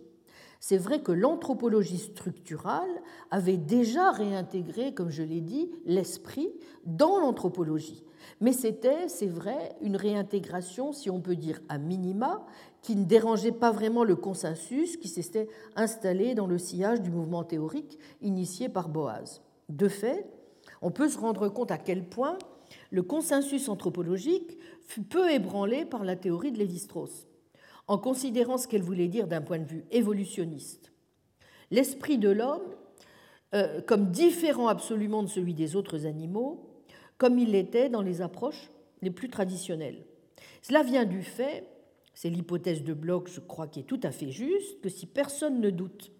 C'est 0.67 0.79
vrai 0.79 0.99
que 0.99 1.11
l'anthropologie 1.11 1.99
structurale 1.99 2.89
avait 3.29 3.55
déjà 3.55 4.09
réintégré, 4.09 4.95
comme 4.95 5.11
je 5.11 5.21
l'ai 5.21 5.41
dit, 5.41 5.69
l'esprit 5.85 6.49
dans 6.87 7.19
l'anthropologie. 7.19 8.03
Mais 8.41 8.51
c'était, 8.51 9.07
c'est 9.07 9.27
vrai, 9.27 9.75
une 9.81 9.95
réintégration, 9.95 10.91
si 10.91 11.11
on 11.11 11.21
peut 11.21 11.35
dire 11.35 11.61
à 11.69 11.77
minima, 11.77 12.47
qui 12.81 12.95
ne 12.95 13.05
dérangeait 13.05 13.51
pas 13.51 13.71
vraiment 13.71 14.03
le 14.03 14.15
consensus 14.15 14.97
qui 14.97 15.07
s'était 15.07 15.49
installé 15.75 16.33
dans 16.33 16.47
le 16.47 16.57
sillage 16.57 16.99
du 16.99 17.11
mouvement 17.11 17.43
théorique 17.43 17.99
initié 18.23 18.67
par 18.67 18.89
Boaz. 18.89 19.43
De 19.69 19.87
fait, 19.87 20.25
on 20.81 20.89
peut 20.89 21.09
se 21.09 21.19
rendre 21.19 21.47
compte 21.47 21.69
à 21.69 21.77
quel 21.77 22.09
point 22.09 22.39
le 22.89 23.03
consensus 23.03 23.69
anthropologique 23.69 24.57
fut 24.81 25.03
peu 25.03 25.29
ébranlé 25.29 25.85
par 25.85 26.03
la 26.03 26.15
théorie 26.15 26.51
de 26.51 26.57
Lévi-Strauss 26.57 27.27
en 27.87 27.97
considérant 27.97 28.57
ce 28.57 28.67
qu'elle 28.67 28.81
voulait 28.81 29.07
dire 29.07 29.27
d'un 29.27 29.41
point 29.41 29.59
de 29.59 29.65
vue 29.65 29.85
évolutionniste. 29.91 30.91
L'esprit 31.71 32.17
de 32.17 32.29
l'homme, 32.29 32.75
euh, 33.53 33.81
comme 33.81 34.11
différent 34.11 34.67
absolument 34.67 35.23
de 35.23 35.27
celui 35.27 35.53
des 35.53 35.75
autres 35.75 36.05
animaux, 36.05 36.83
comme 37.17 37.39
il 37.39 37.51
l'était 37.51 37.89
dans 37.89 38.01
les 38.01 38.21
approches 38.21 38.69
les 39.01 39.11
plus 39.11 39.29
traditionnelles. 39.29 40.03
Cela 40.61 40.83
vient 40.83 41.05
du 41.05 41.21
fait, 41.21 41.67
c'est 42.13 42.29
l'hypothèse 42.29 42.83
de 42.83 42.93
Bloch, 42.93 43.29
je 43.29 43.39
crois, 43.39 43.67
qui 43.67 43.81
est 43.81 43.83
tout 43.83 43.99
à 44.03 44.11
fait 44.11 44.31
juste, 44.31 44.81
que 44.81 44.89
si 44.89 45.05
personne 45.05 45.61
ne 45.61 45.69
doute 45.69 46.11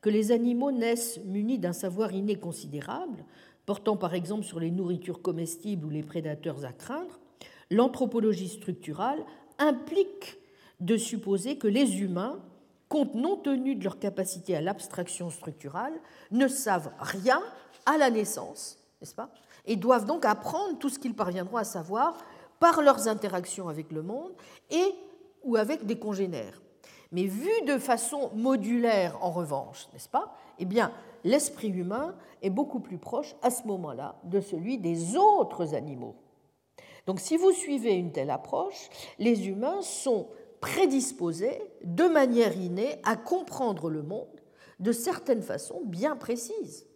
que 0.00 0.10
les 0.10 0.30
animaux 0.30 0.70
naissent 0.70 1.20
munis 1.24 1.58
d'un 1.58 1.72
savoir 1.72 2.12
inné 2.12 2.36
considérable, 2.36 3.24
portant 3.66 3.96
par 3.96 4.14
exemple 4.14 4.44
sur 4.44 4.60
les 4.60 4.70
nourritures 4.70 5.20
comestibles 5.20 5.84
ou 5.84 5.90
les 5.90 6.04
prédateurs 6.04 6.64
à 6.64 6.72
craindre, 6.72 7.18
l'anthropologie 7.70 8.48
structurale 8.48 9.24
implique 9.58 10.38
de 10.80 10.96
supposer 10.96 11.58
que 11.58 11.68
les 11.68 12.00
humains, 12.00 12.40
compte 12.88 13.14
non 13.14 13.36
tenu 13.36 13.74
de 13.74 13.84
leur 13.84 13.98
capacité 13.98 14.56
à 14.56 14.60
l'abstraction 14.60 15.30
structurale, 15.30 15.92
ne 16.30 16.48
savent 16.48 16.90
rien 16.98 17.42
à 17.86 17.98
la 17.98 18.10
naissance, 18.10 18.78
n'est-ce 19.00 19.14
pas? 19.14 19.30
Et 19.66 19.76
doivent 19.76 20.06
donc 20.06 20.24
apprendre 20.24 20.78
tout 20.78 20.88
ce 20.88 20.98
qu'ils 20.98 21.14
parviendront 21.14 21.58
à 21.58 21.64
savoir 21.64 22.16
par 22.60 22.82
leurs 22.82 23.08
interactions 23.08 23.68
avec 23.68 23.92
le 23.92 24.02
monde 24.02 24.32
et 24.70 24.94
ou 25.44 25.56
avec 25.56 25.86
des 25.86 25.98
congénères. 25.98 26.60
Mais 27.12 27.24
vu 27.24 27.50
de 27.66 27.78
façon 27.78 28.30
modulaire 28.34 29.16
en 29.22 29.30
revanche, 29.30 29.88
n'est-ce 29.92 30.08
pas? 30.08 30.34
Eh 30.58 30.64
bien, 30.64 30.92
l'esprit 31.24 31.68
humain 31.68 32.14
est 32.42 32.50
beaucoup 32.50 32.80
plus 32.80 32.98
proche 32.98 33.34
à 33.42 33.50
ce 33.50 33.66
moment-là 33.66 34.16
de 34.24 34.40
celui 34.40 34.78
des 34.78 35.16
autres 35.16 35.74
animaux. 35.74 36.16
Donc 37.06 37.20
si 37.20 37.36
vous 37.36 37.52
suivez 37.52 37.94
une 37.94 38.12
telle 38.12 38.30
approche, 38.30 38.90
les 39.18 39.48
humains 39.48 39.80
sont 39.80 40.28
prédisposés 40.60 41.60
de 41.84 42.04
manière 42.04 42.56
innée 42.56 43.00
à 43.04 43.16
comprendre 43.16 43.90
le 43.90 44.02
monde 44.02 44.40
de 44.80 44.92
certaines 44.92 45.42
façons 45.42 45.82
bien 45.84 46.16
précises. 46.16 46.86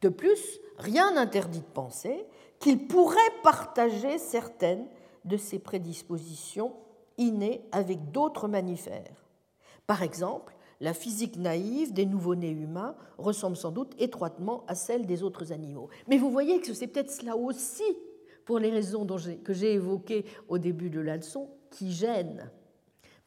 De 0.00 0.08
plus, 0.08 0.60
rien 0.78 1.12
n'interdit 1.12 1.60
de 1.60 1.64
penser 1.64 2.26
qu'ils 2.58 2.86
pourraient 2.86 3.18
partager 3.42 4.18
certaines 4.18 4.86
de 5.24 5.36
ces 5.36 5.58
prédispositions 5.58 6.74
innées 7.18 7.66
avec 7.72 8.10
d'autres 8.10 8.48
mammifères. 8.48 9.26
Par 9.86 10.02
exemple, 10.02 10.56
la 10.80 10.94
physique 10.94 11.36
naïve 11.36 11.92
des 11.92 12.06
nouveau-nés 12.06 12.50
humains 12.50 12.96
ressemble 13.18 13.56
sans 13.56 13.70
doute 13.70 13.94
étroitement 13.98 14.64
à 14.66 14.74
celle 14.74 15.04
des 15.04 15.22
autres 15.22 15.52
animaux. 15.52 15.90
Mais 16.08 16.16
vous 16.16 16.30
voyez 16.30 16.60
que 16.60 16.72
c'est 16.72 16.86
peut-être 16.86 17.10
cela 17.10 17.36
aussi, 17.36 17.82
pour 18.46 18.58
les 18.58 18.70
raisons 18.70 19.06
que 19.44 19.52
j'ai 19.52 19.74
évoquées 19.74 20.24
au 20.48 20.56
début 20.56 20.88
de 20.88 21.00
la 21.00 21.16
leçon, 21.16 21.50
qui 21.70 21.92
gêne 21.92 22.50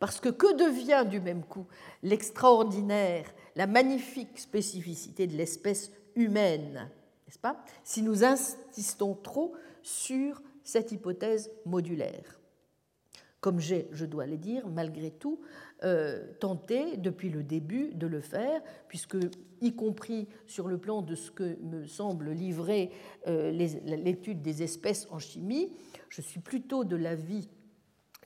parce 0.04 0.20
que 0.20 0.28
que 0.28 0.54
devient 0.58 1.10
du 1.10 1.22
même 1.22 1.46
coup 1.46 1.66
l'extraordinaire, 2.02 3.24
la 3.56 3.68
magnifique 3.68 4.38
spécificité 4.38 5.28
de 5.28 5.38
l'espèce 5.38 5.94
humaine, 6.18 6.90
n'est-ce 7.26 7.40
pas, 7.40 7.64
si 7.86 8.02
nous 8.02 8.26
insistons 8.26 9.14
trop 9.16 9.54
sur 9.82 10.42
cette 10.66 10.92
hypothèse 10.92 11.50
modulaire. 11.66 12.42
Comme 13.40 13.62
j'ai, 13.62 13.88
je 13.94 14.04
dois 14.04 14.26
le 14.26 14.36
dire, 14.36 14.68
malgré 14.68 15.10
tout, 15.10 15.40
euh, 15.86 16.34
tenté 16.42 16.98
depuis 16.98 17.30
le 17.30 17.42
début 17.42 17.94
de 17.94 18.06
le 18.06 18.20
faire, 18.20 18.62
puisque, 18.90 19.16
y 19.62 19.74
compris 19.74 20.28
sur 20.48 20.68
le 20.68 20.78
plan 20.78 21.02
de 21.02 21.16
ce 21.16 21.32
que 21.32 21.58
me 21.62 21.88
semble 21.88 22.32
livrer 22.32 22.92
euh, 23.28 23.52
l'étude 23.52 24.42
des 24.42 24.64
espèces 24.64 25.08
en 25.12 25.20
chimie, 25.20 25.72
je 26.10 26.22
suis 26.22 26.42
plutôt 26.42 26.84
de 26.84 26.98
l'avis 26.98 27.48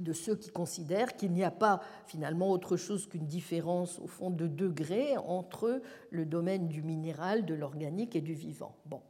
de 0.04 0.14
ceux 0.14 0.36
qui 0.36 0.50
considèrent 0.50 1.16
qu'il 1.16 1.32
n'y 1.32 1.44
a 1.44 1.52
pas 1.52 1.82
finalement 2.06 2.52
autre 2.52 2.78
chose 2.78 3.08
qu'une 3.08 3.28
différence 3.28 4.00
au 4.00 4.08
fond 4.08 4.30
de 4.30 4.48
degrés 4.48 5.18
entre 5.18 5.82
le 6.12 6.26
domaine 6.26 6.68
du 6.68 6.82
minéral, 6.82 7.46
de 7.46 7.54
l'organique 7.54 8.16
et 8.16 8.22
du 8.22 8.34
vivant. 8.34 8.76
Bon, 8.86 9.02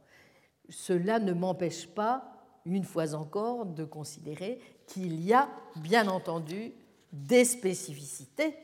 cela 0.68 1.18
ne 1.18 1.32
m'empêche 1.32 1.86
pas, 1.86 2.32
une 2.64 2.84
fois 2.84 3.14
encore, 3.14 3.66
de 3.66 3.84
considérer 3.84 4.60
qu'il 4.86 5.20
y 5.20 5.32
a 5.32 5.48
bien 5.76 6.08
entendu 6.08 6.72
des 7.12 7.44
spécificités 7.44 8.54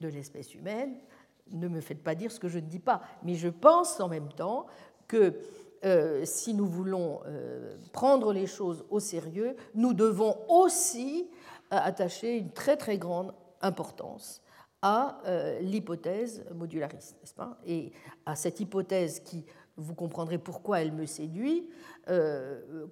de 0.00 0.08
l'espèce 0.08 0.54
humaine. 0.54 0.94
Ne 1.50 1.68
me 1.68 1.80
faites 1.80 2.02
pas 2.02 2.14
dire 2.14 2.30
ce 2.30 2.38
que 2.38 2.48
je 2.48 2.58
ne 2.58 2.66
dis 2.66 2.78
pas, 2.78 3.02
mais 3.22 3.34
je 3.34 3.48
pense 3.48 4.00
en 4.00 4.08
même 4.08 4.28
temps 4.32 4.66
que 5.06 5.34
euh, 5.84 6.24
si 6.24 6.54
nous 6.54 6.66
voulons 6.66 7.20
euh, 7.26 7.76
prendre 7.92 8.32
les 8.32 8.46
choses 8.46 8.84
au 8.90 9.00
sérieux, 9.00 9.56
nous 9.74 9.94
devons 9.94 10.36
aussi 10.48 11.28
euh, 11.72 11.76
attacher 11.76 12.38
une 12.38 12.52
très 12.52 12.76
très 12.76 12.98
grande 12.98 13.34
importance 13.60 14.40
à 14.80 15.20
l'hypothèse 15.60 16.44
modulariste, 16.54 17.16
n'est-ce 17.20 17.34
pas? 17.34 17.58
Et 17.66 17.90
à 18.24 18.36
cette 18.36 18.60
hypothèse 18.60 19.18
qui, 19.18 19.44
vous 19.76 19.96
comprendrez 19.96 20.38
pourquoi 20.38 20.80
elle 20.80 20.92
me 20.92 21.04
séduit, 21.04 21.68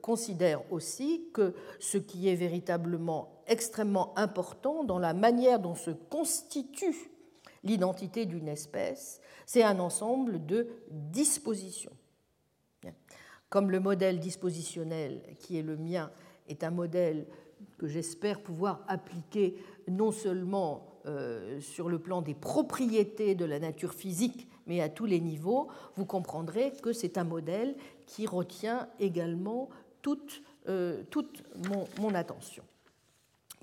considère 0.02 0.60
aussi 0.72 1.28
que 1.32 1.54
ce 1.78 1.96
qui 1.96 2.28
est 2.28 2.34
véritablement 2.34 3.40
extrêmement 3.46 4.18
important 4.18 4.82
dans 4.82 4.98
la 4.98 5.14
manière 5.14 5.60
dont 5.60 5.76
se 5.76 5.92
constitue 5.92 7.08
l'identité 7.66 8.26
d'une 8.26 8.48
espèce, 8.48 9.20
c'est 9.44 9.62
un 9.62 9.78
ensemble 9.80 10.44
de 10.46 10.68
dispositions. 10.90 11.96
Comme 13.48 13.70
le 13.70 13.80
modèle 13.80 14.18
dispositionnel 14.18 15.22
qui 15.40 15.58
est 15.58 15.62
le 15.62 15.76
mien 15.76 16.10
est 16.48 16.64
un 16.64 16.70
modèle 16.70 17.26
que 17.78 17.86
j'espère 17.86 18.40
pouvoir 18.40 18.84
appliquer 18.88 19.56
non 19.88 20.10
seulement 20.10 20.86
euh, 21.06 21.60
sur 21.60 21.88
le 21.88 21.98
plan 21.98 22.22
des 22.22 22.34
propriétés 22.34 23.34
de 23.34 23.44
la 23.44 23.58
nature 23.58 23.94
physique, 23.94 24.48
mais 24.66 24.80
à 24.80 24.88
tous 24.88 25.06
les 25.06 25.20
niveaux, 25.20 25.68
vous 25.96 26.06
comprendrez 26.06 26.72
que 26.82 26.92
c'est 26.92 27.18
un 27.18 27.24
modèle 27.24 27.76
qui 28.06 28.26
retient 28.26 28.88
également 28.98 29.68
toute, 30.02 30.42
euh, 30.68 31.02
toute 31.10 31.44
mon 32.00 32.14
attention. 32.14 32.64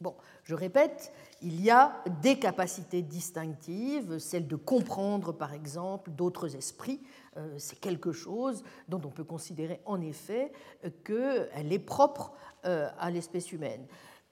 Bon, 0.01 0.15
je 0.43 0.55
répète, 0.55 1.13
il 1.41 1.61
y 1.61 1.69
a 1.69 2.03
des 2.21 2.37
capacités 2.39 3.01
distinctives, 3.01 4.17
celle 4.17 4.47
de 4.47 4.55
comprendre 4.55 5.31
par 5.31 5.53
exemple 5.53 6.11
d'autres 6.11 6.55
esprits. 6.55 6.99
Euh, 7.37 7.55
c'est 7.57 7.79
quelque 7.79 8.11
chose 8.11 8.63
dont 8.87 9.01
on 9.03 9.09
peut 9.09 9.23
considérer 9.23 9.79
en 9.85 10.01
effet 10.01 10.51
qu'elle 11.03 11.71
est 11.73 11.79
propre 11.79 12.31
euh, 12.65 12.89
à 12.99 13.09
l'espèce 13.09 13.51
humaine. 13.51 13.85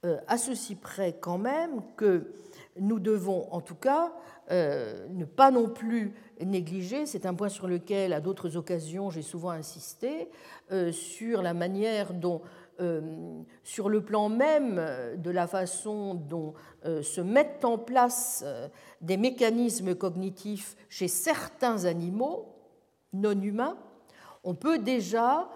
Euh, 0.05 0.17
à 0.27 0.37
ceci 0.37 0.75
près 0.75 1.17
quand 1.19 1.37
même 1.37 1.81
que 1.95 2.31
nous 2.79 2.99
devons 2.99 3.51
en 3.51 3.61
tout 3.61 3.75
cas 3.75 4.11
ne 4.49 5.23
pas 5.23 5.49
non 5.49 5.69
plus 5.69 6.13
négliger, 6.41 7.05
c'est 7.05 7.25
un 7.25 7.33
point 7.33 7.47
sur 7.47 7.69
lequel 7.69 8.11
à 8.11 8.19
d'autres 8.19 8.57
occasions 8.57 9.09
j'ai 9.09 9.21
souvent 9.21 9.51
insisté, 9.51 10.29
sur 10.91 11.41
la 11.41 11.53
manière 11.53 12.13
dont 12.13 12.41
sur 13.63 13.87
le 13.87 14.03
plan 14.03 14.27
même 14.27 14.75
de 15.15 15.31
la 15.31 15.47
façon 15.47 16.15
dont 16.15 16.53
se 16.83 17.21
mettent 17.21 17.63
en 17.63 17.77
place 17.77 18.43
des 18.99 19.15
mécanismes 19.15 19.95
cognitifs 19.95 20.75
chez 20.89 21.07
certains 21.07 21.85
animaux 21.85 22.60
non 23.13 23.39
humains, 23.41 23.77
on 24.43 24.55
peut 24.55 24.79
déjà 24.79 25.49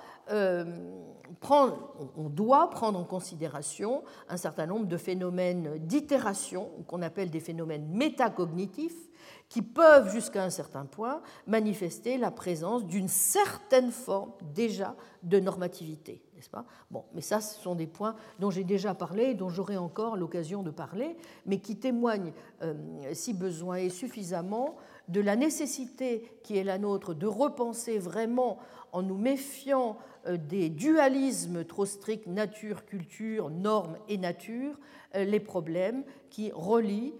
prendre, 1.40 1.96
on 2.18 2.30
doit 2.30 2.70
prendre 2.70 3.00
en 3.00 3.04
considération 3.04 4.04
un 4.30 4.38
certain 4.38 4.66
nombre 4.66 4.88
de 4.88 4.98
phénomènes 4.98 5.78
d'itération, 5.80 6.70
qu'on 6.88 7.02
appelle 7.02 7.30
des 7.30 7.40
phénomènes 7.40 7.88
métacognitifs, 7.88 9.10
qui 9.50 9.62
peuvent 9.62 10.12
jusqu'à 10.12 10.44
un 10.44 10.50
certain 10.50 10.86
point 10.86 11.22
manifester 11.48 12.18
la 12.18 12.32
présence 12.32 12.86
d'une 12.86 13.08
certaine 13.08 13.92
forme 13.92 14.32
déjà 14.54 14.96
de 15.24 15.40
normativité 15.40 16.26
n'est-ce 16.36 16.50
pas? 16.50 16.66
Bon, 16.92 17.06
mais 17.14 17.22
ça, 17.22 17.40
ce 17.40 17.60
sont 17.62 17.76
des 17.76 17.88
points 17.88 18.16
dont 18.40 18.52
j'ai 18.52 18.64
déjà 18.64 18.94
parlé, 18.94 19.34
dont 19.34 19.50
j'aurai 19.50 19.78
encore 19.78 20.18
l'occasion 20.18 20.64
de 20.64 20.72
parler, 20.72 21.16
mais 21.46 21.60
qui 21.60 21.78
témoignent, 21.78 22.34
euh, 22.62 22.74
si 23.14 23.34
besoin 23.34 23.78
est, 23.78 23.90
suffisamment 23.90 24.76
de 25.08 25.22
la 25.22 25.36
nécessité 25.36 26.32
qui 26.44 26.58
est 26.58 26.64
la 26.64 26.78
nôtre 26.78 27.14
de 27.14 27.28
repenser 27.28 28.00
vraiment, 28.00 28.58
en 28.92 29.02
nous 29.02 29.18
méfiant 29.18 29.98
euh, 30.26 30.38
des 30.38 30.70
dualismes 30.70 31.66
trop 31.66 31.86
stricts 31.86 32.28
nature, 32.28 32.86
culture, 32.86 33.50
normes 33.50 33.98
et 34.08 34.18
nature, 34.18 34.80
euh, 35.16 35.24
les 35.24 35.40
problèmes 35.40 36.04
qui 36.30 36.52
relient 36.52 37.14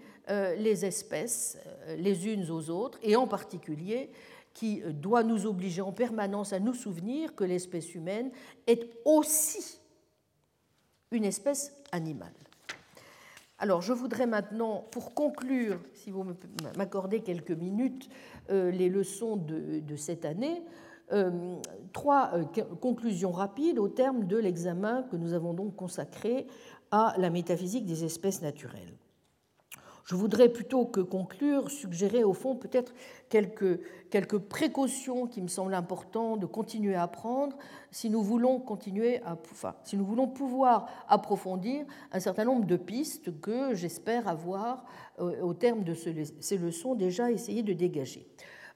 les 0.58 0.84
espèces 0.84 1.56
les 1.98 2.26
unes 2.26 2.50
aux 2.50 2.68
autres, 2.68 2.98
et 3.04 3.14
en 3.14 3.28
particulier 3.28 4.10
qui 4.54 4.82
doit 4.84 5.22
nous 5.22 5.46
obliger 5.46 5.82
en 5.82 5.92
permanence 5.92 6.52
à 6.52 6.58
nous 6.58 6.74
souvenir 6.74 7.36
que 7.36 7.44
l'espèce 7.44 7.94
humaine 7.94 8.32
est 8.66 8.90
aussi 9.04 9.78
une 11.12 11.24
espèce 11.24 11.72
animale. 11.92 12.32
Alors, 13.58 13.80
je 13.80 13.92
voudrais 13.94 14.26
maintenant, 14.26 14.84
pour 14.90 15.14
conclure, 15.14 15.80
si 15.94 16.10
vous 16.10 16.24
m'accordez 16.76 17.20
quelques 17.20 17.52
minutes, 17.52 18.08
euh, 18.50 18.70
les 18.70 18.90
leçons 18.90 19.36
de, 19.36 19.96
cette 19.96 20.26
année, 20.26 20.62
euh, 21.12 21.56
trois 21.92 22.32
euh, 22.34 22.44
conclusions 22.80 23.30
rapides 23.30 23.78
au 23.78 23.88
terme 23.88 24.26
de 24.26 24.36
l'examen 24.36 25.04
que 25.04 25.16
nous 25.16 25.32
avons 25.32 25.54
donc 25.54 25.74
consacré 25.74 26.46
à 26.90 27.14
la 27.16 27.30
métaphysique 27.30 27.86
des 27.86 28.04
espèces 28.04 28.42
naturelles. 28.42 28.92
Je 30.06 30.14
voudrais 30.14 30.48
plutôt 30.48 30.86
que 30.86 31.00
conclure 31.00 31.68
suggérer 31.68 32.22
au 32.22 32.32
fond 32.32 32.54
peut-être 32.54 32.94
quelques, 33.28 33.80
quelques 34.08 34.38
précautions 34.38 35.26
qui 35.26 35.42
me 35.42 35.48
semblent 35.48 35.74
importantes 35.74 36.38
de 36.38 36.46
continuer 36.46 36.94
à 36.94 37.08
prendre 37.08 37.56
si 37.90 38.08
nous 38.08 38.22
voulons 38.22 38.60
continuer 38.60 39.20
à, 39.24 39.36
enfin, 39.50 39.74
si 39.82 39.96
nous 39.96 40.06
voulons 40.06 40.28
pouvoir 40.28 40.86
approfondir 41.08 41.84
un 42.12 42.20
certain 42.20 42.44
nombre 42.44 42.66
de 42.66 42.76
pistes 42.76 43.40
que 43.40 43.74
j'espère 43.74 44.28
avoir 44.28 44.84
euh, 45.18 45.42
au 45.42 45.54
terme 45.54 45.82
de 45.82 45.94
ces 45.94 46.56
leçons 46.56 46.94
déjà 46.94 47.32
essayé 47.32 47.64
de 47.64 47.72
dégager. 47.72 48.28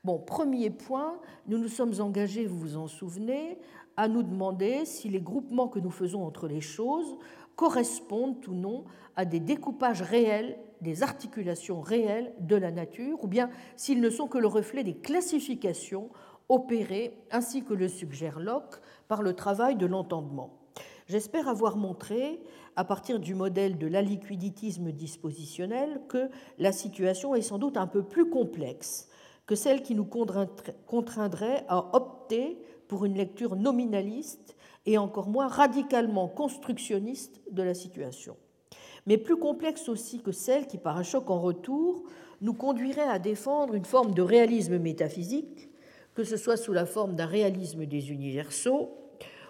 Bon, 0.02 0.18
premier 0.18 0.70
point, 0.70 1.20
nous 1.46 1.58
nous 1.58 1.68
sommes 1.68 1.92
engagés, 2.00 2.46
vous 2.46 2.58
vous 2.58 2.76
en 2.76 2.88
souvenez, 2.88 3.58
à 3.96 4.08
nous 4.08 4.22
demander 4.22 4.84
si 4.86 5.08
les 5.08 5.20
groupements 5.20 5.68
que 5.68 5.78
nous 5.78 5.90
faisons 5.90 6.24
entre 6.24 6.48
les 6.48 6.62
choses 6.62 7.18
correspondent 7.60 8.48
ou 8.48 8.54
non 8.54 8.84
à 9.16 9.26
des 9.26 9.38
découpages 9.38 10.00
réels 10.00 10.58
des 10.80 11.02
articulations 11.02 11.82
réelles 11.82 12.32
de 12.40 12.56
la 12.56 12.70
nature, 12.70 13.22
ou 13.22 13.26
bien 13.26 13.50
s'ils 13.76 14.00
ne 14.00 14.08
sont 14.08 14.28
que 14.28 14.38
le 14.38 14.46
reflet 14.46 14.82
des 14.82 14.96
classifications 14.96 16.08
opérées, 16.48 17.18
ainsi 17.30 17.62
que 17.62 17.74
le 17.74 17.88
suggère 17.88 18.40
Locke, 18.40 18.80
par 19.08 19.20
le 19.20 19.34
travail 19.34 19.76
de 19.76 19.84
l'entendement. 19.84 20.58
J'espère 21.06 21.48
avoir 21.48 21.76
montré, 21.76 22.40
à 22.76 22.84
partir 22.84 23.20
du 23.20 23.34
modèle 23.34 23.76
de 23.76 23.86
l'aliquiditisme 23.86 24.90
dispositionnel, 24.90 26.00
que 26.08 26.30
la 26.56 26.72
situation 26.72 27.34
est 27.34 27.42
sans 27.42 27.58
doute 27.58 27.76
un 27.76 27.86
peu 27.86 28.02
plus 28.02 28.30
complexe 28.30 29.06
que 29.44 29.54
celle 29.54 29.82
qui 29.82 29.94
nous 29.94 30.06
contraindrait 30.06 31.64
à 31.68 31.94
opter 31.94 32.56
pour 32.88 33.04
une 33.04 33.16
lecture 33.16 33.54
nominaliste 33.54 34.56
et 34.86 34.98
encore 34.98 35.28
moins 35.28 35.48
radicalement 35.48 36.28
constructionniste 36.28 37.40
de 37.50 37.62
la 37.62 37.74
situation 37.74 38.36
mais 39.06 39.18
plus 39.18 39.36
complexe 39.36 39.88
aussi 39.88 40.20
que 40.20 40.32
celle 40.32 40.66
qui, 40.66 40.78
par 40.78 40.96
un 40.96 41.02
choc 41.02 41.30
en 41.30 41.40
retour, 41.40 42.04
nous 42.40 42.54
conduirait 42.54 43.02
à 43.02 43.18
défendre 43.18 43.74
une 43.74 43.84
forme 43.84 44.14
de 44.14 44.22
réalisme 44.22 44.78
métaphysique, 44.78 45.68
que 46.14 46.24
ce 46.24 46.36
soit 46.36 46.56
sous 46.56 46.72
la 46.72 46.86
forme 46.86 47.14
d'un 47.14 47.26
réalisme 47.26 47.86
des 47.86 48.10
universaux 48.10 48.90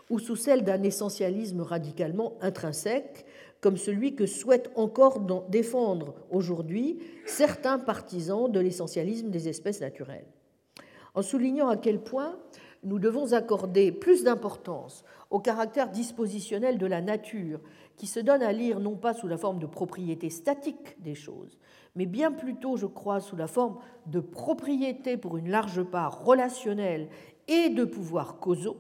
ou 0.09 0.19
sous 0.19 0.36
celle 0.36 0.65
d'un 0.65 0.82
essentialisme 0.82 1.61
radicalement 1.61 2.35
intrinsèque, 2.40 3.24
comme 3.61 3.77
celui 3.77 4.16
que 4.16 4.27
souhaitent 4.27 4.70
encore 4.74 5.20
défendre 5.48 6.15
aujourd'hui 6.31 6.98
certains 7.27 7.78
partisans 7.78 8.51
de 8.51 8.59
l'essentialisme 8.59 9.31
des 9.31 9.48
espèces 9.48 9.81
naturelles. 9.81 10.27
En 11.15 11.23
soulignant 11.23 11.69
à 11.69 11.77
quel 11.77 12.01
point 12.01 12.39
nous 12.82 12.98
devons 12.98 13.32
accorder 13.32 13.93
plus 13.93 14.24
d'importance 14.24 15.05
au 15.31 15.39
caractère 15.39 15.90
dispositionnel 15.90 16.78
de 16.78 16.86
la 16.86 17.01
nature 17.01 17.61
qui 17.97 18.07
se 18.07 18.20
donne 18.20 18.43
à 18.43 18.52
lire 18.52 18.81
non 18.81 18.97
pas 18.97 19.12
sous 19.12 19.28
la 19.28 19.36
forme 19.36 19.59
de 19.59 19.66
propriété 19.66 20.31
statique 20.31 21.01
des 21.02 21.15
choses, 21.15 21.59
mais 21.94 22.07
bien 22.07 22.32
plutôt, 22.32 22.77
je 22.77 22.86
crois, 22.86 23.20
sous 23.20 23.36
la 23.36 23.47
forme 23.47 23.78
de 24.07 24.20
propriété 24.20 25.16
pour 25.16 25.36
une 25.36 25.51
large 25.51 25.82
part 25.82 26.24
relationnelle 26.24 27.09
et 27.48 27.69
de 27.69 27.85
pouvoirs 27.85 28.39
causaux, 28.39 28.78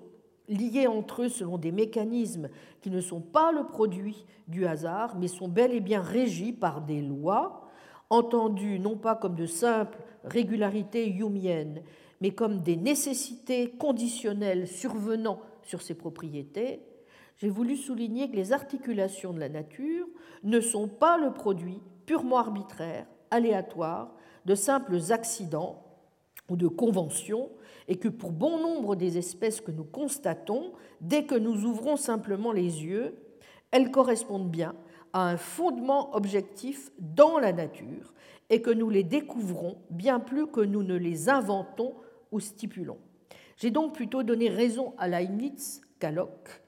liés 0.48 0.86
entre 0.86 1.22
eux 1.22 1.28
selon 1.28 1.58
des 1.58 1.72
mécanismes 1.72 2.48
qui 2.80 2.90
ne 2.90 3.00
sont 3.00 3.20
pas 3.20 3.52
le 3.52 3.66
produit 3.66 4.24
du 4.48 4.66
hasard, 4.66 5.16
mais 5.18 5.28
sont 5.28 5.48
bel 5.48 5.72
et 5.72 5.80
bien 5.80 6.00
régis 6.00 6.52
par 6.52 6.80
des 6.80 7.02
lois, 7.02 7.68
entendues 8.08 8.80
non 8.80 8.96
pas 8.96 9.14
comme 9.14 9.36
de 9.36 9.46
simples 9.46 9.98
régularités 10.24 11.08
humiennes, 11.08 11.82
mais 12.20 12.32
comme 12.32 12.62
des 12.62 12.76
nécessités 12.76 13.70
conditionnelles 13.70 14.68
survenant 14.68 15.40
sur 15.62 15.82
ces 15.82 15.94
propriétés, 15.94 16.80
j'ai 17.36 17.48
voulu 17.48 17.76
souligner 17.76 18.30
que 18.30 18.36
les 18.36 18.52
articulations 18.52 19.32
de 19.32 19.40
la 19.40 19.48
nature 19.48 20.06
ne 20.42 20.60
sont 20.60 20.88
pas 20.88 21.16
le 21.16 21.32
produit 21.32 21.80
purement 22.04 22.38
arbitraire, 22.38 23.06
aléatoire, 23.30 24.14
de 24.44 24.54
simples 24.54 24.98
accidents 25.10 25.82
ou 26.50 26.56
de 26.56 26.68
conventions, 26.68 27.50
et 27.88 27.96
que 27.96 28.08
pour 28.08 28.32
bon 28.32 28.58
nombre 28.58 28.96
des 28.96 29.18
espèces 29.18 29.60
que 29.60 29.70
nous 29.70 29.84
constatons, 29.84 30.72
dès 31.00 31.24
que 31.24 31.34
nous 31.34 31.64
ouvrons 31.64 31.96
simplement 31.96 32.52
les 32.52 32.84
yeux, 32.84 33.14
elles 33.70 33.90
correspondent 33.90 34.50
bien 34.50 34.74
à 35.12 35.28
un 35.28 35.36
fondement 35.36 36.14
objectif 36.14 36.90
dans 36.98 37.38
la 37.38 37.52
nature 37.52 38.14
et 38.48 38.62
que 38.62 38.70
nous 38.70 38.90
les 38.90 39.04
découvrons 39.04 39.78
bien 39.90 40.20
plus 40.20 40.46
que 40.46 40.60
nous 40.60 40.82
ne 40.82 40.94
les 40.94 41.28
inventons 41.28 41.94
ou 42.32 42.40
stipulons. 42.40 42.98
J'ai 43.56 43.70
donc 43.70 43.94
plutôt 43.94 44.22
donné 44.22 44.48
raison 44.48 44.94
à 44.98 45.08
Leibniz 45.08 45.82
qu'à 45.98 46.10
Locke. 46.10 46.62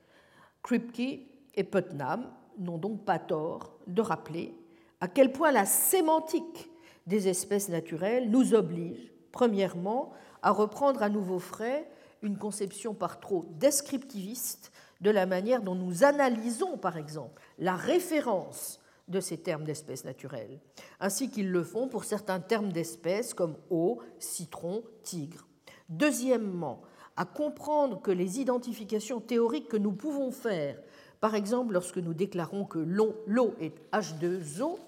Kripke 0.63 1.27
et 1.55 1.65
Putnam 1.65 2.31
n'ont 2.59 2.79
donc 2.79 3.05
pas 3.05 3.19
tort 3.19 3.79
de 3.87 4.03
rappeler 4.03 4.55
à 5.01 5.09
quel 5.09 5.33
point 5.33 5.51
la 5.51 5.67
sémantique 5.67 6.71
des 7.07 7.29
espèces 7.29 7.69
naturelles 7.69 8.31
nous 8.31 8.55
oblige, 8.55 9.13
premièrement, 9.33 10.13
à 10.43 10.51
reprendre 10.51 11.03
à 11.03 11.09
nouveau 11.09 11.39
frais 11.39 11.91
une 12.23 12.39
conception 12.39 12.95
par 12.95 13.19
trop 13.19 13.47
descriptiviste 13.59 14.71
de 15.01 15.11
la 15.11 15.27
manière 15.27 15.63
dont 15.63 15.75
nous 15.75 16.05
analysons, 16.05 16.79
par 16.79 16.97
exemple, 16.97 17.43
la 17.59 17.75
référence 17.75 18.81
de 19.09 19.19
ces 19.19 19.39
termes 19.39 19.65
d'espèces 19.65 20.05
naturelles, 20.05 20.61
ainsi 21.01 21.29
qu'ils 21.31 21.51
le 21.51 21.65
font 21.65 21.89
pour 21.89 22.05
certains 22.05 22.39
termes 22.39 22.73
d'espèces 22.73 23.35
comme 23.35 23.57
eau, 23.71 24.01
citron, 24.21 24.85
tigre. 25.03 25.49
Deuxièmement, 25.93 26.81
à 27.19 27.27
comprendre 27.27 28.01
que 28.01 28.11
les 28.11 28.41
identifications 28.41 29.21
théoriques 29.21 29.69
que 29.69 29.77
nous 29.77 29.93
pouvons 29.93 30.31
faire, 30.31 30.81
par 31.21 31.35
exemple 31.35 31.75
lorsque 31.75 31.99
nous 31.99 32.15
déclarons 32.15 32.65
que 32.65 32.79
l'eau 32.79 33.55
est 33.61 33.75
H2O, 33.93 34.79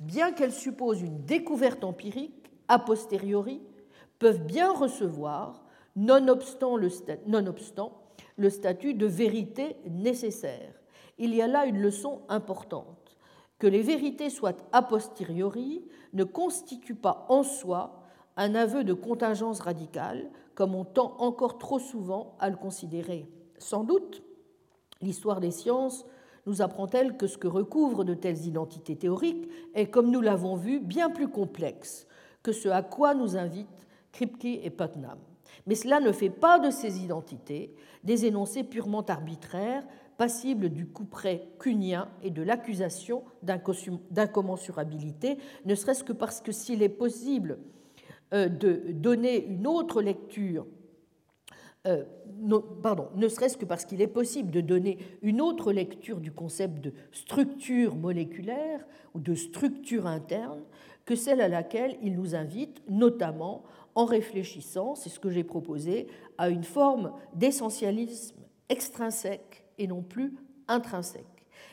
bien 0.00 0.32
qu'elles 0.32 0.54
supposent 0.54 1.02
une 1.02 1.26
découverte 1.26 1.84
empirique 1.84 2.50
a 2.68 2.78
posteriori, 2.78 3.60
peuvent 4.18 4.42
bien 4.46 4.72
recevoir, 4.72 5.62
nonobstant 5.94 6.76
le, 6.76 6.88
le 8.38 8.50
statut 8.50 8.94
de 8.94 9.06
vérité 9.06 9.76
nécessaire. 9.90 10.72
Il 11.18 11.34
y 11.34 11.42
a 11.42 11.48
là 11.48 11.66
une 11.66 11.82
leçon 11.82 12.22
importante. 12.30 13.18
Que 13.58 13.66
les 13.66 13.82
vérités 13.82 14.30
soient 14.30 14.56
a 14.72 14.80
posteriori 14.80 15.84
ne 16.14 16.24
constitue 16.24 16.94
pas 16.94 17.26
en 17.28 17.42
soi 17.42 17.99
un 18.40 18.54
aveu 18.54 18.84
de 18.84 18.94
contingence 18.94 19.60
radicale, 19.60 20.30
comme 20.54 20.74
on 20.74 20.86
tend 20.86 21.14
encore 21.18 21.58
trop 21.58 21.78
souvent 21.78 22.36
à 22.40 22.48
le 22.48 22.56
considérer. 22.56 23.28
Sans 23.58 23.84
doute, 23.84 24.22
l'histoire 25.02 25.40
des 25.40 25.50
sciences 25.50 26.06
nous 26.46 26.62
apprend-elle 26.62 27.18
que 27.18 27.26
ce 27.26 27.36
que 27.36 27.46
recouvrent 27.46 28.02
de 28.02 28.14
telles 28.14 28.46
identités 28.46 28.96
théoriques 28.96 29.46
est, 29.74 29.88
comme 29.88 30.10
nous 30.10 30.22
l'avons 30.22 30.56
vu, 30.56 30.80
bien 30.80 31.10
plus 31.10 31.28
complexe 31.28 32.06
que 32.42 32.52
ce 32.52 32.70
à 32.70 32.82
quoi 32.82 33.12
nous 33.12 33.36
invitent 33.36 33.86
Kripke 34.10 34.46
et 34.46 34.70
Putnam. 34.70 35.18
Mais 35.66 35.74
cela 35.74 36.00
ne 36.00 36.10
fait 36.10 36.30
pas 36.30 36.58
de 36.58 36.70
ces 36.70 37.00
identités 37.04 37.74
des 38.04 38.24
énoncés 38.24 38.64
purement 38.64 39.02
arbitraires, 39.02 39.84
passibles 40.16 40.70
du 40.70 40.86
couperet 40.86 41.50
cunien 41.58 42.08
et 42.22 42.30
de 42.30 42.40
l'accusation 42.40 43.22
d'incommensurabilité, 43.42 45.36
ne 45.66 45.74
serait-ce 45.74 46.04
que 46.04 46.14
parce 46.14 46.40
que 46.40 46.52
s'il 46.52 46.82
est 46.82 46.88
possible 46.88 47.58
de 48.32 48.92
donner 48.92 49.44
une 49.44 49.66
autre 49.66 50.02
lecture 50.02 50.64
euh, 51.86 52.04
pardon, 52.82 53.08
ne 53.14 53.26
serait-ce 53.28 53.56
que 53.56 53.64
parce 53.64 53.86
qu'il 53.86 54.02
est 54.02 54.06
possible 54.06 54.50
de 54.50 54.60
donner 54.60 54.98
une 55.22 55.40
autre 55.40 55.72
lecture 55.72 56.20
du 56.20 56.30
concept 56.30 56.80
de 56.80 56.92
structure 57.10 57.96
moléculaire 57.96 58.86
ou 59.14 59.20
de 59.20 59.34
structure 59.34 60.06
interne 60.06 60.62
que 61.06 61.14
celle 61.14 61.40
à 61.40 61.48
laquelle 61.48 61.96
il 62.02 62.14
nous 62.14 62.34
invite, 62.34 62.82
notamment 62.88 63.64
en 63.94 64.04
réfléchissant, 64.04 64.94
c'est 64.94 65.08
ce 65.08 65.18
que 65.18 65.30
j'ai 65.30 65.42
proposé, 65.42 66.06
à 66.36 66.50
une 66.50 66.64
forme 66.64 67.12
d'essentialisme 67.34 68.36
extrinsèque 68.68 69.64
et 69.78 69.86
non 69.86 70.02
plus 70.02 70.34
intrinsèque. 70.68 71.24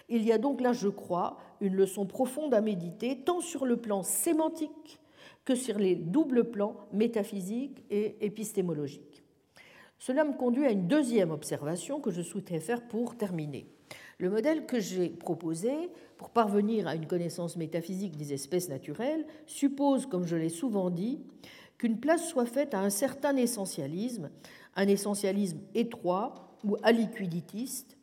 Il 0.08 0.24
y 0.24 0.32
a 0.32 0.38
donc 0.38 0.62
là, 0.62 0.72
je 0.72 0.88
crois, 0.88 1.38
une 1.60 1.76
leçon 1.76 2.06
profonde 2.06 2.54
à 2.54 2.62
méditer, 2.62 3.24
tant 3.26 3.42
sur 3.42 3.66
le 3.66 3.76
plan 3.76 4.04
sémantique 4.04 5.02
que 5.48 5.56
sur 5.56 5.80
les 5.80 5.96
doubles 5.96 6.52
plans 6.52 6.76
métaphysiques 6.92 7.82
et 7.90 8.18
épistémologiques. 8.20 9.24
Cela 9.98 10.26
me 10.26 10.34
conduit 10.34 10.66
à 10.66 10.72
une 10.72 10.90
deuxième 10.90 11.32
observation 11.32 12.02
que 12.02 12.12
je 12.12 12.22
souhaitais 12.22 12.60
faire 12.60 12.86
pour 12.86 13.16
terminer. 13.16 13.66
Le 14.20 14.30
modèle 14.30 14.66
que 14.66 14.82
j'ai 14.82 15.08
proposé 15.08 15.72
pour 16.18 16.32
parvenir 16.32 16.86
à 16.86 16.96
une 16.96 17.08
connaissance 17.08 17.56
métaphysique 17.56 18.18
des 18.18 18.34
espèces 18.34 18.68
naturelles 18.68 19.26
suppose, 19.46 20.06
comme 20.06 20.28
je 20.28 20.36
l'ai 20.36 20.50
souvent 20.50 20.90
dit, 20.90 21.22
qu'une 21.78 22.02
place 22.02 22.28
soit 22.28 22.46
faite 22.46 22.74
à 22.74 22.82
un 22.82 22.90
certain 22.90 23.38
essentialisme, 23.38 24.30
un 24.76 24.88
essentialisme 24.90 25.62
étroit 25.76 26.58
ou 26.66 26.76
aliquiditiste, 26.84 27.96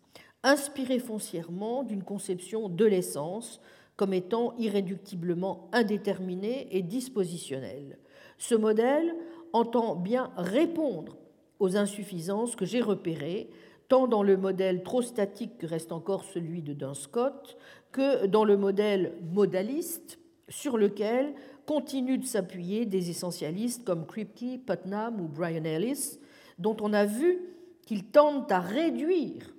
inspiré 0.42 0.98
foncièrement 0.98 1.82
d'une 1.82 2.04
conception 2.04 2.70
de 2.70 2.86
l'essence 2.86 3.60
comme 3.96 4.12
étant 4.12 4.54
irréductiblement 4.58 5.68
indéterminée 5.72 6.68
et 6.70 6.82
dispositionnelle. 6.82 7.98
Ce 8.38 8.54
modèle 8.54 9.14
entend 9.52 9.94
bien 9.94 10.32
répondre 10.36 11.16
aux 11.60 11.76
insuffisances 11.76 12.56
que 12.56 12.64
j'ai 12.64 12.80
repérées, 12.80 13.48
tant 13.88 14.08
dans 14.08 14.22
le 14.22 14.36
modèle 14.36 14.82
trop 14.82 15.02
statique 15.02 15.58
que 15.58 15.66
reste 15.66 15.92
encore 15.92 16.24
celui 16.24 16.62
de 16.62 16.72
Dunscott, 16.72 17.56
que 17.92 18.26
dans 18.26 18.44
le 18.44 18.56
modèle 18.56 19.14
modaliste 19.32 20.18
sur 20.48 20.76
lequel 20.76 21.34
continue 21.66 22.18
de 22.18 22.26
s'appuyer 22.26 22.86
des 22.86 23.10
essentialistes 23.10 23.84
comme 23.84 24.06
Kripke, 24.06 24.64
Putnam 24.66 25.20
ou 25.20 25.28
Brian 25.28 25.64
Ellis, 25.64 26.18
dont 26.58 26.76
on 26.80 26.92
a 26.92 27.04
vu 27.04 27.38
qu'ils 27.86 28.04
tentent 28.04 28.52
à 28.52 28.60
réduire 28.60 29.54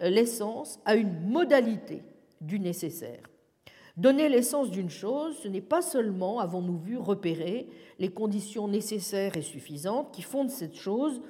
l'essence 0.00 0.80
à 0.84 0.94
une 0.94 1.28
modalité 1.28 2.02
du 2.40 2.58
nécessaire. 2.58 3.31
Donner 3.96 4.28
l'essence 4.28 4.70
d'une 4.70 4.90
chose, 4.90 5.36
ce 5.42 5.48
n'est 5.48 5.60
pas 5.60 5.82
seulement, 5.82 6.38
avons-nous 6.38 6.78
vu, 6.78 6.96
repérer 6.96 7.68
les 7.98 8.08
conditions 8.08 8.66
nécessaires 8.66 9.36
et 9.36 9.42
suffisantes 9.42 10.14
qui 10.14 10.22
font 10.22 10.44
de 10.44 10.50
cette 10.50 10.76
chose 10.76 11.20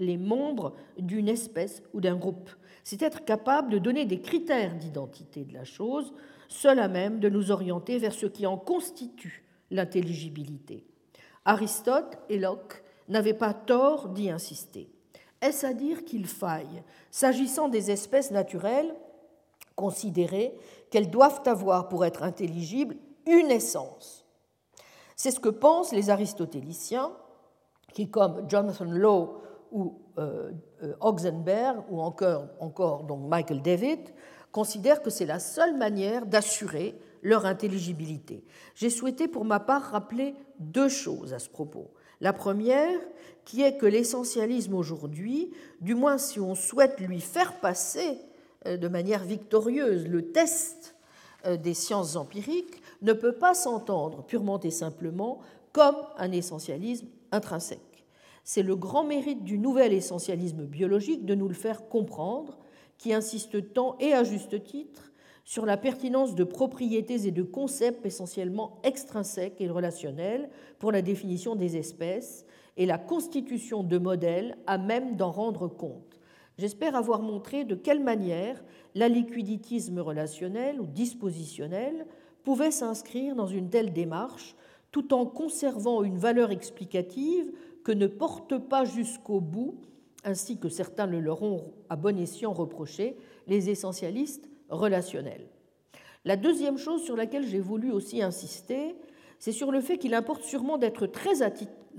les 0.00 0.16
membres 0.16 0.74
d'une 0.98 1.28
espèce 1.28 1.82
ou 1.92 2.00
d'un 2.00 2.16
groupe. 2.16 2.50
C'est 2.84 3.02
être 3.02 3.24
capable 3.24 3.70
de 3.70 3.78
donner 3.78 4.04
des 4.04 4.20
critères 4.20 4.74
d'identité 4.76 5.44
de 5.44 5.54
la 5.54 5.64
chose, 5.64 6.12
seul 6.48 6.78
à 6.78 6.88
même 6.88 7.20
de 7.20 7.28
nous 7.28 7.50
orienter 7.50 7.98
vers 7.98 8.14
ce 8.14 8.26
qui 8.26 8.46
en 8.46 8.56
constitue 8.56 9.44
l'intelligibilité. 9.70 10.86
Aristote 11.44 12.18
et 12.28 12.38
Locke 12.38 12.82
n'avaient 13.08 13.34
pas 13.34 13.54
tort 13.54 14.08
d'y 14.08 14.30
insister. 14.30 14.90
Est-ce 15.40 15.66
à 15.66 15.72
dire 15.72 16.04
qu'il 16.04 16.26
faille, 16.26 16.82
s'agissant 17.10 17.68
des 17.68 17.90
espèces 17.90 18.30
naturelles, 18.30 18.94
considérer 19.76 20.54
qu'elles 20.90 21.10
doivent 21.10 21.42
avoir 21.46 21.88
pour 21.88 22.04
être 22.04 22.22
intelligibles 22.22 22.96
une 23.26 23.50
essence 23.50 24.26
C'est 25.16 25.30
ce 25.30 25.40
que 25.40 25.48
pensent 25.48 25.92
les 25.92 26.10
aristotéliciens 26.10 27.12
qui, 27.92 28.10
comme 28.10 28.48
Jonathan 28.48 28.84
Law 28.84 29.42
ou 29.70 30.00
euh, 30.18 30.52
euh, 30.82 30.94
Oxenberg 31.00 31.84
ou 31.90 32.00
encore, 32.00 32.46
encore 32.60 33.04
donc 33.04 33.28
Michael 33.28 33.62
David, 33.62 34.00
considèrent 34.52 35.02
que 35.02 35.10
c'est 35.10 35.26
la 35.26 35.38
seule 35.38 35.76
manière 35.76 36.26
d'assurer 36.26 36.98
leur 37.22 37.46
intelligibilité. 37.46 38.44
J'ai 38.74 38.90
souhaité 38.90 39.28
pour 39.28 39.44
ma 39.44 39.60
part 39.60 39.82
rappeler 39.90 40.34
deux 40.58 40.88
choses 40.88 41.34
à 41.34 41.38
ce 41.38 41.48
propos. 41.48 41.90
La 42.20 42.32
première, 42.32 42.98
qui 43.44 43.62
est 43.62 43.76
que 43.76 43.86
l'essentialisme 43.86 44.74
aujourd'hui, 44.74 45.52
du 45.80 45.94
moins 45.94 46.18
si 46.18 46.40
on 46.40 46.54
souhaite 46.54 47.00
lui 47.00 47.20
faire 47.20 47.60
passer 47.60 48.18
de 48.64 48.88
manière 48.88 49.24
victorieuse 49.24 50.06
le 50.06 50.32
test 50.32 50.96
euh, 51.46 51.56
des 51.56 51.74
sciences 51.74 52.16
empiriques, 52.16 52.82
ne 53.02 53.12
peut 53.12 53.34
pas 53.34 53.54
s'entendre 53.54 54.24
purement 54.24 54.58
et 54.60 54.70
simplement 54.70 55.38
comme 55.72 55.96
un 56.16 56.32
essentialisme 56.32 57.06
intrinsèque. 57.30 58.04
C'est 58.42 58.62
le 58.62 58.74
grand 58.74 59.04
mérite 59.04 59.44
du 59.44 59.58
nouvel 59.58 59.92
essentialisme 59.92 60.64
biologique 60.64 61.24
de 61.24 61.34
nous 61.34 61.46
le 61.46 61.54
faire 61.54 61.88
comprendre, 61.88 62.58
qui 62.96 63.12
insiste 63.12 63.72
tant 63.72 63.96
et 64.00 64.14
à 64.14 64.24
juste 64.24 64.64
titre 64.64 65.12
sur 65.44 65.64
la 65.64 65.76
pertinence 65.76 66.34
de 66.34 66.44
propriétés 66.44 67.26
et 67.26 67.30
de 67.30 67.42
concepts 67.42 68.04
essentiellement 68.04 68.80
extrinsèques 68.82 69.60
et 69.60 69.70
relationnels 69.70 70.50
pour 70.78 70.90
la 70.90 71.02
définition 71.02 71.54
des 71.54 71.76
espèces 71.76 72.44
et 72.76 72.86
la 72.86 72.98
constitution 72.98 73.84
de 73.84 73.98
modèles 73.98 74.58
à 74.66 74.76
même 74.76 75.16
d'en 75.16 75.30
rendre 75.30 75.68
compte. 75.68 76.07
J'espère 76.58 76.96
avoir 76.96 77.22
montré 77.22 77.64
de 77.64 77.74
quelle 77.74 78.02
manière 78.02 78.62
l'aliquiditisme 78.94 80.00
relationnel 80.00 80.80
ou 80.80 80.86
dispositionnel 80.86 82.06
pouvait 82.42 82.70
s'inscrire 82.70 83.34
dans 83.34 83.46
une 83.46 83.70
telle 83.70 83.92
démarche 83.92 84.56
tout 84.90 85.12
en 85.14 85.26
conservant 85.26 86.02
une 86.02 86.18
valeur 86.18 86.50
explicative 86.50 87.52
que 87.84 87.92
ne 87.92 88.06
porte 88.06 88.58
pas 88.58 88.84
jusqu'au 88.84 89.40
bout, 89.40 89.76
ainsi 90.24 90.58
que 90.58 90.68
certains 90.68 91.06
le 91.06 91.20
leur 91.20 91.42
ont 91.42 91.72
à 91.88 91.96
bon 91.96 92.18
escient 92.18 92.52
reproché, 92.52 93.16
les 93.46 93.70
essentialistes 93.70 94.48
relationnels. 94.68 95.48
La 96.24 96.36
deuxième 96.36 96.78
chose 96.78 97.02
sur 97.02 97.16
laquelle 97.16 97.46
j'ai 97.46 97.60
voulu 97.60 97.92
aussi 97.92 98.22
insister, 98.22 98.96
c'est 99.38 99.52
sur 99.52 99.70
le 99.70 99.80
fait 99.80 99.98
qu'il 99.98 100.14
importe 100.14 100.42
sûrement 100.42 100.78
d'être 100.78 101.06
très 101.06 101.42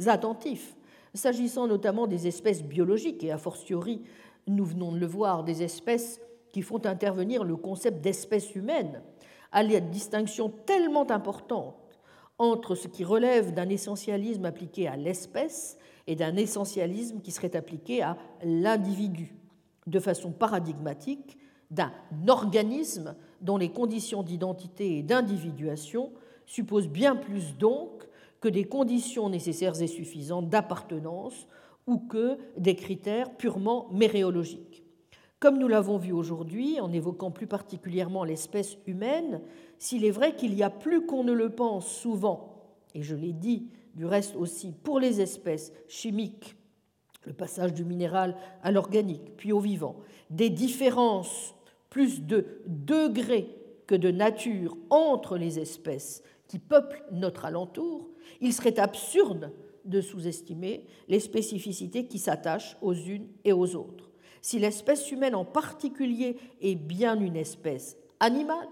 attentif, 0.07 0.75
s'agissant 1.13 1.67
notamment 1.67 2.05
des 2.05 2.27
espèces 2.27 2.63
biologiques 2.63 3.23
et 3.23 3.31
a 3.31 3.37
fortiori, 3.37 4.01
nous 4.55 4.65
venons 4.65 4.91
de 4.91 4.97
le 4.97 5.05
voir, 5.05 5.43
des 5.43 5.63
espèces 5.63 6.19
qui 6.51 6.61
font 6.61 6.85
intervenir 6.85 7.43
le 7.43 7.55
concept 7.55 8.01
d'espèce 8.01 8.55
humaine, 8.55 9.01
à 9.51 9.63
la 9.63 9.79
distinction 9.79 10.49
tellement 10.65 11.09
importante 11.11 11.75
entre 12.37 12.75
ce 12.75 12.87
qui 12.87 13.03
relève 13.03 13.53
d'un 13.53 13.69
essentialisme 13.69 14.45
appliqué 14.45 14.87
à 14.87 14.95
l'espèce 14.95 15.77
et 16.07 16.15
d'un 16.15 16.35
essentialisme 16.37 17.21
qui 17.21 17.31
serait 17.31 17.55
appliqué 17.55 18.01
à 18.01 18.17
l'individu, 18.43 19.35
de 19.87 19.99
façon 19.99 20.31
paradigmatique, 20.31 21.37
d'un 21.69 21.91
organisme 22.27 23.15
dont 23.41 23.57
les 23.57 23.71
conditions 23.71 24.23
d'identité 24.23 24.97
et 24.97 25.03
d'individuation 25.03 26.11
supposent 26.45 26.89
bien 26.89 27.15
plus 27.15 27.55
donc 27.57 28.07
que 28.41 28.47
des 28.47 28.63
conditions 28.63 29.29
nécessaires 29.29 29.79
et 29.81 29.87
suffisantes 29.87 30.49
d'appartenance 30.49 31.47
ou 31.89 31.97
que 31.97 32.37
des 32.55 32.75
critères 32.75 33.35
purement 33.35 33.87
méréologiques. 33.91 34.83
Comme 35.39 35.57
nous 35.57 35.67
l'avons 35.67 35.97
vu 35.97 36.11
aujourd'hui, 36.11 36.79
en 36.79 36.93
évoquant 36.93 37.31
plus 37.31 37.47
particulièrement 37.47 38.23
l'espèce 38.23 38.77
humaine, 38.85 39.41
s'il 39.79 40.05
est 40.05 40.11
vrai 40.11 40.35
qu'il 40.35 40.53
y 40.53 40.61
a 40.61 40.69
plus 40.69 41.05
qu'on 41.07 41.23
ne 41.23 41.33
le 41.33 41.49
pense 41.49 41.87
souvent, 41.87 42.75
et 42.93 43.01
je 43.01 43.15
l'ai 43.15 43.33
dit 43.33 43.69
du 43.95 44.05
reste 44.05 44.35
aussi 44.35 44.71
pour 44.71 44.99
les 44.99 45.19
espèces 45.19 45.73
chimiques, 45.87 46.55
le 47.25 47.33
passage 47.33 47.73
du 47.73 47.83
minéral 47.83 48.35
à 48.61 48.71
l'organique, 48.71 49.35
puis 49.35 49.51
au 49.51 49.59
vivant, 49.59 49.95
des 50.29 50.51
différences 50.51 51.55
plus 51.89 52.21
de 52.21 52.61
degrés 52.67 53.49
que 53.87 53.95
de 53.95 54.11
nature 54.11 54.77
entre 54.91 55.37
les 55.37 55.57
espèces 55.57 56.21
qui 56.47 56.59
peuplent 56.59 57.03
notre 57.11 57.45
alentour, 57.45 58.09
il 58.41 58.53
serait 58.53 58.79
absurde 58.79 59.51
de 59.89 60.01
sous-estimer 60.01 60.85
les 61.07 61.19
spécificités 61.19 62.05
qui 62.05 62.19
s'attachent 62.19 62.77
aux 62.81 62.93
unes 62.93 63.27
et 63.43 63.53
aux 63.53 63.75
autres. 63.75 64.09
Si 64.41 64.59
l'espèce 64.59 65.11
humaine 65.11 65.35
en 65.35 65.45
particulier 65.45 66.37
est 66.61 66.75
bien 66.75 67.19
une 67.19 67.35
espèce 67.35 67.97
animale, 68.19 68.69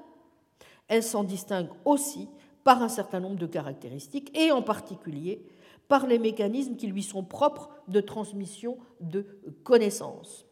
elle 0.87 1.03
s'en 1.03 1.23
distingue 1.23 1.69
aussi 1.83 2.29
par 2.63 2.81
un 2.81 2.89
certain 2.89 3.19
nombre 3.19 3.37
de 3.37 3.45
caractéristiques 3.45 4.37
et 4.37 4.51
en 4.51 4.61
particulier 4.61 5.41
par 5.87 6.07
les 6.07 6.19
mécanismes 6.19 6.75
qui 6.75 6.87
lui 6.87 7.03
sont 7.03 7.23
propres 7.23 7.69
de 7.87 8.01
transmission 8.01 8.77
de 8.99 9.25
connaissances. 9.63 10.45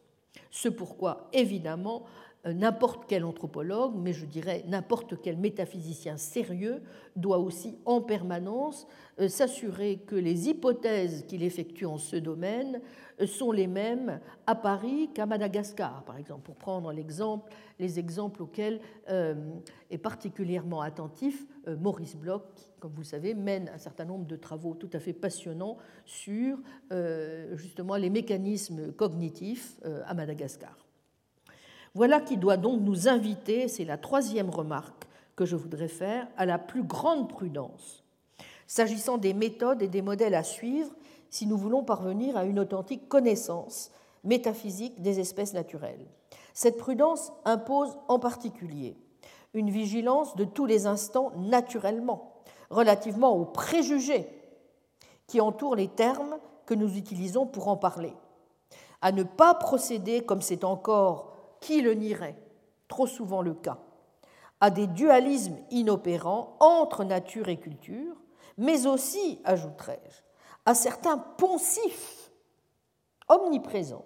Ce 0.49 0.69
pourquoi, 0.69 1.29
évidemment, 1.33 2.05
n'importe 2.53 3.05
quel 3.07 3.25
anthropologue, 3.25 3.93
mais 3.95 4.13
je 4.13 4.25
dirais 4.25 4.63
n'importe 4.67 5.21
quel 5.21 5.37
métaphysicien 5.37 6.17
sérieux, 6.17 6.81
doit 7.15 7.39
aussi 7.39 7.77
en 7.85 8.01
permanence 8.01 8.87
euh, 9.19 9.27
s'assurer 9.27 9.97
que 10.05 10.15
les 10.15 10.49
hypothèses 10.49 11.25
qu'il 11.25 11.43
effectue 11.43 11.85
en 11.85 11.97
ce 11.97 12.17
domaine 12.17 12.81
euh, 13.19 13.25
sont 13.25 13.51
les 13.51 13.67
mêmes 13.67 14.19
à 14.45 14.53
Paris 14.53 15.09
qu'à 15.13 15.25
Madagascar, 15.25 16.03
par 16.03 16.17
exemple, 16.17 16.43
pour 16.43 16.55
prendre 16.55 16.91
les 16.91 17.99
exemples 17.99 18.43
auxquels 18.43 18.79
est 19.89 19.97
particulièrement 19.97 20.81
attentif 20.81 21.45
Maurice 21.67 22.15
Bloch, 22.15 22.43
qui, 22.55 22.65
comme 22.79 22.91
vous 22.91 23.01
le 23.01 23.07
savez, 23.07 23.33
mène 23.33 23.69
un 23.73 23.77
certain 23.77 24.05
nombre 24.05 24.25
de 24.25 24.35
travaux 24.35 24.75
tout 24.75 24.89
à 24.93 24.99
fait 24.99 25.13
passionnants 25.13 25.77
sur 26.05 26.57
justement 27.53 27.95
les 27.95 28.09
mécanismes 28.09 28.91
cognitifs 28.93 29.79
à 30.05 30.13
Madagascar. 30.13 30.84
Voilà 31.95 32.19
qui 32.19 32.35
doit 32.35 32.57
donc 32.57 32.81
nous 32.81 33.07
inviter, 33.07 33.69
c'est 33.69 33.85
la 33.85 33.97
troisième 33.97 34.49
remarque 34.49 35.07
que 35.37 35.45
je 35.45 35.55
voudrais 35.55 35.87
faire, 35.87 36.27
à 36.35 36.45
la 36.45 36.59
plus 36.59 36.83
grande 36.83 37.29
prudence, 37.29 38.03
s'agissant 38.67 39.17
des 39.17 39.33
méthodes 39.33 39.81
et 39.81 39.87
des 39.87 40.01
modèles 40.01 40.35
à 40.35 40.43
suivre 40.43 40.89
si 41.29 41.47
nous 41.47 41.57
voulons 41.57 41.85
parvenir 41.85 42.35
à 42.35 42.43
une 42.43 42.59
authentique 42.59 43.07
connaissance 43.07 43.91
métaphysique 44.25 45.01
des 45.01 45.21
espèces 45.21 45.53
naturelles. 45.53 46.05
Cette 46.53 46.77
prudence 46.77 47.31
impose 47.45 47.97
en 48.09 48.19
particulier 48.19 48.97
une 49.53 49.69
vigilance 49.69 50.35
de 50.35 50.43
tous 50.43 50.65
les 50.65 50.87
instants 50.87 51.31
naturellement 51.37 52.33
relativement 52.69 53.37
aux 53.37 53.45
préjugés 53.45 54.27
qui 55.27 55.39
entourent 55.39 55.77
les 55.77 55.87
termes 55.87 56.39
que 56.65 56.73
nous 56.73 56.97
utilisons 56.97 57.45
pour 57.45 57.69
en 57.69 57.77
parler, 57.77 58.13
à 59.01 59.13
ne 59.13 59.23
pas 59.23 59.53
procéder 59.53 60.25
comme 60.25 60.41
c'est 60.41 60.65
encore 60.65 61.34
qui 61.61 61.81
le 61.81 61.93
nierait? 61.93 62.37
Trop 62.87 63.07
souvent 63.07 63.41
le 63.41 63.53
cas. 63.53 63.79
À 64.61 64.69
des 64.69 64.87
dualismes 64.87 65.57
inopérants 65.71 66.55
entre 66.59 67.03
nature 67.03 67.49
et 67.49 67.59
culture, 67.59 68.15
mais 68.57 68.87
aussi, 68.87 69.41
ajouterai-je, 69.43 70.21
à 70.65 70.73
certains 70.73 71.17
poncifs 71.17 72.31
omniprésents 73.27 74.05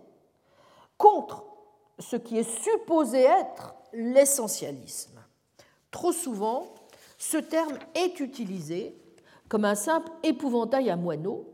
contre 0.97 1.45
ce 1.99 2.15
qui 2.15 2.37
est 2.37 2.63
supposé 2.63 3.21
être 3.21 3.75
l'essentialisme. 3.93 5.19
Trop 5.91 6.11
souvent, 6.11 6.73
ce 7.17 7.37
terme 7.37 7.77
est 7.95 8.19
utilisé 8.19 8.95
comme 9.49 9.65
un 9.65 9.75
simple 9.75 10.11
épouvantail 10.23 10.89
à 10.89 10.95
moineaux 10.95 11.47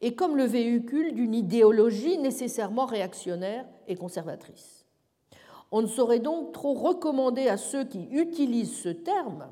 et 0.00 0.14
comme 0.14 0.36
le 0.36 0.44
véhicule 0.44 1.14
d'une 1.14 1.34
idéologie 1.34 2.18
nécessairement 2.18 2.86
réactionnaire 2.86 3.66
et 3.88 3.96
conservatrice. 3.96 4.81
On 5.72 5.82
ne 5.82 5.86
saurait 5.86 6.20
donc 6.20 6.52
trop 6.52 6.74
recommander 6.74 7.48
à 7.48 7.56
ceux 7.56 7.84
qui 7.84 8.04
utilisent 8.10 8.76
ce 8.80 8.90
terme, 8.90 9.48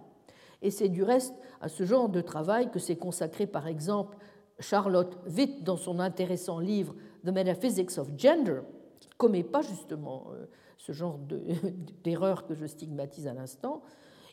et 0.62 0.70
c'est 0.70 0.88
du 0.88 1.02
reste 1.02 1.34
à 1.60 1.68
ce 1.68 1.84
genre 1.84 2.08
de 2.08 2.20
travail 2.20 2.70
que 2.70 2.78
s'est 2.78 2.96
consacré 2.96 3.46
par 3.46 3.66
exemple 3.66 4.16
Charlotte 4.58 5.18
Witt 5.26 5.64
dans 5.64 5.78
son 5.78 5.98
intéressant 5.98 6.58
livre 6.58 6.94
The 7.24 7.30
Metaphysics 7.30 7.98
of 7.98 8.08
Gender, 8.16 8.60
qui 9.00 9.08
ne 9.08 9.14
commet 9.14 9.42
pas 9.42 9.62
justement 9.62 10.26
euh, 10.32 10.46
ce 10.76 10.92
genre 10.92 11.18
d'erreur 12.04 12.46
que 12.46 12.54
je 12.54 12.66
stigmatise 12.66 13.26
à 13.26 13.34
l'instant, 13.34 13.82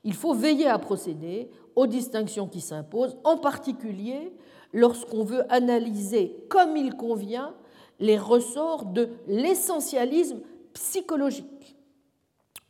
il 0.03 0.13
faut 0.13 0.33
veiller 0.33 0.67
à 0.67 0.79
procéder 0.79 1.49
aux 1.75 1.87
distinctions 1.87 2.47
qui 2.47 2.61
s'imposent, 2.61 3.17
en 3.23 3.37
particulier 3.37 4.33
lorsqu'on 4.73 5.23
veut 5.23 5.51
analyser 5.51 6.35
comme 6.49 6.77
il 6.77 6.95
convient 6.95 7.55
les 7.99 8.17
ressorts 8.17 8.85
de 8.85 9.09
l'essentialisme 9.27 10.39
psychologique. 10.73 11.56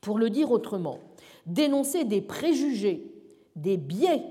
Pour 0.08 0.20
le 0.20 0.30
dire 0.30 0.52
autrement, 0.52 1.00
dénoncer 1.46 2.06
des 2.06 2.22
préjugés, 2.22 3.12
des 3.58 3.76
biais, 3.76 4.24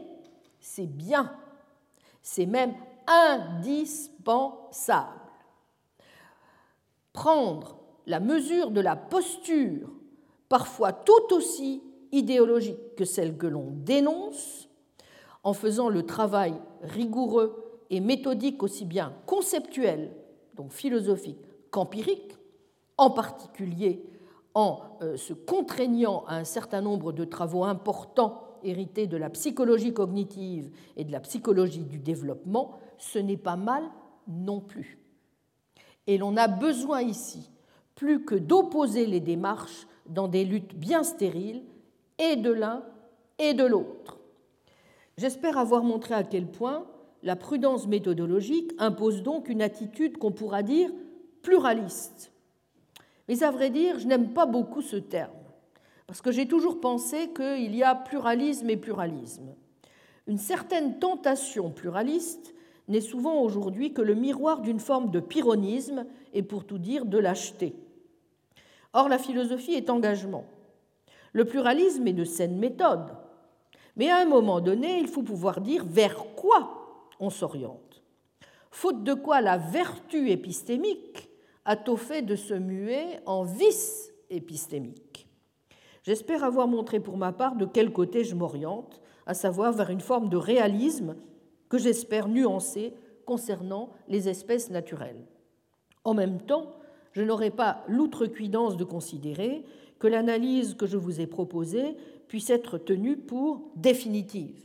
c'est 0.59 0.87
bien, 0.87 1.31
c'est 2.23 2.47
même 2.47 2.73
indispensable. 3.07 5.21
Prendre 7.13 7.77
la 8.07 8.21
mesure 8.21 8.71
de 8.71 8.81
la 8.81 8.97
posture, 8.97 9.91
parfois 10.49 10.95
tout 10.95 11.35
aussi 11.35 11.83
idéologique 12.11 12.95
que 12.97 13.05
celle 13.05 13.37
que 13.37 13.47
l'on 13.47 13.71
dénonce, 13.71 14.71
en 15.43 15.53
faisant 15.53 15.91
le 15.91 16.07
travail 16.07 16.55
rigoureux 16.81 17.83
et 17.91 18.01
méthodique 18.01 18.63
aussi 18.63 18.87
bien 18.87 19.13
conceptuel, 19.27 20.11
donc 20.55 20.73
philosophique, 20.73 21.45
qu'empirique, 21.71 22.33
en 22.97 23.11
particulier 23.11 24.03
en 24.57 24.81
euh, 25.03 25.19
se 25.19 25.35
contraignant 25.35 26.25
à 26.27 26.37
un 26.37 26.45
certain 26.45 26.81
nombre 26.81 27.13
de 27.13 27.27
travaux 27.27 27.65
importants 27.65 28.59
hérités 28.63 29.07
de 29.07 29.19
la 29.19 29.29
psychologie 29.29 29.93
cognitive 29.93 30.71
et 30.97 31.05
de 31.05 31.13
la 31.13 31.21
psychologie 31.21 31.85
du 31.85 31.99
développement, 31.99 32.79
ce 32.97 33.19
n'est 33.19 33.37
pas 33.37 33.57
mal 33.57 33.85
non 34.27 34.61
plus. 34.61 34.99
Et 36.07 36.17
l'on 36.17 36.39
a 36.39 36.49
besoin 36.49 37.03
ici 37.03 37.51
plus 37.95 38.25
que 38.25 38.35
d'opposer 38.35 39.05
les 39.05 39.21
démarches 39.21 39.87
dans 40.07 40.27
des 40.27 40.45
luttes 40.45 40.75
bien 40.75 41.03
stériles, 41.03 41.63
et 42.19 42.37
de 42.37 42.51
l'un 42.51 42.83
et 43.39 43.53
de 43.53 43.65
l'autre. 43.65 44.19
J'espère 45.19 45.59
avoir 45.59 45.83
montré 45.85 46.15
à 46.15 46.25
quel 46.25 46.47
point 46.47 46.87
la 47.23 47.37
prudence 47.37 47.87
méthodologique 47.87 48.73
impose 48.79 49.23
donc 49.23 49.51
une 49.51 49.61
attitude 49.61 50.17
qu'on 50.17 50.33
pourra 50.33 50.63
dire 50.63 50.91
pluraliste 51.43 52.33
mais 53.29 53.43
à 53.43 53.51
vrai 53.51 53.71
dire, 53.71 53.99
je 53.99 54.07
n'aime 54.07 54.33
pas 54.33 54.47
beaucoup 54.47 54.83
ce 54.83 54.97
terme, 54.97 55.31
parce 56.07 56.21
que 56.21 56.31
j'ai 56.31 56.47
toujours 56.47 56.81
pensé 56.81 57.31
qu'il 57.35 57.75
y 57.75 57.83
a 57.83 57.95
pluralisme 57.95 58.71
et 58.71 58.77
pluralisme. 58.77 59.55
Une 60.27 60.39
certaine 60.39 60.99
tentation 60.99 61.71
pluraliste 61.71 62.55
n'est 62.89 63.01
souvent 63.01 63.41
aujourd'hui 63.41 63.93
que 63.93 64.03
le 64.03 64.15
miroir 64.15 64.61
d'une 64.61 64.81
forme 64.81 65.11
de 65.11 65.21
pyrrhonisme 65.21 66.07
et 66.33 66.43
pour 66.43 66.65
tout 66.65 66.79
dire 66.79 67.05
de 67.05 67.19
lâcheté. 67.19 67.75
Or, 68.93 69.09
la 69.09 69.19
philosophie 69.19 69.75
est 69.75 69.91
engagement. 69.91 70.45
Le 71.33 71.45
pluralisme 71.45 72.07
est 72.07 72.13
de 72.13 72.25
saine 72.25 72.57
méthode. 72.57 73.15
Mais 73.97 74.11
à 74.11 74.19
un 74.19 74.25
moment 74.25 74.61
donné, 74.61 74.99
il 74.99 75.09
faut 75.09 75.23
pouvoir 75.23 75.61
dire 75.61 75.85
vers 75.85 76.35
quoi 76.35 77.11
on 77.19 77.31
s'oriente. 77.31 78.03
Faute 78.71 79.05
de 79.05 79.15
quoi 79.15 79.41
la 79.41 79.57
vertu 79.59 80.31
épistémique 80.31 81.26
a 81.67 81.77
au 81.91 81.97
fait 81.97 82.23
de 82.23 82.37
se 82.37 82.55
muer 82.55 83.19
en 83.27 83.43
vice 83.43 84.15
épistémique. 84.31 85.29
J'espère 86.05 86.45
avoir 86.45 86.69
montré 86.69 87.01
pour 87.01 87.17
ma 87.17 87.33
part 87.33 87.57
de 87.57 87.67
quel 87.67 87.93
côté 87.93 88.23
je 88.23 88.37
m'oriente, 88.37 89.03
à 89.27 89.35
savoir 89.35 89.73
vers 89.73 89.91
une 89.91 90.01
forme 90.01 90.29
de 90.29 90.37
réalisme 90.37 91.17
que 91.69 91.79
j'espère 91.79 92.29
nuancer 92.29 92.95
concernant 93.25 93.91
les 94.07 94.29
espèces 94.29 94.71
naturelles. 94.71 95.27
En 96.05 96.15
même 96.15 96.41
temps, 96.41 96.77
je 97.11 97.23
n'aurai 97.23 97.51
pas 97.51 97.83
l'outrecuidance 97.89 98.77
de 98.77 98.85
considérer 98.85 99.65
que 99.99 100.07
l'analyse 100.07 100.75
que 100.75 100.87
je 100.87 100.97
vous 100.97 101.21
ai 101.21 101.27
proposée 101.27 101.97
puisse 102.29 102.51
être 102.51 102.79
tenue 102.79 103.17
pour 103.17 103.73
définitive. 103.75 104.65